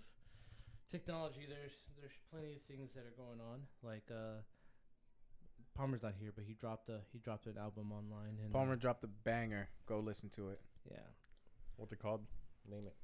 technology, 0.92 1.46
there's 1.48 1.72
there's 2.00 2.14
plenty 2.32 2.54
of 2.54 2.62
things 2.68 2.92
that 2.94 3.02
are 3.06 3.16
going 3.18 3.40
on. 3.40 3.62
Like 3.84 4.04
uh, 4.12 4.42
Palmer's 5.76 6.04
not 6.04 6.14
here, 6.20 6.32
but 6.36 6.44
he 6.46 6.54
dropped 6.54 6.90
a 6.90 7.00
he 7.12 7.20
dropped 7.20 7.46
an 7.48 7.58
album 7.58 7.92
online. 7.92 8.38
And, 8.44 8.52
Palmer 8.52 8.74
uh, 8.74 8.76
dropped 8.76 9.04
a 9.04 9.08
banger. 9.08 9.70
Go 9.88 10.00
listen 10.00 10.30
to 10.30 10.50
it. 10.50 10.60
yeah, 10.90 10.98
What's 11.78 11.94
it 11.94 12.00
called? 12.00 12.22
Name 12.70 12.86
it. 12.88 12.96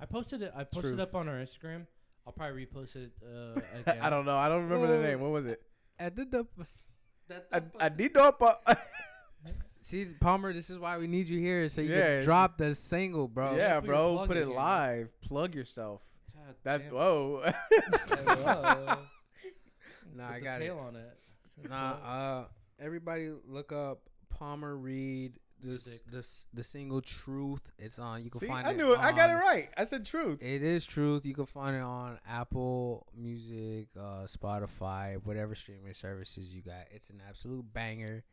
I 0.00 0.04
posted 0.04 0.42
it. 0.42 0.52
I 0.54 0.64
posted 0.64 0.96
Truth. 0.96 1.00
up 1.00 1.14
on 1.14 1.28
our 1.28 1.36
Instagram. 1.36 1.86
I'll 2.26 2.32
probably 2.32 2.66
repost 2.66 2.94
it. 2.96 3.10
Uh, 3.24 3.60
again. 3.80 3.98
I 4.02 4.10
don't 4.10 4.24
know. 4.24 4.36
I 4.38 4.48
don't 4.48 4.62
remember 4.68 4.86
the 4.96 5.02
name. 5.06 5.20
What 5.20 5.30
was 5.30 5.46
it? 5.46 5.60
I 5.98 6.08
did 6.08 6.30
the. 6.30 6.46
I, 7.52 7.62
I 7.80 7.88
did 7.88 8.16
up. 8.16 8.42
uh, 8.42 8.74
See, 9.80 10.06
Palmer, 10.20 10.52
this 10.52 10.70
is 10.70 10.78
why 10.78 10.98
we 10.98 11.08
need 11.08 11.28
you 11.28 11.40
here, 11.40 11.68
so 11.68 11.80
you 11.80 11.92
Yeah. 11.92 12.16
can 12.18 12.24
drop 12.24 12.56
the 12.58 12.74
single, 12.74 13.26
bro. 13.26 13.56
yeah, 13.56 13.80
put 13.80 13.86
bro. 13.86 14.14
plug 14.16 14.28
Put 14.28 14.36
it 14.36 14.46
here. 14.46 14.54
live. 14.56 15.08
Plug 15.22 15.54
yourself. 15.56 16.02
God 16.36 16.54
That 16.62 16.82
damn. 16.84 16.92
whoa. 16.94 17.52
Whoa. 18.08 18.98
Nah, 20.14 20.26
Put 20.26 20.34
I 20.34 20.38
the 20.38 20.44
got 20.44 20.60
it. 20.62 20.64
tail 20.66 20.78
on 20.78 20.96
it. 20.96 21.18
Nah, 21.68 21.92
uh, 22.04 22.44
everybody 22.78 23.30
look 23.48 23.72
up 23.72 24.00
Palmer 24.28 24.76
Reed. 24.76 25.32
This 25.62 25.86
Music. 25.86 26.02
this 26.10 26.46
the 26.52 26.62
single 26.62 27.00
"Truth." 27.00 27.70
It's 27.78 27.98
on. 27.98 28.24
You 28.24 28.30
can 28.30 28.40
See, 28.40 28.46
find 28.48 28.66
I 28.66 28.72
it. 28.72 28.76
knew 28.76 28.92
it. 28.94 28.98
I 28.98 29.12
got 29.12 29.30
it 29.30 29.34
on- 29.34 29.38
right. 29.40 29.68
I 29.76 29.84
said 29.84 30.04
truth. 30.04 30.42
It 30.42 30.62
is 30.62 30.84
truth. 30.84 31.24
You 31.24 31.34
can 31.34 31.46
find 31.46 31.76
it 31.76 31.82
on 31.82 32.18
Apple 32.28 33.06
Music, 33.16 33.86
uh, 33.96 34.24
Spotify, 34.26 35.16
whatever 35.24 35.54
streaming 35.54 35.94
services 35.94 36.52
you 36.52 36.62
got. 36.62 36.86
It's 36.90 37.10
an 37.10 37.22
absolute 37.28 37.64
banger. 37.72 38.24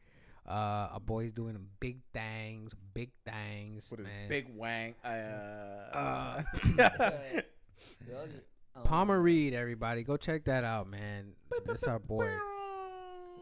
Uh, 0.47 0.89
a 0.93 0.99
boy's 0.99 1.31
doing 1.31 1.55
big 1.79 1.99
things, 2.11 2.73
big 2.95 3.11
things, 3.23 3.91
With 3.91 3.99
his 3.99 4.07
man. 4.07 4.29
big 4.29 4.47
wang. 4.55 4.95
Uh, 5.05 5.07
Uh, 5.93 6.41
Um, 8.75 8.83
Palmer 8.83 9.19
Reed, 9.21 9.53
everybody, 9.53 10.03
go 10.03 10.15
check 10.17 10.45
that 10.45 10.63
out, 10.63 10.87
man. 10.87 11.33
That's 11.65 11.83
our 11.85 11.99
boy, 11.99 12.29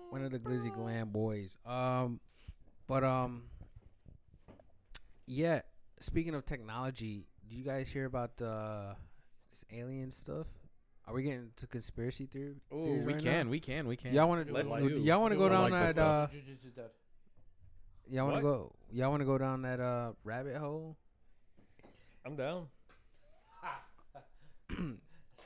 one 0.10 0.24
of 0.24 0.32
the 0.32 0.40
Glizzy 0.40 0.74
Glam 0.74 1.10
boys. 1.10 1.58
Um, 1.66 2.20
but 2.88 3.04
um, 3.04 3.44
yeah. 5.28 5.62
Speaking 6.00 6.34
of 6.36 6.46
technology, 6.46 7.28
do 7.48 7.56
you 7.56 7.64
guys 7.64 7.90
hear 7.90 8.06
about 8.06 8.42
uh, 8.42 8.94
this 9.50 9.66
alien 9.72 10.12
stuff? 10.12 10.48
Are 11.06 11.14
we 11.14 11.24
getting 11.24 11.52
to 11.58 11.68
conspiracy 11.68 12.26
theory? 12.26 12.56
Ooh, 12.74 12.84
theories 12.84 13.06
we 13.06 13.14
right 13.14 13.24
can, 13.24 13.46
now? 13.46 13.52
we 13.52 13.60
can, 13.60 13.88
we 13.88 13.96
can. 13.96 14.14
Y'all 14.14 14.28
want 14.28 14.48
to? 14.48 14.54
Let's 14.54 14.70
Let's 14.70 14.86
do. 14.86 15.02
Y'all 15.02 15.22
want 15.22 15.34
to 15.34 15.38
go 15.38 15.50
down 15.50 15.72
like 15.72 15.96
that? 15.96 16.02
Uh, 16.02 16.28
y'all 18.10 18.26
want 18.26 18.38
to 18.38 18.42
go? 18.42 18.74
Y'all 18.92 19.10
want 19.10 19.22
to 19.22 19.26
go 19.26 19.38
down 19.38 19.62
that 19.62 19.80
uh 19.80 20.12
rabbit 20.24 20.58
hole? 20.58 20.98
I'm 22.26 22.36
down. 22.36 22.68
That's 24.70 24.82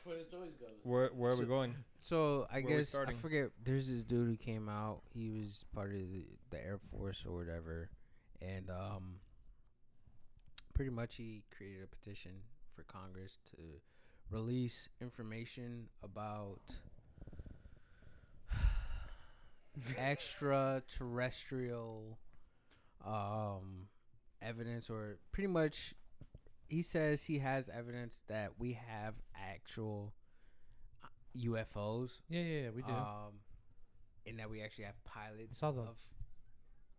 where 0.03 0.17
it 0.17 0.33
always 0.33 0.55
goes. 0.55 0.69
Where 0.83 1.09
Where 1.09 1.31
are 1.31 1.37
we 1.37 1.45
going? 1.45 1.75
So 1.99 2.47
I 2.51 2.61
Where 2.61 2.77
guess 2.77 2.95
I 2.95 3.13
forget. 3.13 3.51
There's 3.63 3.87
this 3.87 4.03
dude 4.03 4.27
who 4.27 4.37
came 4.37 4.67
out. 4.67 5.01
He 5.13 5.29
was 5.29 5.63
part 5.75 5.91
of 5.91 5.99
the, 5.99 6.25
the 6.49 6.57
Air 6.57 6.79
Force 6.79 7.25
or 7.27 7.37
whatever, 7.37 7.91
and 8.41 8.71
um, 8.71 9.19
pretty 10.71 10.91
much 10.91 11.15
he 11.15 11.43
created 11.55 11.83
a 11.83 11.87
petition 11.87 12.31
for 12.75 12.83
Congress 12.83 13.37
to 13.51 13.57
release 14.29 14.89
information 15.01 15.87
about 16.03 16.61
extraterrestrial 19.97 22.17
um 23.05 23.87
evidence 24.41 24.89
or 24.89 25.17
pretty 25.31 25.47
much 25.47 25.93
he 26.67 26.81
says 26.81 27.25
he 27.25 27.39
has 27.39 27.69
evidence 27.69 28.21
that 28.27 28.51
we 28.57 28.73
have 28.87 29.21
actual 29.35 30.13
uh, 31.03 31.07
UFOs 31.37 32.21
Yeah, 32.29 32.41
yeah, 32.41 32.61
yeah. 32.63 32.69
We 32.75 32.81
do. 32.83 32.91
um, 32.91 33.39
and 34.25 34.39
that 34.39 34.49
we 34.49 34.61
actually 34.61 34.85
have 34.85 35.03
pilots 35.03 35.57
Saw 35.59 35.69
of 35.69 35.97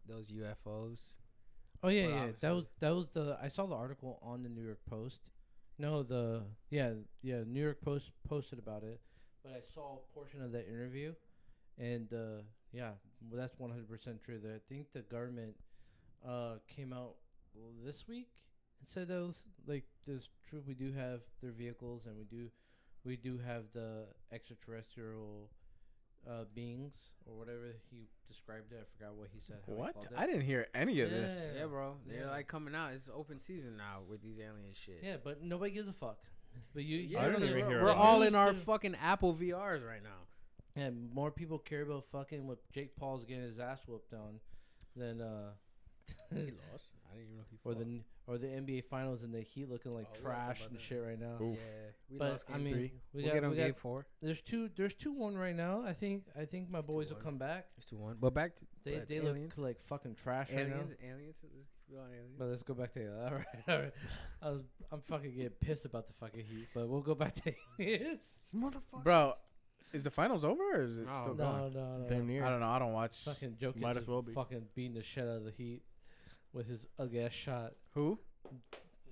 those 0.07 0.31
UFOs. 0.31 1.12
Oh 1.83 1.89
yeah, 1.89 2.07
but 2.07 2.15
yeah. 2.15 2.27
That 2.41 2.55
was 2.55 2.65
that 2.81 2.95
was 2.95 3.09
the. 3.13 3.39
I 3.43 3.49
saw 3.49 3.67
the 3.67 3.75
article 3.75 4.19
on 4.23 4.43
the 4.43 4.49
New 4.49 4.63
York 4.65 4.81
Post. 4.89 5.21
No, 5.79 6.03
the 6.03 6.43
yeah 6.71 6.93
yeah 7.23 7.43
New 7.47 7.63
York 7.63 7.81
Post 7.83 8.11
posted 8.29 8.59
about 8.59 8.83
it, 8.85 9.01
but 9.43 9.53
I 9.53 9.61
saw 9.75 9.99
a 9.99 10.15
portion 10.15 10.43
of 10.43 10.53
that 10.53 10.69
interview, 10.69 11.15
and 11.79 12.13
uh, 12.13 12.43
yeah, 12.73 12.93
well, 13.31 13.41
that's 13.41 13.59
one 13.59 13.71
hundred 13.71 13.89
percent 13.89 14.23
true. 14.25 14.39
That 14.43 14.53
I 14.55 14.61
think 14.69 14.87
the 14.93 15.03
government 15.03 15.55
uh, 16.27 16.57
came 16.69 16.93
out 16.93 17.15
this 17.85 18.05
week 18.09 18.29
and 18.81 18.89
said 18.89 19.09
that 19.09 19.21
was 19.21 19.37
like 19.67 19.85
this 20.07 20.29
true. 20.49 20.63
We 20.67 20.75
do 20.75 20.93
have 20.93 21.21
their 21.43 21.53
vehicles, 21.53 22.03
and 22.07 22.17
we 22.17 22.25
do 22.25 22.49
we 23.05 23.17
do 23.17 23.39
have 23.39 23.65
the 23.75 24.07
extraterrestrial 24.33 25.51
uh, 26.28 26.44
beings 26.55 26.94
or 27.27 27.35
whatever 27.36 27.74
he 27.90 28.09
described 28.28 28.73
it. 28.73 28.78
I 28.81 28.85
forgot 28.99 29.16
what 29.16 29.28
he 29.32 29.40
said. 29.40 29.57
how 29.66 29.73
he 29.73 29.78
What? 29.78 29.94
called 29.94 30.07
it. 30.12 30.19
I 30.19 30.27
didn't 30.27 30.43
hear 30.43 30.66
any 30.74 31.01
of 31.01 31.11
this. 31.11 31.47
Yeah. 31.55 31.61
Yeah, 31.61 31.66
bro. 31.66 31.97
They're 32.07 32.20
Yeah. 32.24 32.31
like 32.31 32.47
coming 32.49 32.74
out. 32.74 32.93
It's 32.93 33.09
open 33.15 33.39
season 33.39 33.77
now 33.77 34.01
with 34.09 34.23
these 34.23 34.39
alien 34.39 34.73
shit. 34.73 35.01
Yeah, 35.03 35.16
but 35.23 35.43
nobody 35.43 35.70
gives 35.73 35.89
a 35.89 35.93
fuck. 35.93 36.19
But 36.74 36.85
you, 36.85 36.99
Yeah, 36.99 37.20
I 37.20 37.24
don't 37.24 37.35
because 37.36 37.49
even 37.51 37.61
we're, 37.65 37.69
hear 37.70 37.81
we're 37.82 37.90
it. 37.90 37.97
all 37.97 38.23
in 38.23 38.35
our 38.35 38.53
fucking 38.55 38.94
Apple 38.97 39.35
VRs 39.35 39.86
right 39.86 40.03
now. 40.03 40.11
Yeah, 40.77 40.90
more 40.90 41.31
people 41.31 41.59
care 41.59 41.82
about 41.82 42.05
fucking 42.07 42.47
what 42.47 42.59
Jake 42.73 42.97
Paul's 42.97 43.24
getting 43.24 43.43
his 43.44 43.59
ass 43.59 43.81
whooped 43.86 44.12
on 44.15 44.40
than 44.97 45.20
uh 45.20 45.51
He 46.31 46.36
lost. 46.73 46.93
I 47.11 47.16
didn't 47.16 47.24
even 47.24 47.36
know 47.36 47.44
he 47.51 47.59
or 47.65 47.74
the 47.74 47.81
n- 47.82 48.05
or 48.27 48.39
the 48.39 48.47
NBA 48.47 48.85
finals 48.85 49.23
and 49.24 49.35
the 49.35 49.40
Heat 49.40 49.69
looking 49.69 49.93
like 49.93 50.07
Oh, 50.09 50.16
we 50.19 50.23
gotta 50.23 50.35
talk 50.36 50.44
trash 50.47 50.66
and 50.66 50.77
that. 50.77 50.81
shit 50.82 51.03
right 51.03 51.19
now. 51.19 51.36
Oof. 51.43 51.59
Yeah, 51.59 51.90
we 52.11 52.19
But, 52.19 52.31
lost 52.32 52.47
I 52.49 52.53
game 52.55 52.65
mean, 52.65 52.73
three. 52.74 52.82
we 52.82 53.01
We 53.12 53.23
will 53.23 53.28
got- 53.28 53.35
get 53.35 53.44
on 53.44 53.51
we 53.51 53.57
game 53.57 53.69
got- 53.69 53.78
four. 53.78 54.07
There's 54.20 54.40
two 54.43 54.69
there's 54.77 54.94
two 54.94 55.12
one 55.12 55.36
right 55.36 55.55
now. 55.57 55.82
I 55.85 55.93
think 55.93 56.24
I 56.39 56.44
think 56.44 56.70
my 56.70 56.78
It's 56.78 56.86
boys 56.86 57.09
will 57.09 57.16
2-1. 57.16 57.23
come 57.24 57.39
back. 57.39 57.66
It's 57.77 57.86
two 57.86 57.97
one. 57.99 58.16
But 58.20 58.32
back 58.35 58.55
to 58.57 58.66
They 58.85 58.99
but 58.99 59.09
they 59.09 59.16
aliens. 59.16 59.57
look 59.59 59.66
like 59.66 59.81
fucking 59.86 60.15
trash 60.16 60.51
right 60.51 60.61
aliens. 60.61 60.97
now. 61.03 61.09
Aliens. 61.09 61.44
Aliens. 61.93 62.36
But 62.39 62.47
let's 62.47 62.62
go 62.62 62.73
back 62.74 62.93
to 62.94 63.07
all 63.24 63.35
right, 63.35 63.47
all 63.69 63.78
right. 63.81 63.93
I 64.40 64.51
was 64.51 64.62
I'm 64.90 65.01
fucking 65.03 65.35
getting 65.35 65.51
pissed 65.51 65.85
about 65.85 66.07
the 66.07 66.15
fucking 66.15 66.44
Heat, 66.44 66.69
but 66.74 66.89
we'll 66.89 67.03
go 67.03 67.15
back 67.15 67.35
to 67.43 67.55
aliens. 67.78 68.20
Bro, 69.05 69.35
is 69.93 70.05
the 70.05 70.11
finals 70.11 70.43
over 70.44 70.62
or 70.62 70.82
is 70.82 70.97
it 70.99 71.07
No. 71.07 71.12
still 71.12 71.35
No, 71.35 71.44
going? 71.44 71.74
no, 71.74 71.81
no. 71.81 71.99
No. 71.99 72.09
Damn 72.09 72.27
near. 72.27 72.44
I 72.47 72.49
don't 72.51 72.61
know. 72.61 72.69
I 72.69 72.78
don't 72.78 72.93
watch. 72.94 73.19
Fucking 73.24 73.57
Jokic 73.61 73.77
Might 73.77 73.97
as 73.99 74.07
well 74.07 74.23
be. 74.23 74.32
fucking 74.32 74.69
beating 74.74 74.94
the 74.94 75.03
shit 75.03 75.24
out 75.24 75.36
of 75.36 75.44
the 75.44 75.51
Heat 75.51 75.82
with 76.53 76.69
his 76.69 76.81
ugly 76.99 77.20
ass 77.20 77.33
shot. 77.33 77.73
Who? 77.95 78.19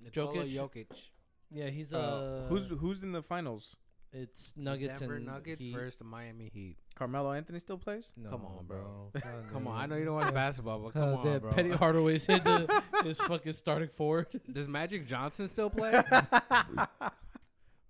Nikola 0.02 0.44
Jokic. 0.44 0.54
Jokic. 0.88 1.10
Yeah, 1.50 1.68
he's 1.68 1.92
Uh, 1.92 1.98
uh, 1.98 2.48
who's 2.48 2.68
who's 2.68 3.02
in 3.02 3.12
the 3.12 3.22
finals? 3.22 3.76
it's 4.12 4.52
Nuggets 4.56 4.98
Denver 4.98 5.14
and 5.16 5.26
Nuggets 5.26 5.62
Heat. 5.62 5.72
versus 5.72 5.96
the 5.96 6.04
Miami 6.04 6.50
Heat. 6.52 6.76
Carmelo 6.96 7.32
Anthony 7.32 7.60
still 7.60 7.78
plays? 7.78 8.12
No, 8.16 8.30
Come 8.30 8.44
on, 8.44 8.66
bro. 8.66 9.10
God, 9.14 9.22
Come 9.52 9.68
on, 9.68 9.80
I 9.80 9.86
know 9.86 9.94
you 9.96 10.04
don't 10.04 10.16
watch 10.16 10.34
basketball, 10.34 10.80
but 10.80 10.92
come 10.94 11.02
Uh, 11.10 11.16
on, 11.16 11.26
that 11.32 11.42
bro. 11.42 11.52
Penny 11.52 11.70
Hardaway's 11.76 12.24
hit 12.24 12.42
the, 12.44 12.82
his 13.04 13.18
fucking 13.20 13.52
starting 13.52 13.88
forward. 13.88 14.26
Does 14.50 14.68
Magic 14.68 15.06
Johnson 15.06 15.46
still 15.46 15.70
play? 15.70 16.02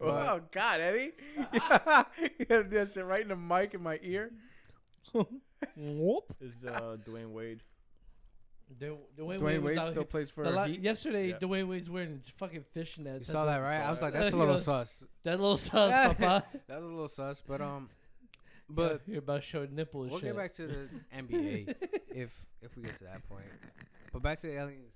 oh 0.01 0.41
God, 0.53 0.81
Eddie! 0.81 1.13
you 1.53 2.45
gotta 2.47 2.65
do 2.65 2.77
that 2.77 2.91
shit 2.93 3.05
right 3.05 3.23
in 3.23 3.29
the 3.29 3.37
mic 3.37 3.75
in 3.75 3.83
my 3.83 3.99
ear. 4.03 4.31
Whoop. 5.77 6.35
Is 6.41 6.65
uh, 6.65 6.97
Dwyane 7.07 7.31
Wade? 7.33 7.63
Du- 8.79 8.99
Dwyane, 9.19 9.39
Dwyane 9.39 9.43
Wade, 9.43 9.63
Wade 9.63 9.79
still 9.89 9.93
here- 9.95 10.05
plays 10.05 10.31
for 10.31 10.45
the 10.45 10.51
la- 10.51 10.65
Heat. 10.67 10.81
yesterday, 10.81 11.29
Yeah. 11.31 11.39
Dwyane 11.39 11.67
Wade's 11.69 11.91
wearing 11.91 12.19
his 12.19 12.29
fucking 12.39 12.65
fishnets. 12.75 13.19
you 13.19 13.25
saw 13.25 13.45
that, 13.47 13.59
right? 13.59 13.81
I 13.81 13.91
was 13.91 14.01
like, 14.01 14.13
that's 14.13 14.33
a 14.33 14.37
little 14.37 14.55
Yeah. 14.55 14.61
sus. 14.61 15.03
That 15.25 15.41
little 15.41 15.57
sus, 15.57 16.17
papa. 16.19 16.45
That 16.69 16.77
was 16.81 16.85
a 16.85 16.93
little 16.93 17.09
sus, 17.09 17.43
but 17.43 17.61
um, 17.61 17.89
but 18.71 19.03
you're 19.07 19.19
about 19.19 19.43
to 19.43 19.47
show 19.49 19.67
nipple 19.71 20.03
and 20.03 20.11
we'll 20.13 20.21
shit. 20.21 20.29
get 20.29 20.37
back 20.37 20.53
to 20.55 20.67
the 20.69 20.89
NBA 21.17 21.75
if 22.15 22.47
if 22.63 22.77
we 22.77 22.83
get 22.85 22.95
to 22.99 23.05
that 23.05 23.29
point. 23.29 23.45
But 24.13 24.23
back 24.23 24.39
to 24.41 24.47
the 24.47 24.55
aliens. 24.59 24.95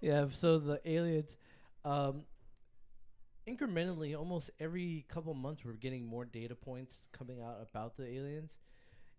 Yeah, 0.00 0.26
so 0.30 0.58
the 0.58 0.80
aliens, 0.84 1.30
um, 1.84 2.24
incrementally, 3.48 4.16
almost 4.18 4.50
every 4.58 5.04
couple 5.08 5.32
months, 5.34 5.64
we're 5.64 5.72
getting 5.74 6.04
more 6.06 6.24
data 6.24 6.54
points 6.54 7.00
coming 7.12 7.40
out 7.40 7.56
about 7.70 7.96
the 7.96 8.04
aliens, 8.06 8.50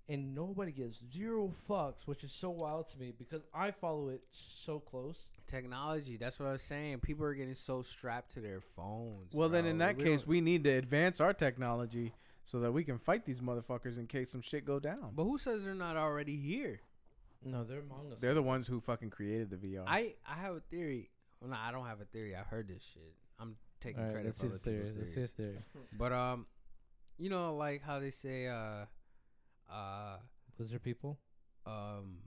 and 0.09 0.33
nobody 0.33 0.71
gives 0.71 1.01
zero 1.13 1.51
fucks, 1.69 2.05
which 2.05 2.23
is 2.23 2.31
so 2.31 2.49
wild 2.51 2.87
to 2.91 2.97
me 2.97 3.13
because 3.17 3.41
I 3.53 3.71
follow 3.71 4.09
it 4.09 4.21
so 4.31 4.79
close. 4.79 5.25
Technology. 5.45 6.17
That's 6.17 6.39
what 6.39 6.49
I 6.49 6.51
was 6.53 6.61
saying. 6.61 6.99
People 6.99 7.25
are 7.25 7.33
getting 7.33 7.55
so 7.55 7.81
strapped 7.81 8.31
to 8.33 8.39
their 8.41 8.61
phones. 8.61 9.33
Well, 9.33 9.49
then 9.49 9.65
in 9.65 9.77
that 9.79 9.97
We 9.97 10.03
case, 10.03 10.21
don't- 10.21 10.29
we 10.29 10.41
need 10.41 10.63
to 10.65 10.69
advance 10.71 11.19
our 11.19 11.33
technology 11.33 12.13
so 12.43 12.59
that 12.61 12.71
we 12.71 12.83
can 12.83 12.97
fight 12.97 13.25
these 13.25 13.41
motherfuckers 13.41 13.97
in 13.97 14.07
case 14.07 14.31
some 14.31 14.41
shit 14.41 14.63
go 14.65 14.79
down. 14.79 15.11
But 15.15 15.23
who 15.25 15.37
says 15.37 15.65
they're 15.65 15.75
not 15.75 15.97
already 15.97 16.37
here? 16.37 16.79
No, 17.43 17.63
they're 17.63 17.79
among 17.81 18.11
us. 18.13 18.19
They're 18.19 18.33
the 18.33 18.41
ones 18.41 18.67
who 18.67 18.79
fucking 18.79 19.09
created 19.09 19.49
the 19.49 19.57
VR. 19.57 19.83
I 19.85 20.15
I 20.25 20.35
have 20.35 20.55
a 20.55 20.59
theory. 20.59 21.09
Well, 21.39 21.51
no, 21.51 21.57
I 21.57 21.71
don't 21.71 21.85
have 21.85 22.01
a 22.01 22.05
theory. 22.05 22.35
I 22.35 22.39
heard 22.41 22.67
this 22.67 22.81
shit. 22.93 23.13
I'm 23.39 23.57
taking 23.79 23.99
All 23.99 24.05
right, 24.07 24.13
credit 24.13 24.33
for 24.35 24.39
see 24.41 24.47
other 24.47 24.57
the 24.57 24.63
theory. 24.63 24.77
people's 24.79 24.97
Let's 24.97 25.09
see 25.13 25.21
the 25.21 25.27
theories. 25.27 25.59
theory. 25.73 25.85
But 25.97 26.11
um, 26.13 26.45
you 27.19 27.29
know, 27.29 27.55
like 27.55 27.83
how 27.83 27.99
they 27.99 28.09
say 28.09 28.47
uh, 28.47 28.85
uh, 29.69 30.17
Lizard 30.57 30.83
people. 30.83 31.19
um, 31.65 32.17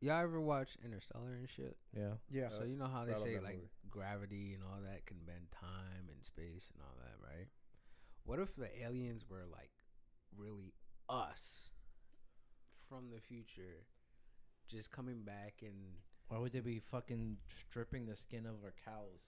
y'all 0.00 0.22
ever 0.22 0.40
watch 0.40 0.76
Interstellar 0.84 1.34
and 1.34 1.48
shit? 1.48 1.76
Yeah. 1.96 2.14
yeah. 2.30 2.48
So 2.50 2.64
you 2.64 2.76
know 2.76 2.86
how 2.86 3.04
they 3.04 3.12
I 3.12 3.16
say 3.16 3.34
like 3.40 3.54
movie. 3.56 3.70
gravity 3.90 4.54
and 4.54 4.62
all 4.62 4.80
that 4.84 5.06
can 5.06 5.16
bend 5.26 5.46
time 5.58 6.08
and 6.12 6.24
space 6.24 6.70
and 6.72 6.82
all 6.82 6.94
that, 6.98 7.14
right? 7.26 7.48
What 8.24 8.38
if 8.38 8.54
the 8.56 8.68
aliens 8.82 9.24
were 9.28 9.44
like 9.50 9.70
really 10.36 10.72
us 11.08 11.70
from 12.88 13.10
the 13.12 13.20
future, 13.20 13.84
just 14.68 14.90
coming 14.92 15.22
back 15.24 15.54
and 15.62 15.74
Why 16.28 16.38
would 16.38 16.52
they 16.52 16.60
be 16.60 16.80
fucking 16.80 17.36
stripping 17.48 18.06
the 18.06 18.16
skin 18.16 18.46
of 18.46 18.56
our 18.64 18.74
cows? 18.84 19.22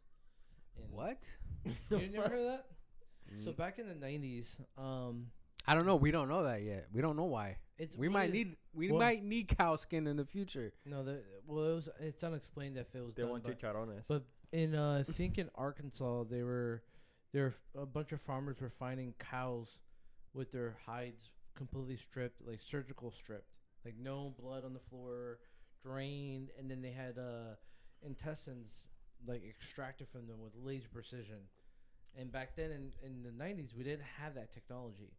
And- 0.77 0.93
what? 0.93 1.27
You 1.91 2.09
never 2.13 2.29
heard 2.29 2.39
of 2.41 2.47
that? 2.47 2.67
So 3.45 3.53
back 3.53 3.79
in 3.79 3.87
the 3.89 3.95
nineties, 3.95 4.57
um, 4.79 5.27
I 5.69 5.75
don't 5.75 5.87
know. 5.87 5.97
We 5.97 6.11
don't 6.11 6.29
know 6.29 6.45
that 6.45 6.63
yet. 6.63 6.87
We 6.93 7.03
don't 7.03 7.17
know 7.17 7.25
why. 7.25 7.59
it's 7.79 7.97
We 7.97 8.09
what 8.09 8.15
might 8.15 8.33
need 8.33 8.57
we 8.75 8.91
well- 8.91 8.99
might 9.01 9.23
need 9.23 9.49
cow 9.57 9.77
skin 9.77 10.07
in 10.07 10.17
the 10.17 10.25
future. 10.25 10.73
no. 10.85 11.05
The, 11.05 11.23
well, 11.47 11.65
it 11.65 11.75
was 11.75 11.89
it's 12.01 12.25
unexplained 12.25 12.77
if 12.79 12.95
it 12.95 13.05
was 13.05 13.15
They 13.15 13.23
done 13.23 13.31
want 13.33 13.45
by- 13.45 13.53
chicharrones. 13.53 14.09
But 14.09 14.25
in 14.53 14.75
uh, 14.75 15.05
I 15.07 15.13
think 15.13 15.39
in 15.39 15.51
Arkansas, 15.55 16.25
they 16.31 16.43
were 16.43 16.83
there. 17.33 17.55
A 17.77 17.85
bunch 17.87 18.13
of 18.13 18.21
farmers 18.23 18.61
were 18.61 18.71
finding 18.71 19.15
cows 19.19 19.69
with 20.33 20.51
their 20.53 20.77
hides 20.87 21.31
completely 21.55 21.97
stripped, 21.97 22.41
like 22.47 22.61
surgical 22.63 23.11
stripped, 23.11 23.51
like 23.85 23.95
no 24.01 24.33
blood 24.41 24.65
on 24.65 24.73
the 24.73 24.81
floor, 24.91 25.39
drained, 25.83 26.49
and 26.59 26.71
then 26.71 26.81
they 26.81 26.93
had 26.93 27.19
uh, 27.19 27.55
intestines 28.07 28.71
like 29.27 29.43
extracted 29.47 30.09
from 30.09 30.27
them 30.29 30.41
with 30.41 30.53
laser 30.63 30.89
precision. 30.93 31.41
And 32.19 32.31
back 32.33 32.57
then 32.57 32.71
in, 32.71 32.93
in 33.05 33.23
the 33.23 33.31
90s, 33.45 33.77
we 33.77 33.85
didn't 33.85 34.07
have 34.21 34.35
that 34.37 34.53
technology. 34.53 35.11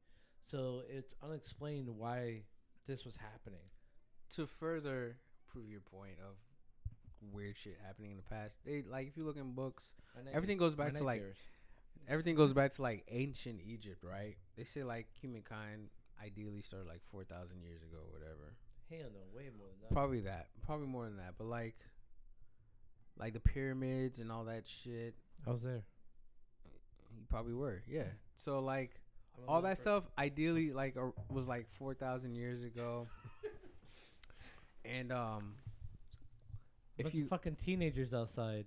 So 0.49 0.81
it's 0.89 1.13
unexplained 1.23 1.89
why 1.89 2.41
this 2.87 3.05
was 3.05 3.15
happening. 3.15 3.59
To 4.35 4.45
further 4.45 5.17
prove 5.51 5.69
your 5.69 5.81
point 5.81 6.17
of 6.19 6.35
weird 7.33 7.57
shit 7.57 7.77
happening 7.85 8.11
in 8.11 8.17
the 8.17 8.23
past, 8.23 8.59
they 8.65 8.83
like 8.89 9.07
if 9.07 9.17
you 9.17 9.23
look 9.23 9.37
in 9.37 9.53
books, 9.53 9.93
everything 10.33 10.57
goes 10.57 10.75
back 10.75 10.93
to 10.93 11.03
like 11.03 11.23
everything 12.07 12.35
goes 12.35 12.53
back 12.53 12.71
to 12.71 12.81
like 12.81 13.05
ancient 13.11 13.59
Egypt, 13.65 14.03
right? 14.03 14.37
They 14.57 14.63
say 14.63 14.83
like 14.83 15.07
humankind 15.21 15.89
ideally 16.23 16.61
started 16.61 16.87
like 16.87 17.03
four 17.03 17.23
thousand 17.23 17.61
years 17.61 17.81
ago, 17.83 17.99
whatever. 18.11 18.55
Hell 18.89 19.09
no, 19.13 19.37
way 19.37 19.49
more 19.55 19.67
than 19.67 19.81
that. 19.81 19.93
Probably 19.93 20.21
that, 20.21 20.47
probably 20.65 20.87
more 20.87 21.05
than 21.05 21.17
that. 21.17 21.35
But 21.37 21.45
like, 21.45 21.75
like 23.17 23.33
the 23.33 23.39
pyramids 23.39 24.17
and 24.19 24.31
all 24.31 24.45
that 24.45 24.65
shit, 24.67 25.13
I 25.45 25.51
was 25.51 25.61
there. 25.61 25.83
you 27.15 27.25
probably 27.29 27.53
were, 27.53 27.83
yeah. 27.87 28.07
So 28.35 28.59
like 28.59 28.99
all 29.47 29.61
that 29.61 29.77
fr- 29.77 29.81
stuff 29.81 30.07
ideally 30.17 30.71
like 30.71 30.95
uh, 30.97 31.07
was 31.29 31.47
like 31.47 31.69
4000 31.69 32.35
years 32.35 32.63
ago 32.63 33.07
and 34.85 35.11
um 35.11 35.55
Bunch 36.97 37.13
if 37.13 37.15
you 37.15 37.23
of 37.23 37.29
fucking 37.29 37.55
teenagers 37.63 38.13
outside. 38.13 38.65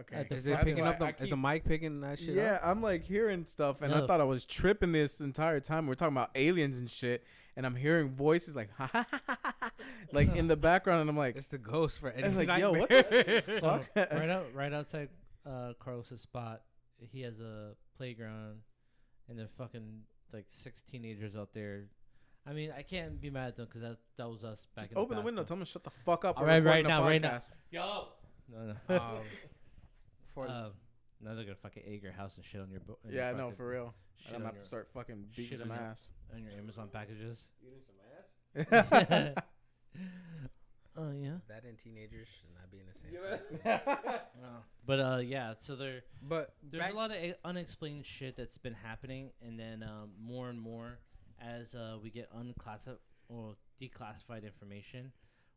Okay. 0.00 0.26
Is 0.30 0.48
it 0.48 0.60
picking 0.62 0.84
up? 0.84 0.98
The, 0.98 1.04
I 1.06 1.14
is 1.20 1.30
the 1.30 1.36
mic 1.36 1.64
picking 1.64 2.00
that 2.00 2.18
shit 2.18 2.34
Yeah, 2.34 2.54
up? 2.54 2.62
I'm 2.64 2.82
like 2.82 3.04
hearing 3.04 3.46
stuff, 3.46 3.80
and 3.80 3.94
I 3.94 4.04
thought 4.06 4.20
I 4.20 4.24
was 4.24 4.44
tripping 4.44 4.90
this 4.90 5.20
entire 5.20 5.60
time. 5.60 5.86
We're 5.86 5.94
talking 5.94 6.16
about 6.16 6.30
aliens 6.34 6.78
and 6.78 6.90
shit, 6.90 7.22
and 7.56 7.64
I'm 7.64 7.76
hearing 7.76 8.10
voices 8.10 8.56
like, 8.56 8.70
ha 8.76 8.90
ha 8.92 9.06
ha 9.08 9.20
ha, 9.28 9.54
ha, 9.60 9.70
like 10.12 10.34
in 10.34 10.48
the 10.48 10.56
background, 10.56 11.02
and 11.02 11.10
I'm 11.10 11.16
like, 11.16 11.36
It's 11.36 11.46
the 11.46 11.58
ghost 11.58 12.00
for 12.00 12.10
Eddie's 12.10 12.36
was 12.36 12.48
like, 12.48 12.58
yo, 12.58 12.72
what 12.72 12.90
nightmare. 12.90 13.42
the 13.46 13.60
So, 13.60 13.80
right 14.16 14.30
out, 14.30 14.46
right 14.52 14.72
outside 14.72 15.10
uh, 15.46 15.74
Carlos's 15.78 16.20
spot, 16.20 16.62
he 16.98 17.20
has 17.20 17.38
a 17.38 17.74
playground, 17.96 18.62
and 19.28 19.38
there's 19.38 19.50
fucking 19.58 20.00
like 20.32 20.46
six 20.48 20.82
teenagers 20.82 21.36
out 21.36 21.52
there. 21.54 21.84
I 22.46 22.52
mean, 22.52 22.72
I 22.76 22.82
can't 22.82 23.20
be 23.20 23.30
mad 23.30 23.48
at 23.48 23.56
them 23.56 23.66
because 23.66 23.82
that 23.82 23.96
that 24.18 24.28
was 24.28 24.44
us 24.44 24.66
back. 24.76 24.84
Just 24.84 24.92
in 24.92 24.98
open 24.98 25.16
the 25.16 25.22
window. 25.22 25.42
basketball. 25.42 25.44
Tell 25.44 25.56
them 25.56 25.64
to 25.66 25.70
shut 25.72 25.84
the 25.84 25.90
fuck 26.04 26.24
up. 26.24 26.36
All 26.36 26.42
We're 26.42 26.48
right, 26.50 26.62
right 26.64 26.84
recording 26.84 26.86
a 26.86 26.88
now, 26.88 27.02
right 27.04 27.22
now. 27.22 27.30
podcast. 27.38 27.50
Yo. 27.70 28.08
No, 28.52 28.74
no. 28.88 28.94
um, 28.96 29.18
for 30.34 30.46
Um, 30.48 30.72
now 31.22 31.34
they're 31.34 31.44
gonna 31.44 31.54
fucking 31.62 31.82
egg 31.86 32.02
your 32.02 32.12
house 32.12 32.32
and 32.36 32.44
shit 32.44 32.60
on 32.60 32.70
your 32.70 32.80
boat. 32.80 32.98
Yeah, 33.08 33.30
I 33.30 33.32
know 33.32 33.50
for 33.52 33.66
real. 33.68 33.94
Shit 34.18 34.28
I'm 34.30 34.34
on 34.36 34.40
gonna 34.40 34.46
have 34.48 34.54
your, 34.56 34.60
to 34.60 34.66
start 34.66 34.88
fucking 34.92 35.24
beating 35.34 35.50
shit 35.50 35.58
some 35.60 35.70
on 35.70 35.78
your- 35.78 35.86
ass. 35.86 36.10
on 36.34 36.42
your 36.42 36.52
Amazon 36.52 36.88
packages. 36.92 37.46
Beating 37.62 37.80
some 37.86 37.96
ass? 38.90 39.06
Yeah, 39.10 39.34
Oh 40.96 41.10
yeah. 41.12 41.38
that 41.48 41.64
and 41.64 41.76
teenagers 41.76 42.28
should 42.28 42.50
not 42.54 42.70
be 42.70 42.78
in 42.78 42.86
the 42.86 42.98
same 42.98 43.60
sentence. 43.62 44.22
But 44.86 45.00
uh, 45.00 45.18
yeah. 45.24 45.54
So 45.58 45.76
there, 45.76 46.02
But 46.22 46.54
there's 46.62 46.82
back- 46.84 46.92
a 46.92 46.96
lot 46.96 47.10
of 47.10 47.16
a- 47.16 47.34
unexplained 47.44 48.04
shit 48.06 48.36
that's 48.36 48.58
been 48.58 48.74
happening, 48.74 49.30
and 49.40 49.58
then 49.58 49.82
um, 49.82 50.10
more 50.20 50.50
and 50.50 50.60
more 50.60 50.98
as 51.40 51.74
uh, 51.74 51.96
we 52.02 52.10
get 52.10 52.28
unclassified 52.36 52.98
or 53.28 53.56
declassified 53.80 54.44
information, 54.44 55.10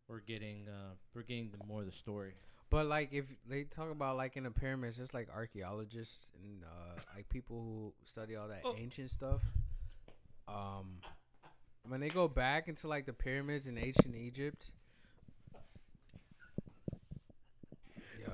we're 0.07 0.21
getting 0.21 0.67
uh, 0.69 0.93
we're 1.13 1.23
getting 1.23 1.51
the 1.51 1.63
more 1.67 1.81
of 1.81 1.85
the 1.85 1.91
story. 1.91 2.33
But 2.69 2.85
like 2.87 3.09
if 3.11 3.35
they 3.47 3.63
talk 3.63 3.91
about 3.91 4.15
like 4.17 4.37
in 4.37 4.43
the 4.43 4.51
pyramids, 4.51 4.97
just 4.97 5.13
like 5.13 5.27
archaeologists 5.33 6.31
and 6.41 6.63
uh, 6.63 6.99
like 7.15 7.27
people 7.29 7.61
who 7.61 7.93
study 8.05 8.35
all 8.37 8.47
that 8.47 8.61
Oh. 8.65 8.75
ancient 8.77 9.11
stuff. 9.11 9.41
Um, 10.47 10.99
when 11.87 11.99
they 11.99 12.09
go 12.09 12.27
back 12.29 12.67
into 12.69 12.87
like 12.87 13.05
the 13.05 13.13
pyramids 13.13 13.67
in 13.67 13.77
ancient 13.77 14.15
Egypt. 14.15 14.71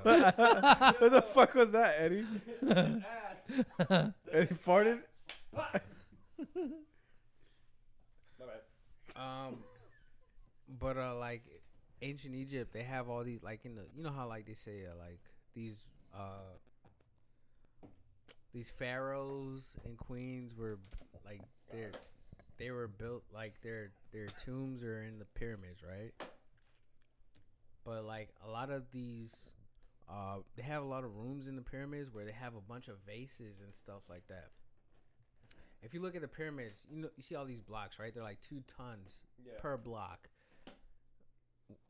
What 0.04 1.12
the 1.12 1.24
fuck 1.34 1.54
was 1.54 1.72
that, 1.72 1.94
Eddie? 1.98 2.26
Eddie 4.32 4.54
farted. 4.54 5.00
um, 9.16 9.58
but 10.78 10.96
uh, 10.96 11.16
like 11.16 11.44
ancient 12.02 12.34
Egypt, 12.34 12.72
they 12.72 12.82
have 12.82 13.08
all 13.08 13.24
these 13.24 13.42
like 13.42 13.64
in 13.64 13.74
the 13.74 13.86
you 13.96 14.02
know 14.02 14.10
how 14.10 14.28
like 14.28 14.46
they 14.46 14.54
say 14.54 14.84
uh, 14.86 14.96
like 14.98 15.20
these 15.54 15.86
uh 16.14 16.56
these 18.52 18.70
pharaohs 18.70 19.76
and 19.84 19.96
queens 19.96 20.54
were 20.56 20.78
like 21.24 21.40
they're 21.72 21.92
they 22.58 22.70
were 22.70 22.88
built 22.88 23.24
like 23.32 23.60
their 23.62 23.90
their 24.12 24.28
tombs 24.44 24.84
are 24.84 25.02
in 25.02 25.18
the 25.18 25.24
pyramids, 25.24 25.82
right? 25.82 26.12
But 27.84 28.04
like 28.04 28.30
a 28.46 28.50
lot 28.50 28.70
of 28.70 28.90
these 28.92 29.50
uh 30.08 30.36
they 30.56 30.62
have 30.62 30.82
a 30.82 30.86
lot 30.86 31.04
of 31.04 31.16
rooms 31.16 31.48
in 31.48 31.56
the 31.56 31.62
pyramids 31.62 32.12
where 32.12 32.24
they 32.24 32.32
have 32.32 32.54
a 32.54 32.60
bunch 32.60 32.88
of 32.88 32.96
vases 33.06 33.60
and 33.62 33.72
stuff 33.74 34.02
like 34.08 34.26
that. 34.28 34.48
If 35.82 35.92
you 35.92 36.00
look 36.00 36.14
at 36.16 36.22
the 36.22 36.28
pyramids, 36.28 36.86
you 36.90 37.02
know 37.02 37.08
you 37.16 37.22
see 37.22 37.34
all 37.34 37.44
these 37.44 37.62
blocks, 37.62 37.98
right? 37.98 38.12
They're 38.14 38.22
like 38.22 38.40
2 38.48 38.62
tons 38.78 39.22
per 39.58 39.76
block. 39.76 40.28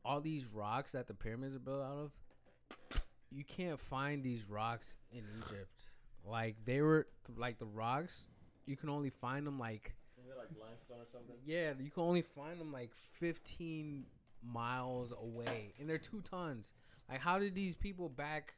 All 0.03 0.21
these 0.21 0.45
rocks 0.47 0.91
that 0.93 1.07
the 1.07 1.13
pyramids 1.13 1.55
are 1.55 1.59
built 1.59 1.83
out 1.83 1.97
of, 1.97 3.01
you 3.31 3.43
can't 3.43 3.79
find 3.79 4.23
these 4.23 4.49
rocks 4.49 4.95
in 5.11 5.23
Egypt. 5.37 5.87
Like 6.25 6.55
they 6.65 6.81
were 6.81 7.07
like 7.37 7.59
the 7.59 7.65
rocks, 7.65 8.27
you 8.65 8.75
can 8.75 8.89
only 8.89 9.09
find 9.09 9.45
them 9.45 9.59
like 9.59 9.95
like 10.37 10.49
limestone 10.59 10.97
or 10.99 11.05
something. 11.11 11.35
yeah, 11.45 11.71
you 11.79 11.91
can 11.91 12.03
only 12.03 12.21
find 12.21 12.59
them 12.59 12.71
like 12.71 12.91
15 12.93 14.05
miles 14.43 15.11
away, 15.11 15.73
and 15.79 15.89
they're 15.89 15.97
two 15.97 16.21
tons. 16.29 16.73
Like, 17.09 17.21
how 17.21 17.39
did 17.39 17.55
these 17.55 17.75
people 17.75 18.09
back 18.09 18.55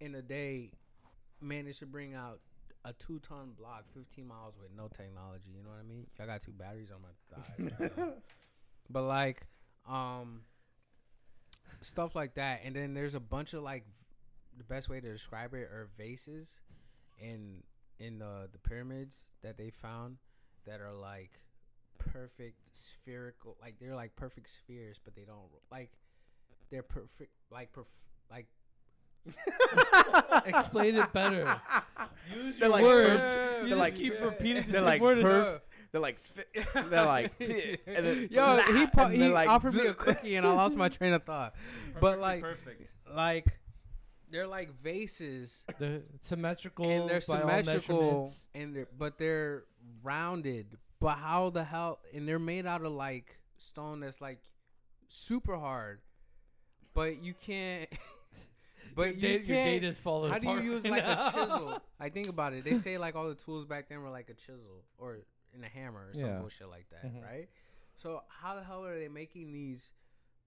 in 0.00 0.12
the 0.12 0.22
day 0.22 0.72
manage 1.40 1.78
to 1.78 1.86
bring 1.86 2.14
out 2.14 2.40
a 2.84 2.92
two 2.92 3.18
ton 3.20 3.52
block 3.56 3.84
15 3.94 4.26
miles 4.26 4.54
with 4.60 4.70
no 4.76 4.88
technology? 4.88 5.50
You 5.56 5.62
know 5.62 5.70
what 5.70 5.80
I 5.80 5.88
mean? 5.88 6.06
I 6.20 6.26
got 6.26 6.40
two 6.40 6.52
batteries 6.52 6.90
on 6.90 7.00
my 7.02 7.88
thigh. 7.96 8.12
but 8.90 9.02
like, 9.02 9.46
um, 9.88 10.42
stuff 11.80 12.14
like 12.14 12.34
that, 12.34 12.62
and 12.64 12.74
then 12.74 12.94
there's 12.94 13.14
a 13.14 13.20
bunch 13.20 13.54
of 13.54 13.62
like, 13.62 13.84
the 14.56 14.64
best 14.64 14.88
way 14.88 15.00
to 15.00 15.12
describe 15.12 15.52
it 15.54 15.62
are 15.62 15.88
vases 15.96 16.60
in 17.18 17.62
in 17.98 18.18
the 18.18 18.48
the 18.52 18.58
pyramids 18.58 19.26
that 19.42 19.56
they 19.56 19.70
found 19.70 20.18
that 20.66 20.80
are 20.80 20.92
like 20.92 21.40
perfect 21.98 22.76
spherical 22.76 23.56
like 23.60 23.76
they're 23.80 23.94
like 23.94 24.14
perfect 24.16 24.50
spheres 24.50 25.00
but 25.02 25.14
they 25.14 25.22
don't 25.22 25.48
like 25.70 25.92
they're 26.70 26.82
perfect 26.82 27.30
like 27.50 27.72
perf- 27.72 28.08
like 28.30 28.46
Explain 30.46 30.96
it 30.96 31.12
better. 31.12 31.60
They're 32.60 32.68
like 32.68 32.82
words. 32.82 33.20
perf- 33.20 33.62
You 33.62 33.68
They're 33.68 33.68
just 33.68 33.78
like 33.78 33.96
keep 33.96 34.20
repeating 34.20 34.64
They're 34.66 34.74
same 34.80 34.84
like 34.84 35.00
word 35.00 35.18
perf. 35.18 35.60
They're 35.92 36.00
like 36.00 36.18
sfi- 36.18 36.90
they're 36.90 37.06
like 37.06 37.32
and 37.86 38.06
then 38.06 38.28
yo 38.30 38.60
he 38.66 38.86
po- 38.88 39.04
and 39.04 39.12
he 39.14 39.18
they're 39.20 39.30
like 39.32 39.48
offered 39.48 39.74
me 39.74 39.86
a 39.86 39.94
cookie 40.04 40.36
and 40.36 40.46
I 40.46 40.52
lost 40.52 40.76
my 40.76 40.88
train 40.88 41.12
of 41.12 41.22
thought 41.22 41.54
but 42.00 42.18
like 42.18 42.42
perfect. 42.42 42.90
like 43.14 43.46
they're 44.30 44.48
like 44.48 44.70
vases 44.82 45.64
They're 45.78 46.02
symmetrical. 46.22 46.90
and 46.90 47.08
they're 47.08 47.20
by 47.28 47.40
all 47.42 47.48
symmetrical 47.48 48.00
measurements. 48.00 48.42
and 48.56 48.74
they're 48.76 48.88
but 48.98 49.18
they're 49.18 49.64
rounded 50.02 50.76
but 51.00 51.14
how 51.18 51.50
the 51.50 51.62
hell 51.62 52.00
and 52.12 52.26
they're 52.28 52.40
made 52.40 52.66
out 52.66 52.84
of 52.84 52.92
like 52.92 53.38
stone 53.58 54.00
that's 54.00 54.20
like 54.20 54.40
super 55.06 55.56
hard 55.56 56.00
but 56.94 57.22
you 57.22 57.34
can't 57.34 57.88
but 58.94 59.16
you 59.16 59.20
Da- 59.20 59.30
your 59.32 59.40
can't 59.40 59.80
data's 59.80 59.98
falling 59.98 60.32
how 60.32 60.38
do 60.38 60.48
you 60.48 60.60
use 60.60 60.84
like 60.88 61.04
now. 61.04 61.28
a 61.28 61.32
chisel 61.32 61.82
I 62.00 62.08
think 62.08 62.28
about 62.28 62.52
it 62.52 62.64
they 62.64 62.74
say 62.74 62.98
like 62.98 63.14
all 63.16 63.28
the 63.28 63.34
tools 63.34 63.64
back 63.66 63.88
then 63.88 64.00
were 64.02 64.10
like 64.10 64.28
a 64.30 64.34
chisel 64.34 64.84
or 64.98 65.18
in 65.54 65.62
a 65.64 65.68
hammer 65.68 66.08
or 66.10 66.14
some 66.14 66.28
Yeah. 66.30 66.38
bullshit 66.38 66.68
like 66.68 66.86
that 66.90 67.04
Mhm. 67.06 67.22
right 67.22 67.48
so 67.96 68.22
how 68.28 68.54
the 68.56 68.62
hell 68.64 68.84
are 68.84 68.98
they 68.98 69.08
making 69.08 69.52
these 69.52 69.92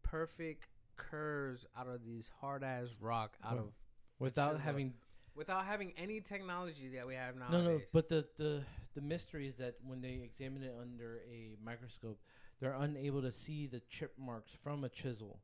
perfect 0.04 0.68
curves 0.96 1.66
out 1.78 1.88
of 1.88 2.04
these 2.04 2.32
hard 2.42 2.64
ass 2.64 2.96
rock 3.00 3.38
out 3.44 3.58
of 3.58 3.72
without 4.20 4.52
chisel. 4.54 4.60
having 4.62 4.94
without 5.36 5.66
having 5.66 5.94
any 5.98 6.20
technology 6.22 6.90
that 6.96 7.06
we 7.06 7.14
have 7.14 7.36
now? 7.36 7.50
no 7.52 7.62
no. 7.62 7.82
But 7.94 8.10
the 8.10 8.26
the 8.38 8.64
the 8.96 9.02
mystery 9.02 9.48
is 9.48 9.56
that 9.58 9.76
when 9.86 10.02
they 10.02 10.20
examine 10.24 10.64
it 10.64 10.74
under 10.82 11.20
a 11.32 11.56
microscope, 11.64 12.20
they're 12.60 12.74
unable 12.74 13.22
to 13.22 13.32
see 13.32 13.68
the 13.68 13.80
chip 13.90 14.14
marks 14.18 14.52
from 14.64 14.84
a 14.84 14.90
chisel. 14.90 15.40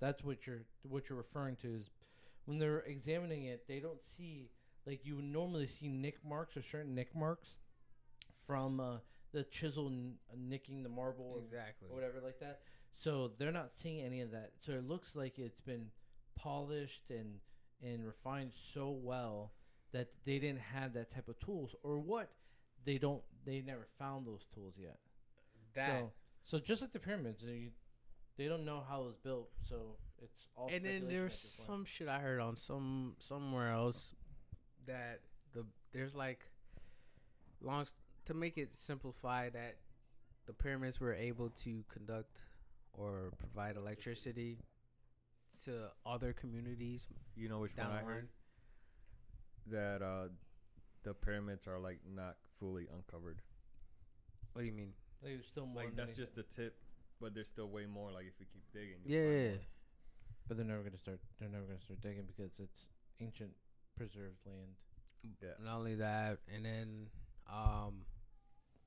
That's 0.00 0.24
what 0.24 0.46
you're 0.46 0.62
what 0.82 1.08
you're 1.08 1.18
referring 1.18 1.56
to 1.56 1.74
is 1.74 1.90
when 2.46 2.58
they're 2.58 2.80
examining 2.80 3.44
it, 3.44 3.66
they 3.68 3.80
don't 3.80 4.00
see 4.04 4.50
like 4.86 5.04
you 5.04 5.16
would 5.16 5.24
normally 5.24 5.66
see 5.66 5.88
nick 5.88 6.18
marks 6.24 6.56
or 6.56 6.62
certain 6.62 6.94
nick 6.94 7.14
marks 7.14 7.48
from 8.46 8.80
uh, 8.80 8.96
the 9.32 9.44
chisel 9.44 9.88
n- 9.88 10.14
nicking 10.36 10.82
the 10.82 10.88
marble 10.88 11.32
or 11.36 11.40
exactly 11.40 11.88
or 11.90 11.94
whatever 11.94 12.20
like 12.24 12.40
that. 12.40 12.60
So 12.96 13.32
they're 13.38 13.52
not 13.52 13.70
seeing 13.76 14.04
any 14.04 14.20
of 14.20 14.30
that. 14.32 14.52
So 14.60 14.72
it 14.72 14.86
looks 14.88 15.14
like 15.14 15.38
it's 15.38 15.60
been 15.60 15.86
polished 16.36 17.10
and 17.10 17.40
and 17.82 18.06
refined 18.06 18.52
so 18.74 18.90
well 18.90 19.52
that 19.92 20.08
they 20.24 20.38
didn't 20.38 20.60
have 20.60 20.94
that 20.94 21.12
type 21.12 21.28
of 21.28 21.38
tools 21.40 21.74
or 21.82 21.98
what 21.98 22.30
they 22.84 22.98
don't 22.98 23.22
they 23.44 23.60
never 23.60 23.86
found 23.98 24.26
those 24.26 24.46
tools 24.54 24.74
yet. 24.78 24.98
that 25.74 26.00
So 26.00 26.12
so 26.44 26.58
just 26.58 26.80
like 26.82 26.92
the 26.92 26.98
pyramids, 26.98 27.42
they 28.40 28.48
don't 28.48 28.64
know 28.64 28.82
how 28.88 29.02
it 29.02 29.04
was 29.04 29.16
built. 29.16 29.50
So 29.68 29.96
it's 30.22 30.48
all 30.56 30.70
and 30.72 30.82
then 30.82 31.08
there's 31.08 31.34
at 31.34 31.42
this 31.42 31.56
point. 31.56 31.66
some 31.66 31.84
shit 31.84 32.08
I 32.08 32.20
heard 32.20 32.40
on 32.40 32.56
some 32.56 33.12
somewhere 33.18 33.70
else 33.70 34.14
that 34.86 35.20
the 35.52 35.66
there's 35.92 36.14
like 36.14 36.48
long 37.60 37.84
to 38.24 38.32
make 38.32 38.56
it 38.56 38.74
simplify 38.74 39.50
that 39.50 39.76
the 40.46 40.54
pyramids 40.54 41.00
were 41.02 41.12
able 41.12 41.50
to 41.50 41.84
conduct 41.92 42.42
or 42.94 43.30
provide 43.38 43.76
electricity 43.76 44.56
to 45.64 45.90
other 46.06 46.32
communities 46.32 47.08
You 47.36 47.50
know 47.50 47.58
which 47.58 47.76
one 47.76 47.88
I 47.88 48.00
heard? 48.00 48.28
That 49.66 50.00
uh, 50.00 50.28
the 51.02 51.12
pyramids 51.12 51.66
are 51.66 51.78
like 51.78 51.98
not 52.10 52.36
fully 52.58 52.88
uncovered. 52.96 53.42
What 54.54 54.62
do 54.62 54.66
you 54.66 54.72
mean? 54.72 54.94
Like, 55.22 55.32
there's 55.32 55.46
still 55.46 55.66
more. 55.66 55.84
Like 55.84 55.94
that's 55.94 56.12
just 56.12 56.34
the 56.34 56.42
tip, 56.44 56.78
but 57.20 57.34
there's 57.34 57.48
still 57.48 57.68
way 57.68 57.86
more. 57.86 58.10
Like 58.12 58.26
if 58.26 58.34
we 58.40 58.46
keep 58.46 58.64
digging. 58.72 58.96
you'll 59.04 59.12
Yeah, 59.18 59.24
find 59.26 59.42
yeah, 59.44 59.50
more. 59.50 59.58
but 60.48 60.56
they're 60.56 60.66
never 60.66 60.82
gonna 60.82 60.98
start. 60.98 61.20
They're 61.38 61.48
never 61.48 61.64
gonna 61.66 61.80
start 61.80 62.00
digging 62.00 62.24
because 62.26 62.52
it's 62.58 62.88
ancient 63.20 63.50
preserved 63.96 64.38
land. 64.46 64.74
Yeah. 65.42 65.50
Not 65.62 65.76
only 65.78 65.96
that, 65.96 66.38
and 66.54 66.64
then 66.64 67.06
um, 67.52 68.02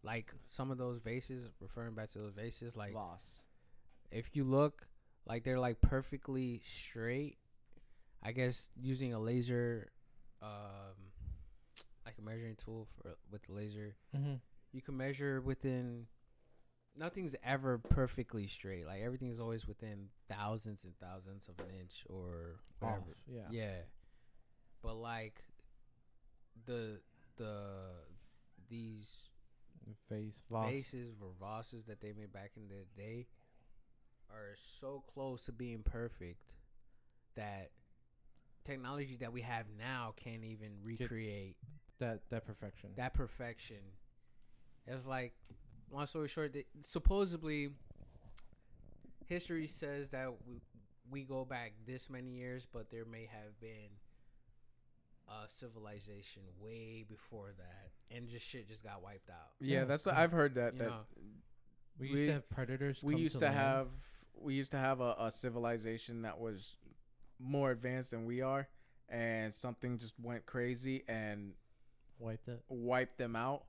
like 0.04 0.34
some 0.48 0.72
of 0.72 0.78
those 0.78 0.98
vases, 1.00 1.48
referring 1.60 1.94
back 1.94 2.10
to 2.12 2.20
those 2.20 2.34
vases, 2.34 2.76
like 2.76 2.96
Loss. 2.96 3.22
if 4.12 4.32
you 4.36 4.44
look 4.44 4.88
like 5.28 5.44
they're 5.44 5.60
like 5.60 5.80
perfectly 5.80 6.60
straight 6.64 7.38
I 8.26 8.32
guess 8.32 8.70
using 8.76 9.14
a 9.14 9.20
laser, 9.20 9.92
um, 10.42 11.12
like 12.06 12.16
a 12.18 12.22
measuring 12.22 12.56
tool 12.56 12.88
for 12.96 13.16
with 13.32 13.44
the 13.46 13.52
laser, 13.54 13.96
Mm-hmm. 14.16 14.36
you 14.72 14.82
can 14.82 14.96
measure 14.98 15.42
within. 15.42 16.08
Nothing's 16.98 17.36
ever 17.44 17.80
perfectly 17.80 18.48
straight. 18.48 18.86
Like 18.86 19.02
everything's 19.02 19.40
always 19.40 19.68
within 19.68 20.10
thousands 20.30 20.84
and 20.84 20.94
thousands 21.00 21.48
of 21.48 21.60
an 21.60 21.72
inch 21.80 22.06
or 22.10 22.60
whatever. 22.80 23.02
Off. 23.02 23.08
Yeah. 23.28 23.48
Yeah. 23.52 23.76
But 24.82 24.96
like 24.96 25.44
the 26.66 27.00
the 27.38 27.58
these 28.70 29.10
Face. 30.08 30.42
Voss. 30.50 30.70
faces 30.70 31.14
Vosses 31.42 31.86
that 31.88 32.00
they 32.00 32.14
made 32.14 32.32
back 32.32 32.52
in 32.56 32.70
the 32.70 32.86
day 32.96 33.28
are 34.30 34.54
so 34.56 35.04
close 35.14 35.44
to 35.46 35.52
being 35.52 35.84
perfect 35.84 36.54
that 37.36 37.72
technology 38.64 39.18
that 39.20 39.34
we 39.34 39.42
have 39.42 39.66
now 39.78 40.14
can't 40.16 40.44
even 40.44 40.72
recreate 40.84 41.58
That 42.00 42.22
that 42.30 42.46
perfection. 42.46 42.92
that 42.96 43.14
perfection. 43.14 43.78
It's 44.88 45.06
like, 45.06 45.34
long 45.94 46.06
story 46.06 46.28
short, 46.28 46.54
that 46.54 46.66
supposedly 46.82 47.70
history 49.26 49.68
says 49.68 50.10
that 50.10 50.30
we, 50.48 50.62
we 51.10 51.24
go 51.24 51.46
back 51.46 51.74
this 51.86 52.10
many 52.10 52.32
years, 52.32 52.68
but 52.72 52.90
there 52.92 53.06
may 53.06 53.28
have 53.32 53.60
been 53.62 53.90
a 55.28 55.48
civilization 55.48 56.42
way 56.60 57.06
before 57.08 57.52
that, 57.58 58.16
and 58.16 58.28
just 58.28 58.46
shit 58.48 58.68
just 58.68 58.84
got 58.84 59.02
wiped 59.02 59.30
out. 59.30 59.36
Yeah, 59.60 59.80
Yeah. 59.80 59.86
that's 59.86 60.06
what 60.06 60.16
I've 60.16 60.32
heard 60.32 60.56
that 60.56 60.74
You 60.74 60.80
that 60.80 60.90
know, 60.90 61.00
we 62.00 62.08
used 62.08 62.20
we- 62.20 62.26
to 62.28 62.34
have 62.34 62.50
predators. 62.50 63.02
we 63.04 63.14
come 63.14 63.22
used 63.22 63.40
to 63.40 63.46
land, 63.46 63.56
have 63.58 63.88
we 64.36 64.56
used 64.56 64.72
to 64.72 64.78
have 64.78 65.00
a, 65.00 65.16
a 65.20 65.32
civilization 65.32 66.24
that 66.24 66.40
was 66.40 66.76
more 67.40 67.72
advanced 67.72 68.12
than 68.12 68.26
we 68.26 68.42
are 68.42 68.68
and 69.08 69.54
something 69.54 69.98
just 69.98 70.16
went 70.20 70.46
crazy 70.46 71.04
and 71.08 71.54
wiped 72.20 72.48
it. 72.50 72.62
wiped 72.68 73.18
them 73.18 73.36
out 73.36 73.64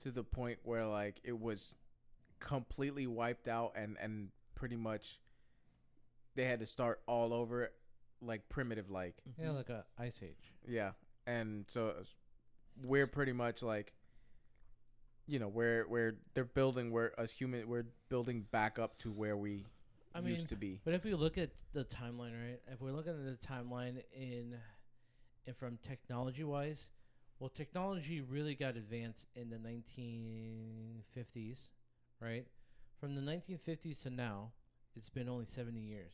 to 0.00 0.10
the 0.10 0.22
point 0.24 0.58
where 0.62 0.86
like 0.86 1.20
it 1.24 1.38
was 1.38 1.74
completely 2.40 3.06
wiped 3.06 3.48
out 3.48 3.72
and 3.76 3.96
and 4.00 4.28
pretty 4.54 4.76
much 4.76 5.18
they 6.34 6.44
had 6.44 6.60
to 6.60 6.66
start 6.66 7.00
all 7.06 7.32
over 7.32 7.70
like 8.20 8.48
primitive 8.48 8.90
like 8.90 9.16
Yeah, 9.38 9.46
mm-hmm. 9.46 9.56
like 9.56 9.68
a 9.70 9.84
ice 9.98 10.20
age. 10.22 10.52
yeah 10.66 10.92
and 11.26 11.64
so 11.68 11.94
we're 12.84 13.06
pretty 13.06 13.32
much 13.32 13.62
like 13.62 13.92
you 15.26 15.38
know 15.38 15.48
where 15.48 15.84
where 15.84 16.14
they're 16.34 16.44
building 16.44 16.90
where 16.90 17.18
us 17.20 17.32
human 17.32 17.68
we're 17.68 17.86
building 18.08 18.46
back 18.50 18.78
up 18.78 18.98
to 18.98 19.10
where 19.10 19.36
we 19.36 19.66
I 20.14 20.20
mean, 20.20 20.30
used 20.30 20.48
to 20.48 20.56
be 20.56 20.80
But 20.84 20.94
if 20.94 21.04
we 21.04 21.12
look 21.14 21.36
at 21.38 21.50
the 21.74 21.84
timeline, 21.84 22.32
right? 22.32 22.60
If 22.72 22.80
we're 22.80 22.92
looking 22.92 23.12
at 23.12 23.24
the 23.40 23.46
timeline 23.46 24.02
in, 24.12 24.56
and 25.46 25.56
from 25.56 25.78
technology 25.86 26.42
wise, 26.44 26.88
well, 27.38 27.50
technology 27.50 28.20
really 28.20 28.54
got 28.54 28.76
advanced 28.76 29.26
in 29.34 29.50
the 29.50 29.56
1950s, 29.56 31.58
right? 32.20 32.46
From 33.00 33.14
the 33.14 33.20
1950s 33.20 34.02
to 34.02 34.10
now, 34.10 34.52
it's 34.96 35.10
been 35.10 35.28
only 35.28 35.46
70 35.46 35.78
years. 35.78 36.12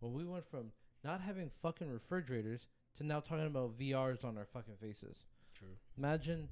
Well, 0.00 0.12
we 0.12 0.24
went 0.24 0.48
from 0.50 0.72
not 1.04 1.20
having 1.20 1.50
fucking 1.62 1.90
refrigerators 1.90 2.66
to 2.96 3.04
now 3.04 3.20
talking 3.20 3.46
about 3.46 3.78
VRs 3.78 4.24
on 4.24 4.36
our 4.36 4.44
fucking 4.44 4.76
faces. 4.80 5.24
True. 5.58 5.68
Imagine 5.96 6.48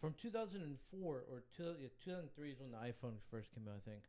from 0.00 0.14
2004 0.20 1.24
or 1.30 1.42
two, 1.56 1.74
yeah, 1.80 1.88
2003 2.04 2.50
is 2.50 2.60
when 2.60 2.72
the 2.72 2.78
iPhone 2.78 3.14
first 3.30 3.54
came 3.54 3.64
out, 3.68 3.76
I 3.76 3.90
think. 3.90 4.02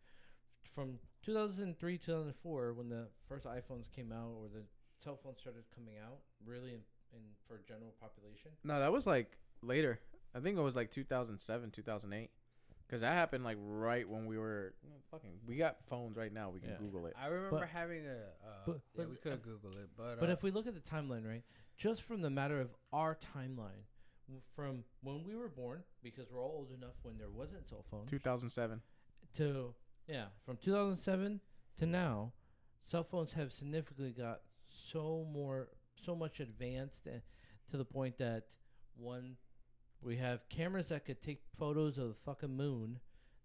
From 0.74 1.00
2003, 1.24 1.98
2004, 1.98 2.74
when 2.74 2.90
the 2.90 3.08
first 3.28 3.46
iPhones 3.46 3.92
came 3.96 4.12
out 4.12 4.32
or 4.40 4.48
the 4.54 4.64
cell 5.04 5.20
phones 5.22 5.40
started 5.40 5.64
coming 5.76 5.96
out, 6.04 6.20
really 6.46 6.74
in, 6.74 6.82
in 7.14 7.20
for 7.48 7.60
general 7.68 7.94
population. 8.00 8.52
no 8.64 8.80
that 8.80 8.92
was 8.92 9.06
like 9.08 9.38
later 9.62 10.00
i 10.36 10.40
think 10.40 10.58
it 10.58 10.62
was 10.62 10.76
like 10.76 10.92
2007 10.92 11.72
2008 11.72 12.30
because 12.88 13.02
that 13.02 13.14
happened 13.14 13.44
like 13.44 13.58
right 13.60 14.08
when 14.10 14.26
we 14.26 14.38
were 14.38 14.74
fucking 15.12 15.32
we 15.46 15.56
got 15.56 15.84
phones 15.86 16.18
right 16.18 16.34
now 16.34 16.50
we 16.50 16.60
can 16.60 16.72
Yeah. 16.72 16.78
google 16.78 17.06
it 17.08 17.14
I 17.18 17.28
remember 17.28 17.60
But- 17.60 17.70
having 17.70 18.06
a. 18.08 18.12
Uh, 18.44 18.66
but- 18.66 18.74
yeah, 18.76 18.80
but- 18.96 19.10
we 19.10 19.16
could 19.18 19.42
Google 19.44 19.72
it, 19.78 19.90
but 19.98 20.20
But 20.20 20.30
uh, 20.30 20.34
if 20.34 20.44
we 20.44 20.52
look 20.52 20.66
at 20.68 20.74
the 20.74 20.82
timeline, 20.82 21.26
right, 21.28 21.44
just 21.78 22.02
from 22.04 22.22
the 22.22 22.30
matter 22.30 22.60
of 22.60 22.70
our 22.94 23.16
timeline, 23.16 23.84
from 24.56 24.84
when 25.02 25.24
we 25.24 25.36
were 25.36 25.50
born, 25.50 25.84
because 26.04 26.30
we're 26.32 26.42
all 26.42 26.52
old 26.60 26.72
enough 26.72 26.94
when 27.04 27.18
there 27.18 27.30
wasn't 27.30 27.68
cell 27.68 27.84
phones, 27.92 28.10
2007 28.10 28.82
to 29.36 29.74
yeah, 30.08 30.26
from 30.46 30.58
2007 30.58 31.42
to 31.78 31.86
now, 31.86 32.34
cell 32.80 33.04
phones 33.04 33.34
have 33.34 33.52
significantly 33.54 34.12
got 34.12 34.42
so 34.68 35.26
more, 35.32 35.70
so 36.06 36.16
much 36.16 36.40
advanced, 36.40 37.08
uh, 37.08 37.20
to 37.72 37.78
the 37.78 37.86
point 37.86 38.18
that 38.18 38.44
one, 38.96 39.36
we 40.02 40.16
have 40.18 40.48
cameras 40.50 40.90
that 40.90 41.06
could 41.06 41.22
take 41.22 41.42
photos 41.58 41.98
of 41.98 42.10
the 42.10 42.14
fucking 42.26 42.56
moon, 42.56 43.00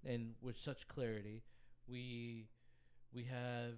and 0.04 0.34
with 0.40 0.56
such 0.58 0.86
clarity. 0.88 1.42
We, 1.88 2.48
we 3.12 3.24
have. 3.24 3.74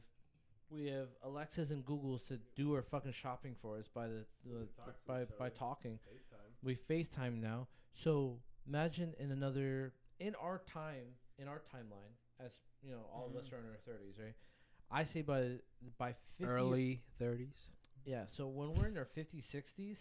We 0.69 0.87
have 0.87 1.07
Alexas 1.23 1.71
and 1.71 1.87
Googles 1.87 2.27
to 2.27 2.41
do 2.57 2.75
our 2.75 2.83
fucking 2.83 3.13
shopping 3.13 3.55
for 3.63 3.79
us 3.79 3.87
by 3.95 4.09
the, 4.09 4.25
the 4.45 4.67
by 5.07 5.25
by 5.39 5.49
talking. 5.49 6.01
We 6.65 6.75
FaceTime 6.75 7.41
now. 7.41 7.69
So 7.95 8.41
imagine 8.67 9.15
in 9.21 9.31
another 9.31 9.93
in 10.19 10.35
our 10.35 10.63
time 10.73 11.15
in 11.39 11.47
our 11.47 11.63
timeline, 11.73 12.15
as 12.45 12.51
you 12.83 12.91
know, 12.91 13.07
all 13.15 13.27
of 13.27 13.37
us 13.37 13.53
are 13.53 13.59
in 13.59 13.65
our 13.65 13.79
thirties, 13.87 14.15
right? 14.19 14.35
I 14.91 15.05
say 15.05 15.23
by 15.23 15.59
by 15.99 16.15
50, 16.39 16.53
early 16.53 17.03
30s. 17.21 17.71
Yeah. 18.07 18.25
So 18.27 18.49
when 18.49 18.75
we're 18.75 18.87
in 18.89 18.99
our 18.99 19.05
50s, 19.15 19.47
60s, 19.47 19.99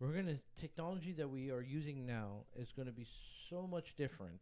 we're 0.00 0.12
gonna 0.14 0.38
technology 0.56 1.12
that 1.14 1.28
we 1.28 1.50
are 1.52 1.62
using 1.62 2.06
now 2.06 2.44
is 2.56 2.72
gonna 2.76 2.92
be 2.92 3.06
so 3.50 3.66
much 3.66 3.94
different 3.96 4.40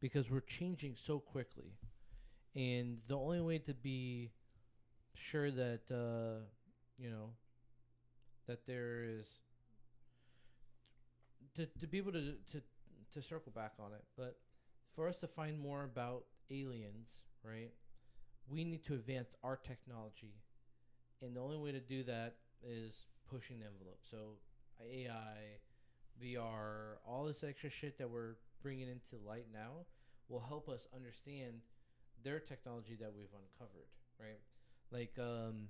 because 0.00 0.30
we're 0.30 0.40
changing 0.42 0.96
so 0.96 1.20
quickly, 1.20 1.72
and 2.56 2.98
the 3.08 3.16
only 3.18 3.40
way 3.42 3.58
to 3.60 3.74
be 3.74 4.32
sure 5.14 5.50
that 5.50 5.82
uh, 5.90 6.44
you 6.98 7.10
know 7.10 7.30
that 8.46 8.66
there 8.66 9.04
is 9.04 9.26
to 11.54 11.66
to 11.80 11.86
be 11.86 11.98
able 11.98 12.12
to 12.12 12.34
to 12.52 12.62
to 13.12 13.22
circle 13.22 13.52
back 13.54 13.72
on 13.78 13.92
it, 13.92 14.04
but 14.16 14.38
for 14.94 15.08
us 15.08 15.16
to 15.16 15.26
find 15.28 15.58
more 15.58 15.84
about 15.84 16.24
aliens, 16.50 17.08
right? 17.44 17.72
We 18.48 18.64
need 18.64 18.84
to 18.86 18.94
advance 18.94 19.36
our 19.44 19.56
technology 19.56 20.34
and 21.22 21.34
the 21.34 21.40
only 21.40 21.58
way 21.58 21.72
to 21.72 21.80
do 21.80 22.02
that 22.04 22.36
is 22.62 23.06
pushing 23.30 23.60
the 23.60 23.66
envelope. 23.66 24.00
So 24.10 24.38
AI, 24.80 25.58
VR, 26.22 26.98
all 27.06 27.24
this 27.24 27.42
extra 27.42 27.70
shit 27.70 27.98
that 27.98 28.08
we're 28.08 28.36
bringing 28.62 28.88
into 28.88 29.22
light 29.26 29.46
now 29.52 29.86
will 30.28 30.42
help 30.42 30.68
us 30.68 30.86
understand 30.94 31.62
their 32.22 32.40
technology 32.40 32.96
that 33.00 33.12
we've 33.14 33.32
uncovered, 33.32 33.90
right? 34.18 34.40
Like 34.90 35.14
um 35.18 35.68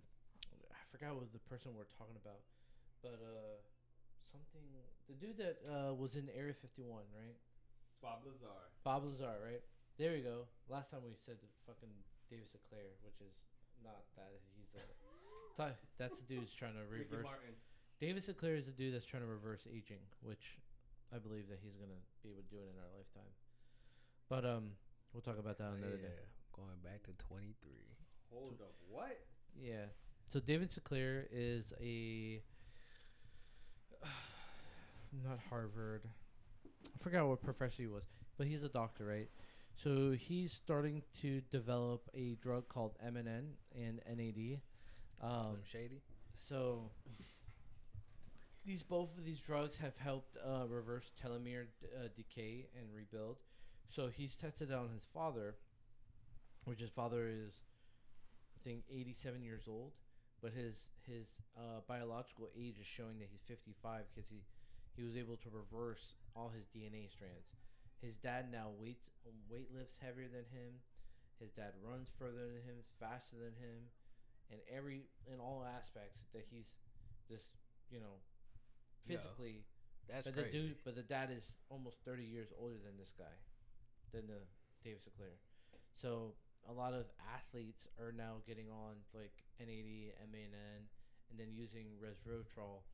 I 0.73 0.81
forgot 0.91 1.15
what 1.15 1.33
the 1.33 1.43
person 1.49 1.73
we're 1.77 1.91
talking 1.99 2.17
about, 2.17 2.41
but 3.03 3.21
uh 3.21 3.61
something 4.33 4.65
the 5.09 5.17
dude 5.17 5.37
that 5.39 5.61
uh 5.69 5.93
was 5.95 6.17
in 6.17 6.29
Area 6.33 6.55
51, 6.55 7.05
right? 7.13 7.37
Bob 8.01 8.25
Lazar. 8.25 8.73
Bob 8.85 9.05
Lazar, 9.05 9.37
right? 9.45 9.63
There 9.99 10.13
we 10.13 10.23
go. 10.23 10.47
Last 10.71 10.91
time 10.91 11.03
we 11.03 11.13
said 11.27 11.37
fucking 11.67 11.91
David 12.31 12.47
Sinclair, 12.49 12.95
which 13.03 13.19
is 13.21 13.35
not 13.83 14.07
that. 14.17 14.31
He's 14.55 14.71
a. 14.79 15.08
Ty- 15.59 15.75
That's 15.99 16.15
the 16.23 16.27
dude's 16.37 16.55
trying 16.55 16.75
to 16.75 16.87
Ricky 16.91 17.11
reverse. 17.11 17.25
Martin. 17.25 17.55
David 18.01 18.23
Sinclair 18.23 18.55
is 18.55 18.67
the 18.67 18.71
dude 18.73 18.95
that's 18.95 19.05
trying 19.05 19.25
to 19.25 19.29
reverse 19.29 19.67
aging, 19.67 19.99
which 20.23 20.55
I 21.13 21.19
believe 21.19 21.49
that 21.51 21.59
he's 21.63 21.75
gonna 21.75 21.99
be 22.23 22.31
able 22.31 22.43
to 22.43 22.49
do 22.49 22.57
it 22.63 22.71
in 22.71 22.79
our 22.79 22.91
lifetime. 22.95 23.33
But 24.31 24.47
um, 24.47 24.71
we'll 25.13 25.23
talk 25.23 25.39
about 25.39 25.59
that 25.59 25.73
another 25.75 25.97
day. 25.99 26.15
Going 26.55 26.79
back 26.85 27.03
to 27.05 27.13
23. 27.27 27.55
Hold 28.33 28.61
up. 28.61 28.75
What? 28.89 29.19
Yeah. 29.61 29.87
So 30.31 30.39
David 30.39 30.71
Sinclair 30.71 31.27
is 31.33 31.73
a 31.81 32.41
not 35.25 35.39
Harvard. 35.51 36.03
I 36.87 37.03
forgot 37.03 37.27
what 37.27 37.43
professor 37.43 37.83
he 37.83 37.87
was, 37.89 38.05
but 38.37 38.47
he's 38.47 38.63
a 38.63 38.69
doctor, 38.69 39.05
right? 39.07 39.29
So 39.83 40.13
he's 40.13 40.53
starting 40.53 41.03
to 41.23 41.41
develop 41.51 42.09
a 42.15 42.37
drug 42.43 42.69
called 42.69 42.93
NMN 43.05 43.53
and 43.77 44.01
NAD. 44.09 44.61
Um, 45.21 45.41
Slim 45.41 45.65
Shady. 45.65 46.03
so 46.37 46.91
these 48.65 48.83
both 48.83 49.17
of 49.17 49.25
these 49.25 49.41
drugs 49.41 49.77
have 49.79 49.97
helped 49.97 50.37
uh, 50.45 50.67
reverse 50.69 51.11
telomere 51.23 51.67
d- 51.81 51.87
uh, 51.97 52.09
decay 52.17 52.67
and 52.79 52.87
rebuild. 52.95 53.37
So 53.89 54.09
he's 54.09 54.35
tested 54.37 54.71
on 54.73 54.91
his 54.91 55.03
father, 55.15 55.57
which 56.65 56.81
his 56.81 56.91
father 56.91 57.27
is, 57.27 57.61
I 58.57 58.69
think, 58.69 58.85
87 58.93 59.43
years 59.43 59.65
old, 59.67 59.93
but 60.43 60.53
his 60.53 60.77
his 61.07 61.27
uh, 61.57 61.81
biological 61.89 62.49
age 62.57 62.77
is 62.79 62.87
showing 62.87 63.19
that 63.19 63.29
he's 63.33 63.43
55 63.49 64.05
because 64.15 64.29
he 64.29 64.43
he 64.97 65.05
was 65.05 65.17
able 65.17 65.37
to 65.37 65.49
reverse 65.51 66.15
all 66.37 66.51
his 66.55 66.67
DNA 66.67 67.11
strands. 67.11 67.49
His 68.03 68.17
dad 68.17 68.53
now 68.53 68.69
weights 68.79 69.09
weight 69.51 69.71
lifts 69.75 69.95
heavier 70.01 70.29
than 70.29 70.45
him. 70.53 70.79
His 71.41 71.51
dad 71.53 71.73
runs 71.83 72.09
further 72.19 72.51
than 72.51 72.63
him, 72.67 72.83
faster 73.01 73.37
than 73.39 73.55
him, 73.63 73.89
and 74.51 74.61
every 74.69 75.09
in 75.27 75.41
all 75.41 75.65
aspects 75.65 76.25
that 76.33 76.45
he's 76.51 76.73
just 77.29 77.45
you 77.91 78.01
know, 78.01 78.21
physically. 79.07 79.65
That's 80.09 80.25
but 80.27 80.35
crazy. 80.35 80.51
the 80.51 80.59
dude, 80.59 80.77
but 80.85 80.97
the 80.97 81.03
dad 81.03 81.29
is 81.31 81.45
almost 81.69 81.99
30 82.05 82.25
years 82.25 82.49
older 82.57 82.77
than 82.81 82.97
this 82.97 83.13
guy, 83.17 83.33
than 84.13 84.27
the 84.27 84.41
David 84.85 85.03
Sinclair. 85.05 85.37
So 86.01 86.33
a 86.69 86.73
lot 86.73 86.95
of 86.95 87.05
athletes 87.37 87.89
are 88.01 88.13
now 88.13 88.41
getting 88.47 88.71
on 88.71 89.05
like 89.13 89.45
NAD, 89.61 90.17
MAN, 90.33 90.89
and 91.31 91.37
then 91.37 91.53
using 91.53 91.93
resveratrol 92.01 92.85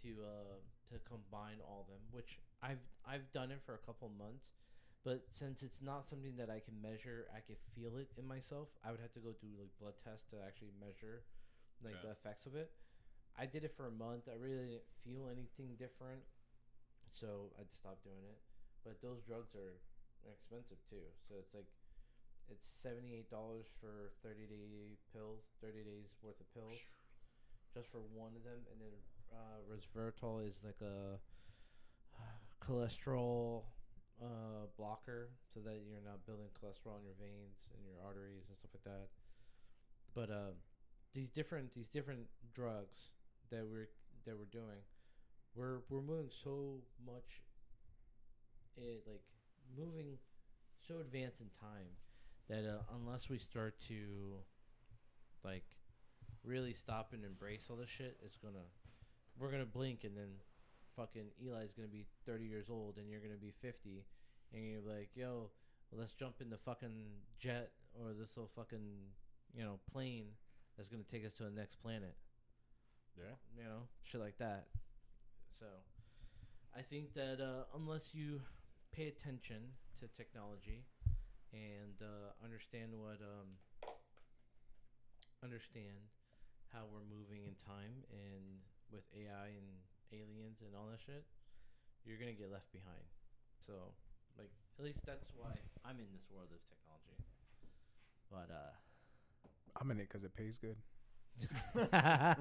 to 0.00 0.08
uh, 0.24 0.56
to 0.88 0.96
combine 1.04 1.60
all 1.60 1.84
of 1.84 1.88
them. 1.88 2.00
Which 2.10 2.40
I've 2.62 2.82
I've 3.04 3.30
done 3.32 3.50
it 3.50 3.60
for 3.64 3.74
a 3.74 3.84
couple 3.84 4.08
months, 4.16 4.48
but 5.04 5.24
since 5.30 5.62
it's 5.62 5.82
not 5.82 6.08
something 6.08 6.36
that 6.36 6.50
I 6.50 6.60
can 6.60 6.80
measure, 6.80 7.26
I 7.34 7.40
can 7.40 7.56
feel 7.74 7.96
it 7.98 8.08
in 8.18 8.26
myself. 8.26 8.68
I 8.84 8.90
would 8.90 9.00
have 9.00 9.12
to 9.14 9.20
go 9.20 9.34
do 9.40 9.48
like 9.58 9.70
blood 9.80 9.94
tests 10.04 10.26
to 10.30 10.36
actually 10.46 10.70
measure 10.78 11.24
like 11.82 11.98
Okay. 11.98 12.06
the 12.06 12.12
effects 12.12 12.46
of 12.46 12.54
it. 12.54 12.70
I 13.38 13.46
did 13.46 13.64
it 13.64 13.74
for 13.76 13.86
a 13.88 13.90
month. 13.90 14.28
I 14.30 14.36
really 14.38 14.56
didn't 14.60 14.86
feel 15.02 15.28
anything 15.28 15.74
different, 15.78 16.22
so 17.12 17.50
I 17.58 17.64
just 17.64 17.80
stopped 17.80 18.04
doing 18.04 18.22
it. 18.28 18.38
But 18.84 19.00
those 19.02 19.22
drugs 19.22 19.54
are 19.54 19.80
expensive 20.30 20.78
too. 20.88 21.02
So 21.28 21.34
it's 21.40 21.54
like 21.54 21.66
it's 22.48 22.66
seventy 22.66 23.14
eight 23.14 23.30
dollars 23.30 23.66
for 23.80 24.12
thirty 24.22 24.46
day 24.46 24.98
pills, 25.12 25.42
thirty 25.60 25.82
days 25.82 26.14
worth 26.22 26.38
of 26.40 26.48
pills, 26.54 26.78
just 27.74 27.90
for 27.90 28.00
one 28.12 28.32
of 28.36 28.44
them. 28.44 28.60
And 28.70 28.78
then 28.80 28.94
uh, 29.32 29.58
resveratrol 29.66 30.46
is 30.46 30.60
like 30.64 30.80
a 30.82 31.18
cholesterol 32.64 33.64
uh, 34.20 34.66
blocker, 34.76 35.30
so 35.54 35.60
that 35.60 35.80
you're 35.88 36.04
not 36.04 36.24
building 36.26 36.50
cholesterol 36.58 36.98
in 36.98 37.04
your 37.06 37.18
veins 37.18 37.68
and 37.74 37.86
your 37.86 37.96
arteries 38.04 38.44
and 38.48 38.56
stuff 38.58 38.72
like 38.74 38.84
that. 38.84 39.08
But 40.14 40.28
uh, 40.30 40.52
these 41.14 41.30
different 41.30 41.74
these 41.74 41.88
different 41.88 42.26
drugs 42.54 43.12
that 43.50 43.64
we're 43.66 43.88
that 44.26 44.36
we're 44.38 44.50
doing, 44.52 44.82
we're 45.54 45.80
we're 45.88 46.02
moving 46.02 46.30
so 46.44 46.82
much. 47.06 47.42
It 48.76 49.04
like 49.06 49.22
moving 49.76 50.18
so 50.86 51.00
advanced 51.00 51.40
in 51.40 51.48
time 51.60 51.88
that 52.48 52.68
uh, 52.68 52.82
unless 52.96 53.28
we 53.28 53.38
start 53.38 53.74
to 53.88 54.36
like 55.44 55.64
really 56.44 56.74
stop 56.74 57.10
and 57.12 57.24
embrace 57.24 57.62
all 57.70 57.76
this 57.76 57.90
shit, 57.90 58.16
it's 58.24 58.36
gonna 58.36 58.66
we're 59.38 59.50
gonna 59.50 59.64
blink 59.64 60.04
and 60.04 60.16
then 60.16 60.28
fucking 60.96 61.30
Eli's 61.40 61.72
gonna 61.72 61.88
be 61.88 62.06
30 62.26 62.44
years 62.44 62.66
old 62.70 62.96
and 62.96 63.08
you're 63.10 63.20
gonna 63.20 63.40
be 63.40 63.52
50 63.60 64.04
and 64.52 64.64
you're 64.64 64.82
like, 64.82 65.10
yo, 65.14 65.50
let's 65.92 66.12
jump 66.12 66.36
in 66.40 66.50
the 66.50 66.58
fucking 66.58 67.10
jet 67.38 67.72
or 67.94 68.12
this 68.12 68.30
little 68.36 68.50
fucking 68.56 69.12
you 69.54 69.62
know 69.62 69.78
plane 69.92 70.26
that's 70.76 70.88
gonna 70.88 71.02
take 71.10 71.26
us 71.26 71.34
to 71.34 71.44
the 71.44 71.50
next 71.50 71.76
planet. 71.76 72.14
Yeah. 73.16 73.36
You 73.56 73.64
know, 73.64 73.80
shit 74.02 74.20
like 74.20 74.38
that. 74.38 74.68
So, 75.60 75.66
I 76.74 76.80
think 76.82 77.14
that 77.14 77.40
uh, 77.40 77.64
unless 77.76 78.14
you 78.14 78.40
pay 78.92 79.08
attention 79.08 79.76
to 80.00 80.08
technology 80.16 80.84
and 81.52 82.00
uh, 82.00 82.32
understand 82.42 82.92
what 82.96 83.20
um, 83.20 83.60
understand 85.44 86.08
how 86.72 86.88
we're 86.88 87.04
moving 87.04 87.44
in 87.44 87.52
time 87.60 88.00
and 88.08 88.64
with 88.90 89.04
AI 89.12 89.52
and 89.52 89.84
aliens 90.12 90.60
and 90.60 90.76
all 90.76 90.86
that 90.90 91.00
shit, 91.04 91.24
you're 92.04 92.18
gonna 92.18 92.36
get 92.36 92.52
left 92.52 92.70
behind. 92.72 93.04
So, 93.66 93.72
like, 94.38 94.50
at 94.78 94.84
least 94.84 95.00
that's 95.06 95.32
why 95.36 95.50
I'm 95.84 95.98
in 95.98 96.06
this 96.12 96.28
world 96.30 96.48
of 96.52 96.60
technology. 96.68 97.18
But 98.30 98.48
uh, 98.52 98.72
I'm 99.80 99.90
in 99.90 100.00
it 100.00 100.08
because 100.08 100.24
it 100.24 100.34
pays 100.36 100.58
good. 100.58 100.76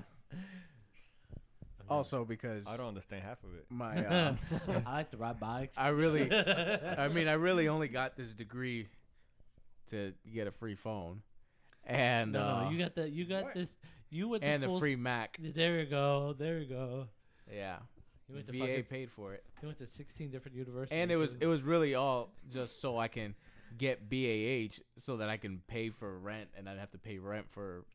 Also 1.89 2.23
because 2.23 2.67
I 2.67 2.77
don't 2.77 2.87
understand 2.87 3.23
half 3.23 3.43
of 3.43 3.53
it. 3.53 3.65
my 3.69 4.05
uh, 4.05 4.35
I 4.85 4.93
like 4.93 5.11
to 5.11 5.17
ride 5.17 5.41
bikes. 5.41 5.77
I 5.77 5.89
really 5.89 6.31
I 6.31 7.09
mean 7.09 7.27
I 7.27 7.33
really 7.33 7.67
only 7.67 7.89
got 7.89 8.15
this 8.15 8.33
degree 8.33 8.87
to 9.87 10.13
get 10.33 10.47
a 10.47 10.51
free 10.51 10.75
phone 10.75 11.21
and 11.85 12.33
no, 12.33 12.41
uh, 12.41 12.63
no, 12.63 12.69
you 12.69 12.79
got 12.79 12.95
the 12.95 13.09
you 13.09 13.25
got 13.25 13.43
what? 13.43 13.55
this. 13.55 13.75
You 14.09 14.29
went 14.29 14.43
and 14.43 14.61
the 14.61 14.67
the 14.67 14.71
full 14.71 14.79
free 14.79 14.95
Mac. 14.95 15.37
There 15.39 15.79
you 15.79 15.85
go. 15.85 16.35
There 16.37 16.59
you 16.59 16.69
go. 16.69 17.07
Yeah. 17.51 17.77
You 18.27 18.35
went 18.35 18.47
to 18.47 18.53
VA 18.53 18.59
fucking, 18.59 18.83
paid 18.85 19.11
for 19.11 19.33
it. 19.33 19.43
you 19.61 19.67
went 19.67 19.79
to 19.79 19.87
16 19.87 20.31
different 20.31 20.55
universities. 20.55 20.97
And 20.97 21.11
it 21.11 21.17
was 21.17 21.35
it 21.39 21.47
was 21.47 21.63
really 21.63 21.95
all 21.95 22.33
just 22.49 22.79
so 22.79 22.97
I 22.97 23.07
can 23.07 23.35
get 23.77 24.09
BAH 24.09 24.81
so 24.97 25.17
that 25.17 25.29
I 25.29 25.37
can 25.37 25.61
pay 25.67 25.89
for 25.89 26.17
rent 26.17 26.49
and 26.57 26.69
I'd 26.69 26.77
have 26.77 26.91
to 26.91 26.97
pay 26.97 27.17
rent 27.17 27.47
for 27.49 27.85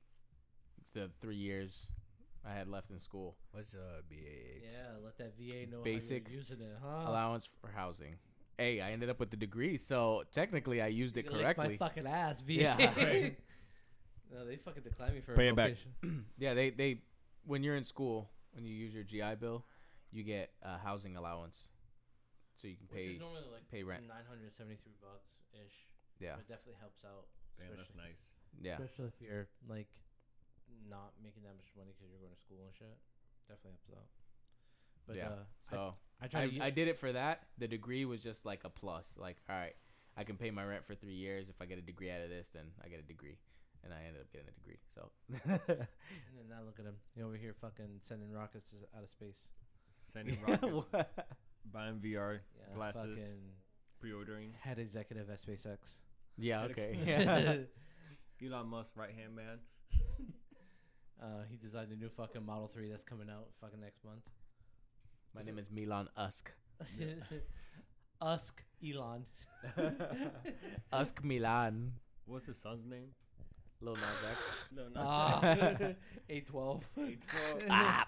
the 0.92 1.10
3 1.20 1.36
years 1.36 1.86
I 2.46 2.54
had 2.54 2.68
left 2.68 2.90
in 2.90 3.00
school. 3.00 3.36
What's 3.52 3.74
uh 3.74 4.02
BAH? 4.08 4.62
Yeah, 4.62 5.04
let 5.04 5.18
that 5.18 5.32
VA 5.38 5.70
know 5.70 5.82
Basic 5.82 6.24
how 6.24 6.30
you're 6.30 6.40
using 6.40 6.60
it, 6.60 6.76
huh? 6.82 7.10
Allowance 7.10 7.48
for 7.60 7.70
housing. 7.74 8.16
Hey, 8.58 8.80
I 8.80 8.92
ended 8.92 9.10
up 9.10 9.20
with 9.20 9.30
the 9.30 9.36
degree, 9.36 9.76
so 9.76 10.22
technically 10.32 10.80
I 10.80 10.86
used 10.86 11.16
You 11.16 11.20
it 11.20 11.28
can 11.28 11.38
correctly. 11.38 11.68
My 11.68 11.88
fucking 11.88 12.06
ass, 12.06 12.40
VA. 12.40 12.52
Yeah. 12.52 12.76
Right. 12.96 13.38
no, 14.32 14.46
they 14.46 14.56
fucking 14.56 14.82
declined 14.82 15.14
me 15.14 15.20
for 15.20 15.34
Pay 15.34 15.48
a 15.48 15.50
it 15.50 15.56
back. 15.56 15.72
Yeah, 16.38 16.54
they 16.54 16.70
they 16.70 17.00
when 17.44 17.62
you're 17.62 17.76
in 17.76 17.84
school, 17.84 18.30
when 18.56 18.64
you 18.64 18.74
use 18.74 18.92
your 18.96 19.04
GI 19.04 19.36
Bill, 19.38 19.64
you 20.10 20.24
get 20.24 20.50
a 20.64 20.78
housing 20.80 21.14
allowance, 21.16 21.68
so 22.56 22.66
you 22.66 22.74
can 22.76 22.88
Which 22.90 22.96
pay. 22.96 23.12
is 23.14 23.20
normally 23.20 23.44
like 23.52 23.68
pay 23.70 23.84
rent. 23.84 24.08
973 24.08 24.96
bucks 25.00 25.28
ish. 25.52 25.76
Yeah, 26.18 26.40
It 26.40 26.48
definitely 26.48 26.80
helps 26.80 27.04
out. 27.04 27.28
Damn, 27.60 27.76
that's 27.76 27.88
especially- 27.92 28.08
nice. 28.08 28.22
yeah. 28.60 28.80
Especially 28.80 29.06
if 29.12 29.20
you're 29.20 29.48
like 29.68 29.88
not 30.88 31.12
making 31.22 31.42
that 31.44 31.54
much 31.54 31.68
money 31.76 31.92
because 31.92 32.08
you're 32.10 32.20
going 32.24 32.32
to 32.32 32.40
school 32.40 32.64
and 32.64 32.74
shit. 32.74 32.96
Definitely 33.48 33.76
helps 33.84 33.90
out. 34.00 34.08
But 35.06 35.16
yeah. 35.16 35.28
uh, 35.28 35.44
so 35.60 35.76
I, 36.20 36.24
I 36.24 36.24
I, 36.24 36.28
try 36.28 36.48
to. 36.48 36.60
I 36.64 36.70
did 36.70 36.88
it 36.88 36.98
for 36.98 37.12
that. 37.12 37.46
The 37.58 37.68
degree 37.68 38.04
was 38.04 38.22
just 38.22 38.44
like 38.44 38.64
a 38.64 38.70
plus. 38.70 39.14
Like, 39.20 39.36
all 39.48 39.54
right, 39.54 39.76
I 40.16 40.24
can 40.24 40.36
pay 40.36 40.50
my 40.50 40.64
rent 40.64 40.84
for 40.84 40.94
three 40.96 41.14
years. 41.14 41.48
If 41.48 41.60
I 41.60 41.66
get 41.66 41.78
a 41.78 41.82
degree 41.82 42.10
out 42.10 42.22
of 42.22 42.30
this, 42.30 42.48
then 42.52 42.64
I 42.84 42.88
get 42.88 42.98
a 42.98 43.02
degree, 43.06 43.38
and 43.86 43.94
I 43.94 44.02
ended 44.06 44.22
up 44.22 44.30
getting 44.34 44.48
a 44.50 44.56
degree. 44.58 44.78
So 44.94 45.08
and 45.30 45.60
then 46.34 46.48
now 46.50 46.60
look 46.66 46.78
at 46.78 46.84
him. 46.84 46.96
You 47.14 47.24
over 47.26 47.36
here 47.36 47.54
fucking 47.60 48.00
sending 48.02 48.32
rockets 48.32 48.74
out 48.96 49.02
of 49.04 49.10
space. 49.10 49.46
Sending 50.02 50.36
rockets, 50.46 50.86
buying 51.72 51.96
VR 51.98 52.40
Yeah, 52.58 52.74
glasses, 52.74 53.20
pre-ordering. 54.00 54.52
head 54.60 54.78
executive 54.78 55.30
at 55.30 55.40
SpaceX. 55.40 55.78
yeah, 56.36 56.62
Head 56.62 56.70
okay, 56.72 56.90
expensive. 57.02 57.66
yeah. 58.40 58.46
Elon 58.48 58.68
Musk, 58.68 58.92
right 58.96 59.10
hand 59.14 59.34
man. 59.34 59.58
Uh, 61.22 61.42
he 61.48 61.56
designed 61.56 61.90
the 61.90 61.96
new 61.96 62.10
fucking 62.10 62.44
Model 62.44 62.68
3 62.68 62.90
that's 62.90 63.02
coming 63.04 63.28
out 63.30 63.48
fucking 63.60 63.80
next 63.80 64.04
month. 64.04 64.28
My 65.34 65.42
name 65.42 65.58
is 65.58 65.70
Milan 65.70 66.08
Usk. 66.16 66.50
Usk 68.20 68.62
Elon. 68.86 69.24
Usk 70.92 71.24
Milan. 71.24 71.92
What's 72.26 72.46
his 72.46 72.58
son's 72.58 72.84
name? 72.86 73.08
Lil 73.80 73.94
Nas 73.94 74.02
X. 74.30 74.56
No, 74.76 74.82
no. 74.94 75.00
Ah, 75.00 75.40
A12. 76.30 76.82
ah. 77.70 78.06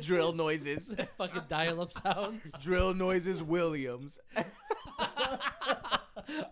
Drill 0.00 0.32
noises. 0.32 0.92
fucking 1.18 1.42
dial 1.48 1.80
up 1.80 1.90
sounds. 2.02 2.42
Drill 2.60 2.94
noises. 2.94 3.42
Williams. 3.42 4.18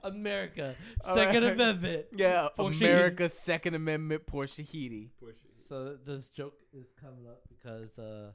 America. 0.02 0.74
Second 1.04 1.44
right. 1.44 1.52
Amendment. 1.52 2.06
Yeah, 2.16 2.48
Porsche. 2.58 2.80
America's 2.80 3.34
Second 3.44 3.74
Amendment 3.74 4.26
Porsche 4.26 4.66
Heedy. 4.66 5.10
So 5.68 5.96
this 6.04 6.28
joke 6.30 6.58
is 6.72 6.86
coming 7.00 7.26
up 7.28 7.42
because 7.48 7.96
uh, 7.98 8.32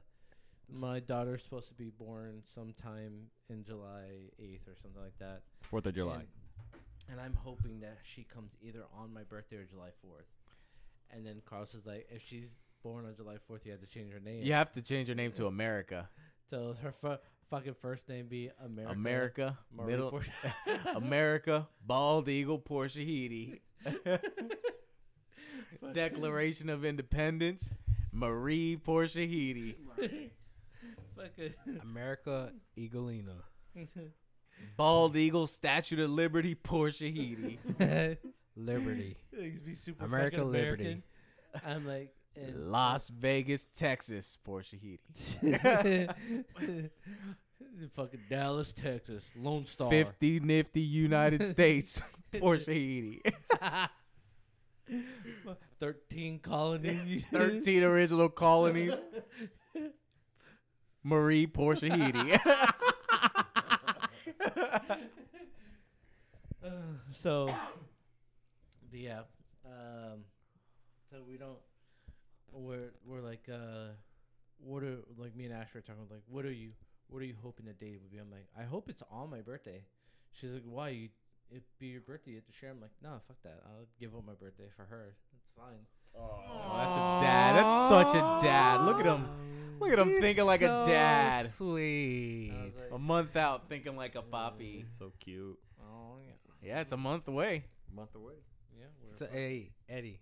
my 0.72 1.00
daughter's 1.00 1.42
supposed 1.42 1.68
to 1.68 1.74
be 1.74 1.90
born 1.90 2.42
sometime 2.54 3.26
in 3.50 3.64
July 3.64 4.30
8th 4.40 4.68
or 4.68 4.76
something 4.80 5.02
like 5.02 5.18
that. 5.18 5.42
Fourth 5.62 5.86
of 5.86 5.94
July. 5.94 6.14
And, 6.14 6.28
and 7.10 7.20
I'm 7.20 7.34
hoping 7.34 7.80
that 7.80 7.98
she 8.02 8.24
comes 8.24 8.50
either 8.62 8.84
on 8.98 9.12
my 9.12 9.22
birthday 9.22 9.56
or 9.56 9.64
July 9.64 9.88
4th. 10.04 10.24
And 11.10 11.26
then 11.26 11.42
Carlos 11.46 11.74
is 11.74 11.86
like, 11.86 12.06
if 12.10 12.22
she's 12.24 12.48
born 12.82 13.04
on 13.06 13.14
July 13.16 13.36
4th, 13.50 13.64
you 13.64 13.72
have 13.72 13.80
to 13.80 13.86
change 13.86 14.12
her 14.12 14.20
name. 14.20 14.42
You 14.42 14.52
have 14.54 14.72
to 14.72 14.82
change 14.82 15.08
your 15.08 15.14
name 15.16 15.32
to 15.32 15.46
America. 15.46 16.08
So 16.50 16.74
her 16.82 16.92
fu- 17.00 17.16
fucking 17.50 17.74
first 17.80 18.08
name 18.08 18.26
be 18.26 18.50
America. 18.64 18.92
America, 18.92 19.58
Marie 19.72 19.90
middle 19.92 20.10
Por- 20.10 20.24
America, 20.94 21.68
Bald 21.86 22.28
Eagle 22.28 22.58
Porsche 22.58 23.06
Heedy. 23.06 23.60
Declaration 25.92 26.68
of 26.70 26.84
Independence, 26.84 27.70
Marie 28.12 28.76
Porsche 28.76 29.28
Heedy. 29.28 29.74
America 31.82 32.52
Eaglina. 32.76 33.42
Bald 34.76 35.16
Eagle 35.16 35.46
Statue 35.46 36.02
of 36.02 36.10
Liberty 36.10 36.54
Porsche 36.54 37.12
Heedy. 37.14 37.58
Liberty. 38.56 39.16
Be 39.64 39.74
super 39.74 40.04
America 40.04 40.38
fucking 40.38 40.52
Liberty. 40.52 40.84
American. 40.84 41.02
I'm 41.66 41.86
like, 41.86 42.14
and 42.36 42.70
Las 42.70 43.08
Vegas, 43.08 43.66
Texas 43.74 44.36
Porsche 44.46 44.98
Heedy. 45.42 46.08
fucking 47.94 48.20
Dallas, 48.28 48.72
Texas, 48.72 49.24
Lone 49.36 49.66
Star. 49.66 49.90
50 49.90 50.40
nifty 50.40 50.80
United 50.80 51.44
States 51.46 52.02
Porsche 52.32 53.22
Heedy. 53.26 53.90
Thirteen 55.80 56.38
colonies. 56.40 57.24
13 57.32 57.82
original 57.82 58.28
colonies. 58.28 58.94
Marie 61.02 61.46
Porshahidi. 61.46 62.38
so, 67.22 67.46
but 68.90 68.98
yeah. 68.98 69.20
Um, 69.64 70.24
so 71.10 71.18
we 71.28 71.36
don't. 71.36 71.58
We're 72.52 72.92
we're 73.04 73.20
like 73.20 73.48
uh, 73.52 73.88
what 74.58 74.82
are 74.82 74.98
like 75.18 75.34
me 75.34 75.46
and 75.46 75.54
Ash 75.54 75.68
were 75.74 75.80
talking 75.80 76.02
like 76.10 76.22
what 76.28 76.44
are 76.44 76.52
you 76.52 76.70
what 77.08 77.20
are 77.20 77.24
you 77.24 77.34
hoping 77.42 77.66
the 77.66 77.72
day 77.72 77.96
would 78.00 78.10
be? 78.10 78.18
I'm 78.18 78.30
like 78.30 78.46
I 78.58 78.62
hope 78.62 78.88
it's 78.88 79.02
on 79.10 79.30
my 79.30 79.40
birthday. 79.40 79.82
She's 80.32 80.50
like 80.50 80.62
why 80.64 80.88
you 80.90 81.08
it 81.50 81.62
be 81.78 81.86
your 81.86 82.00
birthday 82.00 82.32
you 82.32 82.36
have 82.36 82.46
to 82.46 82.52
share. 82.52 82.70
I'm 82.70 82.80
like 82.80 82.92
no 83.02 83.20
fuck 83.26 83.36
that 83.42 83.60
I'll 83.66 83.86
give 83.98 84.14
up 84.14 84.24
my 84.26 84.34
birthday 84.34 84.68
for 84.76 84.84
her. 84.84 85.14
It's 85.36 85.48
fine. 85.56 85.86
Oh, 86.16 86.38
that's 86.76 86.96
a 86.96 87.26
dad. 87.26 87.56
That's 87.56 87.88
such 87.88 88.14
a 88.14 88.38
dad. 88.42 88.84
Look 88.84 89.00
at 89.00 89.06
him. 89.06 89.24
Look 89.84 89.92
at 89.92 89.98
him 89.98 90.08
He's 90.08 90.20
thinking 90.20 90.44
like 90.46 90.62
a 90.62 90.84
dad. 90.86 91.46
Sweet. 91.46 92.52
Like, 92.74 92.92
A 92.92 92.98
month 92.98 93.36
out 93.36 93.68
thinking 93.68 93.96
like 93.96 94.14
a 94.14 94.22
poppy. 94.22 94.86
So 94.98 95.12
cute. 95.20 95.58
oh 95.80 96.16
yeah 96.26 96.68
Yeah, 96.68 96.80
it's 96.80 96.92
a 96.92 96.96
month 96.96 97.28
away. 97.28 97.64
Month 97.94 98.14
away. 98.14 98.34
yeah. 98.78 98.86
We're 99.08 99.16
So, 99.16 99.28
hey, 99.30 99.70
Eddie, 99.88 100.20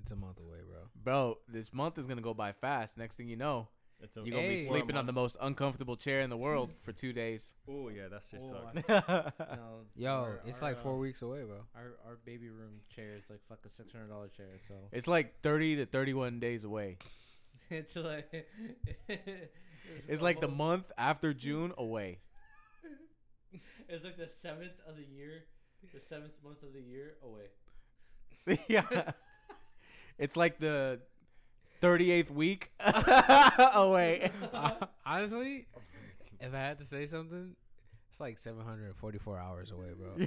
it's 0.00 0.10
a 0.10 0.16
month 0.16 0.38
away, 0.38 0.58
bro. 0.68 0.80
Bro, 1.02 1.38
this 1.48 1.72
month 1.72 1.98
is 1.98 2.06
going 2.06 2.18
to 2.18 2.22
go 2.22 2.34
by 2.34 2.52
fast. 2.52 2.98
Next 2.98 3.16
thing 3.16 3.28
you 3.28 3.36
know, 3.36 3.68
It's 4.02 4.16
a 4.16 4.20
you're 4.20 4.32
going 4.32 4.48
to 4.50 4.56
be 4.56 4.62
sleeping 4.62 4.96
on 4.96 5.06
the 5.06 5.12
most 5.12 5.36
uncomfortable 5.40 5.96
chair 5.96 6.20
in 6.20 6.30
the 6.30 6.36
world 6.36 6.70
for 6.82 6.92
two 6.92 7.12
days. 7.12 7.54
Oh 7.68 7.88
yeah, 7.88 8.08
that's 8.10 8.30
just 8.30 8.48
sucks. 8.48 8.88
no, 8.88 9.86
Yo, 9.96 10.10
our- 10.10 10.40
it's 10.46 10.62
our, 10.62 10.70
like 10.70 10.78
four 10.78 10.94
uh, 10.94 10.98
weeks 10.98 11.22
away, 11.22 11.42
bro. 11.42 11.56
Our 11.74 11.96
our 12.06 12.18
baby 12.24 12.48
room 12.50 12.80
chair 12.94 13.16
is 13.16 13.24
like 13.30 13.40
fucking 13.48 13.72
six 13.72 13.92
hundred 13.92 14.08
dollar 14.10 14.28
chair. 14.28 14.58
So 14.68 14.74
it's 14.92 15.08
like 15.08 15.40
30 15.42 15.76
to 15.76 15.86
31 15.86 16.38
days 16.38 16.64
away. 16.64 16.98
it's 17.72 17.94
like 17.94 18.46
It's 20.08 20.22
like 20.22 20.40
the 20.40 20.48
month 20.48 20.90
after 20.98 21.32
June 21.32 21.72
away. 21.78 22.18
It's 23.88 24.04
like 24.04 24.16
the 24.16 24.28
seventh 24.40 24.78
of 24.88 24.96
the 24.96 25.02
year, 25.02 25.42
the 25.92 26.00
seventh 26.00 26.34
month 26.44 26.62
of 26.62 26.72
the 26.72 26.80
year 26.80 27.14
away. 27.24 28.58
yeah. 28.68 29.10
It's 30.16 30.36
like 30.36 30.60
the 30.60 31.00
38th 31.82 32.30
week 32.30 32.70
away. 32.78 34.30
Honestly, 35.04 35.66
if 36.38 36.54
I 36.54 36.58
had 36.58 36.78
to 36.78 36.84
say 36.84 37.06
something, 37.06 37.56
it's 38.08 38.20
like 38.20 38.38
744 38.38 39.38
hours 39.40 39.72
away, 39.72 39.88
bro. 39.98 40.26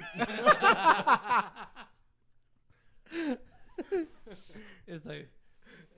it's 4.86 5.06
like 5.06 5.30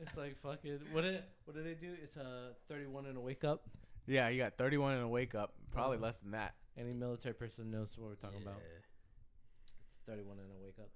it's 0.00 0.16
like 0.16 0.36
fucking 0.42 0.80
what 0.92 1.02
did 1.02 1.22
what 1.44 1.54
did 1.56 1.64
they 1.66 1.74
do? 1.74 1.92
It's 2.02 2.16
a 2.16 2.52
thirty 2.68 2.86
one 2.86 3.06
and 3.06 3.16
a 3.16 3.20
wake 3.20 3.44
up. 3.44 3.62
Yeah, 4.06 4.28
you 4.28 4.38
got 4.38 4.54
31 4.54 4.94
and 4.94 5.02
a 5.02 5.08
wake 5.08 5.34
up. 5.34 5.54
Probably 5.74 5.98
Oh. 5.98 6.06
less 6.06 6.18
than 6.18 6.30
that. 6.30 6.54
Any 6.78 6.92
military 6.92 7.34
person 7.34 7.72
knows 7.72 7.90
what 7.98 8.06
we're 8.08 8.14
talking 8.14 8.40
about. 8.40 8.62
Yeah. 8.62 8.78
It's 8.78 10.06
thirty 10.06 10.22
one 10.22 10.38
and 10.38 10.46
a 10.46 10.58
wake 10.62 10.78
up. 10.78 10.90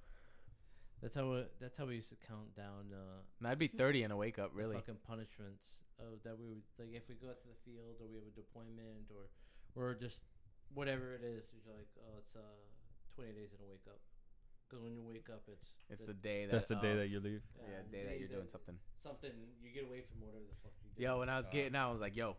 That's 1.02 1.16
how 1.16 1.26
we, 1.32 1.42
that's 1.58 1.76
how 1.76 1.86
we 1.86 1.96
used 1.96 2.10
to 2.10 2.18
count 2.28 2.54
down 2.54 2.92
uh, 2.92 3.24
That'd 3.40 3.58
be 3.58 3.66
30 3.72 4.04
and 4.04 4.12
a 4.12 4.16
wake 4.20 4.38
up, 4.38 4.52
really. 4.52 4.76
fucking 4.76 5.00
punishments 5.08 5.64
of 5.98 6.20
that 6.28 6.36
we 6.38 6.44
would 6.46 6.60
like 6.78 6.92
if 6.92 7.08
we 7.08 7.16
go 7.16 7.32
out 7.32 7.40
to 7.40 7.48
the 7.48 7.56
field 7.64 7.96
or 8.00 8.06
we 8.06 8.20
have 8.20 8.28
a 8.28 8.36
deployment 8.36 9.08
or 9.10 9.26
or 9.74 9.94
just 9.96 10.20
whatever 10.76 11.16
it 11.16 11.24
is. 11.24 11.42
You're 11.50 11.74
like, 11.74 11.88
oh, 12.04 12.14
it's 12.20 12.36
uh 12.36 12.62
twenty 13.16 13.32
days 13.32 13.50
and 13.50 13.58
a 13.64 13.66
wake 13.66 13.88
up. 13.90 13.98
Because 14.70 14.84
when 14.84 14.94
you 14.94 15.02
wake 15.02 15.26
up, 15.28 15.42
it's 15.50 15.66
It's 15.90 16.04
the 16.04 16.14
day 16.14 16.46
that. 16.46 16.52
That's 16.52 16.68
the 16.68 16.76
day 16.76 16.92
uh, 16.92 16.96
that 16.96 17.08
you 17.08 17.18
leave. 17.18 17.42
Yeah, 17.58 17.82
day 17.90 18.04
that 18.06 18.20
you're 18.20 18.28
doing 18.28 18.46
something. 18.48 18.76
something. 19.02 19.32
You 19.60 19.70
get 19.74 19.82
away 19.84 20.02
from 20.02 20.20
whatever 20.22 20.44
the 20.48 20.54
fuck 20.62 20.72
you 20.84 20.90
do. 20.96 21.02
Yo, 21.02 21.18
when 21.18 21.28
I 21.28 21.36
was 21.38 21.48
Uh, 21.48 21.50
getting 21.50 21.74
out, 21.74 21.88
I 21.88 21.92
was 21.92 22.00
like, 22.00 22.14
yo, 22.16 22.36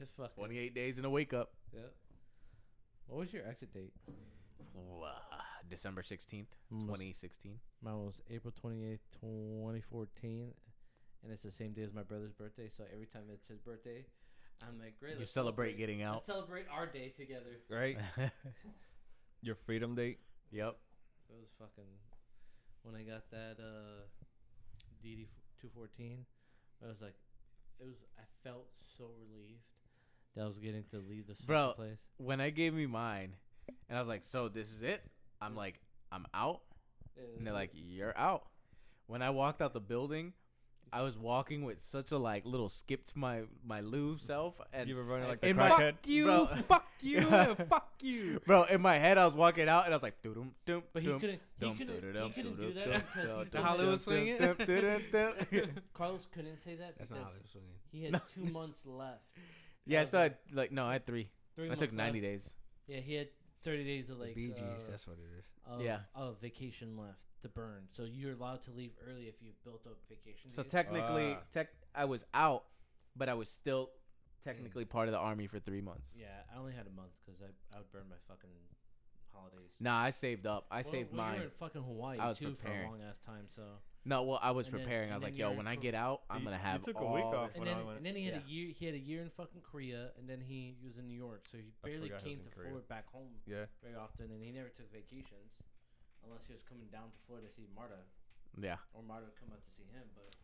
it's 0.00 0.10
fucking 0.16 0.34
28 0.36 0.74
days 0.74 0.98
in 0.98 1.04
a 1.04 1.10
wake 1.10 1.34
up. 1.34 1.52
Yeah. 1.74 1.80
What 3.08 3.18
was 3.18 3.32
your 3.32 3.46
exit 3.46 3.74
date? 3.74 3.92
December 5.68 6.02
16th, 6.02 6.46
2016. 6.70 7.58
Mine 7.82 7.94
was 7.98 8.20
April 8.30 8.52
twenty 8.58 8.84
eighth, 8.84 9.00
twenty 9.20 9.80
fourteen, 9.80 10.52
and 11.22 11.32
it's 11.32 11.42
the 11.42 11.50
same 11.50 11.72
day 11.72 11.82
as 11.82 11.92
my 11.92 12.02
brother's 12.02 12.32
birthday. 12.32 12.70
So 12.76 12.84
every 12.92 13.06
time 13.06 13.22
it's 13.32 13.48
his 13.48 13.58
birthday, 13.58 14.04
I'm 14.62 14.78
like, 14.78 14.98
great. 15.00 15.14
You 15.14 15.18
let's 15.20 15.32
celebrate 15.32 15.76
getting 15.76 16.02
out. 16.02 16.14
Let's 16.14 16.26
celebrate 16.26 16.66
our 16.70 16.86
day 16.86 17.12
together. 17.16 17.58
Right? 17.68 17.98
Your 19.42 19.54
freedom 19.56 19.94
date. 19.94 20.18
yep. 20.52 20.76
It 21.28 21.40
was 21.40 21.50
fucking 21.58 21.90
when 22.82 22.94
I 22.94 23.02
got 23.02 23.30
that 23.30 23.56
uh 23.60 24.06
DD 25.04 25.26
two 25.60 25.68
fourteen. 25.74 26.24
I 26.84 26.88
was 26.88 27.00
like, 27.00 27.14
it 27.80 27.86
was. 27.86 27.96
I 28.18 28.22
felt 28.44 28.66
so 28.98 29.10
relieved 29.18 29.60
that 30.34 30.42
I 30.42 30.46
was 30.46 30.58
getting 30.58 30.84
to 30.90 30.98
leave 30.98 31.26
this 31.26 31.38
Bro. 31.38 31.72
place. 31.76 31.98
When 32.18 32.40
I 32.40 32.50
gave 32.50 32.74
me 32.74 32.86
mine, 32.86 33.32
and 33.88 33.96
I 33.96 34.00
was 34.00 34.08
like, 34.08 34.22
so 34.22 34.48
this 34.48 34.72
is 34.72 34.82
it? 34.82 35.02
I'm 35.40 35.56
like, 35.56 35.80
I'm 36.12 36.26
out. 36.34 36.60
It 37.16 37.38
And 37.38 37.46
they're 37.46 37.54
like, 37.54 37.70
you're 37.72 38.16
out. 38.16 38.46
When 39.06 39.22
I 39.22 39.30
walked 39.30 39.62
out 39.62 39.72
the 39.72 39.80
building, 39.80 40.32
I 40.96 41.02
was 41.02 41.18
walking 41.18 41.64
with 41.64 41.80
such 41.82 42.10
a 42.10 42.18
like 42.18 42.46
little 42.46 42.68
skip 42.68 43.06
to 43.08 43.18
my 43.18 43.42
my 43.64 43.80
Lou 43.80 44.16
self, 44.18 44.58
and 44.72 44.88
you 44.88 44.96
were 44.96 45.04
running 45.04 45.28
like 45.28 45.40
the 45.42 45.48
in 45.48 45.56
my- 45.56 45.68
crackhead. 45.70 45.92
Fuck 45.96 46.06
you, 46.06 46.24
Bro. 46.24 46.46
fuck 46.68 46.86
you, 47.02 47.18
and 47.28 47.56
fuck 47.68 47.92
you. 48.00 48.40
bro, 48.46 48.62
in 48.64 48.80
my 48.80 48.98
head, 48.98 49.18
I 49.18 49.24
was 49.24 49.34
walking 49.34 49.68
out, 49.68 49.84
and 49.84 49.92
I 49.92 49.96
was 49.96 50.02
like, 50.02 50.22
dum 50.22 50.52
dum 50.64 50.82
But 50.92 51.02
he 51.02 51.08
dum. 51.08 51.20
couldn't. 51.20 51.40
He 51.60 51.66
dum, 51.66 51.76
couldn't. 51.76 52.12
dum, 52.14 52.28
He 52.32 52.42
couldn't 52.42 52.56
dum, 52.56 52.66
do 52.68 52.74
that 52.74 52.84
dum, 52.88 53.02
because 53.12 53.28
dum, 53.28 53.38
he's 53.40 53.50
dum, 53.50 53.62
The 53.62 53.66
Hollywood 53.68 53.90
dum, 53.92 53.98
swinging? 53.98 55.80
Carlos 55.92 56.26
couldn't 56.32 56.62
say 56.64 56.74
that 56.76 56.94
That's 56.98 57.10
because 57.10 57.22
not 57.22 57.32
how 57.32 57.36
it 57.36 57.48
swinging. 57.50 57.70
he 57.92 58.04
had 58.04 58.12
No. 58.12 58.20
two 58.34 58.44
months 58.52 58.80
left. 58.86 59.20
Yeah, 59.86 59.98
I 59.98 60.02
Of 60.02 60.08
still 60.08 60.18
the- 60.20 60.22
had 60.24 60.36
like 60.52 60.72
no, 60.72 60.86
I 60.86 60.92
had 60.94 61.06
three. 61.06 61.28
Three 61.54 61.66
I 61.70 61.74
took 61.74 61.92
months 61.92 62.12
90 62.14 62.20
left. 62.20 62.22
days. 62.32 62.54
Yeah, 62.88 63.00
he 63.00 63.14
had 63.14 63.28
thirty 63.66 63.84
days 63.84 64.08
of 64.10 64.18
The 64.18 64.24
like 64.26 64.34
Bee 64.34 64.48
Gees, 64.52 64.86
uh, 64.86 64.90
that's 64.92 65.06
what 65.06 65.18
it 65.18 65.38
is. 65.38 65.44
of, 65.66 65.80
Yeah. 65.82 66.00
of 66.14 66.40
vacation 66.40 66.96
left 66.96 67.26
to 67.42 67.48
burn. 67.48 67.88
So 67.92 68.04
you're 68.04 68.32
allowed 68.32 68.62
to 68.62 68.70
leave 68.70 68.92
early 69.06 69.24
if 69.28 69.34
you've 69.42 69.62
built 69.64 69.86
up 69.86 69.98
vacation. 70.08 70.48
So 70.48 70.62
days. 70.62 70.72
technically, 70.72 71.34
Ah. 71.34 71.42
tech, 71.52 71.68
I 71.94 72.04
was 72.06 72.24
out, 72.32 72.64
but 73.16 73.28
I 73.28 73.34
was 73.34 73.50
still 73.50 73.90
technically 74.42 74.84
part 74.84 75.08
of 75.08 75.12
the 75.12 75.18
army 75.18 75.46
for 75.48 75.58
three 75.58 75.80
months. 75.80 76.16
yeah, 76.16 76.42
I 76.54 76.58
only 76.58 76.72
had 76.72 76.86
a 76.86 76.90
month 76.90 77.12
because 77.24 77.42
I 77.42 77.46
I 77.76 77.80
would 77.80 77.90
burn 77.90 78.08
my 78.08 78.16
fucking 78.28 78.50
holidays. 79.32 79.72
Nah, 79.80 79.98
I 80.00 80.10
saved 80.10 80.46
up. 80.46 80.66
I 80.70 80.76
Well, 80.76 80.84
saved 80.84 81.12
well, 81.12 81.26
You 81.26 81.30
mine. 81.32 81.38
were 81.40 81.44
in 81.46 81.50
fucking 81.50 81.82
Hawaii 81.82 82.18
I 82.18 82.28
was 82.28 82.38
too 82.38 82.54
for 82.54 82.68
a 82.68 82.82
long 82.86 83.02
ass 83.02 83.18
time. 83.20 83.48
So 83.48 83.62
No, 84.06 84.22
well, 84.22 84.38
I 84.40 84.52
was 84.52 84.68
and 84.68 84.74
then- 84.78 84.82
preparing. 84.86 85.10
I 85.10 85.14
and 85.14 85.22
was 85.22 85.26
then 85.26 85.32
like, 85.34 85.38
yo, 85.38 85.48
you're 85.50 85.56
when 85.58 85.66
I 85.66 85.74
get 85.74 85.94
out, 85.94 86.22
I'm 86.30 86.38
You- 86.40 86.44
gonna 86.46 86.56
you 86.56 86.62
have 86.62 86.82
took 86.82 86.94
a 86.94 86.98
all 87.00 87.14
week 87.14 87.24
of 87.26 87.34
off 87.34 87.50
it. 87.50 87.56
and 87.56 87.64
when 87.64 87.68
I 87.68 87.74
then 87.76 87.86
went- 87.86 87.96
and 87.98 88.06
then 88.06 88.14
he 88.16 88.24
had 88.24 88.34
Yeah. 88.34 88.40
a 88.40 88.48
year. 88.48 88.66
He 88.78 88.86
had 88.86 88.94
a 88.94 88.98
year 88.98 89.22
in 89.22 89.30
fucking 89.30 89.62
Korea, 89.62 90.12
and 90.16 90.28
then 90.30 90.40
he 90.40 90.76
was 90.82 90.96
in 90.96 91.08
New 91.08 91.18
York, 91.18 91.44
so 91.50 91.58
he 91.58 91.74
I 91.82 91.88
barely 91.88 92.08
forgot 92.08 92.22
he 92.22 92.28
came 92.30 92.38
was 92.38 92.46
to 92.46 92.50
in 92.50 92.54
Korea. 92.54 92.68
Florida 92.70 92.88
back 92.88 93.06
home 93.10 93.34
Yeah. 93.46 93.66
very 93.82 93.96
often, 93.96 94.30
and 94.30 94.42
he 94.42 94.52
never 94.52 94.68
took 94.70 94.90
vacations 94.92 95.58
unless 96.24 96.46
he 96.46 96.52
was 96.54 96.62
coming 96.62 96.86
down 96.88 97.10
to 97.10 97.18
Florida 97.26 97.48
to 97.48 97.52
see 97.54 97.66
Marta, 97.74 97.98
Yeah. 98.56 98.78
or 98.94 99.02
Marta 99.02 99.26
would 99.26 99.36
come 99.36 99.50
out 99.52 99.62
to 99.64 99.70
see 99.70 99.84
him. 99.90 100.08
But 100.14 100.34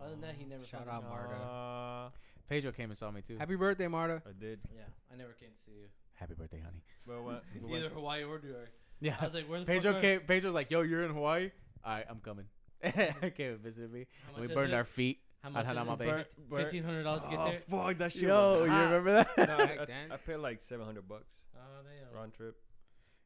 Other 0.00 0.10
than 0.10 0.20
that, 0.22 0.34
he 0.34 0.44
never 0.44 0.64
Shout 0.64 0.84
fucking- 0.86 0.92
out 0.92 1.08
Marta. 1.08 1.34
Uh, 1.36 2.10
Pedro 2.48 2.72
came 2.72 2.90
and 2.90 2.98
saw 2.98 3.10
me 3.12 3.22
too. 3.22 3.38
Happy 3.38 3.54
birthday, 3.56 3.86
Marta. 3.88 4.20
I 4.26 4.32
did. 4.32 4.60
yeah, 4.74 4.82
I 5.12 5.16
never 5.16 5.32
came 5.32 5.50
to 5.52 5.58
see 5.64 5.72
you. 5.78 5.88
Happy 6.14 6.34
birthday, 6.34 6.58
honey. 6.60 6.82
But 7.06 7.22
when, 7.24 7.40
we 7.54 7.70
Either 7.76 7.82
went 7.84 7.94
Hawaii 7.94 8.24
or 8.24 8.38
New 8.40 8.48
York. 8.50 8.70
Yeah. 9.00 9.12
I 9.12 9.16
Yeah. 9.20 9.24
was 9.26 9.34
like, 9.34 9.48
where 9.48 9.60
the 9.60 9.66
Pedro 9.66 9.92
fuck 9.92 9.98
are- 9.98 10.00
came. 10.02 10.20
Pedro's 10.26 10.54
like, 10.54 10.70
yo, 10.70 10.82
you're 10.82 11.04
in 11.04 11.12
Hawaii. 11.12 11.50
All 11.84 11.92
right, 11.94 12.06
I'm 12.08 12.20
coming. 12.20 12.46
came 13.36 13.52
and 13.52 13.60
visited 13.60 13.92
me. 13.92 14.06
How 14.26 14.32
And 14.34 14.40
we 14.42 14.46
much 14.48 14.54
burned 14.54 14.70
is 14.70 14.74
our 14.74 14.80
it? 14.82 14.86
feet. 14.88 15.20
How 15.42 15.48
on 15.48 15.52
much 15.54 15.66
is 15.66 15.70
Hanauma 15.72 15.92
it? 15.94 15.98
Bay. 15.98 16.06
Burnt- 16.06 16.48
burnt- 16.48 16.62
Fifteen 16.62 16.84
hundred 16.84 17.02
dollars 17.04 17.22
to 17.22 17.28
get 17.28 17.36
there. 17.36 17.46
oh, 17.46 17.50
there. 17.50 17.60
fuck, 17.88 17.98
that 17.98 18.12
shit 18.12 18.22
Yo, 18.22 18.52
was 18.60 18.64
you 18.66 18.70
hot. 18.70 18.84
remember 18.84 19.12
that? 19.12 19.38
No, 19.38 19.46
Back 19.58 19.80
I, 19.80 19.84
then? 19.84 20.10
I 20.12 20.16
paid 20.16 20.36
like 20.36 20.60
700 20.62 21.08
bucks 21.08 21.40
Oh 21.56 21.58
damn. 21.84 22.16
round 22.16 22.34
trip. 22.34 22.56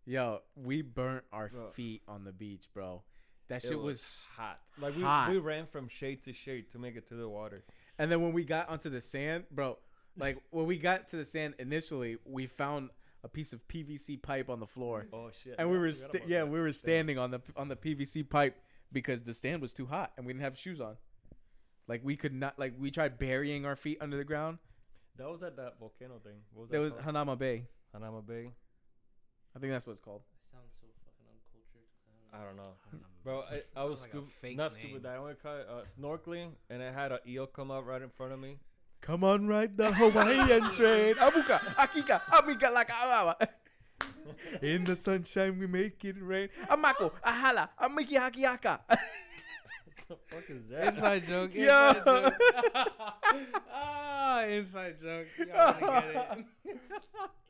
Yo, 0.05 0.41
we 0.55 0.83
burnt 0.83 1.25
our 1.33 1.49
Bro. 1.49 1.69
feet 1.71 2.03
on 2.07 2.25
the 2.25 2.33
beach, 2.33 2.67
bro. 2.73 3.03
That 3.49 3.65
It 3.65 3.69
shit 3.69 3.77
was, 3.79 3.85
was 3.99 4.27
hot. 4.37 4.61
Like 4.81 4.97
we, 4.97 5.03
hot. 5.03 5.31
we 5.31 5.39
ran 5.39 5.67
from 5.67 5.89
shade 5.89 6.23
to 6.25 6.33
shade 6.33 6.71
to 6.71 6.79
make 6.79 6.97
it 6.97 7.09
to 7.09 7.15
the 7.15 7.29
water. 7.29 7.65
And 7.99 8.11
then 8.11 8.21
when 8.23 8.33
we 8.33 8.45
got 8.45 8.69
onto 8.69 8.89
the 8.91 9.01
sand, 9.01 9.45
bro, 9.51 9.79
like 10.19 10.37
when 10.51 10.67
we 10.67 10.79
got 10.79 11.09
to 11.09 11.17
the 11.17 11.25
sand 11.25 11.55
initially, 11.59 12.19
we 12.25 12.47
found 12.47 12.91
a 13.25 13.29
piece 13.29 13.53
of 13.53 13.67
PVC 13.69 14.21
pipe 14.23 14.49
on 14.49 14.61
the 14.61 14.67
floor, 14.67 15.07
Oh 15.13 15.31
shit! 15.43 15.57
and 15.59 15.69
we 15.71 15.77
were 15.79 15.91
sta- 15.93 16.21
yeah, 16.27 16.41
that. 16.41 16.49
we 16.49 16.61
were 16.61 16.73
standing 16.73 17.19
on 17.19 17.33
the 17.33 17.41
on 17.57 17.67
the 17.69 17.75
PVC 17.77 18.29
pipe 18.29 18.57
because 18.93 19.23
the 19.23 19.35
sand 19.35 19.61
was 19.63 19.73
too 19.73 19.87
hot 19.87 20.13
and 20.17 20.27
we 20.27 20.33
didn't 20.33 20.43
have 20.45 20.59
shoes 20.59 20.81
on. 20.81 20.97
Like 21.89 22.01
we 22.05 22.17
could 22.17 22.33
not 22.35 22.59
like 22.59 22.75
we 22.79 22.91
tried 22.91 23.19
burying 23.19 23.65
our 23.65 23.77
feet 23.77 23.99
under 24.01 24.17
the 24.17 24.25
ground. 24.25 24.59
That 25.17 25.29
was 25.31 25.43
at 25.43 25.57
that 25.57 25.79
volcano 25.79 26.19
thing. 26.23 26.39
What 26.53 26.63
was 26.63 26.71
There 26.71 26.81
that? 26.81 26.85
was 26.85 26.93
called? 26.95 27.07
Hanauma 27.15 27.39
Bay. 27.39 27.65
Hanauma 27.95 28.27
Bay. 28.27 28.51
I 29.55 29.59
think 29.59 29.73
that's 29.73 29.87
what 29.87 29.93
it's 29.95 30.03
called. 30.03 30.23
Sounds 30.53 30.73
so 30.81 30.87
fucking 31.07 31.27
uncultured. 31.33 31.89
I 32.35 32.45
don't 32.45 32.57
know, 32.57 32.75
Bro, 33.25 33.33
bro. 33.33 33.45
I, 33.51 33.55
I 33.55 33.83
Sounds 33.83 33.91
was 33.91 34.01
like 34.03 34.09
a 34.11 34.13
scuba, 34.13 34.27
fake 34.31 34.57
not 34.59 34.75
name. 34.77 34.85
scuba 34.85 35.01
diving. 35.01 35.21
I 35.21 35.25
went 35.25 35.43
caught, 35.43 35.61
uh, 35.61 35.85
snorkeling, 35.99 36.49
and 36.69 36.83
I 36.83 36.91
had 36.93 37.13
an 37.13 37.19
eel 37.27 37.47
come 37.47 37.71
up 37.71 37.87
right 37.87 38.03
in 38.03 38.11
front 38.11 38.33
of 38.33 38.41
me. 38.41 38.59
Come 39.01 39.25
on, 39.25 39.47
ride 39.47 39.77
the 39.77 39.93
Hawaiian 39.93 40.73
train. 40.73 41.15
Abuka, 41.15 41.59
akika, 41.77 42.21
amiga 42.39 42.71
like 42.71 42.89
alawa. 42.91 43.37
In 44.63 44.85
the 44.85 44.97
sunshine, 44.97 45.59
we 45.59 45.67
make 45.67 46.05
it 46.05 46.17
rain. 46.21 46.49
Ah, 46.69 46.77
Amako, 46.77 47.11
ahala, 47.25 47.69
ah, 47.79 47.89
amiki 47.89 48.17
ah, 48.19 48.31
hakiaka. 48.31 48.81
the 50.09 50.17
fuck 50.29 50.49
is 50.51 50.69
that? 50.69 50.89
Inside 50.89 51.27
joke. 51.27 51.51
Yo. 51.55 51.91
Inside 51.91 52.05
joke. 52.75 52.93
ah, 53.73 54.45
inside 54.45 55.01
joke. 55.01 55.27
Y'all 55.39 55.75
gonna 55.81 56.03
get 56.03 56.39
it. 56.39 56.47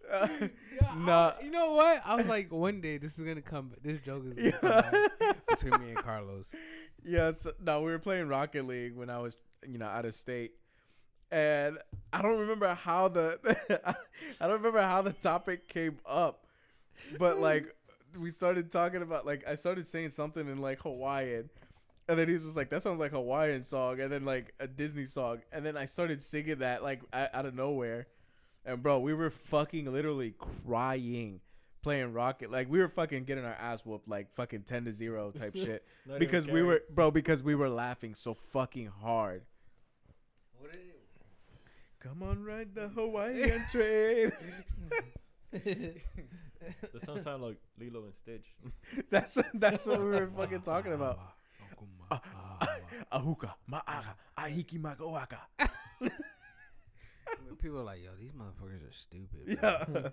Yeah, 0.08 0.94
Nah. 0.98 1.24
was- 1.34 1.44
you 1.44 1.50
know 1.50 1.72
what? 1.74 2.00
I 2.04 2.14
was 2.14 2.28
like, 2.28 2.52
one 2.52 2.80
day 2.80 2.96
this 2.98 3.18
is 3.18 3.24
gonna 3.24 3.42
come. 3.42 3.72
This 3.82 3.98
joke 4.00 4.24
is 4.26 4.36
gonna 4.36 4.52
come 4.52 4.70
back 5.18 5.46
between 5.48 5.80
me 5.80 5.88
and 5.90 5.98
Carlos. 5.98 6.54
Yes, 7.04 7.46
no, 7.60 7.80
we 7.82 7.90
were 7.90 7.98
playing 7.98 8.28
Rocket 8.28 8.66
League 8.66 8.94
when 8.96 9.10
I 9.10 9.18
was, 9.18 9.36
you 9.66 9.78
know, 9.78 9.86
out 9.86 10.04
of 10.04 10.14
state, 10.14 10.52
and 11.30 11.78
I 12.12 12.22
don't 12.22 12.38
remember 12.38 12.72
how 12.74 13.08
the, 13.08 13.38
I 14.40 14.46
don't 14.46 14.56
remember 14.58 14.80
how 14.82 15.02
the 15.02 15.12
topic 15.12 15.66
came 15.68 15.98
up, 16.06 16.45
but 17.18 17.38
like 17.40 17.74
we 18.18 18.30
started 18.30 18.70
talking 18.70 19.02
about 19.02 19.26
like 19.26 19.46
I 19.46 19.54
started 19.54 19.86
saying 19.86 20.10
something 20.10 20.48
in 20.48 20.60
like 20.60 20.80
Hawaiian, 20.80 21.50
and 22.08 22.18
then 22.18 22.28
he 22.28 22.34
was 22.34 22.44
just 22.44 22.56
like 22.56 22.70
that 22.70 22.82
sounds 22.82 23.00
like 23.00 23.12
a 23.12 23.16
Hawaiian 23.16 23.64
song, 23.64 24.00
and 24.00 24.10
then 24.10 24.24
like 24.24 24.54
a 24.60 24.66
Disney 24.66 25.06
song, 25.06 25.38
and 25.52 25.64
then 25.64 25.76
I 25.76 25.84
started 25.84 26.22
singing 26.22 26.58
that 26.58 26.82
like 26.82 27.02
out 27.12 27.30
out 27.32 27.46
of 27.46 27.54
nowhere, 27.54 28.06
and 28.64 28.82
bro, 28.82 28.98
we 28.98 29.14
were 29.14 29.30
fucking 29.30 29.92
literally 29.92 30.34
crying. 30.66 31.40
Playing 31.82 32.12
Rocket, 32.12 32.50
like 32.50 32.68
we 32.68 32.80
were 32.80 32.88
fucking 32.88 33.26
getting 33.26 33.44
our 33.44 33.52
ass 33.52 33.86
whooped, 33.86 34.08
like 34.08 34.34
fucking 34.34 34.62
ten 34.62 34.86
to 34.86 34.92
zero 34.92 35.30
type 35.38 35.54
shit. 35.54 35.84
Because 36.18 36.44
we 36.44 36.60
were 36.60 36.82
bro 36.90 37.12
because 37.12 37.44
we 37.44 37.54
were 37.54 37.68
laughing 37.68 38.16
so 38.16 38.34
fucking 38.34 38.90
hard. 39.02 39.42
Come 42.00 42.22
on 42.22 42.44
ride 42.44 42.74
the 42.74 42.88
hawaiian 42.88 43.64
train 43.68 44.32
The 46.92 47.00
song 47.00 47.20
sound 47.20 47.42
like 47.42 47.58
Lilo 47.78 48.04
and 48.04 48.14
Stitch. 48.14 48.46
that's 49.10 49.38
that's 49.54 49.86
what 49.86 50.00
we 50.00 50.06
were 50.06 50.30
fucking 50.36 50.62
talking 50.62 50.92
about 50.92 51.18
ahuka 53.12 53.50
ma'aka 53.68 54.14
ahiki 54.38 54.78
magoaka 54.78 55.38
People 57.58 57.80
are 57.80 57.84
like, 57.84 58.02
yo, 58.04 58.10
these 58.18 58.32
motherfuckers 58.32 58.88
are 58.88 58.92
stupid. 58.92 59.58
bro. 59.60 59.80
yeah 59.90 60.08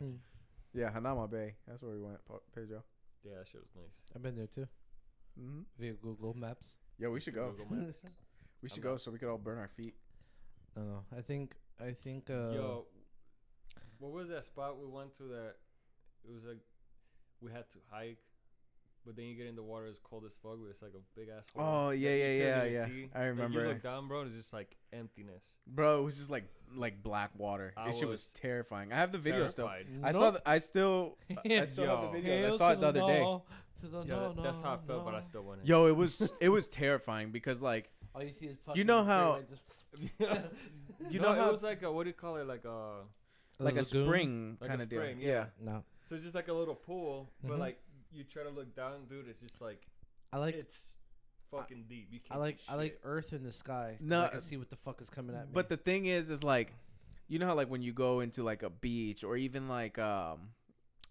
yeah 0.74 0.90
Hanauma 0.92 1.30
Bay 1.30 1.54
that's 1.68 1.84
where 1.84 1.92
we 1.94 2.02
went 2.02 2.24
Pa- 2.26 2.40
pedro 2.56 2.84
Yeah, 3.24 3.38
that 3.38 3.48
shit 3.48 3.62
was 3.62 3.70
nice. 3.76 3.94
I've 4.16 4.24
been 4.24 4.36
there 4.36 4.48
too 4.48 4.68
mm-hmm. 5.40 5.62
via 5.78 5.94
Google 5.94 6.34
Maps. 6.34 6.74
yeah 6.98 7.10
we 7.10 7.20
should 7.20 7.36
go 7.36 7.52
Google 7.52 7.76
Maps. 7.78 7.94
we 8.62 8.70
should 8.70 8.78
I'm 8.80 8.84
go 8.84 8.90
down. 8.90 9.00
so 9.00 9.12
we 9.12 9.20
could 9.20 9.30
all 9.30 9.38
burn 9.38 9.60
our 9.60 9.68
feet 9.68 9.94
No, 10.76 10.82
no. 10.84 11.00
I 11.16 11.22
think 11.22 11.54
I 11.80 11.92
think 11.92 12.30
uh 12.30 12.50
Yo, 12.58 12.86
what 14.00 14.12
was 14.14 14.30
that 14.30 14.44
spot 14.46 14.80
we 14.80 14.88
went 14.88 15.16
to 15.18 15.24
that? 15.24 15.56
It 16.28 16.34
was 16.34 16.44
like 16.46 16.60
we 17.42 17.52
had 17.52 17.70
to 17.72 17.78
hike, 17.92 18.20
but 19.06 19.16
then 19.16 19.26
you 19.26 19.36
get 19.36 19.48
in 19.48 19.56
the 19.56 19.64
water. 19.64 19.88
It's 19.88 20.00
cold 20.04 20.24
as 20.26 20.34
fuck. 20.42 20.54
But 20.62 20.70
it's 20.70 20.82
like 20.82 20.94
a 20.96 21.20
big 21.20 21.28
ass. 21.30 21.46
hole 21.56 21.64
oh 21.66 21.90
that 21.90 21.98
yeah 21.98 22.10
yeah 22.16 22.34
yeah 22.34 22.64
yeah 22.64 22.86
see. 22.86 23.10
i 23.14 23.20
Like, 23.20 23.28
remember 23.30 23.62
you 23.62 23.68
look 23.68 23.84
down, 23.84 24.08
bro, 24.08 24.22
and 24.22 24.28
it's 24.30 24.38
just 24.38 24.54
like 24.54 24.76
emptiness. 24.94 25.44
bro 25.68 26.02
it 26.02 26.04
was 26.04 26.18
just 26.18 26.30
like 26.30 26.46
like 26.76 27.04
black 27.04 27.32
water 27.38 27.74
I 27.78 27.88
this 27.88 28.00
shit 28.00 28.08
was 28.08 28.22
was 28.24 28.34
terrifying 28.34 28.92
i 28.92 28.96
have 28.96 29.12
the 29.12 29.20
video 29.20 29.48
still 29.48 29.68
Terrified. 29.68 29.88
i 30.04 30.12
saw 30.12 30.32
the, 30.32 30.42
i 30.50 30.58
still 30.58 31.18
i 31.46 31.66
still 31.66 31.86
have 31.86 32.02
the 32.02 32.08
Yo. 32.08 32.12
video 32.24 32.48
I 32.48 32.50
saw 32.58 32.72
it 32.72 32.80
the 32.80 32.88
other 32.88 33.02
day 33.02 33.20
no, 33.22 33.44
To 33.82 33.88
the 33.88 34.00
Yeah, 34.00 34.16
no, 34.16 34.34
that- 34.34 34.44
that's 34.44 34.62
how 34.62 34.70
I 34.70 34.76
no, 34.78 34.82
felt, 34.88 35.06
but 35.06 35.14
I 35.16 35.20
still 35.20 35.44
went. 35.44 35.62
in. 35.62 35.68
Yo, 35.68 35.86
it 35.88 35.96
was 35.96 36.34
it 36.40 36.50
was 36.50 36.68
terrifying 36.68 37.32
because 37.32 37.62
like 37.62 37.92
All 38.16 38.24
you 38.24 38.32
see 38.34 38.48
is 38.48 38.58
You 38.74 38.86
know 38.86 39.04
how- 39.04 39.42
straight 39.44 40.30
line, 40.30 40.44
you 41.12 41.20
No, 41.20 41.34
know 41.34 41.40
how 41.42 41.50
it 41.50 41.52
was 41.52 41.64
like 41.64 41.84
a 41.84 41.92
what 41.92 42.04
do 42.06 42.10
you 42.10 42.14
call 42.16 42.38
it? 42.38 42.48
Like 42.48 42.66
a 42.66 43.02
just- 43.52 43.62
like 43.68 43.74
a 43.76 43.86
lagoon? 43.86 44.06
spring 44.08 44.58
Like 44.62 44.68
a 44.70 44.72
kind 44.72 44.82
of 44.82 44.90
deal. 44.90 45.04
Yeah. 45.04 45.14
yeah. 45.20 45.46
No, 45.62 45.84
so 46.04 46.16
it's 46.16 46.24
just 46.24 46.36
like 46.36 46.48
a 46.48 46.54
little 46.54 46.76
pool, 46.76 47.30
but 47.44 47.54
Mhm. 47.58 47.60
like 47.60 47.80
you 48.12 48.24
try 48.24 48.44
to 48.44 48.50
look 48.50 48.76
down, 48.76 49.06
dude. 49.10 49.28
It's 49.28 49.42
just 49.42 49.62
like 49.62 49.88
I 50.32 50.38
like 50.38 50.56
it's 50.56 50.96
fucking 51.52 51.86
deep. 51.88 52.08
You 52.12 52.20
can't 52.20 52.38
I 52.38 52.42
like 52.42 52.60
see 52.60 52.66
I 52.70 52.76
like. 52.76 53.00
Earth 53.04 53.34
in 53.34 53.44
the 53.44 53.54
sky. 53.54 53.98
No, 54.00 54.26
I 54.26 54.28
can 54.30 54.42
see 54.42 54.58
what 54.58 54.70
the 54.70 54.76
fuck 54.78 55.02
is 55.02 55.10
coming 55.10 55.36
at 55.36 55.46
me. 55.48 55.52
But 55.54 55.70
the 55.70 55.78
thing 55.78 56.06
is, 56.08 56.30
is 56.30 56.44
like, 56.44 56.74
you 57.28 57.40
know 57.40 57.46
how 57.48 57.56
like 57.56 57.70
when 57.70 57.82
you 57.82 57.94
go 57.94 58.20
into 58.22 58.44
like 58.44 58.64
a 58.64 58.70
beach 58.70 59.24
or 59.24 59.38
even 59.38 59.68
like 59.68 59.98
um 60.00 60.50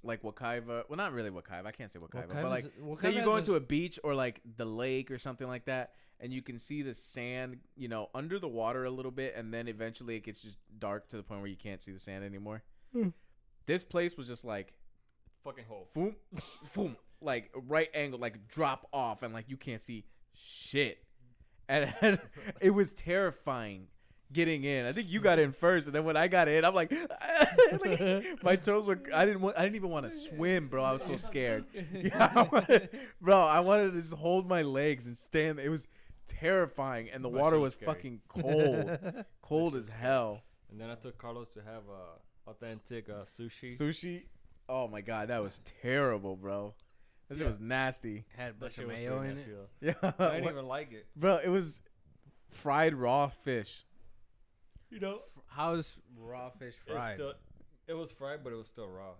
like 0.05 0.23
Wekiva. 0.23 0.89
Well, 0.89 0.97
not 0.97 1.12
really 1.12 1.31
Wekiva. 1.31 1.64
I 1.66 1.70
can't 1.73 1.90
say 1.90 2.01
Wekiva, 2.01 2.28
but 2.28 2.44
like 2.51 2.66
say 2.98 3.12
you 3.12 3.23
go 3.23 3.36
into 3.36 3.55
a 3.55 3.60
beach 3.60 3.98
or 4.02 4.14
like 4.14 4.40
the 4.56 4.64
lake 4.64 5.10
or 5.12 5.19
something 5.19 5.47
like 5.47 5.66
that, 5.66 5.94
and 6.19 6.32
you 6.32 6.43
can 6.43 6.59
see 6.59 6.82
the 6.82 6.93
sand, 6.94 7.60
you 7.77 7.86
know, 7.89 8.10
under 8.12 8.40
the 8.40 8.48
water 8.48 8.85
a 8.85 8.90
little 8.90 9.12
bit, 9.12 9.35
and 9.36 9.55
then 9.55 9.69
eventually 9.69 10.16
it 10.16 10.24
gets 10.24 10.43
just 10.43 10.59
dark 10.78 11.06
to 11.09 11.16
the 11.16 11.23
point 11.23 11.40
where 11.40 11.51
you 11.51 11.56
can't 11.56 11.81
see 11.82 11.93
the 11.93 12.01
sand 12.01 12.24
anymore. 12.24 12.64
This 13.66 13.85
place 13.85 14.16
was 14.16 14.27
just 14.27 14.44
like 14.44 14.73
fucking 15.44 15.64
hole. 15.69 15.89
boom, 15.94 16.16
boom, 16.74 16.97
like 17.20 17.51
right 17.55 17.89
angle, 17.94 18.19
like 18.19 18.48
drop 18.48 18.86
off, 18.93 19.23
and 19.23 19.32
like 19.32 19.48
you 19.48 19.56
can't 19.56 19.81
see 19.81 20.05
shit. 20.35 20.98
And, 21.69 21.93
and 22.01 22.20
it 22.60 22.70
was 22.70 22.93
terrifying 22.93 23.86
getting 24.32 24.64
in. 24.64 24.86
I 24.86 24.93
think 24.93 25.09
you 25.10 25.20
got 25.20 25.39
in 25.39 25.52
first, 25.52 25.86
and 25.86 25.94
then 25.94 26.05
when 26.05 26.16
I 26.16 26.28
got 26.28 26.48
in, 26.48 26.64
I'm 26.64 26.74
like, 26.74 26.93
like, 27.85 28.43
my 28.43 28.56
toes 28.56 28.86
were. 28.86 29.01
I 29.14 29.24
didn't. 29.24 29.40
Want, 29.40 29.59
I 29.59 29.62
didn't 29.62 29.77
even 29.77 29.90
want 29.90 30.10
to 30.10 30.16
swim, 30.16 30.69
bro. 30.69 30.82
I 30.82 30.93
was 30.93 31.02
so 31.02 31.16
scared. 31.16 31.64
Yeah, 31.93 32.32
I 32.35 32.43
wanted, 32.43 32.89
bro. 33.20 33.40
I 33.40 33.60
wanted 33.60 33.93
to 33.93 34.01
just 34.01 34.14
hold 34.14 34.48
my 34.48 34.62
legs 34.62 35.06
and 35.06 35.16
stand. 35.16 35.59
It 35.59 35.69
was 35.69 35.86
terrifying, 36.27 37.10
and 37.10 37.24
the 37.24 37.28
water 37.28 37.59
was 37.59 37.73
was 37.73 37.74
scary. 37.74 37.86
fucking 37.86 38.20
cold, 38.28 39.24
cold 39.43 39.77
as 39.77 39.89
hell. 39.89 40.43
And 40.70 40.81
then 40.81 40.89
I 40.89 40.94
took 40.94 41.19
Carlos 41.19 41.51
to 41.51 41.60
have 41.60 41.82
uh, 41.90 42.51
authentic 42.51 43.09
uh, 43.09 43.24
sushi. 43.24 43.78
Sushi. 43.78 44.23
Oh 44.69 44.89
my 44.89 45.01
god, 45.01 45.29
that 45.29 45.43
was 45.43 45.61
terrible, 45.83 46.37
bro. 46.37 46.75
This 47.29 47.41
Yeah. 47.41 47.47
was 47.49 47.61
nasty. 47.61 48.25
Had 48.37 48.51
a 48.51 48.55
bunch 48.55 48.79
of 48.79 48.89
mayo 48.89 49.21
in 49.23 49.39
it. 49.39 49.49
Yeah, 49.81 49.95
I 50.19 50.31
didn't 50.37 50.51
even 50.51 50.67
like 50.67 50.93
it. 50.93 51.07
bro. 51.17 51.37
It 51.43 51.49
was 51.49 51.81
fried 52.51 52.95
raw 52.95 53.29
fish. 53.29 53.85
You 54.91 55.01
know, 55.01 55.13
F- 55.13 55.39
How's 55.47 55.99
raw 56.19 56.51
fish 56.51 56.75
fried? 56.75 57.15
Still, 57.17 57.33
it 57.89 57.95
was 57.95 58.13
fried, 58.13 58.45
but 58.45 58.53
it 58.53 58.57
was 58.57 58.67
still 58.69 58.87
raw. 58.89 59.13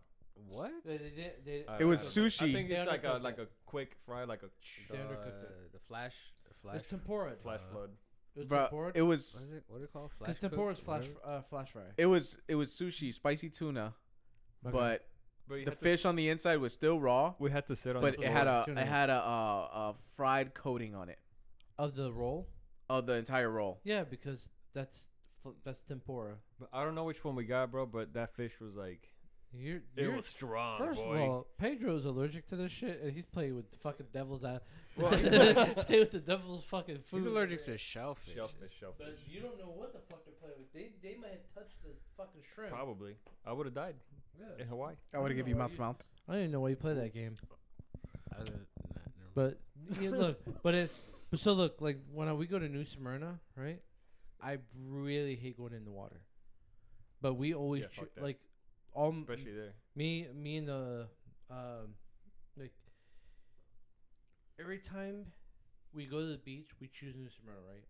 what? 0.49 0.71
They, 0.85 0.97
they, 0.99 1.33
they, 1.45 1.65
I 1.67 1.79
It 1.81 1.85
was 1.85 2.01
sushi. 2.01 2.51
I 2.51 2.53
think 2.53 2.71
it's 2.71 2.87
like 2.87 3.05
a 3.05 3.15
like 3.23 3.39
a 3.39 3.47
quick 3.65 3.97
fry, 4.05 4.25
like 4.25 4.43
a 4.43 4.49
They 4.91 4.99
The, 4.99 5.03
undercooked 5.05 5.43
it. 5.43 5.73
the 5.73 5.79
flash, 5.79 6.33
the 6.49 6.55
flash. 6.55 6.77
It's 6.77 6.89
tempura. 6.89 7.33
flash 7.43 7.61
Uh, 7.69 7.73
flood. 7.73 7.91
It 8.35 8.39
was 8.41 8.49
Bro, 8.49 8.61
tempura. 8.63 8.93
it 8.95 9.03
was 9.03 9.35
is 9.35 9.53
it? 9.53 9.65
What 9.69 9.79
do 9.79 9.83
you 9.83 9.89
call 9.89 10.05
it? 10.07 10.11
Because 10.19 10.37
Flash 10.37 10.51
tempura 10.51 10.73
is 10.73 10.79
flash 10.79 11.05
uh, 11.25 11.41
flash 11.43 11.71
fry. 11.71 11.83
it 11.97 12.07
was 12.07 12.39
it 12.49 12.55
was 12.55 12.71
sushi, 12.71 13.13
spicy 13.13 13.49
tuna, 13.51 13.95
Okay. 14.67 14.73
but 14.73 15.07
But 15.65 15.65
the 15.65 15.73
fish 15.73 16.01
s- 16.01 16.05
on 16.07 16.17
the 16.17 16.29
inside 16.29 16.57
was 16.57 16.73
still 16.73 16.99
raw, 17.01 17.35
we 17.39 17.51
had 17.51 17.67
to 17.69 17.77
sit 17.77 17.97
on 17.97 18.03
but 18.03 18.17
the 18.17 18.25
it 18.25 18.31
had 18.31 18.47
a 18.47 18.65
it 18.69 18.77
had 18.87 19.11
a, 19.11 19.15
uh, 19.15 19.69
a 19.91 19.95
fried 20.17 20.55
coating 20.55 20.95
on 20.95 21.09
it 21.09 21.19
of 21.79 21.95
the 21.95 22.13
roll. 22.13 22.49
of 22.91 23.07
the 23.07 23.15
entire 23.15 23.51
roll. 23.51 23.81
Yeah, 23.85 24.05
because 24.05 24.49
that's 24.75 25.07
fl- 25.43 25.51
that's 25.65 25.81
tempura. 25.83 26.37
But 26.59 26.69
I 26.73 26.85
don't 26.85 26.95
know 26.95 27.05
which 27.05 27.25
one 27.25 27.35
we 27.35 27.45
got, 27.45 27.71
bro. 27.71 27.87
But 27.87 28.15
that 28.15 28.35
fish 28.35 28.53
was 28.61 28.75
like 28.75 29.09
You're, 29.53 29.77
it 29.97 30.05
you're 30.05 30.17
was 30.17 30.27
strong, 30.27 30.79
first 30.79 31.01
boy. 31.01 31.15
of 31.17 31.21
all, 31.31 31.47
Pedro's 31.59 32.05
allergic 32.05 32.47
to 32.49 32.57
this 32.57 32.73
shit, 32.73 33.01
and 33.03 33.13
he's 33.13 33.27
playing 33.27 33.55
with 33.55 33.67
fucking 33.83 34.07
devil's 34.13 34.45
eye. 34.45 34.61
Well, 34.97 35.11
Play 35.87 36.01
with 36.01 36.11
the 36.13 36.21
devil's 36.21 36.65
fucking 36.65 36.99
food. 37.07 37.17
He's 37.19 37.27
allergic 37.27 37.65
to 37.65 37.77
shellfish. 37.79 38.35
shellfish, 38.35 38.73
shellfish. 38.79 39.07
But 39.07 39.19
you 39.27 39.41
don't 39.41 39.59
know 39.59 39.73
what 39.75 39.93
the 39.95 40.01
fuck 40.11 40.25
they're 40.27 40.35
playing 40.41 40.57
with. 40.59 40.73
They 40.75 40.93
they 41.07 41.17
might 41.19 41.31
have 41.33 41.55
touched 41.55 41.83
the 41.83 41.91
fucking 42.17 42.43
shrimp. 42.55 42.73
Probably, 42.73 43.17
I 43.47 43.53
would 43.55 43.65
have 43.67 43.75
died 43.75 43.95
Yeah. 44.11 44.12
In 44.59 44.67
Hawaii. 44.67 44.95
I 45.15 45.19
would 45.19 45.31
have 45.31 45.37
give 45.37 45.49
you 45.49 45.57
mouth 45.57 45.75
to 45.75 45.81
mouth. 45.81 46.03
I 46.29 46.35
didn't 46.35 46.53
know 46.53 46.61
why 46.61 46.71
you 46.71 46.77
play 46.77 46.95
that 46.95 47.13
game. 47.15 47.35
Other 48.35 48.45
than 48.45 48.67
that, 48.95 49.11
never 49.19 49.31
But 49.35 50.01
yeah, 50.01 50.11
look, 50.11 50.63
but 50.63 50.75
it, 50.75 50.91
but 51.31 51.41
so 51.41 51.53
look, 51.53 51.81
like 51.81 51.99
when 52.13 52.29
I, 52.29 52.33
we 52.33 52.47
go 52.47 52.59
to 52.59 52.69
New 52.69 52.85
Smyrna, 52.85 53.39
right? 53.57 53.81
I 54.43 54.59
really 54.89 55.37
hate 55.37 55.57
going 55.57 55.73
in 55.73 55.85
the 55.85 55.91
water, 55.91 56.21
but 57.21 57.35
we 57.35 57.55
always 57.55 57.83
Yeah, 57.83 57.89
choo- 57.89 58.01
fuck 58.03 58.15
that. 58.17 58.23
like 58.25 58.41
all 58.93 59.09
m- 59.09 59.27
Especially 59.29 59.53
there. 59.53 59.75
me, 59.95 60.27
me 60.35 60.57
and 60.57 60.69
the 60.69 61.07
um, 61.51 61.95
like 62.57 62.73
every 64.59 64.79
time 64.79 65.27
we 65.95 66.07
go 66.07 66.21
to 66.21 66.27
the 66.27 66.39
beach, 66.39 66.69
we 66.81 66.89
choose 66.89 67.15
New 67.15 67.29
Smyrna, 67.29 67.59
right? 67.69 67.85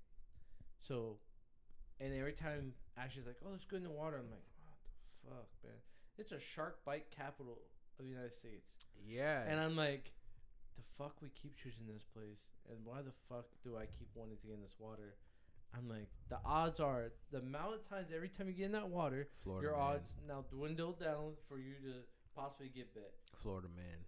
So, 0.86 1.16
and 2.00 2.12
every 2.14 2.32
time 2.32 2.72
Ashley's 2.98 3.26
like, 3.26 3.36
"Oh, 3.44 3.50
let's 3.52 3.64
go 3.64 3.76
in 3.76 3.82
the 3.84 3.90
water," 3.90 4.16
I'm 4.18 4.30
like, 4.30 4.44
"What 5.22 5.36
the 5.36 5.36
fuck, 5.36 5.70
man? 5.70 5.78
It's 6.18 6.32
a 6.32 6.40
shark 6.40 6.84
bite 6.84 7.10
capital 7.10 7.58
of 7.98 8.04
the 8.04 8.10
United 8.10 8.34
States." 8.34 8.68
Yeah. 9.04 9.42
And 9.48 9.60
I'm 9.60 9.76
like, 9.76 10.12
the 10.76 10.82
fuck 10.98 11.16
we 11.22 11.28
keep 11.30 11.56
choosing 11.56 11.86
this 11.86 12.04
place, 12.04 12.40
and 12.68 12.78
why 12.84 13.02
the 13.02 13.12
fuck 13.28 13.46
do 13.64 13.76
I 13.76 13.86
keep 13.86 14.08
wanting 14.14 14.36
to 14.36 14.46
get 14.46 14.54
in 14.54 14.62
this 14.62 14.76
water? 14.78 15.16
I'm 15.76 15.88
like, 15.88 16.08
the 16.28 16.38
odds 16.44 16.80
are 16.80 17.12
the 17.30 17.38
amount 17.38 17.74
of 17.74 17.88
times 17.88 18.08
every 18.14 18.28
time 18.28 18.46
you 18.48 18.52
get 18.52 18.66
in 18.66 18.72
that 18.72 18.88
water, 18.88 19.26
Florida 19.30 19.68
your 19.68 19.76
man. 19.76 19.86
odds 19.86 20.08
now 20.28 20.44
dwindle 20.50 20.92
down 20.92 21.32
for 21.48 21.58
you 21.58 21.74
to 21.82 22.04
possibly 22.36 22.68
get 22.68 22.92
bit. 22.94 23.14
Florida 23.34 23.68
man. 23.74 24.04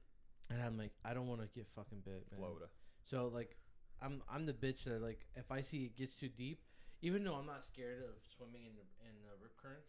And 0.51 0.61
I'm 0.63 0.77
like, 0.77 0.93
I 1.05 1.15
don't 1.15 1.27
want 1.27 1.41
to 1.41 1.49
get 1.55 1.67
fucking 1.75 2.03
bit, 2.05 2.27
man. 2.31 2.39
Florida. 2.39 2.67
So 3.09 3.31
like, 3.33 3.57
I'm 4.03 4.23
I'm 4.31 4.45
the 4.45 4.53
bitch 4.53 4.85
that 4.85 5.01
like 5.01 5.25
if 5.37 5.51
I 5.51 5.63
see 5.63 5.85
it 5.85 5.97
gets 5.97 6.15
too 6.15 6.29
deep, 6.29 6.61
even 7.01 7.25
though 7.25 7.35
I'm 7.35 7.47
not 7.47 7.65
scared 7.65 8.03
of 8.03 8.21
swimming 8.37 8.67
in 8.67 8.77
the 8.77 8.85
in 9.09 9.17
the 9.25 9.33
rip 9.41 9.57
currents, 9.57 9.89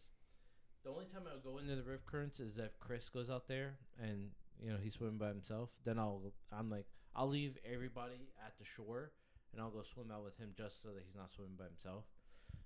the 0.86 0.92
only 0.92 1.06
time 1.06 1.22
I'll 1.26 1.42
go 1.42 1.58
into 1.58 1.74
the 1.74 1.82
rip 1.82 2.06
currents 2.06 2.38
is 2.38 2.58
if 2.58 2.78
Chris 2.78 3.08
goes 3.08 3.28
out 3.28 3.48
there 3.48 3.74
and 4.00 4.30
you 4.62 4.70
know 4.70 4.76
he's 4.80 4.94
swimming 4.94 5.18
by 5.18 5.28
himself. 5.28 5.68
Then 5.84 5.98
I'll 5.98 6.22
I'm 6.56 6.70
like 6.70 6.86
I'll 7.14 7.28
leave 7.28 7.58
everybody 7.66 8.30
at 8.38 8.54
the 8.58 8.64
shore 8.64 9.10
and 9.52 9.60
I'll 9.60 9.70
go 9.70 9.82
swim 9.82 10.12
out 10.14 10.22
with 10.22 10.38
him 10.38 10.54
just 10.56 10.82
so 10.82 10.90
that 10.94 11.02
he's 11.04 11.16
not 11.16 11.32
swimming 11.34 11.56
by 11.58 11.64
himself. 11.64 12.04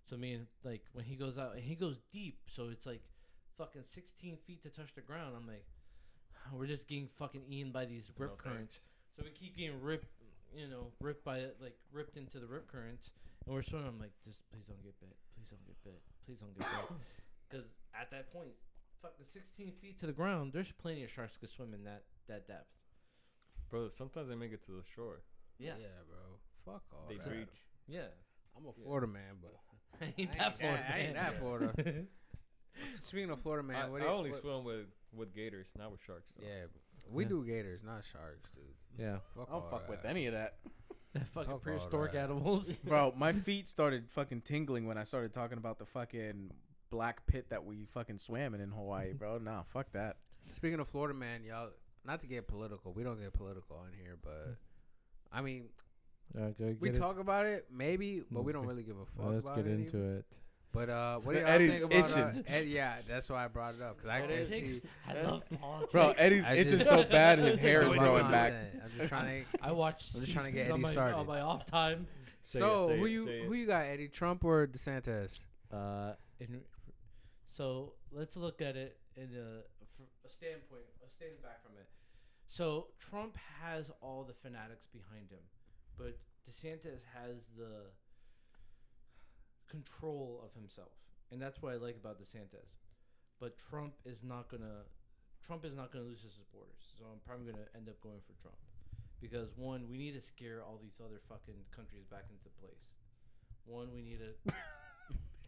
So 0.09 0.19
me 0.19 0.35
and 0.35 0.47
like 0.65 0.83
when 0.93 1.07
he 1.07 1.17
goes 1.17 1.39
out 1.39 1.55
and 1.55 1.65
he 1.65 1.75
goes 1.75 1.97
deep, 2.13 2.39
so 2.47 2.69
it's 2.69 2.85
like 2.85 3.01
fucking 3.57 3.85
16 3.89 4.37
feet 4.47 4.63
to 4.65 4.69
touch 4.69 4.95
the 4.95 5.01
ground. 5.01 5.35
I'm 5.35 5.47
like, 5.47 5.65
we're 6.53 6.67
just 6.67 6.89
getting 6.89 7.09
fucking 7.19 7.43
eaten 7.49 7.73
by 7.73 7.87
these 7.87 8.05
rip 8.19 8.31
No 8.31 8.37
currents. 8.37 8.81
So 9.17 9.25
we 9.25 9.31
keep 9.31 9.57
getting 9.57 9.81
ripped, 9.81 10.13
you 10.55 10.69
know, 10.69 10.93
ripped 11.01 11.25
by 11.25 11.39
it, 11.39 11.57
like 11.61 11.77
ripped 11.91 12.19
into 12.19 12.39
the 12.39 12.47
rip 12.47 12.71
currents, 12.71 13.13
and 13.47 13.55
we're 13.55 13.63
swimming. 13.63 13.89
I'm 13.89 13.99
like, 13.99 14.13
just 14.27 14.41
please 14.53 14.65
don't 14.69 14.83
get 14.85 14.99
bit. 15.01 15.17
Please 15.35 15.49
don't 15.49 15.65
get 15.65 15.77
bit. 15.85 16.03
Please 16.27 16.37
don't 16.39 16.53
get 16.53 16.69
bit. 16.69 16.97
Because 17.51 17.67
at 17.99 18.11
that 18.11 18.33
point, 18.33 18.51
fucking 19.03 19.27
16 19.33 19.73
feet 19.81 19.99
to 20.01 20.07
the 20.07 20.13
ground, 20.13 20.53
there's 20.53 20.73
plenty 20.73 21.05
of 21.05 21.11
sharks 21.11 21.37
could 21.37 21.51
swim 21.51 21.73
in 21.75 21.85
that 21.85 22.05
that 22.29 22.47
depth. 22.47 22.69
Bro, 23.71 23.91
sometimes 23.91 24.29
they 24.29 24.35
make 24.35 24.53
it 24.53 24.65
to 24.67 24.73
the 24.73 24.83
shore. 24.95 25.23
Yeah, 25.59 25.75
Yeah, 25.81 25.87
bro. 26.09 26.73
Fuck 26.75 26.83
all 26.93 27.07
they 27.09 27.17
that. 27.17 27.27
breach. 27.29 27.49
yeah. 27.89 28.09
I'm 28.57 28.65
a 28.65 28.69
Yeah. 28.69 28.85
Florida 28.85 29.07
man, 29.07 29.37
but 29.41 29.55
ain't 30.03 30.15
I 30.19 30.23
ain't 30.23 30.39
that 30.39 30.59
Florida? 30.59 30.85
I 30.93 30.99
ain't 30.99 31.15
man. 31.15 31.23
that 31.25 31.39
Florida. 31.41 32.05
Speaking 32.97 33.31
of 33.31 33.41
Florida, 33.41 33.67
man, 33.67 33.77
I, 33.77 33.89
what 33.89 34.03
I 34.03 34.05
you- 34.07 34.11
only 34.11 34.31
what- 34.31 34.41
swim 34.41 34.65
with 34.65 34.87
with 35.13 35.35
gators, 35.35 35.67
not 35.77 35.91
with 35.91 36.01
sharks. 36.07 36.31
Though. 36.39 36.47
Yeah, 36.47 36.65
we 37.11 37.25
Yeah. 37.25 37.29
do 37.31 37.45
gators, 37.45 37.81
not 37.85 38.05
sharks, 38.05 38.51
dude. 38.55 38.65
Yeah, 38.99 39.19
Fuck 39.37 39.49
I 39.49 39.53
don't 39.53 39.63
all 39.63 39.71
fuck 39.71 39.89
with 39.89 40.05
any 40.05 40.27
of 40.27 40.33
that. 40.35 40.59
fucking 41.35 41.51
Fuck 41.53 41.63
prehistoric 41.63 42.13
that. 42.13 42.25
animals. 42.25 42.71
Bro, 42.85 43.15
my 43.17 43.33
feet 43.33 43.69
started 43.69 44.09
fucking 44.09 44.43
tingling 44.43 44.87
when 44.87 44.97
I 44.99 45.03
started 45.05 45.33
talking 45.33 45.59
about 45.59 45.79
the 45.79 45.87
fucking 45.87 46.51
black 46.91 47.25
pit 47.27 47.47
that 47.51 47.65
we 47.65 47.85
fucking 47.87 48.19
swam 48.19 48.55
in 48.55 48.61
in 48.61 48.71
Hawaii, 48.71 49.13
bro. 49.19 49.39
Nah, 49.39 49.63
fuck 49.63 49.93
that. 49.93 50.17
Speaking 50.53 50.81
of 50.81 50.89
Florida, 50.89 51.15
man, 51.15 51.43
y'all. 51.45 51.69
Not 52.05 52.21
to 52.21 52.27
get 52.27 52.49
political, 52.49 52.93
we 52.95 53.03
don't 53.03 53.21
get 53.21 53.33
political 53.35 53.77
on 53.77 53.91
here, 54.03 54.17
but 54.23 54.57
I 55.31 55.43
mean, 55.43 55.65
we 56.81 56.89
talk 56.91 57.19
about 57.19 57.45
it 57.45 57.67
maybe, 57.71 58.23
but 58.31 58.43
we 58.43 58.53
Let's 58.53 58.55
don't 58.55 58.63
get- 58.63 58.69
really 58.71 58.83
give 58.85 58.99
a 58.99 59.05
fuck 59.05 59.39
about 59.45 59.59
it. 59.59 59.81
even. 59.81 60.17
it. 60.17 60.25
But 60.73 60.89
uh, 60.89 61.19
what 61.19 61.35
do 61.35 61.41
y'all 61.41 61.49
Eddie's 61.49 61.73
think 61.73 61.85
about? 61.85 62.17
Uh, 62.17 62.29
itching. 62.31 62.45
Ed, 62.49 62.67
yeah, 62.69 62.95
that's 63.07 63.29
why 63.29 63.45
I 63.45 63.49
brought 63.49 63.75
it 63.75 63.83
up 63.83 63.97
because 63.97 64.09
I 64.09 64.21
can 64.21 64.29
Politics. 64.31 64.51
see. 64.51 64.81
I 65.09 65.23
love 65.23 65.43
politics. 65.61 65.93
Bro, 65.93 66.15
Eddie's 66.17 66.47
I 66.47 66.53
itching 66.55 66.79
just- 66.79 66.89
so 66.91 67.05
bad 67.05 67.39
his 67.41 67.59
hair 67.59 67.83
is 67.83 67.89
Fuck 67.93 67.99
growing 67.99 68.31
back. 68.31 68.53
I'm 68.83 68.91
just 68.97 69.09
trying 69.11 69.45
to. 69.45 69.59
I 69.63 69.73
watched. 69.73 70.15
I'm 70.15 70.21
just 70.23 70.33
trying 70.33 70.47
to 70.47 70.53
get 70.53 70.69
C-SPAN 70.69 70.73
on 70.73 70.79
Eddie 70.79 70.83
my, 70.85 70.91
started. 70.93 71.17
on 71.17 71.27
my 71.27 71.41
off 71.43 71.67
time. 71.67 72.07
Say 72.43 72.61
so 72.61 72.89
say 72.89 72.99
who 72.99 73.05
it, 73.05 73.11
you 73.11 73.25
say 73.27 73.41
it. 73.41 73.45
who 73.47 73.55
you 73.55 73.67
got, 73.67 73.85
Eddie? 73.85 74.09
Trump 74.09 74.43
or 74.45 74.67
DeSantis? 74.67 75.43
Uh, 75.71 76.13
in, 76.39 76.63
so 77.51 77.95
let's 78.13 78.37
look 78.37 78.63
at 78.63 78.77
it 78.77 78.99
in 79.17 79.35
a, 79.35 79.67
a 80.25 80.31
standpoint, 80.31 80.87
a 81.05 81.11
stand 81.11 81.43
back 81.43 81.63
from 81.67 81.75
it. 81.75 81.91
So 82.49 82.87
Trump 82.99 83.37
has 83.63 83.91
all 84.01 84.23
the 84.23 84.35
fanatics 84.35 84.87
behind 84.87 85.31
him, 85.31 85.43
but 85.99 86.19
DeSantis 86.47 87.03
has 87.11 87.43
the 87.59 87.91
control 89.69 90.43
of 90.47 90.55
himself, 90.55 90.95
and 91.31 91.43
that's 91.43 91.61
what 91.61 91.75
I 91.75 91.77
like 91.77 91.97
about 91.99 92.23
DeSantis. 92.23 92.71
But 93.41 93.59
Trump 93.59 93.95
is 94.05 94.23
not 94.23 94.49
gonna, 94.51 94.87
Trump 95.45 95.65
is 95.65 95.75
not 95.75 95.93
gonna 95.93 96.07
lose 96.07 96.23
his 96.23 96.35
supporters. 96.35 96.95
So 96.99 97.05
I'm 97.11 97.19
probably 97.27 97.51
gonna 97.51 97.71
end 97.75 97.89
up 97.89 98.01
going 98.01 98.23
for 98.27 98.35
Trump, 98.43 98.59
because 99.21 99.51
one, 99.57 99.91
we 99.91 99.99
need 99.99 100.15
to 100.15 100.23
scare 100.23 100.63
all 100.63 100.79
these 100.83 100.99
other 101.03 101.19
fucking 101.29 101.59
countries 101.75 102.07
back 102.11 102.31
into 102.31 102.51
place. 102.63 102.95
One, 103.67 103.91
we 103.95 104.03
need 104.03 104.19
a 104.23 104.35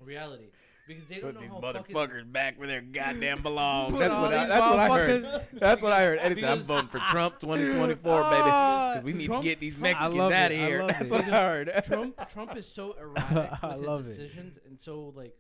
reality 0.04 0.50
because 0.86 1.06
they 1.08 1.16
don't 1.16 1.24
Put 1.26 1.34
know 1.36 1.40
these 1.42 1.50
how 1.50 1.60
fucking 1.60 1.94
motherfuckers 1.94 2.32
back 2.32 2.58
where 2.58 2.66
they 2.68 2.80
goddamn 2.80 3.42
belong. 3.42 3.90
Put 3.92 4.00
That's 4.00 4.14
all 4.14 4.22
what 4.22 4.34
I, 4.34 4.38
these 4.40 4.48
that's 4.48 4.66
what 4.70 4.78
I 4.78 4.88
heard. 4.88 5.22
motherfuckers- 5.24 5.60
That's 5.60 5.82
what 5.82 5.92
I 5.92 6.00
heard. 6.02 6.18
Eddie 6.20 6.34
said, 6.36 6.44
"I'm 6.58 6.62
voting 6.64 6.88
for 6.88 6.98
Trump 7.10 7.38
2024, 7.38 8.22
baby, 8.22 8.42
because 8.42 9.02
we 9.04 9.12
need 9.12 9.26
Trump- 9.26 9.42
to 9.42 9.48
get 9.48 9.60
these 9.60 9.74
Trump- 9.76 9.86
I 9.86 9.90
Mexicans 10.08 10.18
love 10.18 10.32
out 10.32 10.52
of 10.52 10.58
I 10.58 10.60
here." 10.66 10.78
love 10.80 10.88
That's 10.88 11.10
it. 11.10 11.10
what 11.12 11.20
I 11.22 11.26
heard. 11.26 11.72
Trump 11.86 12.28
Trump 12.32 12.56
is 12.56 12.66
so 12.66 12.96
erratic 13.00 13.52
I 13.62 13.76
with 13.76 13.86
love 13.86 14.04
his 14.04 14.18
it. 14.18 14.22
decisions 14.22 14.58
and 14.66 14.78
so 14.80 15.12
like 15.14 15.36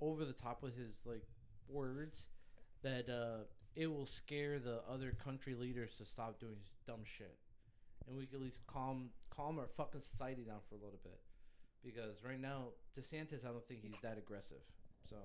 over 0.00 0.24
the 0.24 0.32
top 0.32 0.62
with 0.62 0.76
his 0.76 0.92
like 1.04 1.22
words 1.68 2.26
that 2.82 3.08
uh 3.08 3.44
it 3.76 3.86
will 3.86 4.06
scare 4.06 4.58
the 4.58 4.80
other 4.92 5.12
country 5.12 5.54
leaders 5.54 5.92
to 5.98 6.04
stop 6.04 6.40
doing 6.40 6.56
dumb 6.86 7.00
shit. 7.04 7.36
And 8.08 8.16
we 8.18 8.26
can 8.26 8.36
at 8.36 8.42
least 8.42 8.58
calm 8.66 9.10
calm 9.34 9.58
our 9.60 9.68
fucking 9.76 10.00
society 10.00 10.42
down 10.42 10.58
for 10.68 10.74
a 10.74 10.78
little 10.78 10.98
bit. 11.04 11.20
Because 11.84 12.22
right 12.24 12.40
now, 12.40 12.68
DeSantis 12.98 13.44
I 13.44 13.48
don't 13.48 13.66
think 13.66 13.80
he's 13.82 13.94
that 14.02 14.18
aggressive. 14.18 14.58
So 15.08 15.16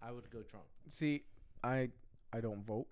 I 0.00 0.12
would 0.12 0.30
go 0.30 0.42
Trump. 0.42 0.64
See, 0.88 1.24
I 1.62 1.88
I 2.32 2.40
don't 2.40 2.64
vote. 2.64 2.86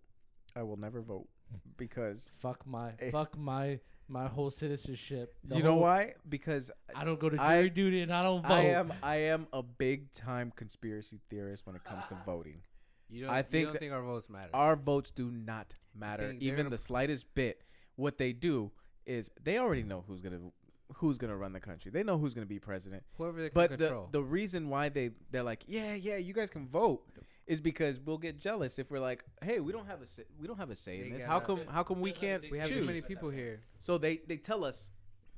I 0.57 0.63
will 0.63 0.77
never 0.77 1.01
vote 1.01 1.29
because 1.77 2.31
Fuck 2.41 2.67
my 2.67 2.93
Eh. 2.99 3.11
fuck 3.11 3.37
my 3.39 3.79
my 4.09 4.27
whole 4.27 4.51
citizenship. 4.51 5.37
The 5.45 5.57
you 5.59 5.63
know 5.63 5.73
whole- 5.75 5.83
why? 5.83 6.15
Because 6.29 6.71
I 6.95 7.05
don't 7.05 7.21
go 7.21 7.29
to 7.31 7.41
I- 7.41 7.59
jury 7.59 7.71
duty 7.71 8.01
and 8.03 8.13
I 8.13 8.23
don't 8.23 8.43
vote. 8.43 8.51
I 8.53 8.63
am 8.65 8.93
I 9.03 9.17
am 9.17 9.47
a 9.53 9.63
big 9.63 10.11
time 10.13 10.53
conspiracy 10.55 11.21
theorist 11.31 11.67
when 11.67 11.77
it 11.77 11.85
comes 11.85 12.07
to 12.07 12.17
voting. 12.27 12.63
You 13.09 13.23
don't, 13.23 13.31
I 13.31 13.39
you 13.39 13.43
think 13.45 13.69
don't 13.69 13.79
think 13.79 13.93
our 13.93 14.03
votes 14.03 14.29
matter? 14.31 14.51
Our 14.55 14.77
votes 14.77 15.11
do 15.11 15.31
not 15.31 15.75
matter, 15.95 16.33
even 16.39 16.71
the 16.71 16.79
slightest 16.79 17.35
bit. 17.35 17.63
What 17.97 18.19
they 18.19 18.33
do 18.33 18.71
is 19.07 19.31
they 19.43 19.59
already 19.59 19.83
know 19.83 20.05
who's 20.07 20.21
gonna 20.21 20.53
who's 20.97 21.19
gonna 21.19 21.37
run 21.37 21.53
the 21.53 21.61
country. 21.61 21.91
They 21.91 22.03
know 22.03 22.19
who's 22.19 22.35
gonna 22.35 22.47
be 22.47 22.59
president. 22.59 23.03
Whoever 23.17 23.41
they 23.43 23.49
can 23.49 23.55
But 23.55 23.71
the 23.71 23.77
control. 23.79 24.09
the 24.11 24.23
reason 24.23 24.69
why 24.69 24.89
they 24.89 25.11
they're 25.31 25.43
like, 25.43 25.65
yeah, 25.67 25.95
yeah, 25.95 26.17
you 26.17 26.33
guys 26.35 26.51
can 26.51 26.67
vote, 26.67 27.03
is 27.47 27.61
because 27.61 28.01
we'll 28.01 28.19
get 28.19 28.39
jealous 28.41 28.79
if 28.79 28.91
we're 28.91 29.01
like, 29.01 29.25
hey, 29.43 29.61
we 29.61 29.73
don't 29.73 29.87
have 29.87 30.03
a 30.03 30.07
say, 30.07 30.25
we 30.41 30.47
don't 30.47 30.59
have 30.59 30.71
a 30.71 30.77
say 30.77 31.01
in 31.01 31.13
this. 31.13 31.23
How 31.25 31.41
come 31.41 31.61
how 31.69 31.83
come 31.83 32.01
we 32.01 32.13
can't 32.13 32.45
we 32.51 32.59
have 32.59 32.69
choose? 32.69 32.79
too 32.81 32.85
many 32.85 33.01
people 33.03 33.31
here. 33.31 33.61
So 33.79 33.99
they 33.99 34.19
they 34.27 34.37
tell 34.37 34.65
us, 34.65 34.91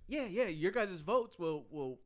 yeah, 0.09 0.25
yeah, 0.27 0.47
your 0.47 0.73
guys' 0.73 1.01
votes 1.01 1.39
will 1.39 1.67
will 1.71 1.99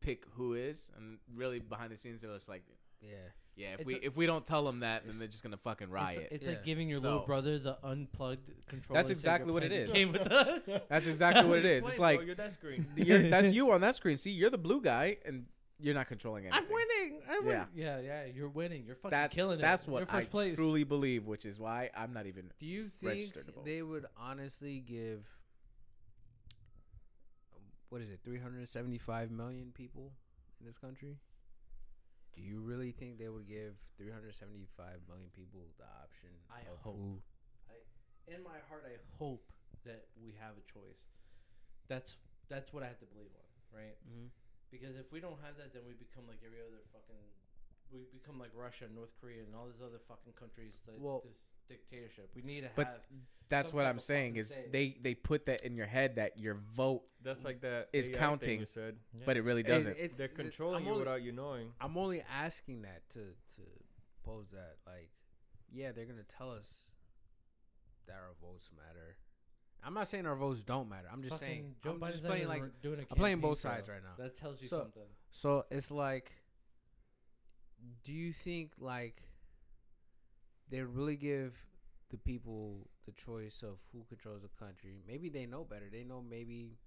pick 0.00 0.24
who 0.34 0.54
is, 0.54 0.90
and 0.96 1.18
really 1.34 1.58
behind 1.58 1.90
the 1.92 1.96
scenes 1.96 2.22
they're 2.22 2.32
just 2.34 2.48
like, 2.48 2.62
Yeah. 3.00 3.10
Yeah, 3.56 3.72
if 3.74 3.80
It's 3.80 3.86
we 3.86 3.94
a- 3.94 3.98
if 4.02 4.16
we 4.16 4.26
don't 4.26 4.44
tell 4.46 4.64
them 4.64 4.80
that, 4.80 5.06
then 5.06 5.18
they're 5.18 5.26
just 5.28 5.42
gonna 5.42 5.56
fucking 5.56 5.86
It's, 5.86 5.92
riot. 5.92 6.28
it's 6.30 6.44
Yeah. 6.44 6.50
like 6.50 6.64
giving 6.64 6.88
your 6.88 7.00
So- 7.00 7.08
little 7.10 7.26
brother 7.26 7.58
the 7.58 7.78
unplugged 7.84 8.50
controller. 8.68 8.98
That's 8.98 9.10
and 9.10 9.18
saying, 9.20 9.40
exactly 9.40 9.46
"You're 9.46 9.54
what 9.54 9.62
it 9.64 9.68
playing 9.68 9.82
is. 9.82 9.92
this 9.92 9.94
Game 9.96 10.12
with 10.12 10.20
us. 10.76 10.82
That's 10.88 11.06
exactly 11.06 11.48
what 11.48 11.58
it 11.58 11.64
is. 11.64 11.86
It's 11.88 11.98
like 11.98 12.22
you're 12.24 12.34
that 12.34 12.52
screen. 12.52 12.86
you're, 12.96 13.28
that's 13.30 13.52
you 13.52 13.70
on 13.72 13.80
that 13.80 13.94
screen. 13.96 14.16
See, 14.16 14.30
you're 14.30 14.50
the 14.50 14.58
blue 14.58 14.80
guy, 14.82 15.16
and 15.24 15.46
you're 15.78 15.94
not 15.94 16.06
controlling 16.08 16.46
anything. 16.46 16.64
I'm 16.66 16.72
winning. 16.72 17.20
I'm 17.28 17.46
Yeah. 17.46 17.50
winning. 17.50 17.66
Yeah, 17.74 18.00
yeah. 18.00 18.24
You're 18.34 18.48
winning. 18.48 18.84
You're 18.86 18.96
fucking 18.96 19.10
That's 19.10 19.34
killing 19.34 19.58
it. 19.58 19.62
that's 19.62 19.86
You're 19.86 19.92
what 19.94 20.02
I 20.10 20.20
first 20.20 20.30
place. 20.30 20.54
truly 20.54 20.84
believe, 20.84 21.26
which 21.26 21.44
is 21.44 21.58
why 21.58 21.90
I'm 21.94 22.12
not 22.14 22.26
even. 22.26 22.50
Do 22.58 22.66
you 22.66 22.88
think 22.88 23.10
Registered 23.12 23.46
to 23.46 23.52
vote. 23.52 23.64
they 23.64 23.82
would 23.82 24.06
honestly 24.16 24.80
give 24.80 25.30
what 27.88 28.00
is 28.00 28.10
it, 28.10 28.20
375 28.24 29.30
million 29.30 29.70
people 29.72 30.12
in 30.60 30.66
this 30.66 30.76
country? 30.78 31.18
Do 32.36 32.44
you 32.44 32.60
really 32.60 32.92
think 32.92 33.16
they 33.16 33.32
would 33.32 33.48
give 33.48 33.80
375 33.96 34.68
million 35.08 35.32
people 35.32 35.72
the 35.80 35.88
option 36.04 36.28
I 36.52 36.60
of 36.68 36.76
hope. 36.84 37.00
who? 37.00 37.16
In 38.28 38.44
my 38.44 38.60
heart, 38.68 38.84
I 38.84 39.00
hope 39.16 39.48
that 39.88 40.10
we 40.20 40.36
have 40.36 40.58
a 40.60 40.64
choice. 40.68 41.00
That's 41.88 42.20
that's 42.52 42.74
what 42.76 42.82
I 42.82 42.90
have 42.92 43.00
to 43.00 43.08
believe 43.08 43.32
on, 43.32 43.48
right? 43.72 43.96
Mm-hmm. 44.04 44.28
Because 44.68 44.98
if 44.98 45.08
we 45.14 45.22
don't 45.22 45.38
have 45.46 45.56
that, 45.62 45.72
then 45.72 45.86
we 45.86 45.94
become 45.94 46.26
like 46.28 46.42
every 46.44 46.60
other 46.60 46.82
fucking. 46.92 47.22
We 47.94 48.02
become 48.10 48.36
like 48.36 48.50
Russia, 48.50 48.90
North 48.90 49.14
Korea, 49.22 49.46
and 49.46 49.54
all 49.54 49.70
these 49.70 49.80
other 49.80 50.02
fucking 50.10 50.34
countries 50.34 50.74
that 50.90 50.98
Well- 50.98 51.22
this 51.24 51.38
dictatorship. 51.68 52.30
We 52.34 52.42
need 52.42 52.62
to 52.62 52.70
But 52.76 52.86
have. 52.86 52.96
That's 53.48 53.70
Some 53.70 53.76
what 53.76 53.86
I'm 53.86 53.98
of 53.98 54.02
saying 54.02 54.32
fucking 54.32 54.40
is 54.40 54.48
say. 54.50 54.64
they 54.72 54.96
they 55.00 55.14
put 55.14 55.46
that 55.46 55.60
in 55.64 55.76
your 55.76 55.86
head 55.86 56.16
that 56.16 56.36
your 56.38 56.54
vote, 56.74 57.02
That's 57.22 57.44
like 57.44 57.60
that 57.60 57.88
Is 57.92 58.08
AI 58.08 58.12
thing 58.12 58.18
counting, 58.20 58.60
you 58.60 58.66
said. 58.66 58.96
but 59.24 59.36
it 59.36 59.42
really 59.42 59.62
doesn't. 59.62 59.96
It's, 59.98 60.16
They're 60.18 60.26
controlling 60.26 60.78
I'm 60.78 60.82
you 60.84 60.88
only, 60.90 60.98
without 61.00 61.22
you 61.22 61.30
knowing. 61.30 61.72
I'm 61.80 61.96
only 61.96 62.22
asking 62.22 62.82
that 62.82 63.08
to 63.10 63.20
to 63.20 63.62
pose 64.24 64.50
that 64.50 64.78
like, 64.84 65.10
yeah, 65.72 65.92
they're 65.92 66.06
gonna 66.06 66.24
tell 66.24 66.50
us 66.50 66.86
that 68.08 68.14
our 68.14 68.34
votes 68.42 68.70
matter. 68.76 69.16
I'm 69.84 69.94
not 69.94 70.08
saying 70.08 70.26
our 70.26 70.34
votes 70.34 70.64
don't 70.64 70.88
matter. 70.88 71.06
I'm 71.12 71.22
just 71.22 71.38
saying 71.38 71.76
Joe 71.84 71.90
I'm 71.92 72.00
Biden's 72.00 72.12
just 72.12 72.22
not 72.24 72.30
playing 72.30 72.42
even 72.42 72.48
like 72.52 72.62
r- 72.62 72.72
doing 72.82 72.98
a 72.98 73.02
I'm 73.02 73.06
playing 73.16 73.36
campaign 73.36 73.50
both 73.50 73.62
trail. 73.62 73.74
sides 73.74 73.88
right 73.88 74.02
now. 74.02 74.24
That 74.24 74.36
tells 74.36 74.60
you 74.60 74.66
So- 74.66 74.80
something. 74.80 75.02
So 75.30 75.64
it's 75.70 75.92
like, 75.92 76.32
do 78.02 78.12
you 78.12 78.32
think 78.32 78.72
like 78.80 79.22
they 80.70 80.80
really 80.82 81.16
give 81.16 81.66
the 82.10 82.18
people 82.18 82.88
the 83.06 83.12
choice 83.12 83.62
of 83.62 83.78
who 83.92 84.04
controls 84.08 84.42
the 84.42 84.64
country? 84.64 84.98
Maybe 85.06 85.28
they 85.28 85.46
know 85.46 85.64
better. 85.64 85.88
They 85.90 86.04
know 86.04 86.22
maybe 86.22 86.78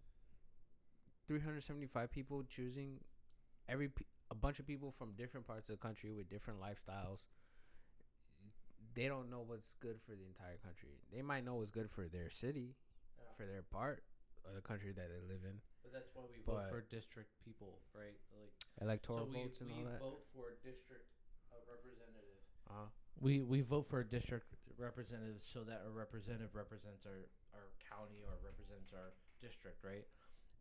375 1.27 2.11
people 2.11 2.43
choosing 2.49 2.99
every 3.67 3.89
a 4.31 4.35
bunch 4.35 4.59
of 4.59 4.67
people 4.67 4.91
from 4.91 5.13
different 5.13 5.47
parts 5.47 5.69
of 5.69 5.79
the 5.79 5.81
country 5.81 6.11
with 6.11 6.29
different 6.29 6.59
lifestyles. 6.61 7.25
They 8.95 9.07
don't 9.07 9.29
know 9.29 9.43
what's 9.45 9.73
good 9.79 10.01
for 10.01 10.11
the 10.11 10.25
entire 10.25 10.57
country. 10.65 10.97
They 11.13 11.21
might 11.21 11.45
know 11.45 11.55
what's 11.55 11.71
good 11.71 11.89
for 11.89 12.07
their 12.07 12.29
city, 12.29 12.75
for 13.37 13.45
their 13.45 13.61
part 13.61 14.03
of 14.43 14.55
the 14.55 14.61
country 14.61 14.91
that 14.91 15.07
they 15.07 15.21
live 15.21 15.45
in. 15.45 15.61
But 15.85 15.93
that's 15.93 16.09
why 16.13 16.25
we 16.27 16.41
vote 16.43 16.67
for 16.69 16.81
district 16.89 17.29
people, 17.45 17.79
right? 17.95 18.17
Like 18.33 18.51
Electoral 18.81 19.25
so 19.25 19.31
we, 19.31 19.43
votes 19.45 19.61
and 19.61 19.69
we 19.69 19.77
all 19.77 19.89
that. 19.89 19.99
vote 20.01 20.21
for 20.33 20.51
a 20.51 20.57
district 20.65 21.05
representative. 21.69 22.41
Uh, 22.69 22.89
We 23.19 23.41
we 23.41 23.61
vote 23.61 23.87
for 23.89 23.99
a 23.99 24.07
district 24.07 24.47
representative 24.77 25.43
so 25.53 25.63
that 25.67 25.83
a 25.85 25.91
representative 25.91 26.55
represents 26.55 27.05
our 27.05 27.27
our 27.53 27.67
county 27.91 28.23
or 28.23 28.39
represents 28.43 28.93
our 28.95 29.11
district, 29.41 29.83
right? 29.83 30.05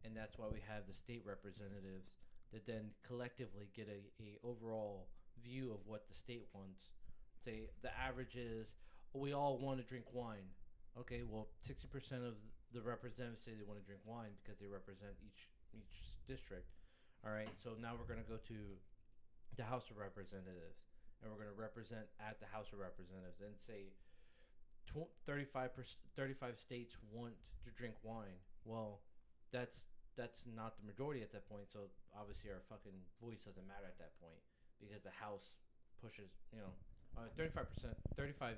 and 0.04 0.14
that's 0.14 0.38
why 0.38 0.46
we 0.50 0.62
have 0.62 0.86
the 0.86 0.94
state 0.94 1.22
representatives 1.26 2.14
that 2.52 2.66
then 2.66 2.90
collectively 3.06 3.68
get 3.74 3.88
a, 3.90 4.00
a 4.22 4.38
overall 4.46 5.08
view 5.42 5.70
of 5.72 5.80
what 5.86 6.06
the 6.08 6.14
state 6.14 6.46
wants. 6.54 6.80
Say 7.44 7.68
the 7.82 7.92
average 7.98 8.36
is 8.36 8.74
we 9.14 9.32
all 9.32 9.58
want 9.58 9.78
to 9.80 9.86
drink 9.86 10.04
wine. 10.12 10.46
Okay, 10.98 11.22
well, 11.26 11.48
sixty 11.62 11.86
percent 11.86 12.24
of 12.24 12.34
the 12.74 12.82
representatives 12.82 13.42
say 13.44 13.52
they 13.54 13.66
want 13.66 13.78
to 13.80 13.86
drink 13.86 14.02
wine 14.04 14.34
because 14.42 14.58
they 14.58 14.66
represent 14.66 15.14
each 15.22 15.48
each 15.74 15.94
district. 16.26 16.66
All 17.24 17.32
right, 17.32 17.50
so 17.62 17.74
now 17.80 17.94
we're 17.98 18.08
gonna 18.08 18.26
go 18.26 18.38
to 18.48 18.58
the 19.56 19.64
House 19.66 19.90
of 19.90 19.98
Representatives, 19.98 20.78
and 21.22 21.30
we're 21.30 21.38
gonna 21.38 21.56
represent 21.56 22.06
at 22.22 22.38
the 22.38 22.46
House 22.46 22.70
of 22.72 22.78
Representatives 22.78 23.42
and 23.42 23.54
say 23.66 23.90
35 25.26 25.74
perc- 25.74 26.00
35 26.16 26.56
states 26.56 26.96
want 27.12 27.34
to 27.64 27.70
drink 27.74 27.94
wine. 28.02 28.38
Well, 28.64 29.00
that's 29.52 29.86
that's 30.16 30.42
not 30.50 30.74
the 30.80 30.86
majority 30.86 31.22
at 31.22 31.30
that 31.32 31.48
point. 31.48 31.70
So 31.70 31.90
obviously 32.16 32.50
our 32.50 32.62
fucking 32.66 32.96
voice 33.22 33.46
doesn't 33.46 33.66
matter 33.68 33.86
at 33.86 33.98
that 34.02 34.18
point 34.18 34.40
because 34.80 35.02
the 35.02 35.14
House 35.14 35.54
pushes. 36.02 36.30
You 36.52 36.62
know, 36.62 36.72
uh, 37.16 37.30
35 37.36 37.70
percent, 37.74 37.94
35. 38.16 38.56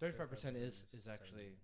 35 0.00 0.30
percent 0.30 0.56
is 0.56 0.84
is 0.92 1.06
actually 1.06 1.56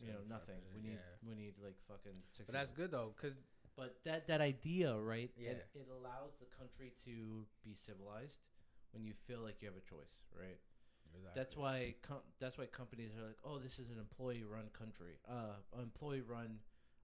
you 0.00 0.08
know 0.08 0.24
nothing. 0.28 0.60
We 0.74 0.80
need 0.80 0.98
yeah. 0.98 1.28
we 1.28 1.34
need 1.34 1.54
like 1.62 1.76
fucking. 1.88 2.16
60 2.32 2.44
But 2.46 2.54
that's 2.54 2.72
good 2.72 2.90
though, 2.90 3.14
cause 3.20 3.36
but 3.76 3.96
that 4.04 4.28
that 4.28 4.40
idea, 4.40 4.96
right? 4.96 5.30
Yeah. 5.36 5.56
It, 5.56 5.68
it 5.74 5.88
allows 5.88 6.36
the 6.40 6.48
country 6.56 6.92
to 7.04 7.46
be 7.64 7.74
civilized 7.74 8.38
when 8.92 9.04
you 9.04 9.12
feel 9.26 9.40
like 9.40 9.56
you 9.60 9.68
have 9.68 9.76
a 9.76 9.84
choice, 9.88 10.22
right? 10.38 10.58
That's 11.34 11.56
why 11.56 11.94
com- 12.02 12.24
that's 12.40 12.56
why 12.56 12.64
companies 12.66 13.12
are 13.20 13.26
like, 13.26 13.36
oh, 13.44 13.58
this 13.58 13.78
is 13.78 13.90
an 13.90 13.98
employee-run 13.98 14.70
country, 14.72 15.20
uh, 15.28 15.60
employee-run 15.80 16.58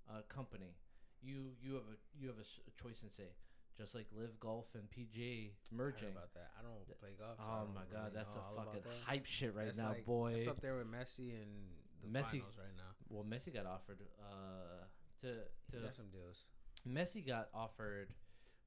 uh, 0.08 0.22
company. 0.28 0.76
You 1.22 1.52
you 1.60 1.74
have 1.74 1.84
a 1.92 1.96
you 2.18 2.28
have 2.28 2.38
a, 2.38 2.46
a 2.46 2.72
choice 2.82 3.02
and 3.02 3.12
say, 3.12 3.28
just 3.76 3.94
like 3.94 4.06
LIV 4.16 4.40
Golf 4.40 4.66
and 4.74 4.84
PGA 4.90 5.50
I 5.50 5.74
merging. 5.74 6.12
about 6.12 6.32
that. 6.34 6.50
I 6.58 6.62
don't 6.62 6.98
play 7.00 7.10
golf. 7.18 7.36
so 7.36 7.44
Oh 7.44 7.68
my 7.74 7.82
god, 7.92 8.12
really 8.12 8.16
that's 8.16 8.32
a 8.32 8.56
fucking 8.56 8.80
that. 8.84 8.94
hype 9.04 9.26
shit 9.26 9.54
right 9.54 9.66
That's 9.66 9.78
now, 9.78 9.88
like- 9.90 10.06
boy. 10.06 10.32
That's 10.32 10.46
up 10.48 10.60
there 10.62 10.76
with 10.76 10.86
Messi 10.90 11.34
and 11.36 11.52
the 12.00 12.08
Messi- 12.08 12.40
finals 12.40 12.56
right 12.56 12.76
now. 12.76 12.92
Well, 13.10 13.24
Messi 13.24 13.52
got 13.52 13.66
offered 13.66 13.98
uh, 14.20 14.84
to 15.22 15.28
He 15.70 15.76
to 15.76 15.84
got 15.84 15.94
some 15.94 16.08
deals. 16.08 16.46
Messi 16.88 17.26
got 17.26 17.48
offered. 17.52 18.08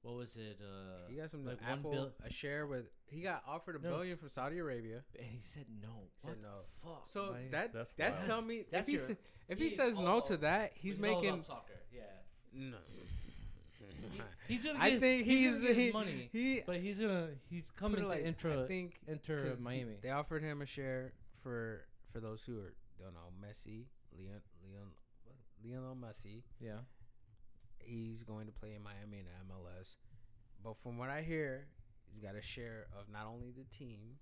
What 0.04 0.16
was 0.16 0.36
it? 0.36 0.60
Uh, 0.60 1.08
He 1.10 1.16
got 1.18 1.30
some 1.30 1.46
like 1.46 1.60
Apple 1.68 1.92
bill- 1.92 2.14
a 2.26 2.30
share 2.32 2.66
with. 2.66 2.86
He 3.06 3.22
got 3.22 3.44
offered 3.48 3.76
a 3.76 3.80
No. 3.84 3.90
billion 3.92 4.18
from 4.18 4.30
Saudi 4.30 4.58
Arabia. 4.58 5.04
and 5.18 5.28
he 5.28 5.42
said 5.54 5.66
no. 5.82 5.90
He 6.16 6.20
said 6.20 6.30
What 6.30 6.42
the 6.42 6.48
no. 6.48 6.94
Fuck. 6.96 7.08
So 7.08 7.34
man? 7.34 7.52
that 7.52 7.74
That's 7.74 7.92
that's, 7.92 8.18
wild. 8.18 8.28
tell 8.28 8.42
me 8.42 8.66
That's 8.72 8.82
if 8.82 8.86
he 8.88 8.92
your- 8.94 9.00
sa- 9.02 9.14
if 9.48 9.58
he 9.60 9.64
he 9.66 9.70
says 9.70 9.98
all 9.98 10.04
no 10.06 10.20
to 10.22 10.38
that, 10.38 10.72
he's 10.74 10.94
It's 10.98 11.04
all 11.04 11.22
making 11.22 11.44
soccer. 11.44 11.74
Yeah. 11.94 12.02
no. 12.54 12.78
He's 14.48 14.64
gonna. 14.66 14.80
I 14.82 15.00
think 15.00 15.26
he's, 15.26 15.62
he's 15.62 15.62
gonna 15.62 15.68
get 15.68 15.76
his 15.78 15.86
he, 15.86 15.92
money, 15.92 16.30
he 16.34 16.62
but 16.66 16.78
he's 16.78 17.00
gonna 17.00 17.30
he's 17.50 17.70
coming 17.78 18.00
it 18.00 18.02
to 18.02 18.08
like, 18.10 18.24
enter 18.26 18.64
I 18.64 18.68
think 18.68 19.00
enter 19.08 19.38
'cause 19.50 19.58
he- 19.60 19.64
Miami. 19.64 19.96
They 20.02 20.10
offered 20.10 20.44
him 20.44 20.62
a 20.62 20.66
share 20.66 21.14
for 21.42 21.86
for 22.12 22.20
those 22.20 22.44
who 22.44 22.60
are 22.60 22.74
don't 23.00 23.14
know 23.14 23.32
Messi, 23.42 23.86
Leon 24.18 24.42
Leon 24.64 24.92
Lionel 25.64 25.96
Messi. 25.96 26.42
yeah. 26.60 26.80
He's 27.84 28.24
going 28.24 28.46
to 28.48 28.52
play 28.54 28.74
in 28.74 28.82
Miami 28.84 29.20
in 29.20 29.26
the 29.26 29.54
MLS. 29.54 29.96
But 30.64 30.78
from 30.78 30.98
what 30.98 31.10
I 31.10 31.22
hear, 31.22 31.68
he's 32.10 32.20
got 32.20 32.36
a 32.36 32.42
share 32.42 32.88
of 32.98 33.10
not 33.10 33.26
only 33.28 33.52
the 33.52 33.64
team 33.76 34.20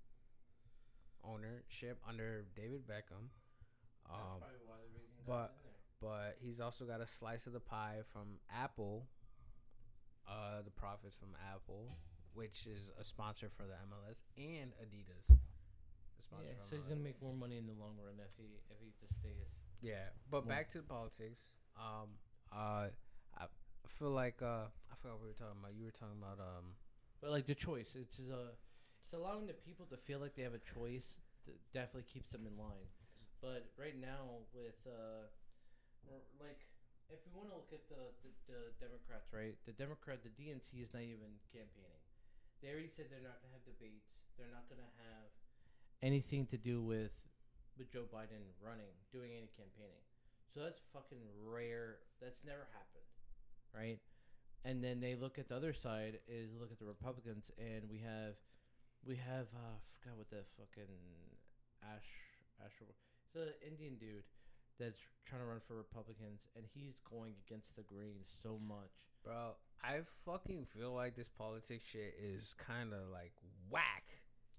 ownership 1.22 1.98
under 2.08 2.44
David 2.56 2.86
Beckham, 2.86 3.28
um, 4.08 4.40
but- 5.26 5.54
but 6.00 6.38
he's 6.40 6.60
also 6.60 6.86
got 6.86 7.00
a 7.00 7.06
slice 7.06 7.46
of 7.46 7.52
the 7.52 7.60
pie 7.60 8.02
from 8.04 8.40
Apple, 8.48 9.06
uh, 10.26 10.62
the 10.62 10.70
profits 10.70 11.16
from 11.16 11.36
Apple, 11.52 11.86
which 12.32 12.66
is 12.66 12.90
a 12.98 13.04
sponsor 13.04 13.50
for 13.50 13.66
the 13.66 13.74
MLS 13.74 14.22
and 14.36 14.72
Adidas. 14.76 15.28
Yeah, 16.46 16.54
so 16.64 16.76
he's 16.76 16.84
gonna 16.86 17.00
make 17.00 17.20
more 17.20 17.34
money 17.34 17.58
in 17.58 17.66
the 17.66 17.72
long 17.74 17.98
run 17.98 18.18
if 18.20 18.32
he 18.34 18.44
if 18.70 18.78
he 18.80 18.92
just 19.00 19.14
stays. 19.18 19.46
Yeah, 19.80 20.08
but 20.30 20.40
Well- 20.40 20.48
back 20.48 20.68
to 20.70 20.78
the 20.80 20.86
politics. 20.86 21.50
Um, 21.76 22.18
uh, 22.52 22.90
I 22.90 22.92
feel 23.98 24.10
like 24.10 24.40
uh, 24.42 24.70
I 24.70 24.94
forgot 25.00 25.18
what 25.18 25.26
we 25.26 25.32
were 25.34 25.40
talking 25.40 25.60
about. 25.60 25.74
You 25.74 25.84
were 25.90 25.96
talking 25.96 26.18
about 26.20 26.38
um, 26.38 26.78
But 27.20 27.30
like 27.30 27.46
the 27.46 27.54
choice, 27.58 27.96
it's 27.98 28.20
uh, 28.20 28.54
it's 29.04 29.12
allowing 29.14 29.46
the 29.46 29.58
people 29.66 29.86
to 29.90 29.96
feel 29.96 30.20
like 30.20 30.34
they 30.36 30.42
have 30.46 30.54
a 30.56 30.62
choice. 30.62 31.20
That 31.48 31.56
definitely 31.72 32.04
keeps 32.06 32.32
them 32.32 32.44
in 32.46 32.54
line. 32.60 32.88
But 33.40 33.72
right 33.80 33.96
now, 33.96 34.44
with 34.52 34.76
uh, 34.84 35.28
like, 36.36 36.60
if 37.08 37.20
we 37.24 37.32
want 37.32 37.48
to 37.48 37.56
look 37.56 37.72
at 37.72 37.84
the, 37.88 38.12
the 38.22 38.30
the 38.46 38.60
Democrats, 38.80 39.32
right? 39.32 39.56
The 39.64 39.72
Democrat, 39.72 40.20
the 40.22 40.32
DNC 40.36 40.84
is 40.84 40.92
not 40.92 41.02
even 41.02 41.40
campaigning. 41.52 42.04
They 42.60 42.68
already 42.68 42.92
said 42.92 43.08
they're 43.08 43.24
not 43.24 43.40
gonna 43.40 43.56
have 43.56 43.64
debates. 43.64 44.12
They're 44.36 44.52
not 44.52 44.68
gonna 44.68 44.92
have 45.08 45.32
anything 46.04 46.44
to 46.52 46.58
do 46.60 46.80
with 46.84 47.12
with 47.78 47.88
Joe 47.92 48.04
Biden 48.12 48.44
running, 48.60 48.92
doing 49.12 49.32
any 49.32 49.48
campaigning. 49.56 50.04
So 50.52 50.60
that's 50.60 50.80
fucking 50.92 51.24
rare. 51.40 52.04
That's 52.20 52.44
never 52.44 52.68
happened, 52.76 53.06
right? 53.74 53.98
and 54.62 54.84
then 54.84 55.00
they 55.00 55.14
look 55.14 55.38
at 55.38 55.48
the 55.48 55.56
other 55.56 55.72
side 55.72 56.18
is 56.28 56.50
look 56.60 56.70
at 56.70 56.78
the 56.78 56.84
Republicans 56.84 57.50
and 57.58 57.88
we 57.90 57.96
have 57.98 58.34
we 59.06 59.16
have 59.16 59.46
uh 59.56 59.76
I 59.80 59.88
forgot 60.02 60.18
what 60.18 60.28
the 60.30 60.44
fucking 60.58 60.92
Ash 61.82 62.04
Asher 62.64 62.84
it's 63.24 63.36
an 63.36 63.54
Indian 63.66 63.96
dude 63.96 64.24
that's 64.78 64.98
trying 65.24 65.40
to 65.40 65.46
run 65.46 65.60
for 65.66 65.76
Republicans 65.76 66.40
and 66.56 66.64
he's 66.74 67.00
going 67.08 67.34
against 67.46 67.74
the 67.76 67.82
grain 67.82 68.20
so 68.42 68.58
much. 68.66 68.92
bro. 69.24 69.52
I 69.82 70.00
fucking 70.26 70.64
feel 70.66 70.92
like 70.92 71.16
this 71.16 71.28
politics 71.30 71.86
shit 71.86 72.14
is 72.20 72.54
kind 72.54 72.92
of 72.92 73.08
like 73.10 73.32
whack. 73.70 74.04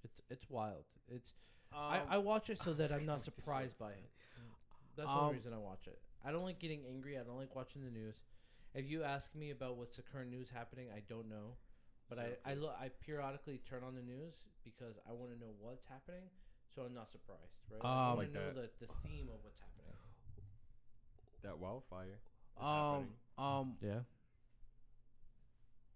It's 0.03 0.19
it's 0.29 0.49
wild. 0.49 0.85
It's 1.07 1.33
Um, 1.73 1.79
I, 1.79 2.15
I 2.15 2.17
watch 2.17 2.49
it 2.49 2.57
so 2.63 2.73
that 2.79 2.91
I'm 2.91 3.05
not 3.05 3.19
This 3.19 3.27
is 3.27 3.33
so 3.35 3.41
surprised 3.41 3.77
by 3.77 3.91
it. 3.91 4.09
That's 4.97 5.07
the 5.07 5.13
Um, 5.13 5.19
only 5.25 5.35
reason 5.35 5.53
I 5.53 5.57
watch 5.59 5.85
it. 5.85 5.99
I 6.25 6.31
don't 6.31 6.43
like 6.43 6.57
getting 6.59 6.81
angry. 6.89 7.17
I 7.19 7.23
don't 7.23 7.37
like 7.37 7.55
watching 7.55 7.83
the 7.83 7.91
news. 7.91 8.15
If 8.73 8.89
you 8.89 9.03
ask 9.03 9.33
me 9.35 9.51
about 9.51 9.77
what's 9.77 9.97
the 9.97 10.03
current 10.03 10.29
news 10.31 10.47
happening, 10.53 10.87
I 10.95 11.01
don't 11.09 11.29
know. 11.29 11.55
But 12.09 12.19
I 12.19 12.51
I, 12.51 12.53
lo- 12.55 12.73
I 12.79 12.89
periodically 12.89 13.59
turn 13.69 13.83
on 13.83 13.95
the 13.95 14.01
news 14.01 14.33
because 14.63 14.95
I 15.09 15.13
want 15.13 15.31
to 15.33 15.39
know 15.39 15.51
what's 15.59 15.83
happening, 15.89 16.23
so 16.73 16.81
I'm 16.83 16.93
not 16.93 17.09
surprised, 17.11 17.55
right? 17.71 17.81
I 17.83 18.11
Um, 18.11 18.17
want 18.17 18.33
to 18.33 18.39
know 18.39 18.53
the, 18.53 18.69
the 18.79 18.87
theme 19.03 19.27
of 19.33 19.39
what's 19.43 19.57
happening. 19.59 19.95
That 21.43 21.57
wildfire. 21.57 22.19
um, 22.57 22.65
happening. 22.67 23.07
um, 23.37 23.77
Yeah. 23.81 23.99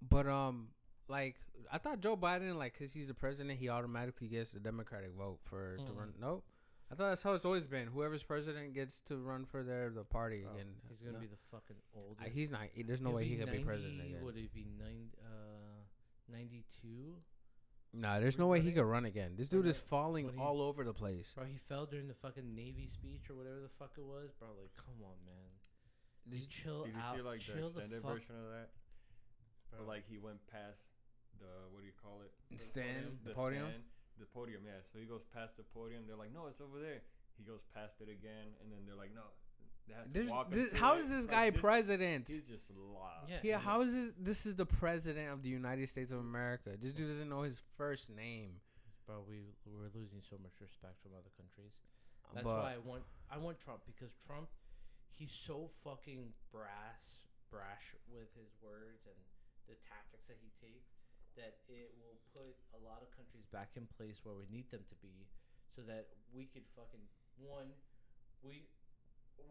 but 0.02 0.27
um, 0.27 0.69
like 1.07 1.35
I 1.72 1.77
thought 1.77 1.99
Joe 2.02 2.15
Biden, 2.18 2.56
like, 2.56 2.77
cause 2.77 2.93
he's 2.93 3.07
the 3.07 3.14
president, 3.14 3.60
he 3.60 3.69
automatically 3.69 4.27
gets 4.27 4.52
the 4.52 4.60
Democratic 4.60 5.11
vote 5.18 5.39
for 5.43 5.77
to 5.77 5.84
Mm. 5.91 5.97
run. 5.97 6.14
Nope. 6.19 6.45
I 6.91 6.95
thought 6.95 7.09
that's 7.09 7.23
how 7.23 7.33
it's 7.33 7.45
always 7.45 7.67
been. 7.67 7.87
Whoever's 7.87 8.23
president 8.23 8.73
gets 8.73 8.99
to 9.01 9.17
run 9.17 9.45
for 9.45 9.63
their 9.63 9.89
the 9.89 10.03
party 10.03 10.41
Bro, 10.43 10.53
again. 10.53 10.67
He's 10.87 10.99
gonna 11.01 11.13
No. 11.13 11.19
be 11.19 11.25
the 11.27 11.37
fucking 11.51 11.75
oldest. 11.95 12.21
Uh, 12.27 12.29
he's 12.29 12.51
not. 12.51 12.67
There's 12.85 13.01
no 13.01 13.09
He'll 13.09 13.15
way 13.17 13.23
he 13.25 13.35
be 13.35 13.43
could 13.43 13.51
be 13.51 13.63
president 13.63 13.97
90 13.97 14.11
again. 14.13 14.23
Would 14.25 14.37
it 14.37 14.53
be 14.53 14.65
nine, 14.77 15.09
uh, 15.23 15.81
92? 16.31 17.15
Nah, 17.93 18.19
there's 18.19 18.37
no 18.37 18.47
way 18.47 18.59
he 18.61 18.71
could 18.71 18.83
run 18.83 19.05
again. 19.05 19.35
This 19.35 19.47
Or 19.53 19.57
dude 19.57 19.67
is 19.67 19.79
falling 19.79 20.25
what 20.25 20.35
he- 20.35 20.39
all 20.41 20.61
over 20.61 20.83
the 20.83 20.93
place. 20.93 21.33
Bro, 21.33 21.45
he 21.45 21.57
fell 21.57 21.85
during 21.85 22.07
the 22.07 22.13
fucking 22.13 22.53
Navy 22.53 22.87
speech 22.87 23.29
or 23.29 23.35
whatever 23.35 23.61
the 23.61 23.69
fuck 23.69 23.97
it 23.97 24.03
was. 24.03 24.31
Bro, 24.37 24.49
like, 24.61 24.75
come 24.75 25.01
on, 25.01 25.15
man. 25.25 25.51
This- 26.27 26.41
Just 26.45 26.51
chill 26.51 26.83
Did 26.83 26.93
you 26.95 26.99
out. 26.99 27.15
see 27.15 27.21
like 27.21 27.45
the 27.45 27.63
extended 27.63 28.01
fuck, 28.03 28.11
version 28.13 28.35
of 28.35 28.49
that? 28.51 28.69
bro. 29.71 29.79
Or 29.79 29.83
like 29.85 30.05
he 30.07 30.17
went 30.17 30.45
past 30.47 30.81
the 31.39 31.67
what 31.71 31.81
do 31.81 31.85
you 31.87 31.93
call 31.93 32.21
it? 32.21 32.33
Stand, 32.59 33.19
The 33.23 33.29
the 33.29 33.35
podium. 33.35 33.67
stand, 33.69 33.83
the 34.19 34.25
podium, 34.25 34.61
yeah. 34.65 34.79
So 34.91 34.99
he 34.99 35.05
goes 35.05 35.23
past 35.33 35.57
the 35.57 35.63
podium. 35.63 36.03
They're 36.07 36.15
like, 36.15 36.33
no, 36.33 36.47
it's 36.47 36.61
over 36.61 36.79
there. 36.79 37.01
He 37.37 37.43
goes 37.43 37.61
past 37.73 37.99
it 38.01 38.09
again, 38.09 38.55
and 38.63 38.71
then 38.71 38.79
they're 38.87 38.95
like, 38.95 39.13
no. 39.13 39.27
They 39.87 39.93
have 39.93 40.07
to 40.07 40.13
This, 40.13 40.29
walk 40.29 40.49
this, 40.51 40.69
through 40.69 40.79
how 40.79 40.95
it. 40.95 40.99
is 41.01 41.09
this 41.09 41.27
Like, 41.27 41.35
guy 41.35 41.49
president? 41.51 42.27
He's 42.27 42.47
just 42.47 42.71
lost. 42.73 43.29
Yeah. 43.29 43.37
Yeah, 43.43 43.59
how 43.59 43.81
is 43.81 43.93
this? 43.93 44.13
This 44.17 44.45
is 44.45 44.55
the 44.55 44.65
president 44.65 45.29
of 45.29 45.43
the 45.43 45.49
United 45.49 45.89
States 45.89 46.11
of 46.11 46.19
America. 46.19 46.71
This 46.79 46.91
dude 46.93 47.07
doesn't 47.07 47.29
know 47.29 47.43
his 47.43 47.61
first 47.77 48.09
name. 48.09 48.61
bro, 49.05 49.21
we 49.29 49.45
we're 49.69 49.91
losing 49.93 50.21
so 50.25 50.37
much 50.41 50.57
respect 50.59 50.97
from 51.03 51.11
other 51.13 51.29
countries. 51.37 51.77
That's 52.33 52.43
but 52.43 52.57
why 52.65 52.73
I 52.73 52.81
want 52.81 53.03
I 53.29 53.37
want 53.37 53.59
Trump 53.59 53.81
because 53.85 54.15
Trump, 54.25 54.49
he's 55.13 55.31
so 55.31 55.69
fucking 55.83 56.33
brass, 56.51 57.29
brash 57.51 57.93
with 58.09 58.33
his 58.33 58.49
words 58.65 59.05
and 59.05 59.19
the 59.69 59.77
tactics 59.85 60.25
that 60.25 60.37
he 60.41 60.49
takes 60.57 60.94
that 61.35 61.59
it 61.67 61.91
will 61.99 62.17
put 62.33 62.55
a 62.75 62.79
lot 62.83 63.03
of 63.03 63.11
countries 63.15 63.45
back 63.51 63.75
in 63.75 63.87
place 63.97 64.23
where 64.23 64.35
we 64.35 64.47
need 64.51 64.69
them 64.71 64.83
to 64.87 64.95
be, 65.03 65.27
so 65.75 65.81
that 65.87 66.07
we 66.33 66.45
could 66.51 66.63
fucking 66.75 67.03
one, 67.37 67.71
we. 68.41 68.67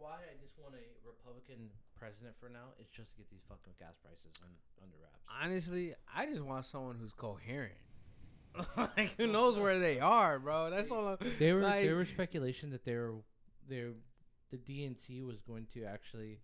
Why 0.01 0.16
I 0.16 0.35
just 0.40 0.56
want 0.56 0.74
a 0.74 0.85
Republican 1.05 1.69
president 1.94 2.35
for 2.40 2.48
now 2.48 2.73
is 2.81 2.89
just 2.89 3.12
to 3.12 3.16
get 3.19 3.31
these 3.31 3.44
fucking 3.48 3.74
gas 3.78 3.93
prices 4.02 4.32
un, 4.43 4.48
under 4.82 4.97
wraps. 4.97 5.20
honestly, 5.28 5.94
I 6.09 6.27
just 6.27 6.40
want 6.40 6.65
someone 6.65 6.97
who's 6.98 7.12
coherent. 7.12 7.77
like 8.77 9.15
who 9.16 9.27
knows 9.27 9.59
where 9.59 9.78
they 9.78 10.01
are, 10.01 10.39
bro? 10.39 10.70
That's 10.70 10.90
all. 10.90 11.09
I'm, 11.09 11.19
There 11.39 11.56
were 11.56 11.62
like, 11.62 11.85
there 11.85 11.97
was 11.97 12.09
speculation 12.09 12.70
that 12.70 12.85
they 12.85 12.94
were 12.94 13.16
they 13.69 13.85
the 14.51 14.56
DNC 14.56 15.24
was 15.27 15.40
going 15.40 15.66
to 15.74 15.85
actually 15.85 16.39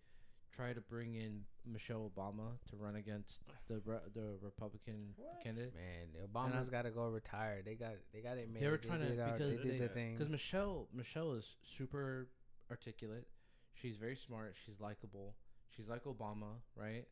try 0.55 0.73
to 0.73 0.81
bring 0.81 1.15
in 1.15 1.43
Michelle 1.67 2.11
Obama 2.15 2.59
to 2.71 2.77
run 2.77 2.97
against 2.97 3.41
the 3.69 3.81
re- 3.85 3.99
the 4.15 4.37
Republican 4.43 5.15
What? 5.17 5.43
candidate. 5.43 5.75
Man, 5.75 6.27
Obama's 6.33 6.69
got 6.69 6.83
to 6.83 6.91
go 6.91 7.07
retire. 7.09 7.63
They 7.65 7.75
got 7.75 7.93
they 8.13 8.21
got 8.21 8.39
it 8.39 8.49
made. 8.53 8.63
They 8.63 8.69
were 8.69 8.77
trying 8.79 9.01
to- 9.01 9.09
did, 9.09 9.21
our- 9.21 9.33
because 9.33 9.51
they 9.57 9.63
did 9.63 9.75
they- 9.75 9.79
the 9.79 9.89
thing. 9.89 10.15
Because 10.17 10.31
Michelle 10.31 10.89
Michelle 10.93 11.33
is 11.33 11.45
super 11.77 12.29
articulate. 12.71 13.27
She's 13.75 13.97
very 13.97 14.17
smart. 14.17 14.55
She's 14.65 14.81
likable. 14.81 15.35
She's 15.75 15.89
like 15.89 16.05
Obama, 16.05 16.61
right? 16.77 17.07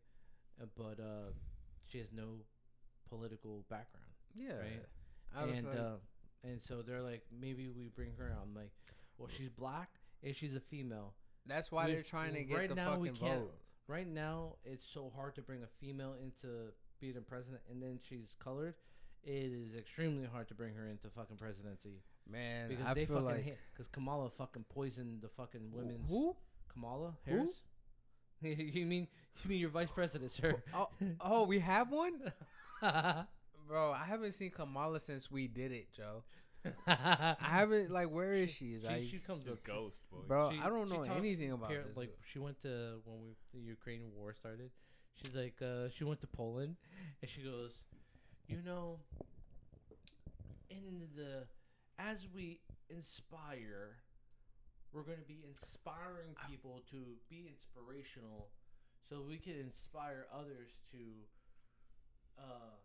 Uh, 0.60 0.66
but 0.76 1.00
uh, 1.02 1.30
she 1.86 1.98
has 1.98 2.08
no 2.12 2.40
political 3.08 3.64
background. 3.70 4.04
yeah, 4.34 4.54
right? 4.58 4.84
I 5.36 5.44
was 5.44 5.58
and 5.58 5.66
like, 5.68 5.78
uh, 5.78 5.96
and 6.44 6.60
so 6.62 6.82
they're 6.82 7.02
like, 7.02 7.22
maybe 7.40 7.68
we 7.68 7.88
bring 7.88 8.12
her 8.18 8.30
out. 8.32 8.42
I'm 8.42 8.54
like, 8.54 8.72
well, 9.18 9.28
she's 9.34 9.48
black 9.50 9.90
and 10.22 10.34
she's 10.34 10.54
a 10.56 10.60
female. 10.60 11.14
That's 11.46 11.70
why 11.72 11.86
we- 11.86 11.92
they're 11.94 12.02
trying 12.02 12.34
to 12.34 12.44
get 12.44 12.56
right 12.56 12.68
the 12.68 12.74
now 12.74 12.98
we 12.98 13.08
fucking 13.08 13.26
can't- 13.26 13.40
vote. 13.40 13.54
Right 13.86 14.06
now, 14.06 14.56
it's 14.64 14.86
so 14.86 15.10
hard 15.16 15.34
to 15.36 15.42
bring 15.42 15.62
a 15.62 15.66
female 15.66 16.12
into 16.14 16.72
being 17.00 17.16
a 17.16 17.22
president, 17.22 17.62
and 17.70 17.82
then 17.82 17.98
she's 18.06 18.34
colored. 18.38 18.74
It 19.22 19.32
is 19.52 19.74
extremely 19.74 20.26
hard 20.26 20.46
to 20.48 20.54
bring 20.54 20.74
her 20.74 20.86
into 20.86 21.08
fucking 21.10 21.36
presidency 21.38 22.02
Man, 22.26 22.68
because 22.68 22.84
I 22.84 22.94
they 22.94 23.06
feel 23.06 23.22
fucking 23.24 23.46
like 23.46 23.58
because 23.72 23.88
Kamala 23.88 24.28
fucking 24.30 24.64
poisoned 24.68 25.22
the 25.22 25.28
fucking 25.30 25.72
women's 25.72 26.08
who? 26.08 26.36
Kamala 26.68 27.16
Who? 27.24 27.30
Harris. 27.30 27.62
you 28.42 28.84
mean 28.86 29.08
you 29.42 29.48
mean 29.48 29.58
your 29.58 29.70
vice 29.70 29.90
president, 29.90 30.30
sir? 30.32 30.62
Oh, 30.74 30.88
oh, 31.20 31.44
we 31.44 31.58
have 31.60 31.90
one, 31.90 32.32
bro. 33.66 33.92
I 33.92 34.04
haven't 34.04 34.32
seen 34.32 34.50
Kamala 34.50 35.00
since 35.00 35.30
we 35.30 35.48
did 35.48 35.72
it, 35.72 35.92
Joe. 35.92 36.24
I 36.86 37.36
haven't 37.40 37.90
like. 37.90 38.10
Where 38.10 38.34
is 38.34 38.50
she? 38.50 38.78
she, 38.80 38.86
Like, 38.86 39.04
she 39.10 39.18
comes 39.18 39.44
She's 39.44 39.52
up, 39.52 39.64
ghost, 39.64 40.02
boy. 40.10 40.18
bro, 40.26 40.50
she- 40.52 40.58
I 40.60 40.68
don't 40.68 40.88
know 40.88 41.02
anything 41.02 41.52
about 41.52 41.70
here, 41.70 41.84
this. 41.86 41.96
Like 41.96 42.10
she 42.30 42.38
went 42.38 42.60
to 42.62 43.00
when 43.04 43.18
we 43.22 43.36
the 43.54 43.60
Ukraine 43.60 44.02
war 44.16 44.34
started. 44.34 44.70
She's 45.14 45.34
like 45.34 45.54
uh, 45.62 45.88
she 45.96 46.04
went 46.04 46.20
to 46.20 46.26
Poland, 46.26 46.76
and 47.22 47.30
she 47.30 47.42
goes, 47.42 47.72
you 48.48 48.60
know, 48.64 48.98
in 50.70 51.08
the 51.16 51.44
as 51.98 52.26
we 52.34 52.60
inspire, 52.90 53.96
we're 54.92 55.02
going 55.02 55.18
to 55.18 55.24
be 55.24 55.42
inspiring 55.48 56.34
people 56.48 56.82
to 56.90 56.98
be 57.28 57.48
inspirational, 57.50 58.48
so 59.08 59.22
we 59.26 59.36
can 59.38 59.54
inspire 59.58 60.26
others 60.32 60.70
to 60.92 60.98
uh, 62.38 62.76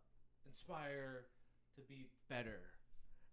inspire 0.47 1.25
to 1.75 1.81
be 1.87 2.07
better. 2.29 2.59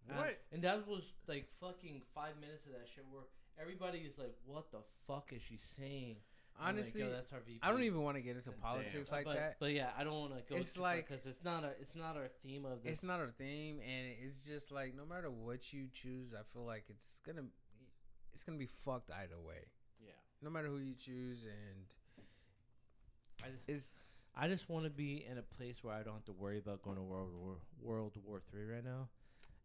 And- 0.09 0.17
What? 0.17 0.37
And 0.51 0.63
that 0.63 0.87
was 0.87 1.03
like 1.27 1.47
fucking 1.59 2.01
five 2.13 2.37
minutes 2.39 2.65
of 2.65 2.73
that 2.73 2.87
shit 2.93 3.05
where 3.09 3.23
everybody 3.59 3.99
is 3.99 4.17
like, 4.17 4.35
"What 4.45 4.71
the 4.71 4.81
fuck 5.07 5.31
is 5.33 5.41
she 5.41 5.57
saying?" 5.77 6.17
I'm 6.59 6.65
like, 6.65 6.73
Honestly, 6.75 7.03
that's 7.03 7.31
our 7.31 7.39
VP. 7.39 7.59
I 7.63 7.71
don't 7.71 7.83
even 7.83 8.01
want 8.01 8.17
to 8.17 8.21
get 8.21 8.35
into 8.35 8.51
politics 8.51 9.09
Uh, 9.09 9.15
like 9.15 9.25
but, 9.25 9.35
that. 9.35 9.55
But 9.59 9.71
yeah, 9.71 9.91
I 9.97 10.03
don't 10.03 10.19
want 10.19 10.35
to 10.35 10.53
go. 10.53 10.59
It's 10.59 10.77
like- 10.77 11.07
because 11.07 11.25
it's 11.25 11.43
not 11.43 11.63
a 11.63 11.69
it's 11.79 11.95
not 11.95 12.17
our 12.17 12.27
theme 12.43 12.65
of 12.65 12.83
this. 12.83 12.91
It's 12.91 13.03
not 13.03 13.19
our 13.19 13.29
theme, 13.29 13.79
and 13.79 14.13
it's 14.21 14.45
just 14.45 14.71
like 14.71 14.93
no 14.93 15.05
matter 15.05 15.31
what 15.31 15.71
you 15.73 15.87
choose, 15.93 16.33
I 16.33 16.43
feel 16.43 16.65
like 16.65 16.85
it's 16.89 17.19
gonna 17.25 17.45
it's 18.33 18.43
gonna 18.43 18.57
be 18.57 18.67
fucked 18.67 19.11
either 19.11 19.39
way. 19.39 19.69
Yeah, 19.99 20.11
No 20.41 20.49
matter 20.49 20.67
who 20.67 20.79
you 20.79 20.95
choose, 20.95 21.45
and 21.45 21.85
I 23.43 23.49
just, 23.49 23.69
it's 23.69 24.25
I 24.35 24.47
just 24.47 24.69
want 24.69 24.85
to 24.85 24.89
be 24.89 25.25
in 25.25 25.37
a 25.37 25.41
place 25.43 25.83
where 25.83 25.93
I 25.93 26.03
don't 26.03 26.13
have 26.13 26.25
to 26.25 26.31
worry 26.33 26.57
about 26.57 26.81
going 26.83 26.95
to 26.97 27.03
World 27.03 27.33
War 27.33 27.57
World 27.81 28.17
War 28.23 28.41
Three 28.51 28.65
right 28.65 28.83
now. 28.83 29.09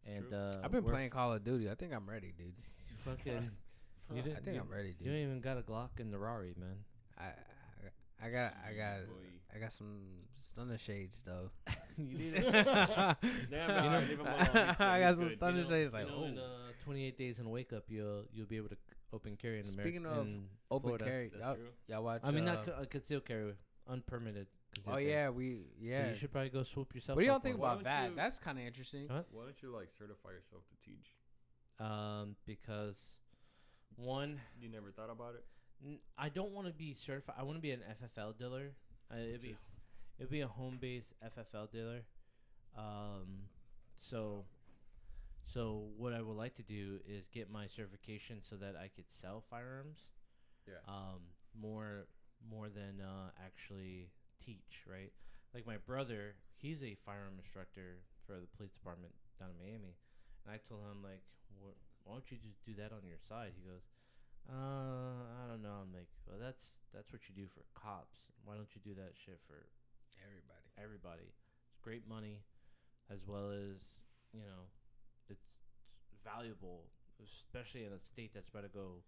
It's 0.07 0.25
and 0.33 0.35
uh, 0.35 0.59
I've 0.65 0.71
been 0.71 0.85
we're 0.85 0.93
playing 0.93 1.11
Call 1.11 1.33
of 1.33 1.45
Duty. 1.45 1.71
I 1.71 1.75
think 1.75 1.93
I'm 1.95 2.09
ready, 2.09 2.33
dude. 2.37 2.53
f- 2.95 3.17
fucking. 3.17 3.51
you 4.15 4.19
I 4.19 4.21
didn't, 4.23 4.45
think 4.45 4.55
you, 4.57 4.63
I'm 4.63 4.71
ready, 4.71 4.89
dude. 4.93 5.01
You 5.01 5.13
dude. 5.13 5.13
don't 5.15 5.23
even 5.31 5.41
got 5.41 5.59
a 5.59 5.63
Glock 5.63 5.99
in 6.01 6.11
the 6.11 6.19
Rari, 6.19 6.55
man. 6.59 6.77
I 7.19 7.25
I, 7.25 8.27
I 8.27 8.31
got 8.31 8.55
I 8.69 8.73
got 8.75 9.07
Boy. 9.09 9.15
I 9.55 9.59
got 9.59 9.73
some 9.73 10.01
stunner 10.39 10.79
shades 10.79 11.23
though. 11.25 11.51
you 11.99 12.05
need 12.19 12.35
it. 12.35 12.53
Damn, 12.53 13.17
You 13.51 13.91
know- 13.91 13.99
leave 13.99 14.09
him 14.11 14.21
alone. 14.21 14.39
He's 14.39 14.49
good, 14.49 14.81
I 14.81 15.01
got 15.01 15.17
some 15.17 15.29
good. 15.29 15.35
stunner 15.37 15.57
You 15.57 15.63
know- 15.63 15.69
shades. 15.69 15.93
Like 15.95 16.07
you 16.07 16.13
know, 16.13 16.19
oh, 16.23 16.25
in 16.27 16.39
uh, 16.39 16.73
28 16.85 17.19
days 17.19 17.39
in 17.39 17.51
Wake 17.51 17.73
Up, 17.73 17.85
you'll 17.89 18.25
you'll 18.33 18.47
be 18.47 18.57
able 18.57 18.69
to 18.69 18.77
open 19.13 19.37
carry 19.41 19.59
in 19.61 19.65
America. 19.67 19.83
Speaking 19.83 20.07
of 20.07 20.27
in 20.27 20.45
open 20.71 20.89
Florida. 20.89 21.05
carry. 21.05 21.29
That's 21.31 21.45
Y'all, 21.45 21.55
true. 21.55 21.65
y'all 21.89 22.05
watch. 22.05 22.21
I 22.25 22.31
mean, 22.31 22.47
uh, 22.49 22.55
not 22.55 22.65
co- 22.67 22.73
uh, 22.73 22.85
concealed 22.85 23.25
carry, 23.25 23.53
unpermitted. 23.89 24.47
Concealed 24.77 24.95
oh 24.97 24.99
carry. 24.99 25.11
yeah, 25.11 25.31
we 25.31 25.55
So 25.57 25.61
yeah. 25.81 26.11
you 26.11 26.15
should 26.17 26.33
probably 26.33 26.51
go 26.51 26.63
swoop 26.63 26.95
yourself. 26.95 27.17
what 27.17 27.23
do 27.23 27.27
y'all 27.29 27.39
think 27.39 27.57
about 27.59 27.83
that? 27.85 28.11
you- 28.11 28.17
That's 28.17 28.39
kind 28.39 28.59
of 28.59 28.65
interesting. 28.65 29.09
Huh? 29.11 29.23
Why 29.31 29.45
don't 29.45 29.61
you 29.63 29.71
like 29.71 29.91
certify 29.91 30.31
yourself 30.31 30.63
to 30.69 30.77
teach? 30.85 31.09
Um, 31.79 32.37
because 32.47 32.97
one, 33.97 34.41
You 34.61 34.69
never 34.69 34.91
thought 34.91 35.11
about 35.11 35.35
it. 35.35 35.45
n- 35.85 35.99
I 36.19 36.29
don't 36.29 36.53
want 36.53 36.67
to 36.67 36.73
be 36.73 36.95
certified. 36.95 37.37
I 37.39 37.43
want 37.43 37.57
to 37.59 37.63
be 37.63 37.71
an 37.73 37.81
FFL 38.03 38.39
dealer. 38.39 38.73
Uh, 39.13 39.19
it'd 39.19 39.43
be 39.43 39.57
it'd 40.19 40.31
be 40.31 40.41
a 40.41 40.49
home 40.49 40.79
based 40.81 41.13
FFL 41.25 41.71
dealer. 41.71 42.03
Um, 42.77 43.45
so 43.99 44.45
so 45.53 45.85
what 45.97 46.13
I 46.13 46.21
would 46.21 46.37
like 46.37 46.57
to 46.57 46.63
do 46.63 46.99
is 47.09 47.27
get 47.33 47.51
my 47.51 47.67
certification 47.67 48.41
so 48.43 48.57
that 48.57 48.75
I 48.77 48.89
could 48.95 49.05
sell 49.09 49.43
firearms. 49.49 49.99
Yeah. 50.67 50.75
Um, 50.89 51.21
more 51.59 52.07
more 52.51 52.69
than 52.69 53.01
uh, 53.01 53.31
actually 53.45 54.11
teach, 54.45 54.85
right? 54.89 55.13
Like 55.55 55.67
my 55.67 55.79
brother, 55.79 56.35
he's 56.57 56.83
a 56.83 56.95
firearm 57.05 57.39
instructor 57.39 58.05
for 58.27 58.35
the 58.41 58.51
police 58.57 58.73
department 58.73 59.15
down 59.39 59.51
in 59.51 59.59
Miami, 59.59 59.97
and 60.45 60.49
I 60.53 60.59
told 60.59 60.83
him 60.85 61.03
like, 61.03 61.23
"Wh- 61.61 61.79
why 62.07 62.15
don't 62.15 62.31
you 62.31 62.39
just 62.39 62.65
do 62.65 62.75
that 62.79 62.93
on 62.93 63.05
your 63.07 63.19
side? 63.19 63.53
He 63.57 63.63
goes, 63.67 63.83
uh, 64.49 65.27
I 65.43 65.51
don't 65.51 65.63
know. 65.63 65.83
I'm 65.83 65.91
like, 65.93 66.07
well, 66.27 66.39
that's 66.39 66.79
that's 66.95 67.11
what 67.13 67.27
you 67.29 67.35
do 67.35 67.49
for 67.51 67.67
cops. 67.75 68.31
Why 68.45 68.55
don't 68.55 68.71
you 68.75 68.81
do 68.85 68.95
that 68.95 69.15
shit 69.19 69.41
for 69.47 69.67
Everybody. 70.23 70.67
everybody? 70.79 71.27
It's 71.27 71.81
great 71.83 72.07
money, 72.09 72.45
as 73.11 73.27
well 73.27 73.51
as 73.51 73.83
you 74.33 74.41
know, 74.47 74.71
it's 75.29 75.47
valuable, 76.25 76.87
especially 77.23 77.85
in 77.85 77.93
a 77.93 78.01
state 78.01 78.33
that's 78.35 78.49
about 78.49 78.63
to 78.63 78.69
go 78.71 79.03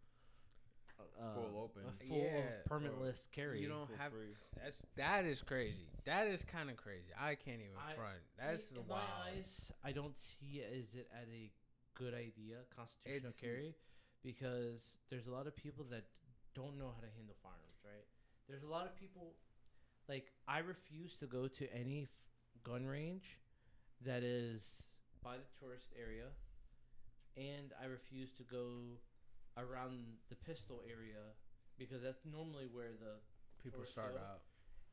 uh, 1.01 1.35
Full 1.35 1.63
open. 1.65 1.83
a 1.89 2.05
full 2.07 2.17
Yeah, 2.19 2.43
permitless 2.69 3.31
carry. 3.33 3.61
You 3.61 3.69
don't 3.69 3.87
for 3.89 3.97
have 3.97 4.13
free. 4.13 4.33
that's 4.63 4.83
that 4.97 5.25
is 5.25 5.43
crazy. 5.43 5.87
That 6.05 6.27
is 6.29 6.45
kind 6.45 6.71
of 6.71 6.77
crazy. 6.77 7.11
I 7.19 7.35
can't 7.35 7.61
even 7.61 7.77
I- 7.79 7.93
front. 7.95 8.19
That's 8.39 8.71
in, 8.71 8.79
in 8.79 8.87
wild. 8.87 9.03
my 9.03 9.31
eyes, 9.33 9.73
I 9.85 9.93
don't 9.93 10.15
see 10.21 10.59
it 10.61 10.73
as 10.73 10.95
it 10.95 11.09
as 11.15 11.29
a 11.29 11.51
good 11.95 12.15
idea 12.15 12.59
constitutional 12.75 13.17
It's- 13.29 13.41
carry 13.41 13.75
because 14.25 14.83
there's 15.11 15.27
a 15.27 15.31
lot 15.31 15.47
of 15.47 15.55
people 15.57 15.85
that 15.91 16.05
don't 16.55 16.79
know 16.79 16.91
how 16.95 17.01
to 17.01 17.11
handle 17.17 17.37
firearms. 17.43 17.79
Right? 17.85 18.07
There's 18.49 18.63
a 18.63 18.69
lot 18.69 18.87
of 18.87 18.95
people 18.97 19.35
like 20.09 20.33
I 20.47 20.59
refuse 20.59 21.17
to 21.21 21.27
go 21.27 21.49
to 21.49 21.75
any 21.75 22.03
f- 22.05 22.09
gun 22.65 22.87
range 22.87 23.39
that 24.05 24.23
is 24.23 24.63
by 25.23 25.37
the 25.37 25.45
tourist 25.61 25.87
area, 25.99 26.27
and 27.37 27.73
I 27.83 27.87
refuse 27.87 28.31
to 28.39 28.43
go 28.45 28.99
around 29.59 30.05
the 30.31 30.37
pistol 30.37 30.83
area 30.89 31.35
because 31.79 32.03
that's 32.03 32.25
normally 32.25 32.67
where 32.73 32.93
the 32.99 33.19
People 33.63 33.85
start 33.85 34.15
go. 34.15 34.21
out. 34.21 34.41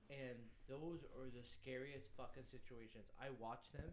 and 0.10 0.38
those 0.68 1.04
are 1.18 1.30
the 1.30 1.44
scariest 1.46 2.08
fucking 2.18 2.44
situations. 2.52 3.06
I 3.22 3.28
watch 3.40 3.72
them, 3.74 3.90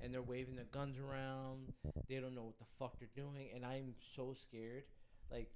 and 0.00 0.12
they're 0.12 0.22
waving 0.22 0.56
their 0.56 0.68
guns 0.72 0.96
around. 0.98 1.72
They 2.08 2.16
don't 2.16 2.34
know 2.34 2.44
what 2.44 2.58
the 2.58 2.64
fuck 2.78 2.98
they're 2.98 3.08
doing, 3.14 3.48
and 3.54 3.64
I'm 3.64 3.94
so 4.14 4.34
scared, 4.34 4.84
like, 5.30 5.50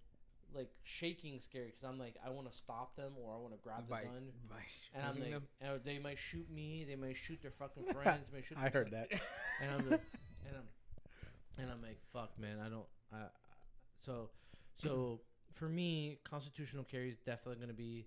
like 0.55 0.71
shaking 0.83 1.41
scared, 1.41 1.73
because 1.73 1.89
I'm 1.89 1.99
like, 1.99 2.17
I 2.25 2.31
want 2.31 2.51
to 2.51 2.57
stop 2.57 2.97
them 2.97 3.13
or 3.23 3.35
I 3.35 3.39
want 3.39 3.53
to 3.55 3.59
grab 3.63 3.87
the 3.87 3.91
by, 3.91 4.03
gun, 4.05 4.29
by 4.49 4.57
and 4.95 5.05
I'm 5.07 5.21
like, 5.21 5.31
them. 5.33 5.43
uh, 5.65 5.79
they 5.85 5.99
might 5.99 6.19
shoot 6.19 6.51
me, 6.51 6.85
they 6.89 6.97
might 6.97 7.17
shoot 7.17 7.41
their 7.43 7.51
fucking 7.53 7.85
friends, 7.93 8.29
they 8.31 8.39
might 8.39 8.47
shoot. 8.47 8.59
I 8.61 8.69
heard 8.69 8.91
that. 8.93 9.09
and 9.63 9.71
I'm 9.73 9.91
like, 9.91 10.01
and 10.47 10.57
I'm 10.57 10.69
and 11.63 11.71
I'm 11.71 11.83
like, 11.83 11.99
fuck, 12.13 12.39
man, 12.39 12.59
I 12.65 12.69
don't. 12.69 12.87
I, 13.13 13.17
I 13.17 13.27
so 14.05 14.31
so 14.83 15.21
for 15.55 15.69
me, 15.69 16.19
constitutional 16.25 16.85
carry 16.85 17.11
is 17.11 17.19
definitely 17.19 17.57
going 17.57 17.69
to 17.69 17.75
be 17.75 18.07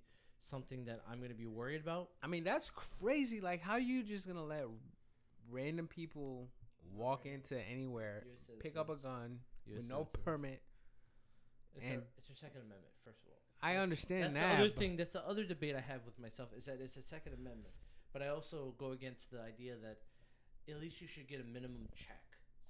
something 0.50 0.86
that 0.86 1.02
I'm 1.10 1.18
going 1.20 1.32
to 1.32 1.38
be 1.38 1.46
worried 1.46 1.82
about. 1.82 2.10
I 2.24 2.28
mean, 2.28 2.44
that's 2.44 2.70
crazy. 2.72 3.42
Like, 3.42 3.62
how 3.62 3.78
you 3.78 4.04
just 4.04 4.28
gonna 4.28 4.44
let 4.44 4.66
random 5.50 5.88
people 5.88 6.48
walk 6.94 7.26
into 7.26 7.58
anywhere, 7.70 8.24
US 8.50 8.58
pick 8.60 8.78
up 8.78 8.90
a 8.90 8.96
gun 8.96 9.40
US 9.68 9.78
with 9.78 9.90
no 9.90 9.98
citizens. 10.00 10.24
permit? 10.26 10.62
It's, 11.76 11.86
and- 11.86 11.96
our, 11.98 12.04
it's 12.18 12.30
our 12.30 12.36
Second 12.36 12.62
Amendment, 12.62 12.94
first 13.06 13.20
of 13.24 13.28
all. 13.30 13.38
I 13.64 13.76
understand 13.78 14.24
That's 14.24 14.34
that. 14.34 14.58
the 14.58 14.64
other 14.66 14.74
thing. 14.74 14.98
That's 14.98 15.14
the 15.14 15.28
other 15.28 15.44
debate 15.44 15.76
I 15.76 15.82
have 15.82 16.02
with 16.06 16.18
myself 16.20 16.50
is 16.58 16.66
that 16.66 16.80
it's 16.82 16.98
a 16.98 17.04
Second 17.04 17.34
Amendment, 17.34 17.70
but 18.12 18.22
I 18.24 18.30
also 18.30 18.74
go 18.80 18.92
against 18.92 19.30
the 19.32 19.40
idea 19.40 19.76
that 19.84 20.00
at 20.68 20.82
least 20.82 21.00
you 21.00 21.08
should 21.08 21.28
get 21.28 21.40
a 21.42 21.44
minimum 21.44 21.88
check, 21.96 22.21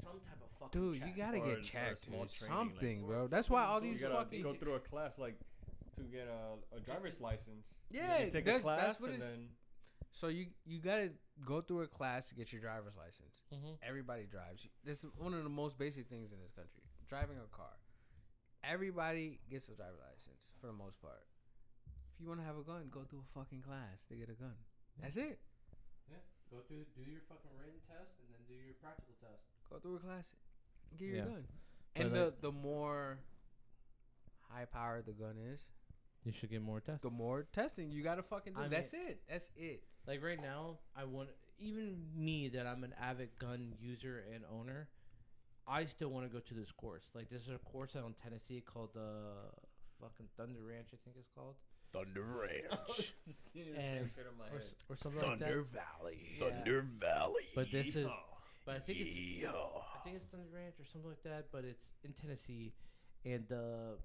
some 0.03 0.19
type 0.21 0.41
of 0.41 0.49
fucking 0.59 0.81
Dude, 0.81 0.99
check. 0.99 1.07
you 1.09 1.13
gotta 1.15 1.37
Or 1.39 1.45
or 1.51 1.55
get 1.55 1.63
checked, 1.63 1.97
small 1.99 2.21
dude. 2.23 2.31
training, 2.31 2.57
like- 2.57 2.67
Something, 2.69 3.03
Or 3.03 3.07
bro. 3.07 3.27
That's 3.27 3.49
why 3.49 3.63
all 3.63 3.75
fucking 3.75 3.87
You 3.89 3.93
these 3.95 4.01
gotta 4.03 4.15
fucking 4.15 4.41
go 4.43 4.53
through 4.55 4.73
a 4.75 4.79
class 4.79 5.17
like 5.17 5.37
to 5.95 6.01
get 6.03 6.27
a, 6.27 6.75
a 6.75 6.79
driver's 6.79 7.19
license. 7.19 7.65
Yeah, 7.89 8.07
gotta 8.07 8.31
take 8.31 8.43
a 8.43 8.45
that's- 8.45 8.63
class 8.63 8.81
that's 8.81 9.01
what 9.01 9.09
and 9.11 9.17
it's- 9.19 9.31
then 9.31 9.49
So 10.13 10.27
you 10.27 10.47
you 10.65 10.79
gotta 10.79 11.13
go 11.45 11.61
through 11.61 11.81
a 11.83 11.87
class 11.87 12.27
to 12.29 12.35
get 12.35 12.51
your 12.51 12.61
driver's 12.61 12.95
license. 12.97 13.41
Mhm. 13.53 13.77
Everybody 13.81 14.25
drives. 14.25 14.67
This 14.83 15.03
is 15.03 15.11
one 15.17 15.33
of 15.33 15.43
the 15.43 15.49
most 15.49 15.77
basic 15.77 16.07
things 16.07 16.31
in 16.33 16.39
this 16.41 16.51
country. 16.51 16.83
Driving 17.07 17.37
a 17.39 17.47
car. 17.55 17.77
Everybody 18.63 19.39
gets 19.49 19.69
a 19.69 19.75
driver's 19.75 19.99
license 20.05 20.51
for 20.59 20.67
the 20.67 20.73
most 20.73 21.01
part. 21.01 21.25
If 22.13 22.21
you 22.21 22.27
want 22.27 22.39
to 22.41 22.45
have 22.45 22.57
a 22.57 22.63
gun, 22.63 22.89
go 22.91 23.03
through 23.05 23.23
a 23.25 23.31
fucking 23.33 23.61
class 23.63 24.05
to 24.09 24.15
get 24.15 24.29
a 24.29 24.33
gun. 24.37 24.53
That's 25.01 25.17
it. 25.17 25.39
Yeah. 26.11 26.21
Go 26.51 26.61
through, 26.67 26.85
do 26.93 27.01
your 27.09 27.21
fucking 27.25 27.49
written 27.57 27.79
test, 27.89 28.19
and 28.21 28.29
then 28.29 28.41
do 28.45 28.53
your 28.53 28.75
practical 28.77 29.15
test. 29.17 29.41
Go 29.71 29.79
through 29.79 29.95
a 29.95 29.99
class, 29.99 30.35
get 30.97 31.05
your 31.05 31.15
Yeah. 31.17 31.25
gun. 31.25 31.47
But 31.95 32.01
And 32.01 32.11
like- 32.13 32.41
the 32.41 32.47
the 32.47 32.51
more 32.51 33.19
high 34.49 34.65
powered 34.65 35.05
the 35.05 35.13
gun 35.13 35.37
is, 35.37 35.69
You 36.23 36.31
should 36.31 36.49
get 36.49 36.61
more 36.61 36.81
tests. 36.81 37.01
the 37.03 37.09
more 37.09 37.43
testing 37.53 37.89
you 37.91 38.03
gotta 38.03 38.23
fucking 38.23 38.53
do. 38.53 38.59
I 38.59 38.67
That's 38.67 38.93
it. 38.93 39.21
That's 39.27 39.49
it. 39.55 39.83
Like 40.05 40.21
right 40.23 40.39
now, 40.41 40.79
I 40.95 41.05
want 41.05 41.29
even 41.59 42.09
me 42.15 42.49
that 42.49 42.65
I'm 42.67 42.83
an 42.83 42.93
avid 42.99 43.29
gun 43.39 43.75
user 43.79 44.25
and 44.33 44.43
owner. 44.51 44.89
I 45.67 45.85
still 45.85 46.09
want 46.09 46.25
to 46.25 46.33
go 46.33 46.39
to 46.39 46.53
this 46.53 46.71
course. 46.71 47.09
Like 47.13 47.29
this 47.29 47.43
is 47.43 47.49
a 47.49 47.59
course 47.59 47.95
out 47.95 48.05
in 48.07 48.13
Tennessee 48.15 48.61
called 48.61 48.93
the 48.93 48.99
uh, 49.01 49.51
fucking 50.01 50.27
Thunder 50.35 50.63
Ranch, 50.63 50.87
I 50.93 50.97
think 51.03 51.15
it's 51.17 51.29
called, 51.35 51.55
Thunder 51.93 52.23
Ranch, 52.23 53.13
And- 53.55 54.09
or, 54.51 54.61
or 54.89 54.97
something 54.97 55.21
like 55.21 55.39
that. 55.39 55.47
Thunder 55.49 55.61
Valley, 55.61 56.27
Yeah. 56.39 56.49
Thunder 56.49 56.81
Valley. 56.81 57.47
But 57.55 57.71
this 57.71 57.95
is, 57.95 58.07
but 58.71 58.79
I 58.79 58.83
think 58.87 59.03
it's. 59.03 59.11
I 59.43 59.99
think 60.07 60.15
it's 60.15 60.31
Thunder 60.31 60.47
Ranch 60.47 60.79
or 60.79 60.87
something 60.87 61.11
like 61.11 61.23
that, 61.27 61.51
but 61.51 61.67
it's 61.67 61.91
in 62.07 62.15
Tennessee, 62.15 62.71
and 63.27 63.43
uh, 63.51 63.99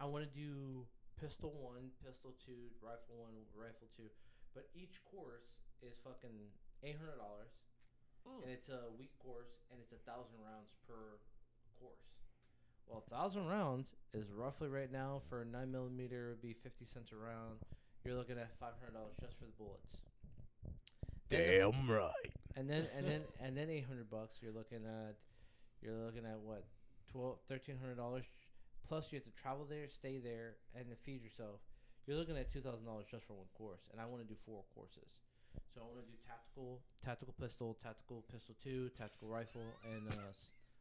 I 0.00 0.08
want 0.08 0.24
to 0.24 0.32
do 0.32 0.88
pistol 1.20 1.52
one, 1.60 1.92
pistol 2.00 2.32
two, 2.40 2.72
rifle 2.80 3.20
one, 3.20 3.36
rifle 3.52 3.92
two, 3.92 4.08
but 4.56 4.72
each 4.72 5.04
course 5.04 5.44
is 5.84 5.92
fucking 6.00 6.32
eight 6.80 6.96
hundred 6.96 7.20
dollars, 7.20 7.52
and 8.40 8.48
it's 8.48 8.72
a 8.72 8.88
week 8.96 9.12
course, 9.20 9.52
and 9.68 9.76
it's 9.84 9.92
a 9.92 10.00
thousand 10.08 10.40
rounds 10.40 10.72
per 10.88 11.20
course. 11.76 12.08
Well, 12.88 13.04
a 13.04 13.10
thousand 13.12 13.44
rounds 13.52 13.92
is 14.16 14.32
roughly 14.32 14.72
right 14.72 14.90
now 14.90 15.20
for 15.28 15.44
a 15.44 15.46
nine 15.46 15.68
millimeter 15.68 16.32
it 16.32 16.40
would 16.40 16.42
be 16.42 16.56
fifty 16.64 16.88
cents 16.88 17.12
a 17.12 17.20
round. 17.20 17.60
You're 18.00 18.16
looking 18.16 18.40
at 18.40 18.48
five 18.56 18.80
hundred 18.80 18.96
dollars 18.96 19.20
just 19.20 19.36
for 19.36 19.44
the 19.44 19.56
bullets. 19.60 19.92
Damn 21.28 21.84
right. 21.84 22.32
And 22.56 22.68
then 22.68 22.86
and 22.96 23.06
then 23.06 23.20
and 23.40 23.56
then 23.56 23.68
eight 23.70 23.84
hundred 23.86 24.10
bucks. 24.10 24.36
You're 24.40 24.52
looking 24.52 24.84
at 24.84 25.16
you're 25.82 25.94
looking 26.06 26.24
at 26.24 26.38
what 26.40 26.64
twelve 27.10 27.38
thirteen 27.48 27.76
hundred 27.78 27.96
dollars 27.96 28.24
plus 28.88 29.06
you 29.10 29.16
have 29.18 29.24
to 29.24 29.32
travel 29.40 29.64
there, 29.68 29.88
stay 29.88 30.18
there, 30.18 30.56
and 30.74 30.86
then 30.88 30.96
feed 31.04 31.22
yourself. 31.22 31.60
You're 32.06 32.16
looking 32.18 32.36
at 32.36 32.52
two 32.52 32.60
thousand 32.60 32.84
dollars 32.86 33.06
just 33.10 33.24
for 33.26 33.34
one 33.34 33.46
course, 33.56 33.80
and 33.92 34.00
I 34.00 34.04
want 34.06 34.22
to 34.22 34.28
do 34.28 34.36
four 34.46 34.62
courses. 34.74 35.08
So 35.74 35.80
I 35.80 35.84
want 35.84 36.04
to 36.04 36.10
do 36.10 36.18
tactical, 36.26 36.80
tactical 37.04 37.34
pistol, 37.40 37.76
tactical 37.82 38.24
pistol 38.32 38.54
two, 38.62 38.90
tactical 38.98 39.28
rifle, 39.28 39.62
and 39.84 40.08
uh, 40.08 40.32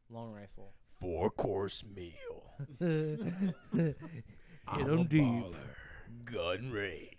long 0.10 0.34
rifle. 0.34 0.74
Four 1.00 1.30
course 1.32 1.84
meal. 1.84 2.54
Hit 2.80 3.20
I'm 4.68 4.82
'em 4.92 5.00
a 5.00 5.04
deep. 5.06 5.22
baller. 5.24 5.56
Gun 6.26 6.72
range. 6.72 7.18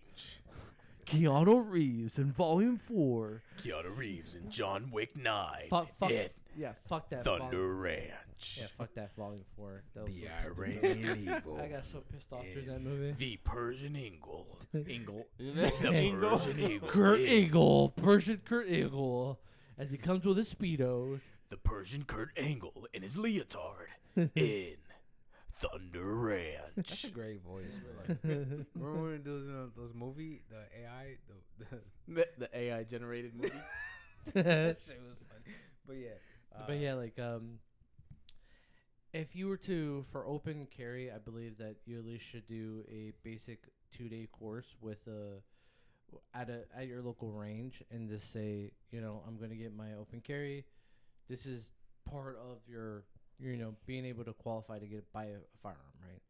Keanu 1.05 1.65
Reeves 1.69 2.19
in 2.19 2.33
Volume 2.33 2.77
Four. 2.77 3.43
Keanu 3.63 3.97
Reeves 3.97 4.35
and 4.35 4.51
John 4.51 4.91
Wick 4.93 5.17
9 5.17 5.67
Fuck, 5.71 5.89
fuck, 5.99 6.11
at 6.11 6.33
yeah, 6.57 6.73
fuck 6.89 7.09
that. 7.11 7.25
Thunder 7.25 7.51
Volume, 7.51 7.79
Ranch. 7.79 8.59
yeah, 8.61 8.67
fuck 8.79 8.95
that 8.95 9.15
Volume 9.17 9.45
Four. 9.57 9.83
That 9.95 10.05
was 10.05 10.15
the 10.15 10.27
so. 10.43 10.51
Iranian 10.51 11.23
Eagle. 11.23 11.61
I 11.63 11.67
got 11.69 11.85
so 11.87 12.03
pissed 12.13 12.33
off 12.33 12.45
during 12.53 12.69
that 12.69 12.83
movie. 12.83 13.15
The 13.19 13.37
Persian 13.45 13.97
Eagle. 13.97 14.47
Eagle. 14.89 15.27
The 15.39 15.45
The 15.83 16.13
Persian 16.21 16.61
Eagle. 16.61 16.89
Kurt 16.89 17.21
is 17.21 17.31
Eagle, 17.31 17.89
Persian 17.91 18.41
Kurt 18.45 18.69
Eagle, 18.69 19.41
as 19.79 19.91
he 19.91 19.97
comes 19.97 20.25
with 20.25 20.37
his 20.37 20.53
speedos. 20.53 21.21
The 21.51 21.57
Persian 21.59 22.05
Kurt 22.05 22.31
Angle 22.37 22.87
in 22.93 23.03
his 23.03 23.17
leotard 23.17 23.89
in 24.17 24.75
Thunder 25.57 26.15
Ranch. 26.15 26.75
That's 26.77 27.05
a 27.05 27.11
great 27.11 27.43
voice, 27.43 27.81
man. 28.07 28.67
Remember 28.75 29.11
when 29.11 29.23
those 29.23 29.49
uh, 29.49 29.67
those 29.77 29.95
movie, 29.95 30.43
the 30.51 30.83
AI, 30.83 31.17
the, 31.59 31.79
the 32.09 32.29
the 32.39 32.59
AI 32.59 32.85
generated 32.85 33.35
movie. 33.35 33.53
that 34.35 34.79
shit 34.81 35.01
was 35.07 35.19
funny. 35.29 35.57
But 35.87 35.97
yeah, 35.97 36.09
uh, 36.55 36.65
but 36.67 36.79
yeah, 36.79 36.95
like 36.95 37.19
um, 37.19 37.59
if 39.13 39.37
you 39.37 39.49
were 39.49 39.57
to 39.59 40.05
for 40.11 40.27
open 40.27 40.67
carry, 40.77 41.11
I 41.11 41.19
believe 41.19 41.59
that 41.59 41.77
you 41.87 41.99
at 41.99 42.05
least 42.05 42.25
should 42.25 42.47
do 42.49 42.85
a 42.91 43.13
basic 43.23 43.61
two 43.97 44.09
day 44.09 44.29
course 44.33 44.67
with 44.81 44.99
a 45.07 45.41
at 46.37 46.51
a 46.51 46.63
at 46.77 46.87
your 46.87 47.03
local 47.03 47.33
range 47.33 47.83
and 47.91 48.09
just 48.09 48.33
say, 48.33 48.73
you 48.91 49.01
know, 49.01 49.23
I'm 49.27 49.39
gonna 49.39 49.55
get 49.55 49.75
my 49.75 49.95
open 49.95 50.21
carry. 50.21 50.65
This 51.29 51.47
is 51.47 51.69
part 52.11 52.37
of 52.39 52.59
your 52.69 53.05
you 53.39 53.57
know 53.57 53.75
being 53.87 54.05
able 54.05 54.25
to 54.25 54.33
qualify 54.33 54.79
to 54.79 54.87
get 54.87 55.13
buy 55.13 55.27
a, 55.27 55.37
a 55.37 55.59
firearm, 55.63 55.95
right? 56.01 56.23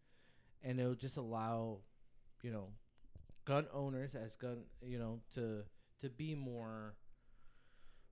And 0.62 0.80
it'll 0.80 0.94
just 0.94 1.16
allow, 1.16 1.78
you 2.42 2.50
know, 2.50 2.68
gun 3.44 3.66
owners 3.72 4.14
as 4.14 4.36
gun 4.36 4.64
you 4.82 4.98
know 4.98 5.20
to 5.34 5.62
to 6.00 6.08
be 6.08 6.34
more 6.34 6.94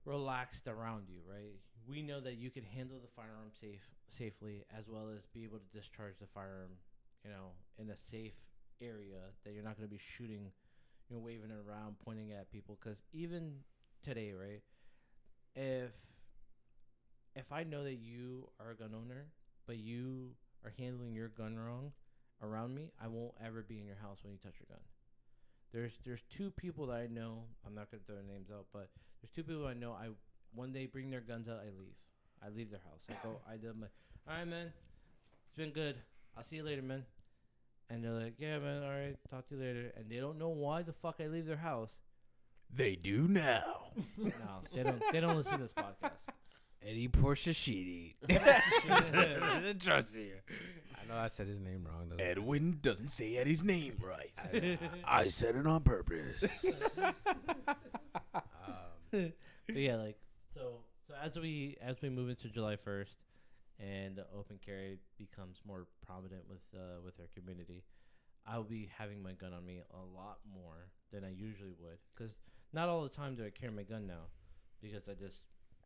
relaxed 0.05 0.67
around 0.67 1.05
you, 1.09 1.19
right? 1.29 1.59
We 1.87 2.01
know 2.01 2.19
that 2.21 2.35
you 2.35 2.49
can 2.49 2.63
handle 2.63 2.99
the 2.99 3.09
firearm 3.15 3.51
safe 3.59 3.81
safely 4.07 4.65
as 4.77 4.87
well 4.87 5.09
as 5.15 5.25
be 5.33 5.43
able 5.43 5.59
to 5.59 5.77
discharge 5.77 6.15
the 6.19 6.27
firearm, 6.33 6.71
you 7.23 7.31
know, 7.31 7.51
in 7.77 7.89
a 7.89 7.97
safe 8.11 8.33
area 8.81 9.19
that 9.43 9.53
you're 9.53 9.63
not 9.63 9.77
going 9.77 9.87
to 9.87 9.93
be 9.93 10.01
shooting, 10.17 10.51
you 11.09 11.15
know, 11.15 11.21
waving 11.21 11.51
it 11.51 11.69
around, 11.69 11.95
pointing 12.03 12.31
at 12.31 12.51
people 12.51 12.77
cuz 12.81 12.97
even 13.13 13.59
today, 14.01 14.33
right? 14.33 14.61
If 15.55 15.91
if 17.35 17.51
I 17.51 17.63
know 17.63 17.83
that 17.83 17.95
you 17.95 18.49
are 18.59 18.71
a 18.71 18.75
gun 18.75 18.91
owner, 18.95 19.25
but 19.67 19.77
you 19.77 20.31
are 20.63 20.73
handling 20.77 21.13
your 21.13 21.29
gun 21.29 21.57
wrong 21.57 21.91
around 22.41 22.75
me, 22.75 22.91
I 23.01 23.07
won't 23.07 23.33
ever 23.43 23.61
be 23.61 23.79
in 23.79 23.85
your 23.85 23.97
house 24.01 24.19
when 24.23 24.33
you 24.33 24.39
touch 24.39 24.55
your 24.59 24.67
gun. 24.69 24.83
There's 25.71 25.93
there's 26.05 26.21
two 26.29 26.51
people 26.51 26.87
that 26.87 26.97
I 26.97 27.07
know. 27.07 27.45
I'm 27.65 27.73
not 27.73 27.89
gonna 27.89 28.03
throw 28.05 28.15
their 28.15 28.23
names 28.23 28.49
out, 28.51 28.65
but 28.71 28.89
there's 29.21 29.31
two 29.35 29.43
people 29.43 29.65
I 29.65 29.73
know. 29.73 29.91
I 29.91 30.09
when 30.53 30.71
they 30.71 30.85
bring 30.85 31.09
their 31.09 31.21
guns 31.21 31.47
out, 31.47 31.61
I 31.61 31.69
leave. 31.77 31.95
I 32.45 32.49
leave 32.49 32.69
their 32.69 32.81
house. 32.81 33.01
I 33.09 33.13
go. 33.23 33.39
I 33.51 33.57
do 33.57 33.73
my. 33.73 33.87
All 34.27 34.37
right, 34.37 34.47
man. 34.47 34.67
It's 35.47 35.57
been 35.57 35.71
good. 35.71 35.95
I'll 36.37 36.43
see 36.43 36.57
you 36.57 36.63
later, 36.63 36.81
man. 36.81 37.05
And 37.89 38.03
they're 38.03 38.11
like, 38.11 38.35
yeah, 38.37 38.59
man. 38.59 38.83
All 38.83 38.89
right. 38.89 39.15
Talk 39.29 39.47
to 39.49 39.55
you 39.55 39.61
later. 39.61 39.91
And 39.97 40.09
they 40.09 40.17
don't 40.17 40.37
know 40.37 40.49
why 40.49 40.81
the 40.83 40.93
fuck 40.93 41.15
I 41.19 41.27
leave 41.27 41.45
their 41.45 41.57
house. 41.57 41.91
They 42.73 42.95
do 42.95 43.27
now. 43.27 43.63
No, 44.17 44.31
they 44.73 44.83
don't. 44.83 45.01
They 45.11 45.19
don't 45.19 45.37
listen 45.37 45.59
to 45.59 45.63
this 45.63 45.73
podcast. 45.77 46.11
Eddie 46.85 47.07
Porsche 47.07 47.55
Sheedy. 47.55 48.15
Doesn't 48.27 49.81
trust 49.81 50.17
you. 50.17 50.33
I 51.01 51.07
know 51.07 51.17
I 51.19 51.27
said 51.27 51.47
his 51.47 51.59
name 51.59 51.85
wrong. 51.87 52.09
Though. 52.09 52.23
Edwin 52.23 52.79
doesn't 52.81 53.09
say 53.09 53.37
Eddie's 53.37 53.63
name 53.63 53.97
right. 54.01 54.31
I 55.05 55.27
said 55.29 55.55
it 55.55 55.67
on 55.67 55.81
purpose. 55.81 56.99
Um, 59.15 59.31
but 59.67 59.75
yeah, 59.75 59.95
like 59.95 60.17
so. 60.55 60.79
So 61.07 61.13
as 61.21 61.37
we 61.37 61.77
as 61.81 62.01
we 62.01 62.09
move 62.09 62.29
into 62.29 62.47
July 62.49 62.77
first, 62.77 63.17
and 63.79 64.19
open 64.35 64.59
carry 64.65 64.97
becomes 65.19 65.61
more 65.67 65.85
prominent 66.05 66.43
with 66.49 66.61
uh, 66.73 67.01
with 67.05 67.19
our 67.19 67.27
community, 67.35 67.83
I'll 68.47 68.63
be 68.63 68.89
having 68.97 69.21
my 69.21 69.33
gun 69.33 69.53
on 69.53 69.65
me 69.65 69.81
a 69.93 70.17
lot 70.17 70.39
more 70.51 70.87
than 71.11 71.23
I 71.23 71.29
usually 71.29 71.73
would. 71.79 71.97
Because 72.15 72.35
not 72.71 72.89
all 72.89 73.03
the 73.03 73.09
time 73.09 73.35
do 73.35 73.45
I 73.45 73.51
carry 73.51 73.71
my 73.71 73.83
gun 73.83 74.07
now, 74.07 74.29
because 74.81 75.07
I 75.07 75.13
just 75.13 75.41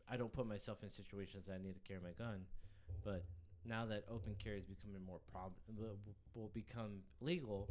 I 0.10 0.18
don't 0.18 0.32
put 0.32 0.48
myself 0.48 0.80
in 0.84 0.92
situations 0.92 1.46
that 1.48 1.54
I 1.54 1.58
need 1.64 1.74
to 1.76 1.88
carry 1.88 2.00
my 2.02 2.12
gun. 2.12 2.46
But 3.04 3.26
now 3.66 3.86
that 3.88 4.06
open 4.10 4.36
carry 4.42 4.60
is 4.60 4.66
becoming 4.66 5.06
more 5.06 5.20
prob 5.32 5.52
will, 5.76 6.50
become 6.54 7.02
legal, 7.20 7.70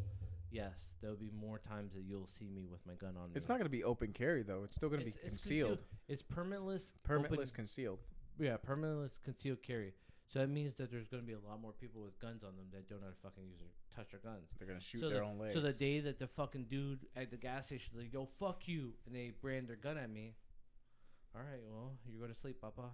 yes, 0.50 0.74
there'll 1.00 1.16
be 1.16 1.30
more 1.38 1.58
times 1.58 1.94
that 1.94 2.02
you'll 2.02 2.28
see 2.38 2.48
me 2.48 2.66
with 2.70 2.84
my 2.86 2.94
gun 2.94 3.16
on 3.16 3.30
me. 3.30 3.32
it's 3.36 3.48
not 3.48 3.54
going 3.54 3.64
to 3.66 3.70
be 3.70 3.84
open 3.84 4.12
carry 4.12 4.42
though. 4.42 4.62
It's 4.64 4.76
still 4.76 4.88
going 4.88 5.00
to 5.00 5.06
be 5.06 5.10
It's- 5.10 5.32
it's 5.32 5.42
concealed. 5.42 5.78
It's 6.08 6.22
permitless. 6.22 6.82
Permitless 7.08 7.32
open- 7.32 7.46
concealed. 7.54 8.00
yeah, 8.38 8.56
permitless 8.58 9.22
concealed 9.24 9.62
carry. 9.62 9.94
So 10.28 10.40
that 10.40 10.48
means 10.48 10.74
that 10.76 10.90
there's 10.90 11.06
going 11.06 11.22
to 11.22 11.26
be 11.26 11.34
a 11.34 11.48
lot 11.48 11.60
more 11.60 11.72
people 11.72 12.02
with 12.02 12.18
guns 12.18 12.42
on 12.42 12.56
them 12.56 12.66
that 12.72 12.88
don't 12.88 13.00
know 13.00 13.06
how 13.06 13.12
to 13.12 13.16
fucking 13.22 13.44
use 13.44 13.60
or 13.60 13.70
touch 13.96 14.10
their 14.10 14.20
guns. 14.20 14.50
They're 14.58 14.66
going 14.66 14.80
to 14.80 14.84
shoot 14.84 15.00
so 15.00 15.08
their 15.08 15.20
the, 15.20 15.24
own 15.24 15.38
legs. 15.38 15.54
So 15.54 15.60
the 15.60 15.72
day 15.72 16.00
that 16.00 16.18
the 16.18 16.26
fucking 16.26 16.64
dude 16.64 17.06
at 17.14 17.30
the 17.30 17.36
gas 17.36 17.66
station 17.66 17.92
like, 17.96 18.12
yo, 18.12 18.28
fuck 18.40 18.66
you, 18.66 18.92
and 19.06 19.14
they 19.14 19.32
brand 19.40 19.68
their 19.68 19.76
gun 19.76 19.96
at 19.96 20.10
me. 20.10 20.34
All 21.36 21.42
right, 21.42 21.60
well, 21.70 21.92
you 22.10 22.18
go 22.18 22.26
to 22.26 22.34
sleep, 22.34 22.60
Papa. 22.62 22.92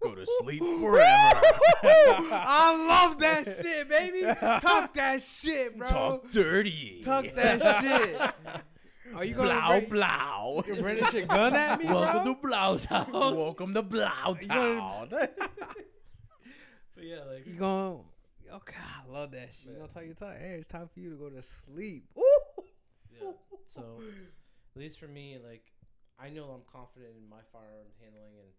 Go 0.00 0.14
to 0.14 0.24
sleep 0.40 0.60
forever. 0.80 1.40
I 1.84 2.86
love 2.88 3.18
that 3.18 3.44
shit, 3.44 3.88
baby. 3.88 4.22
Talk 4.60 4.94
that 4.94 5.20
shit, 5.20 5.76
bro. 5.76 5.86
Talk 5.88 6.30
dirty. 6.30 7.00
Talk 7.02 7.24
that 7.34 7.60
shit. 7.80 8.62
Are 9.16 9.24
you 9.24 9.34
gonna 9.34 9.60
Blow, 9.60 9.80
bring, 9.80 9.90
blow. 9.90 10.64
you 10.66 10.74
brandish 10.76 11.12
your 11.12 11.26
gun 11.26 11.54
at 11.54 11.78
me, 11.80 11.86
Welcome 11.86 12.24
bro? 12.24 12.34
to 12.34 12.40
Blau's 12.40 12.84
house. 12.84 13.08
Welcome 13.12 13.74
to 13.74 13.82
Blow 13.82 14.08
You 14.40 14.46
Town. 14.48 15.08
but 15.10 15.36
yeah, 17.00 17.16
like 17.30 17.46
You 17.46 17.54
going? 17.54 18.04
Oh 18.52 18.60
God, 18.64 18.76
I 18.76 19.12
love 19.12 19.32
that 19.32 19.50
shit. 19.54 19.72
You 19.72 19.78
gonna 19.78 19.88
tell 19.92 20.04
you 20.04 20.14
talk? 20.14 20.36
Hey, 20.38 20.54
it's 20.58 20.68
time 20.68 20.88
for 20.92 21.00
you 21.00 21.10
to 21.10 21.16
go 21.16 21.28
to 21.30 21.42
sleep. 21.42 22.04
Ooh. 22.16 22.62
Yeah. 23.20 23.32
So, 23.74 24.00
at 24.74 24.80
least 24.80 24.98
for 24.98 25.08
me, 25.08 25.38
like, 25.46 25.71
I 26.22 26.30
know 26.30 26.44
I'm 26.44 26.62
confident 26.70 27.14
in 27.18 27.28
my 27.28 27.42
firearms 27.52 27.94
handling 28.00 28.38
and 28.38 28.50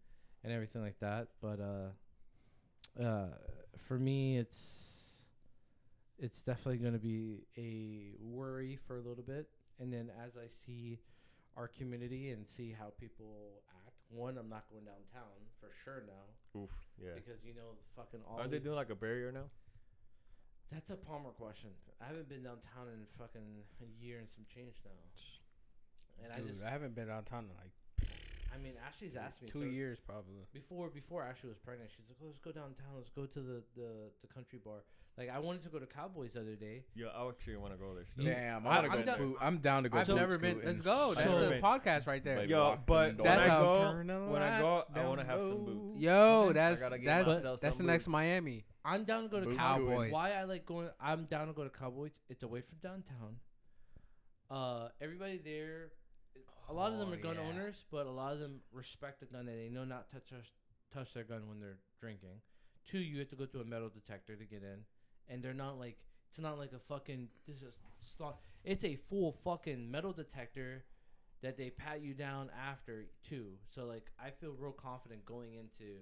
and 0.44 0.52
everything 0.52 0.82
like 0.82 1.00
that. 1.00 1.30
But 1.42 1.60
uh, 1.62 3.02
uh, 3.02 3.28
for 3.88 3.98
me, 3.98 4.38
it's 4.38 4.60
it's 6.20 6.42
definitely 6.42 6.78
going 6.78 6.94
to 6.94 7.00
be 7.00 7.46
a 7.58 8.12
worry 8.22 8.78
for 8.86 8.98
a 8.98 9.02
little 9.02 9.24
bit. 9.24 9.48
And 9.80 9.92
then 9.92 10.12
as 10.24 10.34
I 10.36 10.48
see 10.66 11.00
our 11.56 11.68
community 11.68 12.32
and 12.32 12.46
see 12.48 12.76
how 12.78 12.92
people 13.00 13.64
act, 13.88 13.96
one, 14.10 14.38
I'm 14.38 14.50
not 14.50 14.66
going 14.70 14.86
downtown 14.86 15.32
for 15.60 15.70
sure 15.84 16.04
now 16.06 16.60
Oof. 16.62 16.70
Yeah. 17.02 17.16
because 17.16 17.44
you 17.46 17.56
know 17.56 17.80
fucking 17.96 18.20
all. 18.28 18.40
Aren't 18.40 18.52
they 18.52 18.60
doing 18.60 18.76
like 18.76 18.90
a 18.90 18.96
barrier 18.96 19.32
now? 19.32 19.48
That's 20.72 20.90
a 20.90 20.96
Palmer 20.96 21.30
question. 21.30 21.70
I 22.02 22.08
haven't 22.08 22.28
been 22.28 22.44
downtown 22.44 22.90
in 22.92 23.06
fucking 23.18 23.64
a 23.82 24.04
year 24.04 24.20
and 24.20 24.28
some 24.36 24.44
change 24.54 24.76
now. 24.84 24.98
And 26.22 26.32
I 26.34 26.40
just, 26.46 26.62
I 26.66 26.70
haven't 26.70 26.96
been 26.96 27.08
downtown 27.08 27.46
in 27.46 27.56
like 27.58 27.72
I 28.54 28.58
mean, 28.60 28.74
Ashley's 28.88 29.16
asked 29.16 29.42
me 29.42 29.48
two 29.50 29.62
so 29.62 29.66
years 29.66 30.00
probably. 30.00 30.46
before 30.54 30.90
before 30.90 31.24
Ashley 31.24 31.50
was 31.50 31.58
pregnant. 31.58 31.90
She's 31.90 32.06
like, 32.08 32.18
oh, 32.22 32.28
"Let's 32.28 32.38
go 32.38 32.52
downtown. 32.52 32.94
Let's 32.96 33.10
go 33.10 33.26
to 33.26 33.40
the, 33.40 33.64
the 33.76 33.90
the 34.22 34.28
country 34.32 34.60
bar." 34.64 34.84
Like 35.18 35.30
I 35.30 35.40
wanted 35.40 35.64
to 35.64 35.70
go 35.70 35.80
to 35.80 35.86
Cowboys 35.88 36.34
the 36.34 36.42
other 36.42 36.56
day. 36.56 36.84
Yeah, 36.96 37.08
I 37.08 37.28
actually 37.28 37.58
want 37.58 37.74
to 37.74 37.80
go 37.80 37.94
there. 37.96 38.06
Still. 38.12 38.26
Damn, 38.26 38.66
I- 38.68 38.70
I 38.70 38.74
want 38.82 38.92
I'm 38.92 38.98
to 39.00 39.06
down- 39.06 39.18
go. 39.18 39.26
boot. 39.26 39.38
I'm 39.42 39.58
down 39.58 39.84
to 39.84 39.90
go. 39.90 39.98
I've 39.98 40.08
boot 40.08 40.16
never 40.16 40.38
been. 40.38 40.62
Let's 40.64 40.82
go. 40.82 41.14
That's 41.16 41.28
never 41.30 41.46
a 41.48 41.50
been. 41.50 41.62
podcast 41.64 42.06
right 42.08 42.24
there. 42.24 42.46
Yo, 42.46 42.64
walking 42.64 42.84
but 42.86 43.18
the 43.18 43.24
when 43.24 43.32
That's 43.32 43.44
I 43.44 43.50
how- 43.50 43.62
go, 43.64 43.92
Turn 43.92 44.08
the 44.08 44.14
when 44.20 44.42
I 44.44 44.60
go, 44.60 44.72
lights 44.74 44.86
I 44.96 45.06
want 45.06 45.20
to 45.22 45.26
have 45.26 45.42
some 45.42 45.50
down 45.50 45.66
boots. 45.66 45.96
Yo, 45.98 46.50
I 46.50 46.54
that's 46.54 46.82
gotta 46.84 46.98
get 47.00 47.06
that's 47.06 47.28
myself 47.28 47.60
that's 47.62 47.78
the 47.78 47.84
next. 47.84 48.08
Miami. 48.08 48.66
I'm 48.86 49.04
down 49.04 49.24
to 49.24 49.30
go 49.30 49.40
to 49.40 49.46
Boots 49.48 49.58
Cowboys. 49.58 49.88
Cowboys. 49.90 50.12
Why 50.12 50.32
I 50.34 50.44
like 50.44 50.66
going? 50.68 50.90
I'm 51.02 51.26
down 51.26 51.48
to 51.48 51.54
go 51.54 51.64
to 51.64 51.70
Cowboys. 51.72 52.12
It's 52.30 52.44
away 52.44 52.62
from 52.62 52.78
downtown. 52.84 53.38
Uh, 54.52 54.90
everybody 55.02 55.40
there, 55.44 55.92
a 56.70 56.74
lot 56.74 56.92
of 56.94 57.00
them 57.00 57.10
Oh, 57.10 57.14
are 57.14 57.18
gun 57.18 57.36
yeah. 57.36 57.42
owners, 57.48 57.86
but 57.92 58.06
a 58.06 58.12
lot 58.12 58.34
of 58.34 58.40
them 58.40 58.62
respect 58.72 59.20
the 59.20 59.26
gun 59.26 59.48
and 59.48 59.60
they 59.60 59.70
know 59.70 59.84
not 59.86 60.10
to 60.12 60.20
touch 60.20 60.52
touch 60.94 61.14
their 61.14 61.24
gun 61.24 61.48
when 61.48 61.60
they're 61.60 61.80
drinking. 62.00 62.42
Two, 62.90 63.00
you 63.00 63.20
have 63.20 63.30
to 63.30 63.36
go 63.36 63.46
through 63.46 63.62
a 63.62 63.66
metal 63.66 63.90
detector 63.90 64.36
to 64.36 64.46
get 64.46 64.62
in, 64.62 64.80
and 65.28 65.42
they're 65.44 65.54
not 65.54 65.80
like 65.80 65.98
it's 66.30 66.40
not 66.40 66.58
like 66.58 66.72
a 66.74 66.80
fucking 66.80 67.28
this 67.48 67.58
is 67.58 67.74
slot. 68.02 68.40
It's 68.64 68.84
a 68.84 68.96
full 68.96 69.32
fucking 69.32 69.90
metal 69.90 70.14
detector 70.14 70.84
that 71.42 71.58
they 71.58 71.70
pat 71.70 72.02
you 72.02 72.14
down 72.14 72.50
after 72.58 73.06
too. 73.28 73.54
So 73.74 73.86
like 73.86 74.12
I 74.20 74.30
feel 74.32 74.54
real 74.58 74.72
confident 74.72 75.26
going 75.26 75.54
into 75.56 75.94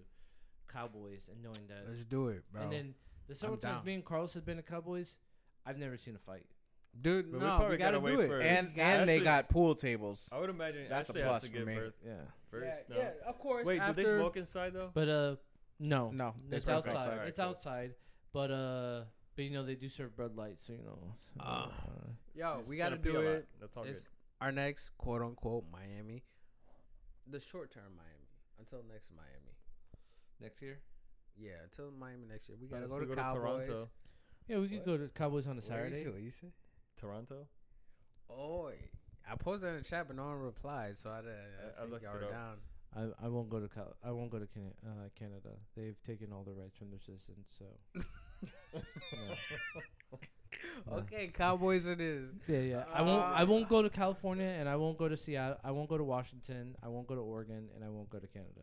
Cowboys 0.72 1.22
and 1.32 1.42
knowing 1.42 1.68
that 1.68 1.86
Let's 1.88 2.06
do 2.06 2.28
it, 2.30 2.44
bro. 2.52 2.62
and 2.64 2.72
then 2.72 2.94
the 3.28 3.36
several 3.36 3.58
times 3.58 3.86
me 3.86 3.94
and 3.96 4.06
Carlos 4.06 4.34
have 4.34 4.46
been 4.46 4.58
to 4.58 4.64
Cowboys, 4.64 5.18
I've 5.66 5.78
never 5.78 5.98
seen 5.98 6.16
a 6.16 6.20
fight. 6.20 6.46
Dude, 7.00 7.32
But 7.32 7.40
we 7.40 7.46
no, 7.46 7.56
probably 7.58 7.70
we 7.70 7.78
gotta 7.78 7.98
gotta 8.00 8.12
do 8.12 8.18
wait 8.18 8.26
it. 8.26 8.28
for- 8.28 8.40
And 8.42 8.72
Yeah, 8.76 9.00
and 9.00 9.10
they 9.10 9.16
Ashley's- 9.16 9.24
got 9.24 9.50
pool 9.50 9.76
tables. 9.76 10.30
I 10.32 10.40
would 10.40 10.50
imagine 10.50 10.88
That's 10.90 11.10
a 11.10 11.14
Ashley 11.14 11.22
plus 11.24 11.34
has 11.34 11.42
to 11.44 11.48
for 11.50 11.54
give 11.58 11.68
me. 11.68 11.76
birth 11.76 11.94
Yeah. 12.06 12.26
first. 12.50 12.90
no? 12.90 12.98
yeah, 12.98 13.12
of 13.26 13.40
course. 13.40 13.66
Wait, 13.66 13.80
after, 13.80 14.04
do 14.04 14.10
they 14.10 14.18
smoke 14.18 14.38
inside 14.38 14.74
though? 14.74 14.92
But 14.94 15.10
uh, 15.10 15.36
no, 15.80 16.12
No, 16.12 16.36
they 16.50 16.58
it's 16.58 16.66
serve 16.66 16.76
outside. 16.78 16.96
outside. 16.96 17.12
Alright, 17.14 17.28
It's 17.30 17.38
cool. 17.38 17.46
outside. 17.46 17.96
But 18.34 18.52
uh, 18.52 19.04
but 19.36 19.46
you 19.46 19.52
know 19.52 19.64
they 19.66 19.76
do 19.76 19.90
serve 19.90 20.16
Bud 20.18 20.36
Light, 20.36 20.58
so 20.62 20.74
you 20.74 20.80
know. 20.84 21.16
so, 21.34 21.40
Ah. 21.40 21.84
uh, 21.88 22.10
Yo, 22.36 22.54
It's 22.56 22.70
we 22.70 22.78
gotta 22.78 22.98
gonna 22.98 23.04
pee 23.04 23.12
do 23.12 23.18
a 23.18 23.24
lot. 23.30 23.36
it. 23.40 23.48
That's 23.60 23.78
all 23.78 23.84
It's 23.84 24.10
our 24.42 24.52
next 24.52 24.90
quote 24.98 25.22
unquote 25.22 25.66
Miami. 25.72 26.24
The 27.28 27.40
short 27.40 27.72
term 27.72 27.96
Miami. 27.96 28.28
Until 28.60 28.84
next 28.84 29.12
Miami. 29.16 29.56
next 30.40 30.62
year. 30.62 30.80
Yeah, 31.38 31.64
until 31.64 31.92
Miami 31.92 32.26
next 32.28 32.50
year. 32.50 32.58
We 32.62 32.68
gotta 32.68 32.84
Unless 32.84 32.92
go 32.92 33.00
we 33.00 33.06
to 33.08 33.16
Cowboys. 33.16 33.68
Toronto. 33.68 33.90
Yeah, 34.48 34.60
we 34.60 34.68
could 34.70 34.78
What? 34.80 34.86
go 34.86 34.98
to 34.98 35.08
Cowboys 35.10 35.48
on 35.48 35.58
a 35.58 35.62
Saturday. 35.62 36.08
what 36.08 36.20
you 36.22 36.32
say? 36.32 36.52
Toronto. 37.02 37.48
Oh, 38.30 38.70
I 39.30 39.36
posted 39.36 39.70
in 39.72 39.76
the 39.78 39.84
chat, 39.84 40.08
but 40.08 40.16
no 40.16 40.24
one 40.26 40.38
replied, 40.40 40.96
so 40.98 41.10
I, 41.10 41.14
I, 41.14 41.18
I- 41.18 41.22
I 41.22 41.80
think 41.82 41.92
looked 41.92 42.04
y'all 42.04 42.18
it 42.18 42.24
up. 42.24 42.32
down. 42.32 42.58
I 42.94 43.26
I 43.26 43.28
won't 43.30 43.50
go 43.50 43.60
to 43.60 43.68
Cal- 43.70 43.96
I 44.04 44.12
won't 44.12 44.30
go 44.32 44.40
to 44.40 44.48
Can- 44.48 44.74
uh, 44.86 45.08
Canada. 45.18 45.52
They've 45.76 45.96
taken 46.06 46.32
all 46.34 46.44
the 46.44 46.52
rights 46.54 46.78
from 46.78 46.90
their 46.92 47.00
citizens. 47.00 47.48
So. 47.58 47.66
yeah. 48.74 48.82
Yeah. 50.90 50.94
Okay, 50.98 51.28
Cowboys 51.28 51.88
it 51.88 52.02
is. 52.02 52.34
Yeah, 52.48 52.60
yeah. 52.60 52.84
I 52.94 53.02
won't. 53.02 53.24
I 53.24 53.44
won't 53.46 53.70
go 53.70 53.82
to 53.82 53.90
California, 53.90 54.46
and 54.60 54.68
I 54.68 54.76
won't 54.76 54.98
go 54.98 55.08
to 55.08 55.16
Seattle. 55.18 55.58
I 55.64 55.72
won't 55.72 55.88
go 55.90 55.98
to 55.98 56.04
Washington. 56.04 56.76
I 56.84 56.88
won't 56.88 57.08
go 57.08 57.16
to 57.16 57.22
Oregon, 57.22 57.70
and 57.76 57.84
I 57.84 57.90
won't 57.90 58.10
go 58.10 58.20
to 58.20 58.28
Canada. 58.28 58.62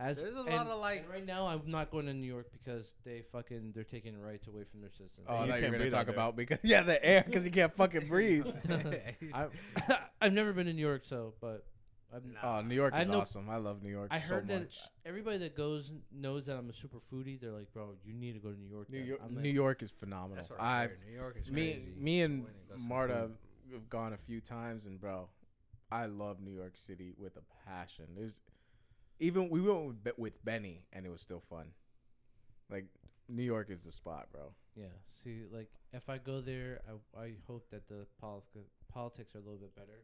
As 0.00 0.16
There's 0.16 0.36
a 0.36 0.40
and- 0.42 0.50
lot 0.54 0.66
of, 0.68 0.78
like- 0.80 1.00
and 1.00 1.08
right 1.08 1.26
now, 1.26 1.46
I'm 1.48 1.62
not 1.66 1.90
going 1.90 2.06
to 2.06 2.14
New 2.14 2.26
York 2.26 2.46
because 2.52 2.86
they 3.04 3.22
fucking 3.32 3.72
they're 3.74 3.82
taking 3.84 4.20
rights 4.20 4.46
away 4.46 4.62
from 4.70 4.80
their 4.80 4.90
citizens. 4.90 5.26
Oh, 5.28 5.34
I 5.34 5.40
You 5.44 5.46
thought 5.46 5.46
you 5.46 5.52
can't 5.52 5.62
were 5.62 5.66
gonna 5.70 5.78
breathe 5.84 5.92
talk 5.92 6.06
there. 6.06 6.14
about 6.14 6.36
because 6.36 6.58
yeah, 6.62 6.82
the 6.82 7.04
air 7.04 7.24
because 7.26 7.44
you 7.44 7.50
can't 7.50 7.74
fucking 7.74 8.06
breathe. 8.06 8.46
I, 9.34 9.46
I've 10.20 10.32
never 10.32 10.52
been 10.52 10.66
to 10.66 10.72
New 10.72 10.86
York, 10.86 11.02
so 11.04 11.34
but 11.40 11.66
I'm, 12.14 12.34
Oh, 12.42 12.60
New 12.62 12.74
York 12.76 12.94
I 12.94 13.02
is 13.02 13.08
know- 13.08 13.20
awesome. 13.20 13.50
I 13.50 13.56
love 13.56 13.82
New 13.82 13.90
York 13.90 14.08
I 14.12 14.20
so 14.20 14.36
heard 14.36 14.48
that 14.48 14.60
much. 14.60 14.78
everybody 15.04 15.38
that 15.38 15.56
goes 15.56 15.90
knows 16.12 16.46
that 16.46 16.56
I'm 16.56 16.70
a 16.70 16.74
super 16.74 16.98
foodie. 17.12 17.40
They're 17.40 17.50
like, 17.50 17.72
bro, 17.72 17.90
you 18.04 18.14
need 18.14 18.32
to 18.34 18.38
go 18.38 18.50
to 18.52 18.58
New 18.58 18.68
York. 18.70 18.90
New 18.92 18.98
then." 19.00 19.08
York, 19.08 19.20
I'm 19.24 19.34
like, 19.34 19.42
New 19.42 19.50
York 19.50 19.82
is 19.82 19.90
phenomenal. 19.90 20.36
That's 20.36 20.48
what 20.50 20.60
I 20.60 20.84
I've 20.84 20.90
heard. 20.90 20.98
New 21.08 21.14
York 21.16 21.36
is 21.40 21.50
me, 21.52 21.72
crazy. 21.72 21.86
me 21.98 22.20
and 22.22 22.42
Go 22.44 22.48
in 22.48 22.54
and 22.76 22.82
go 22.82 22.88
Marta 22.88 23.14
food. 23.14 23.72
have 23.74 23.88
gone 23.90 24.12
a 24.12 24.16
few 24.16 24.40
times, 24.40 24.86
and 24.86 25.00
bro, 25.00 25.28
I 25.90 26.06
love 26.06 26.40
New 26.40 26.52
York 26.54 26.74
City 26.76 27.14
with 27.18 27.36
a 27.36 27.42
passion. 27.68 28.04
There's 28.16 28.40
even 29.20 29.48
we 29.48 29.60
went 29.60 29.84
with, 30.04 30.18
with 30.18 30.44
Benny, 30.44 30.84
and 30.92 31.04
it 31.06 31.10
was 31.10 31.20
still 31.20 31.40
fun. 31.40 31.66
Like 32.70 32.86
New 33.28 33.42
York 33.42 33.70
is 33.70 33.84
the 33.84 33.92
spot, 33.92 34.28
bro. 34.32 34.52
Yeah. 34.76 34.86
See, 35.24 35.42
like 35.52 35.68
if 35.92 36.08
I 36.08 36.18
go 36.18 36.40
there, 36.40 36.80
I 37.16 37.20
I 37.20 37.32
hope 37.46 37.68
that 37.70 37.88
the 37.88 38.06
politics 38.20 38.70
politics 38.92 39.34
are 39.34 39.38
a 39.38 39.42
little 39.42 39.58
bit 39.58 39.74
better. 39.74 40.00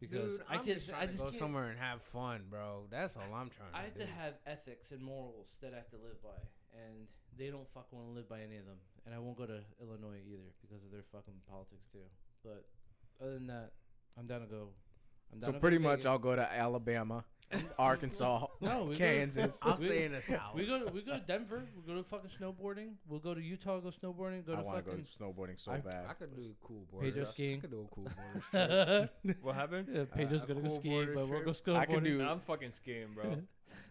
Because 0.00 0.32
Dude, 0.38 0.42
I 0.50 0.54
I'm 0.54 0.64
can 0.64 0.74
just 0.74 0.90
I 0.90 0.92
trying 0.92 1.08
to 1.08 1.14
go 1.14 1.22
can't- 1.24 1.34
somewhere 1.34 1.70
and 1.70 1.78
have 1.78 2.02
fun, 2.02 2.42
bro. 2.50 2.86
That's 2.90 3.16
all 3.16 3.22
I'm 3.34 3.50
trying 3.50 3.70
to 3.70 3.74
do. 3.74 3.78
I 3.78 3.82
have 3.84 3.94
do. 3.94 4.00
to 4.00 4.06
have 4.06 4.34
ethics 4.46 4.90
and 4.90 5.00
morals 5.02 5.56
that 5.62 5.72
I 5.72 5.76
have 5.76 5.90
to 5.90 5.96
live 5.96 6.20
by, 6.22 6.38
and 6.74 7.06
they 7.38 7.48
don't 7.50 7.68
fucking 7.72 7.96
want 7.96 8.10
to 8.10 8.14
live 8.14 8.28
by 8.28 8.40
any 8.42 8.56
of 8.56 8.66
them. 8.66 8.78
And 9.06 9.14
I 9.14 9.18
won't 9.18 9.36
go 9.38 9.46
to 9.46 9.60
Illinois 9.80 10.18
either 10.28 10.50
because 10.60 10.84
of 10.84 10.90
their 10.90 11.04
fucking 11.12 11.34
politics 11.48 11.86
too. 11.92 12.06
But 12.44 12.64
other 13.20 13.34
than 13.34 13.46
that, 13.48 13.72
I'm 14.18 14.26
down 14.26 14.40
to 14.40 14.46
go. 14.46 14.68
I'm 15.32 15.38
down 15.38 15.48
So 15.48 15.52
to 15.52 15.60
pretty 15.60 15.78
to 15.78 15.82
much, 15.82 15.98
Vegas. 16.00 16.06
I'll 16.06 16.18
go 16.18 16.34
to 16.36 16.52
Alabama, 16.52 17.24
Arkansas, 17.78 18.46
No, 18.60 18.84
we 18.84 18.94
go- 18.94 18.98
Kansas. 18.98 19.58
I'll 19.62 19.76
stay 19.76 20.04
in 20.04 20.12
the 20.12 20.22
south. 20.22 20.54
we 20.54 20.66
go 20.66 20.84
to, 20.84 20.92
we 20.92 21.02
go 21.02 21.12
to 21.12 21.20
Denver. 21.26 21.64
We 21.76 21.82
go 21.92 21.98
to 22.00 22.04
fucking 22.08 22.30
snowboarding. 22.40 22.94
We'll 23.08 23.20
go 23.20 23.34
to 23.34 23.40
Utah. 23.42 23.78
Go 23.80 23.90
snowboarding. 23.90 24.46
Go 24.46 24.54
I 24.54 24.56
to 24.56 24.62
want 24.62 24.78
to 24.78 24.82
go 24.84 24.90
fucking. 24.96 25.06
snowboarding 25.20 25.60
so 25.60 25.72
I- 25.72 25.78
bad. 25.78 26.04
I 26.08 26.12
could 26.14 26.34
do 26.34 26.54
cool 26.62 26.86
border. 26.90 27.10
Pedro 27.10 27.24
skiing. 27.26 27.58
I 27.58 27.60
could 27.60 27.70
do 27.70 27.86
a 27.90 27.94
cool 27.94 28.08
border 28.50 29.10
trip. 29.24 29.36
What 29.42 29.54
happened? 29.54 29.88
yeah, 29.92 30.04
Pedro's 30.14 30.44
a 30.44 30.46
gonna 30.46 30.60
go 30.60 30.68
cool 30.68 30.78
skiing, 30.80 30.94
border 30.94 31.14
but 31.14 31.28
we'll 31.28 31.42
trip. 31.42 31.64
go 31.64 31.72
snowboarding. 31.72 31.76
I 31.78 31.86
can 31.86 32.04
do- 32.04 32.22
I'm 32.22 32.40
fucking 32.40 32.70
skiing, 32.70 33.08
bro. 33.14 33.36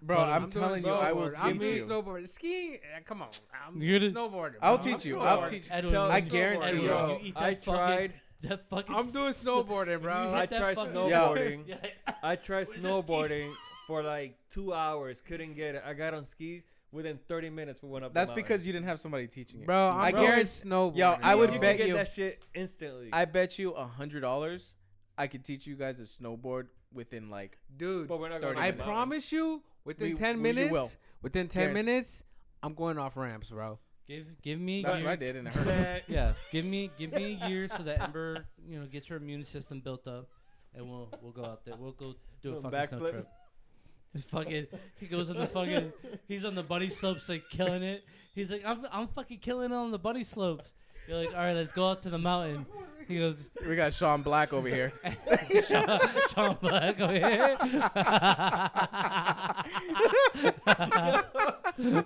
Bro, 0.04 0.18
But 0.18 0.30
I'm, 0.30 0.42
doing 0.50 0.52
telling 0.52 0.84
you, 0.84 0.90
I 0.92 1.12
will 1.12 1.30
snowboard. 1.30 1.34
I'm 1.40 1.54
teach 1.54 1.62
doing 1.62 1.76
you. 1.76 1.84
snowboarding. 1.86 2.30
Skiing? 2.30 2.74
eh, 2.74 3.00
come 3.06 3.22
on. 3.22 3.30
I'm 3.68 3.80
You're 3.82 4.00
gonna- 4.00 4.12
snowboarding. 4.12 4.56
I'll 4.62 4.78
bro. 4.80 4.86
teach 4.94 5.06
you. 5.06 5.20
I'm 5.20 5.28
I'll 5.28 5.38
snowboarding. 5.42 5.50
teach 5.52 5.66
you. 5.66 5.72
Edwin, 5.76 5.92
Tell- 5.94 6.12
I 6.12 6.20
guarantee 6.22 6.66
Edwin, 6.68 6.82
you. 6.82 6.88
you 6.88 6.90
Yo, 6.96 7.20
eat 7.22 7.34
I 7.38 7.40
fucking- 7.56 7.62
tried. 7.74 8.14
That 8.44 8.68
fucking. 8.70 8.96
I'm 8.96 9.12
doing 9.12 9.32
snowboarding, 9.44 10.02
bro. 10.02 10.34
I 10.34 10.46
that 10.46 10.58
tried 10.58 10.76
fucking- 10.78 10.94
snowboarding. 10.94 11.78
I 12.24 12.36
tried 12.36 12.60
With 12.62 12.68
the 12.68 12.74
skis. 12.74 12.84
snowboarding 12.84 13.54
for 13.88 14.02
like 14.04 14.36
two 14.50 14.74
hours. 14.74 15.22
Couldn't 15.22 15.54
get 15.56 15.76
it. 15.76 15.84
I 15.86 15.94
got 15.94 16.14
on 16.14 16.26
skis. 16.26 16.64
Within 16.94 17.20
30 17.30 17.50
minutes, 17.52 17.82
we 17.82 17.88
went 17.88 18.04
up. 18.04 18.14
That's 18.14 18.30
the 18.32 18.36
because 18.36 18.68
you 18.68 18.74
didn't 18.74 18.88
have 18.88 19.00
somebody 19.00 19.26
teaching 19.28 19.62
you. 19.62 19.66
Bro, 19.66 19.92
I'm 19.92 20.00
I 20.02 20.12
guarantee- 20.12 20.44
snowboarding. 20.44 20.98
Yo, 20.98 21.16
I 21.24 21.36
would 21.36 21.54
you 21.54 21.60
bet 21.60 21.78
get 21.78 21.88
you- 21.88 21.94
that 21.94 22.08
shit 22.10 22.44
instantly. 22.54 23.10
I 23.14 23.24
bet 23.26 23.58
you 23.58 23.72
a 23.72 23.86
hundred 23.86 24.22
dollars, 24.22 24.76
I 25.18 25.28
could 25.28 25.46
teach 25.46 25.66
you 25.66 25.76
guys 25.76 25.96
to 25.98 26.02
snowboard 26.04 26.68
within 26.94 27.30
like. 27.30 27.58
dude. 27.78 28.08
but 28.10 28.20
we're 28.20 28.28
not 28.28 28.42
going. 28.42 28.56
30 28.56 28.66
I 28.68 28.72
to 28.72 28.78
the 28.78 28.78
mountain. 28.80 28.94
promise 28.94 29.32
you, 29.32 29.64
within 29.86 30.10
We- 30.10 30.16
ten 30.18 30.42
we- 30.42 30.50
you 30.50 30.54
minutes, 30.56 30.72
will. 30.74 30.90
within 31.22 31.48
ten 31.48 31.68
Guarantee. 31.74 31.82
minutes, 31.92 32.24
I'm 32.62 32.74
going 32.74 32.98
off 32.98 33.16
ramps, 33.16 33.52
bro. 33.52 33.80
Give 34.08 34.26
give 34.42 34.60
me. 34.60 34.84
That's 34.84 34.98
give- 34.98 35.06
what 35.06 35.12
I 35.12 35.16
did, 35.16 35.36
and 35.36 35.48
it 35.48 35.54
hurt. 35.54 36.04
Yeah, 36.08 36.34
give 36.52 36.66
me 36.66 36.92
give 36.98 37.14
me 37.14 37.40
a 37.42 37.48
year 37.48 37.68
so 37.70 37.84
that 37.84 38.02
Ember 38.02 38.46
you 38.68 38.80
know 38.80 38.86
gets 38.86 39.08
her 39.08 39.16
immune 39.16 39.46
system 39.46 39.80
built 39.80 40.08
up, 40.08 40.28
and 40.76 40.90
we'll 40.90 41.10
we'll 41.22 41.32
go 41.32 41.46
out 41.46 41.66
there. 41.66 41.76
We'll 41.78 41.92
go 41.94 42.16
do 42.42 42.58
a 42.58 42.62
fucking 42.62 43.00
snow 43.00 43.12
trip. 43.12 43.26
Fucking 44.30 44.68
he 45.00 45.06
goes 45.06 45.30
on 45.30 45.38
the 45.38 45.48
fucking 45.48 45.94
he's 46.28 46.44
on 46.44 46.54
the 46.54 46.64
bunny 46.64 46.90
slopes 46.90 47.30
like 47.30 47.44
killing 47.50 47.82
it. 47.82 48.04
He's 48.36 48.50
like 48.52 48.64
I'm 48.66 48.86
I'm 48.92 49.08
fucking 49.08 49.40
killing 49.40 49.72
it 49.72 49.76
on 49.76 49.92
the 49.92 50.00
bunny 50.00 50.26
slopes. 50.26 50.70
You're 51.08 51.18
like 51.18 51.30
all 51.30 51.40
right, 51.40 51.56
let's 51.56 51.72
go 51.72 51.90
out 51.90 52.02
to 52.02 52.10
the 52.10 52.18
mountain. 52.18 52.66
He 53.12 53.20
goes 53.20 53.36
We 53.68 53.76
got 53.76 53.94
Sean 53.94 54.22
Black 54.22 54.54
over 54.54 54.70
here. 54.70 54.94
Sean, 55.68 56.00
Sean 56.34 56.58
Black 56.62 56.98
over 57.02 57.12
here. 57.12 57.58
Fucked 57.58 57.74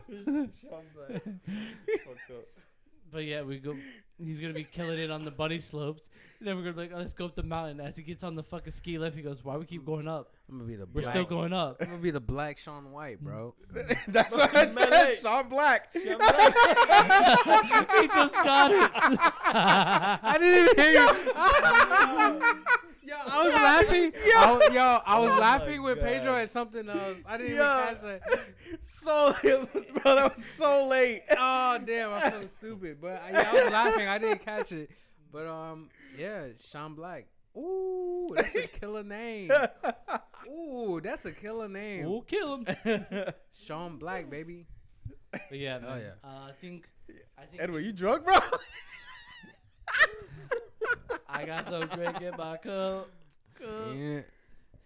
up. 2.31 2.47
But 3.11 3.25
yeah, 3.25 3.43
we 3.43 3.59
go. 3.59 3.75
He's 4.17 4.39
gonna 4.39 4.53
be 4.53 4.63
killing 4.63 4.97
it 4.97 5.11
on 5.11 5.25
the 5.25 5.31
bunny 5.31 5.59
slopes. 5.59 6.01
And 6.39 6.47
then 6.49 6.55
we're 6.57 6.63
gonna 6.63 6.73
be 6.73 6.81
like, 6.81 6.91
oh, 6.93 6.97
let's 6.99 7.13
go 7.13 7.25
up 7.25 7.35
the 7.35 7.43
mountain. 7.43 7.79
As 7.79 7.95
he 7.95 8.03
gets 8.03 8.21
on 8.23 8.35
the 8.35 8.43
fucking 8.43 8.73
ski 8.73 8.97
lift, 8.97 9.15
he 9.15 9.21
goes, 9.21 9.41
"Why 9.43 9.55
we 9.55 9.63
keep 9.65 9.85
going 9.85 10.05
up? 10.07 10.33
I'm 10.49 10.57
gonna 10.57 10.67
be 10.67 10.75
the 10.75 10.85
We're 10.85 11.03
black. 11.03 11.13
still 11.13 11.23
going 11.23 11.53
up." 11.53 11.77
I'm 11.79 11.87
gonna 11.87 12.01
be 12.01 12.11
the 12.11 12.19
black 12.19 12.57
Shaun 12.57 12.91
White, 12.91 13.21
bro. 13.21 13.53
That's 14.07 14.33
what 14.35 14.53
I 14.55 14.65
said. 14.65 14.75
Melee. 14.75 15.15
Sean 15.15 15.47
Black. 15.47 15.87
he 15.93 16.03
just 16.03 16.19
got 18.33 18.71
it. 18.71 18.91
I 18.93 20.37
didn't 20.39 20.65
even 20.65 20.77
hear 20.77 20.91
you. 20.91 21.07
Yo, 23.07 23.13
I 23.27 23.43
was 23.43 23.53
laughing. 23.53 24.11
I 24.35 24.51
was, 24.51 24.73
yo, 24.73 24.99
I 25.05 25.19
was 25.19 25.31
Oh 25.31 25.37
laughing 25.39 25.83
with 25.83 25.99
Pedro 26.01 26.33
at 26.35 26.49
something 26.49 26.89
else. 26.89 27.23
I 27.27 27.37
didn't 27.37 27.55
Yeah. 27.55 27.91
even 27.91 27.95
catch 27.95 28.01
that. 28.01 28.21
so, 28.81 29.35
bro, 29.43 30.15
that 30.15 30.35
was 30.35 30.43
so 30.45 30.87
late. 30.87 31.21
Oh 31.37 31.77
damn, 31.85 32.13
I 32.13 32.31
feel 32.31 32.47
stupid. 32.49 32.97
But 32.99 33.21
yeah, 33.31 33.51
I 33.51 33.53
was 33.63 33.71
laughing. 33.71 34.07
I 34.07 34.17
didn't 34.17 34.43
catch 34.43 34.71
it. 34.71 34.89
But 35.31 35.45
um, 35.47 35.89
yeah, 36.17 36.47
Sean 36.59 36.95
Black. 36.95 37.25
Ooh, 37.57 38.33
that's 38.35 38.55
a 38.55 38.67
killer 38.67 39.03
name. 39.03 39.51
Ooh, 40.47 40.99
that's 41.01 41.25
a 41.25 41.31
killer 41.31 41.69
name. 41.69 42.05
We'll 42.09 42.21
kill 42.21 42.57
him. 42.57 42.67
Sean 43.51 43.97
Black, 43.97 44.29
baby. 44.29 44.65
But 45.31 45.57
yeah, 45.57 45.79
Oh, 45.81 45.89
man, 45.89 46.01
yeah. 46.01 46.29
Uh, 46.29 46.47
I 46.49 46.51
think, 46.59 46.89
I 47.37 47.45
think 47.45 47.61
Edward, 47.61 47.81
you 47.81 47.93
drunk, 47.93 48.25
bro? 48.25 48.35
I 51.27 51.45
got 51.45 51.67
some 51.67 51.87
drink 51.87 52.21
in 52.21 52.31
my 52.37 52.57
cup. 52.57 53.09
cup. 53.59 53.69
Yeah. 53.95 54.21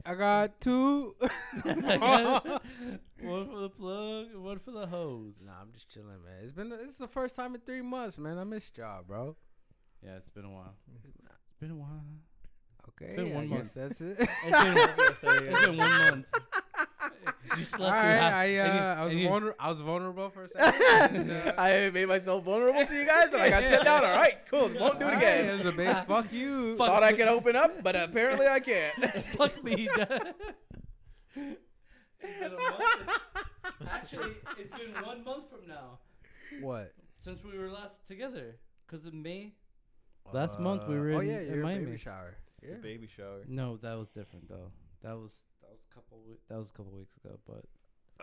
I 0.05 0.15
got 0.15 0.61
two. 0.61 1.15
I 1.65 1.97
got 1.97 2.63
one 3.21 3.47
for 3.49 3.59
the 3.59 3.69
plug 3.69 4.27
and 4.33 4.43
one 4.43 4.59
for 4.59 4.71
the 4.71 4.87
hose. 4.87 5.35
Nah, 5.45 5.51
I'm 5.61 5.71
just 5.73 5.89
chilling, 5.89 6.23
man. 6.23 6.41
It's 6.41 6.53
been 6.53 6.71
it's 6.71 6.97
the 6.97 7.07
first 7.07 7.35
time 7.35 7.53
in 7.53 7.61
three 7.61 7.81
months, 7.81 8.17
man. 8.17 8.37
I 8.37 8.43
missed 8.45 8.77
y'all, 8.77 9.03
bro. 9.03 9.35
Yeah, 10.03 10.15
it's 10.17 10.29
been 10.29 10.45
a 10.45 10.49
while. 10.51 10.73
It's 11.03 11.59
been 11.59 11.71
a 11.71 11.75
while. 11.75 12.03
Okay, 12.89 13.11
It's 13.13 13.15
been 13.19 13.33
one 13.33 13.43
I 13.43 13.47
month. 13.47 13.61
guess 13.61 13.73
that's 13.73 14.01
it. 14.01 14.17
It's 14.19 14.27
been, 14.43 14.53
I 14.53 14.73
was 14.73 14.95
gonna 14.95 15.15
say, 15.15 15.47
it's 15.47 15.65
been 15.65 15.77
one 15.77 15.89
month. 15.89 16.25
You 17.57 17.63
slept 17.65 17.81
All 17.83 17.89
through 17.89 17.97
right. 17.99 18.33
I 18.33 18.45
and 18.45 18.73
you- 18.73 18.79
uh, 18.79 18.95
I 18.95 19.03
was 19.03 19.11
and 19.11 19.21
you- 19.21 19.27
vulnerable. 19.29 19.57
I 19.59 19.69
was 19.69 19.81
vulnerable 19.81 20.29
for 20.29 20.43
a 20.43 20.47
second. 20.49 21.15
and, 21.15 21.31
uh, 21.31 21.53
I 21.57 21.89
made 21.91 22.07
myself 22.07 22.43
vulnerable 22.43 22.85
to 22.85 22.93
you 22.93 23.05
guys, 23.05 23.33
and 23.33 23.41
I 23.41 23.49
got 23.49 23.63
shut 23.63 23.83
down. 23.83 24.05
All 24.05 24.11
right, 24.15 24.37
cool. 24.49 24.69
Won't 24.79 24.99
do 24.99 25.05
it 25.07 25.07
all 25.07 25.09
right, 25.09 25.17
again. 25.17 25.49
It 25.49 25.53
was 25.57 25.65
a 25.65 25.71
big 25.71 25.95
fuck 26.07 26.31
you. 26.31 26.77
Fuck 26.77 26.87
Thought 26.87 27.03
I 27.03 27.13
could 27.13 27.27
open 27.27 27.55
up, 27.55 27.83
but 27.83 27.95
apparently 27.95 28.47
I 28.47 28.59
can't. 28.59 28.95
Fuck 29.35 29.63
me. 29.63 29.89
Dad. 29.95 30.33
It's 31.35 32.39
been 32.39 32.47
a 32.47 32.49
month. 32.49 33.19
Actually, 33.91 34.31
it's 34.57 34.77
been 34.77 35.03
one 35.05 35.23
month 35.23 35.45
from 35.49 35.67
now 35.67 35.99
What? 36.61 36.93
since 37.23 37.43
we 37.43 37.57
were 37.57 37.69
last 37.69 38.07
together. 38.07 38.55
Cause 38.87 39.05
in 39.05 39.21
May. 39.21 39.53
Last 40.31 40.59
month 40.59 40.87
we 40.87 40.99
were 40.99 41.11
Oh 41.13 41.19
in- 41.19 41.27
yeah, 41.27 41.39
in 41.39 41.53
your 41.53 41.63
Miami. 41.63 41.85
baby 41.85 41.97
shower. 41.97 42.37
Yeah. 42.61 42.73
the 42.75 42.79
baby 42.81 43.07
shower. 43.07 43.41
No, 43.47 43.77
that 43.77 43.97
was 43.97 44.09
different 44.09 44.47
though. 44.49 44.71
That 45.01 45.15
was 45.17 45.31
that 45.61 45.71
was 45.71 45.79
a 45.89 45.93
couple. 45.93 46.19
We- 46.27 46.35
that 46.49 46.57
was 46.57 46.69
a 46.69 46.73
couple 46.73 46.91
weeks 46.93 47.15
ago. 47.23 47.39
But 47.47 47.65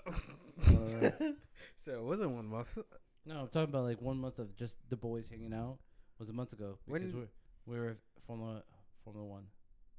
uh, 0.06 1.10
So 1.76 1.92
it 1.92 2.02
wasn't 2.02 2.30
one 2.30 2.46
month. 2.46 2.78
no, 3.24 3.40
I'm 3.40 3.48
talking 3.48 3.70
about 3.70 3.84
like 3.84 4.00
one 4.00 4.18
month 4.18 4.38
of 4.38 4.54
just 4.56 4.74
the 4.88 4.96
boys 4.96 5.28
hanging 5.28 5.52
out. 5.54 5.78
Was 6.18 6.28
a 6.28 6.32
month 6.32 6.52
ago 6.52 6.78
because 6.86 7.12
When- 7.12 7.28
we 7.66 7.74
we 7.74 7.80
were 7.80 7.96
Formula 8.26 8.62
Formula 9.04 9.26
One. 9.26 9.44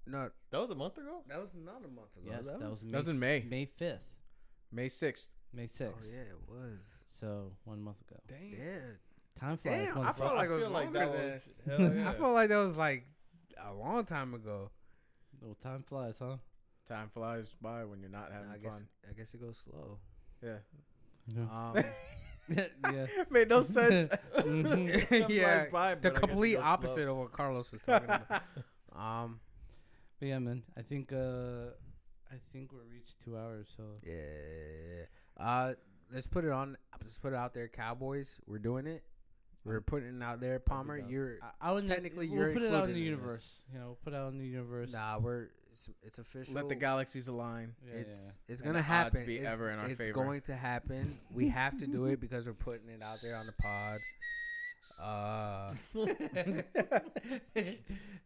No, 0.09 0.29
That 0.51 0.59
was 0.61 0.69
a 0.69 0.75
month 0.75 0.97
ago. 0.97 1.23
that 1.27 1.37
was 1.39 1.49
not 1.53 1.83
a 1.83 1.87
month 1.89 2.15
ago. 2.15 2.29
Yes, 2.31 2.45
that, 2.45 2.59
was, 2.61 2.79
that 2.81 2.95
was 2.97 3.07
in 3.09 3.19
May. 3.19 3.43
May 3.49 3.65
fifth, 3.65 3.99
May 4.71 4.87
6th. 4.87 5.27
May 5.53 5.67
sixth. 5.67 5.81
Oh 6.01 6.09
yeah, 6.09 6.21
it 6.21 6.39
was. 6.47 7.03
So 7.19 7.51
one 7.65 7.81
month 7.81 7.97
ago. 8.09 8.17
Dang. 8.27 8.51
Yeah. 8.57 8.95
Time 9.39 9.57
flies. 9.57 9.85
Damn, 9.87 9.97
I 9.99 10.03
flies. 10.11 10.17
felt 10.17 10.35
like 10.35 10.49
it 10.49 10.53
was 10.53 10.63
feel 10.63 10.71
like 10.71 10.83
longer 10.85 10.99
that 10.99 11.11
than- 11.11 11.29
was. 11.31 11.49
Yeah. 11.95 12.09
I 12.09 12.13
felt 12.13 12.33
like 12.33 12.49
that 12.49 12.57
was 12.57 12.77
like 12.77 13.05
a 13.63 13.73
long 13.73 14.03
time 14.05 14.33
ago. 14.33 14.71
No, 15.41 15.55
time 15.61 15.83
flies, 15.87 16.15
huh? 16.19 16.37
Time 16.87 17.09
flies 17.13 17.55
by 17.61 17.83
when 17.85 17.99
you're 18.01 18.09
not 18.09 18.31
having 18.31 18.49
I 18.49 18.57
guess 18.57 18.73
fun. 18.73 18.87
I 19.09 19.13
guess 19.13 19.33
it 19.33 19.41
goes 19.41 19.57
slow. 19.63 19.97
Yeah. 20.43 20.57
Um, 21.37 21.75
yeah. 22.93 23.05
Made 23.29 23.49
no 23.49 23.61
sense. 23.61 24.09
Mhm. 24.37 25.27
Yeah, 25.29 25.65
by, 25.71 25.95
the 25.95 25.99
but 26.01 26.07
I 26.07 26.09
guess 26.09 26.11
it 26.11 26.15
complete 26.15 26.53
goes 26.53 26.61
slow. 26.63 26.71
opposite 26.71 27.07
of 27.09 27.17
what 27.17 27.31
Carlos 27.33 27.71
was 27.71 27.81
talking 27.81 28.09
about. 28.09 28.41
um, 28.95 29.39
But 30.19 30.27
yeah, 30.29 30.39
man. 30.39 30.63
I 30.77 30.81
think 30.81 31.11
uh, 31.11 31.71
I 32.31 32.35
think 32.53 32.71
we're 32.71 32.85
reached 32.89 33.19
two 33.23 33.37
hours. 33.37 33.67
So 33.75 33.83
yeah. 34.03 35.05
Uh, 35.37 35.73
let's 36.13 36.27
put 36.27 36.45
it 36.45 36.51
on. 36.51 36.77
Let's 37.01 37.19
put 37.19 37.33
it 37.33 37.35
out 37.35 37.53
there, 37.53 37.67
Cowboys. 37.67 38.39
We're 38.47 38.59
doing 38.59 38.87
it. 38.87 39.03
We're 39.67 39.81
putting 39.81 40.15
it 40.21 40.23
out 40.23 40.39
there, 40.39 40.59
Palmer. 40.59 40.97
You're 40.97 41.39
I, 41.61 41.69
I 41.69 41.71
would 41.73 41.85
Technically, 41.87 42.29
we'll 42.29 42.37
you're 42.39 42.53
put 42.53 42.63
it 42.63 42.73
out 42.73 42.85
in 42.89 42.93
the 42.95 43.07
included 43.07 43.23
in 43.23 43.27
this. 43.27 43.33
universe. 43.33 43.51
You 43.73 43.79
know, 43.79 43.97
put 44.03 44.13
it 44.13 44.15
out 44.15 44.31
in 44.31 44.39
the 44.39 44.45
universe. 44.45 44.89
nah. 44.91 45.17
We're 45.19 45.47
it's, 45.73 45.89
it's 46.01 46.17
official. 46.19 46.53
Let 46.55 46.69
the 46.69 46.75
galaxies 46.75 47.27
align. 47.27 47.75
Yeah, 47.85 47.99
it's 47.99 48.39
it's 48.47 48.61
And 48.61 48.71
gonna 48.71 48.81
happen. 48.81 49.25
be 49.25 49.35
it's 49.37 49.45
ever 49.45 49.69
in 49.69 49.79
our 49.79 49.87
it's 49.87 49.97
favor. 49.99 50.13
going 50.13 50.41
to 50.41 50.55
happen. 50.55 51.17
We 51.31 51.49
have 51.49 51.77
to 51.79 51.85
do 51.87 52.05
it 52.05 52.19
because 52.21 52.47
we're 52.47 52.53
putting 52.53 52.89
it 52.89 53.03
out 53.03 53.19
there 53.21 53.35
on 53.35 53.45
the 53.45 53.53
pod. 53.61 53.99
Uh. 54.99 55.73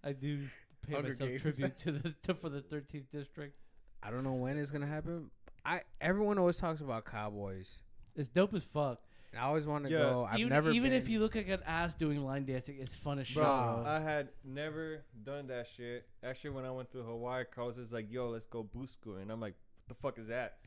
I 0.03 0.11
do 0.13 0.39
pay 0.87 0.93
Hunger 0.93 1.09
myself 1.09 1.29
Games. 1.29 1.41
tribute 1.41 1.79
to 1.79 1.91
the 1.91 2.15
to, 2.23 2.33
for 2.33 2.49
the 2.49 2.61
13th 2.61 3.09
district. 3.11 3.55
I 4.03 4.11
don't 4.11 4.23
know 4.23 4.33
when 4.33 4.57
it's 4.57 4.71
gonna 4.71 4.87
happen. 4.87 5.29
I 5.65 5.81
everyone 5.99 6.37
always 6.37 6.57
talks 6.57 6.81
about 6.81 7.05
Cowboys. 7.05 7.79
It's 8.15 8.29
dope 8.29 8.53
as 8.53 8.63
fuck. 8.63 8.99
And 9.33 9.39
I 9.41 9.45
always 9.45 9.65
want 9.65 9.85
to 9.85 9.91
Yeah. 9.91 9.99
go. 9.99 10.25
I've 10.29 10.39
even 10.39 10.49
never 10.49 10.71
even 10.71 10.91
if 10.91 11.07
you 11.07 11.19
look 11.19 11.35
like 11.35 11.47
an 11.47 11.61
ass 11.65 11.93
doing 11.93 12.23
line 12.23 12.45
dancing, 12.45 12.77
it's 12.79 12.93
fun 12.93 13.17
as 13.19 13.27
shit. 13.27 13.37
Bro, 13.37 13.81
bro. 13.83 13.85
I 13.91 13.99
had 13.99 14.29
never 14.43 15.03
done 15.23 15.47
that 15.47 15.67
shit. 15.67 16.07
Actually, 16.23 16.49
when 16.51 16.65
I 16.65 16.71
went 16.71 16.91
to 16.91 17.01
Hawaii, 17.01 17.45
Carlos 17.45 17.77
was 17.77 17.93
like, 17.93 18.11
"Yo, 18.11 18.29
let's 18.29 18.45
go 18.45 18.63
busku," 18.63 19.21
and 19.21 19.31
I'm 19.31 19.39
like, 19.39 19.55
"What 19.85 19.87
the 19.95 20.01
fuck 20.01 20.17
is 20.19 20.27
that?" 20.27 20.57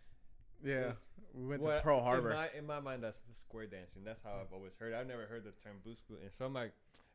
Yeah. 0.62 0.86
Yes. 0.88 1.04
We 1.34 1.44
went 1.46 1.62
What- 1.62 1.76
to 1.76 1.82
Pearl 1.82 2.00
Harbor. 2.00 2.30
In 2.30 2.36
my, 2.36 2.50
in 2.58 2.66
my 2.66 2.80
mind, 2.80 3.02
that's 3.02 3.20
square 3.34 3.66
dancing. 3.66 4.02
That's 4.04 4.22
how 4.22 4.38
I've 4.40 4.52
always 4.52 4.72
heard. 4.78 4.92
it. 4.92 4.96
I've 4.96 5.06
never 5.08 5.26
heard 5.26 5.44
the 5.44 5.50
term 5.50 5.76
busku, 5.86 6.20
and 6.22 6.32
so 6.32 6.46
I'm 6.46 6.54
like, 6.54 6.72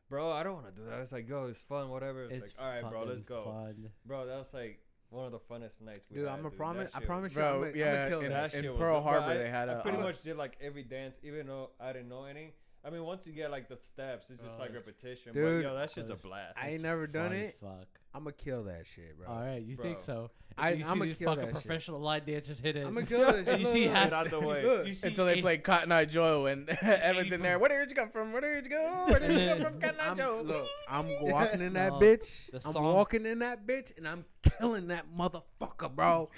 "Bro, 0.08 0.30
I 0.30 0.42
don't 0.44 0.54
want 0.54 0.66
to 0.66 0.72
do 0.72 0.84
that." 0.86 0.94
I 0.94 1.00
was 1.00 1.10
like, 1.10 1.28
"Yo, 1.28 1.46
it's 1.46 1.62
fun, 1.62 1.88
whatever." 1.90 2.24
It's, 2.24 2.32
it's 2.48 2.56
like, 2.58 2.64
"All 2.64 2.70
right, 2.72 2.88
bro, 2.88 3.00
let's 3.04 3.22
fucking 3.22 3.24
go." 3.26 3.44
Fun. 3.44 3.90
Bro, 4.04 4.26
that 4.26 4.38
was 4.38 4.52
like 4.54 4.80
one 5.10 5.26
of 5.26 5.32
the 5.32 5.38
funnest 5.38 5.80
nights. 5.82 6.00
We 6.10 6.16
dude, 6.16 6.28
had, 6.28 6.38
I'm 6.38 6.46
a 6.46 6.50
dude. 6.50 6.58
promise. 6.58 6.88
I 6.94 7.00
promise 7.00 7.32
was- 7.32 7.36
you, 7.36 7.42
I'm 7.44 7.58
Bro, 7.60 7.64
gonna, 7.72 7.78
yeah, 7.78 8.02
I'm 8.04 8.08
kill 8.08 8.20
in- 8.20 8.30
that. 8.30 8.50
that 8.50 8.54
in 8.56 8.62
shit 8.62 8.70
was 8.72 8.78
Pearl 8.78 8.94
dope. 8.96 9.04
Bro, 9.04 9.12
Harbor, 9.12 9.32
I- 9.32 9.36
they 9.38 9.50
had 9.50 9.68
I 9.68 9.72
a, 9.74 9.82
pretty 9.82 9.98
uh, 9.98 10.02
much 10.02 10.22
did 10.22 10.36
like 10.36 10.56
every 10.60 10.82
dance, 10.82 11.18
even 11.22 11.46
though 11.46 11.70
I 11.80 11.92
didn't 11.92 12.08
know 12.08 12.24
any. 12.24 12.54
I 12.84 12.88
mean, 12.90 13.04
once 13.04 13.26
you 13.26 13.32
get 13.34 13.50
like 13.50 13.68
the 13.68 13.76
steps, 13.76 14.30
it's 14.30 14.40
just 14.42 14.54
Oh, 14.56 14.62
like 14.62 14.72
repetition. 14.72 15.34
Dude, 15.34 15.62
but 15.64 15.68
yo, 15.68 15.76
that 15.76 15.90
shit's 15.90 16.08
a 16.10 16.16
blast. 16.16 16.56
I 16.56 16.66
ain't 16.68 16.74
It's 16.76 16.82
never 16.82 17.06
done 17.06 17.32
it. 17.32 17.58
Fuck. 17.60 17.99
I'm 18.12 18.24
gonna 18.24 18.32
kill 18.32 18.64
that 18.64 18.86
shit, 18.86 19.16
bro. 19.16 19.28
All 19.28 19.40
right, 19.40 19.62
you 19.62 19.76
think 19.76 20.00
so? 20.00 20.30
I- 20.58 20.70
you 20.72 20.82
see 20.84 20.90
I'ma 20.90 21.04
these 21.04 21.16
kill 21.16 21.28
fucking 21.30 21.44
that 21.46 21.54
shit. 21.54 21.64
professional 21.64 22.00
line 22.00 22.22
dancers 22.26 22.58
hit 22.58 22.74
it. 22.74 22.84
I'ma 22.84 23.00
kill 23.08 23.20
that 23.32 23.46
shit. 23.46 23.60
You 23.60 23.66
see 23.72 23.84
Look, 23.86 23.94
half 23.94 24.04
Get 24.10 24.12
out 24.14 24.30
the 24.30 24.40
way. 24.46 24.64
Look. 24.64 24.86
you 24.88 24.94
see 24.94 25.06
Until 25.08 25.26
they 25.26 25.34
eight- 25.34 25.42
play 25.42 25.58
Cotton 25.58 25.92
Eye 25.92 26.04
Joe 26.06 26.46
and 26.46 26.68
Evan's 26.82 27.30
in 27.30 27.40
there. 27.40 27.60
Where 27.60 27.68
did 27.68 27.88
you 27.88 27.94
come 27.94 28.10
from? 28.10 28.32
Where 28.32 28.40
did 28.40 28.64
you 28.64 28.70
go? 28.70 29.04
Where 29.08 29.20
did 29.20 29.30
you 29.30 29.48
come 29.48 29.60
from? 29.72 29.80
Cotton 29.80 30.00
Eye 30.00 30.08
I'm, 30.08 30.16
Joe. 30.16 30.42
look, 30.44 30.66
I'm 30.88 31.06
walking 31.30 31.60
in 31.60 31.72
that 31.74 31.92
No, 31.92 31.98
bitch. 32.00 32.50
the 32.50 32.60
I'm 32.66 32.72
song- 32.72 32.84
walking 32.94 33.26
in 33.26 33.38
that 33.38 33.64
bitch, 33.64 33.96
and 33.96 34.08
I'm 34.08 34.24
killing 34.58 34.88
that 34.88 35.06
motherfucker, 35.16 35.94
bro. 35.94 36.30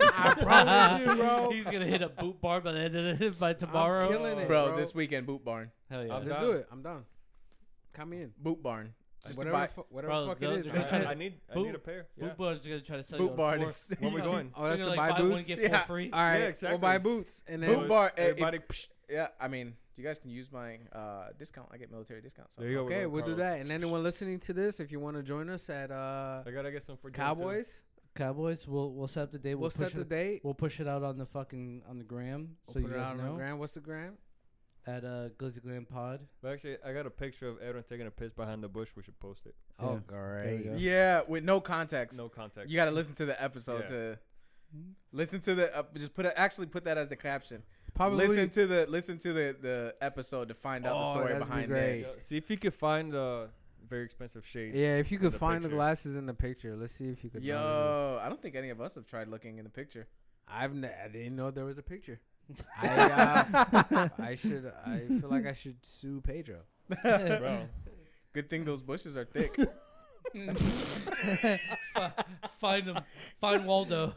I 0.00 0.34
promise 0.34 1.00
you, 1.00 1.14
bro. 1.16 1.50
He's 1.50 1.64
gonna 1.64 1.86
hit 1.86 2.02
a 2.02 2.10
boot 2.10 2.38
bar 2.42 2.60
by 2.60 2.72
the 2.72 2.80
end 2.80 2.94
of 2.94 3.22
it 3.22 3.40
by 3.40 3.54
tomorrow. 3.54 4.06
killing 4.06 4.38
it. 4.38 4.46
Bro, 4.48 4.68
bro. 4.68 4.76
this 4.76 4.94
weekend, 4.94 5.26
Boot 5.26 5.42
Barn. 5.44 5.70
Hell 5.90 6.04
yeah. 6.04 6.14
I'm 6.14 6.24
Let's 6.26 6.36
done. 6.36 6.44
do 6.44 6.52
it. 6.52 6.68
I'm 6.70 6.82
done. 6.82 7.04
Come 7.94 8.12
in. 8.12 8.32
Boot 8.38 8.62
Barn. 8.62 8.92
Just 9.26 9.38
whatever, 9.38 9.56
buy- 9.56 9.66
fu- 9.66 9.86
whatever 9.90 10.10
Bro, 10.12 10.26
fuck 10.28 10.38
they'll- 10.40 10.52
it 10.52 10.58
is. 10.60 10.66
they're 10.66 10.74
I'm 10.76 10.80
gonna 10.82 10.88
try 10.90 10.98
I, 10.98 11.02
to- 11.02 11.08
I 11.08 11.14
need, 11.14 11.34
I 11.50 11.54
Boot- 11.54 11.66
need 11.66 11.74
a 11.74 11.78
pair. 11.78 12.06
Yeah. 12.16 12.24
Boot 12.28 12.36
bar's 12.36 12.58
gonna 12.60 12.80
try 12.80 12.96
to 12.98 13.06
sell 13.06 13.18
Boot 13.18 13.24
you 13.24 13.30
on 13.30 13.36
Barn 13.36 13.58
four. 13.60 13.68
is- 13.68 13.90
When 13.98 14.12
we 14.14 14.20
going? 14.32 14.52
Oh, 14.56 14.64
that's 14.68 14.80
They're 14.80 14.90
to 14.90 14.96
gonna, 14.96 14.96
buy 14.96 15.08
like, 15.10 15.18
one 15.22 15.30
boots? 15.30 15.46
get 15.46 15.58
Yeah. 15.60 15.80
for 15.82 15.86
free. 15.86 16.10
All 16.12 16.18
right, 16.20 16.32
Yeah, 16.34 16.38
we'll 16.40 16.48
exactly. 16.48 16.78
buy 16.78 16.98
boots 16.98 17.44
and 17.48 17.62
then 17.62 17.74
Boot 17.78 17.88
Bar. 17.88 18.12
eh, 18.16 18.32
if- 18.36 18.88
yeah, 19.10 19.28
I 19.40 19.48
mean, 19.48 19.76
you 19.96 20.04
guys 20.04 20.18
can 20.18 20.30
use 20.30 20.50
my 20.52 20.78
uh, 20.92 21.28
discount. 21.38 21.68
I 21.72 21.76
get 21.78 21.90
military 21.90 22.20
discount. 22.20 22.48
So 22.54 22.60
There 22.62 22.70
you 22.70 22.76
go. 22.78 22.84
Okay, 22.86 23.02
go, 23.02 23.08
we'll 23.08 23.22
do 23.24 23.34
Carlos. 23.34 23.38
that. 23.38 23.60
And 23.60 23.70
anyone 23.72 24.02
listening 24.02 24.38
to 24.40 24.52
this, 24.52 24.78
if 24.80 24.90
you 24.92 25.00
want 25.00 25.16
to 25.16 25.22
join 25.22 25.48
us 25.48 25.70
at 25.70 25.90
uh, 25.90 26.42
I 26.46 26.50
gotta 26.50 26.70
get 26.70 26.82
some 26.82 26.96
for 26.96 27.08
June, 27.08 27.14
too. 27.14 27.20
Cowboys, 27.22 27.82
Cowboys. 28.14 28.66
We'll 28.66 28.92
we'll 28.92 29.08
set 29.08 29.22
up 29.24 29.32
the 29.32 29.38
day. 29.38 29.54
we'll, 29.54 29.62
We'll, 29.62 29.70
set 29.70 29.86
push 29.88 29.94
the 29.94 30.00
it, 30.02 30.08
date. 30.08 30.40
We'll 30.42 30.54
push 30.54 30.80
it 30.80 30.88
out 30.88 31.02
on 31.02 31.16
the 31.18 31.26
fucking 31.26 31.82
on 31.88 31.98
the 31.98 32.04
gram 32.04 32.56
We'll 32.66 32.72
so 32.74 32.78
you 32.80 32.86
put 32.86 32.94
it 32.94 32.98
guys 32.98 33.06
out 33.12 33.16
know 33.16 33.22
on 33.24 33.28
the 33.32 33.36
gram. 33.36 33.58
What's 33.58 33.74
the 33.74 33.80
gram? 33.80 34.18
At 34.86 35.04
uh 35.04 35.28
Glizzy 35.38 35.62
Glam 35.62 35.84
Pod. 35.84 36.20
But 36.42 36.52
actually, 36.52 36.76
I 36.84 36.92
got 36.92 37.06
a 37.06 37.10
picture 37.10 37.48
of 37.48 37.58
everyone 37.60 37.84
taking 37.88 38.06
a 38.06 38.10
piss 38.10 38.32
behind 38.32 38.62
the 38.62 38.68
bush. 38.68 38.90
We 38.96 39.02
should 39.02 39.18
post 39.20 39.46
it. 39.46 39.54
Oh, 39.80 39.94
Yeah. 39.94 39.98
Great. 40.06 40.78
Yeah, 40.78 41.22
with 41.26 41.44
no 41.44 41.60
context. 41.60 42.16
No 42.18 42.28
context. 42.28 42.70
You 42.70 42.76
got 42.76 42.84
to 42.86 42.90
listen 42.92 43.14
to 43.16 43.24
the 43.26 43.42
episode 43.42 43.82
Yeah. 43.82 43.88
to 43.88 44.18
listen 45.12 45.40
to 45.40 45.54
the 45.54 45.76
uh, 45.78 45.82
just 45.96 46.14
put 46.14 46.26
it, 46.26 46.32
actually 46.36 46.66
put 46.66 46.84
that 46.84 46.98
as 46.98 47.08
the 47.08 47.16
caption. 47.16 47.62
Probably 47.94 48.26
listen 48.26 48.50
to 48.50 48.66
the 48.66 48.86
listen 48.88 49.18
to 49.18 49.32
the 49.32 49.56
the 49.60 49.94
episode 50.00 50.48
to 50.48 50.54
find 50.54 50.86
out 50.86 50.94
Oh, 50.96 51.02
the 51.02 51.10
story 51.14 51.32
that'd 51.32 51.42
be 51.42 51.48
behind 51.48 51.68
great. 51.68 52.02
this. 52.02 52.16
See 52.26 52.36
if 52.36 52.50
you 52.50 52.58
could 52.58 52.74
find 52.74 53.10
the 53.12 53.48
very 53.88 54.04
expensive 54.04 54.44
shades. 54.46 54.74
Yeah, 54.74 54.96
if 54.98 55.10
you 55.10 55.18
could 55.18 55.32
the 55.32 55.38
find 55.38 55.62
the 55.64 55.68
glasses 55.68 56.16
in 56.16 56.26
the 56.26 56.34
picture, 56.34 56.76
let's 56.76 56.92
see 56.92 57.08
if 57.08 57.24
you 57.24 57.30
could. 57.30 57.40
find. 57.40 57.44
Yo, 57.46 58.20
I 58.22 58.28
don't 58.28 58.42
think 58.42 58.54
any 58.54 58.70
of 58.70 58.80
us 58.80 58.96
have 58.96 59.06
tried 59.06 59.28
looking 59.28 59.58
in 59.58 59.64
the 59.64 59.70
picture. 59.70 60.08
I've 60.48 60.74
ne- 60.74 60.92
I 61.04 61.08
didn't 61.08 61.36
know 61.36 61.50
there 61.50 61.64
was 61.64 61.78
a 61.78 61.82
picture. 61.82 62.20
I 62.80 62.88
uh, 63.90 64.08
I 64.18 64.34
should 64.34 64.72
I 64.84 64.98
feel 65.08 65.28
like 65.30 65.46
I 65.46 65.52
should 65.54 65.84
sue 65.84 66.20
Pedro. 66.20 66.58
bro. 67.02 67.68
Good 68.32 68.50
thing 68.50 68.64
those 68.64 68.82
bushes 68.82 69.16
are 69.16 69.24
thick. 69.24 69.54
Find 72.60 72.84
him. 72.84 72.98
Find 73.40 73.66
Waldo. 73.66 74.12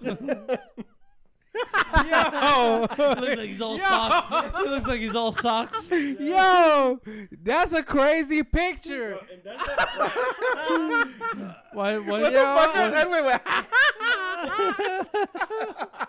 Yo, 2.05 2.87
he 2.95 3.03
looks 3.03 3.21
like 3.21 3.39
he's 3.39 3.61
all 3.61 3.79
socks. 3.79 4.61
He 4.61 4.67
looks 4.67 4.87
like 4.87 4.99
he's 4.99 5.15
all 5.15 5.31
socks. 5.31 5.89
yo, 5.91 6.99
that's 7.43 7.73
a 7.73 7.81
crazy 7.81 8.43
picture. 8.43 9.17
And 9.31 9.41
that's 9.43 9.65
not 9.67 11.07
Why? 11.73 11.97
Why? 11.97 12.21
What 12.21 12.31
Yo. 12.31 12.39
the 12.39 12.45
fuck? 12.45 12.75
was- 12.75 13.05
Wait, 13.09 13.23
wait. 15.97 16.07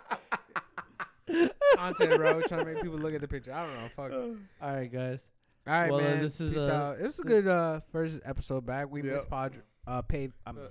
Content, 1.77 2.17
bro. 2.17 2.41
Trying 2.43 2.65
to 2.67 2.73
make 2.73 2.83
people 2.83 2.99
look 2.99 3.15
at 3.15 3.21
the 3.21 3.29
picture. 3.29 3.53
I 3.53 3.67
don't 3.67 3.75
know. 3.75 3.89
Fuck. 3.89 4.13
All 4.13 4.37
All 4.69 4.75
right, 4.77 4.91
guys. 4.93 5.21
right, 5.67 5.91
Well, 5.91 6.01
uh, 6.01 6.03
man. 6.05 6.23
this 6.23 6.41
is, 6.41 6.53
Peace 6.55 6.69
uh, 6.69 6.73
out. 6.73 6.99
It 6.99 7.03
was 7.05 7.19
a 7.19 7.23
good 7.23 7.47
uh, 7.49 7.81
first 7.93 8.21
episode 8.25 8.67
back. 8.67 8.91
We 8.91 9.03
Yep. 9.03 9.13
missed 9.13 9.31
Pod, 9.31 9.53
uh, 9.87 10.03
Pave, 10.03 10.33
um, 10.47 10.59
Uh, 10.59 10.69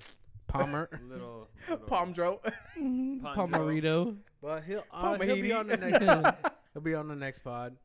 Palmer, 0.48 0.90
little, 1.10 1.48
little 1.70 1.86
Palm 1.88 2.12
dro. 2.14 2.42
Palmerito. 2.80 4.18
but 4.42 4.64
he'll 4.64 4.84
uh, 4.92 5.18
he'll 5.20 5.36
be 5.42 5.54
on 5.54 5.68
the 5.68 5.78
next. 5.78 6.04
he'll 6.74 6.82
be 6.82 6.96
on 6.96 7.08
the 7.08 7.16
next 7.16 7.40
pod. 7.40 7.76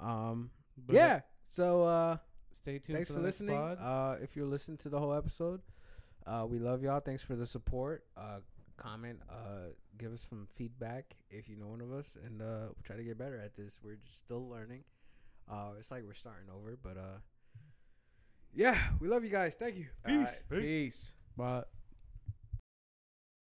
Um, 0.00 0.50
But 0.86 0.94
yeah. 0.96 1.20
So 1.46 1.84
uh, 1.84 2.16
Stay 2.54 2.78
tuned. 2.78 2.96
thanks 2.96 3.08
for 3.10 3.14
for 3.14 3.20
the 3.20 3.26
next 3.26 3.40
listening. 3.40 3.56
pod. 3.56 3.78
Uh, 3.80 4.16
if 4.22 4.36
you're 4.36 4.46
listening 4.46 4.76
to 4.78 4.88
the 4.88 4.98
whole 4.98 5.14
episode, 5.14 5.60
uh, 6.26 6.46
we 6.48 6.58
love 6.58 6.82
y'all. 6.82 7.00
Thanks 7.00 7.22
for 7.22 7.36
the 7.36 7.46
support. 7.46 8.04
Uh, 8.16 8.38
comment. 8.76 9.20
Uh, 9.28 9.72
give 9.98 10.12
us 10.12 10.26
some 10.28 10.46
feedback 10.50 11.16
if 11.30 11.48
you 11.48 11.56
know 11.56 11.68
one 11.68 11.80
of 11.80 11.92
us, 11.92 12.16
and 12.24 12.40
uh, 12.40 12.66
we'll 12.66 12.76
try 12.84 12.96
to 12.96 13.04
get 13.04 13.18
better 13.18 13.38
at 13.38 13.54
this. 13.54 13.80
We're 13.82 13.98
just 14.06 14.18
still 14.18 14.48
learning. 14.48 14.84
Uh, 15.50 15.72
it's 15.78 15.90
like 15.90 16.02
we're 16.04 16.14
starting 16.14 16.48
over, 16.54 16.78
but 16.82 16.96
uh, 16.96 17.18
yeah, 18.54 18.78
we 19.00 19.08
love 19.08 19.24
you 19.24 19.30
guys. 19.30 19.56
Thank 19.56 19.76
you. 19.76 19.86
Peace. 20.06 20.42
Peace. 20.48 21.12
Bye. 21.36 21.64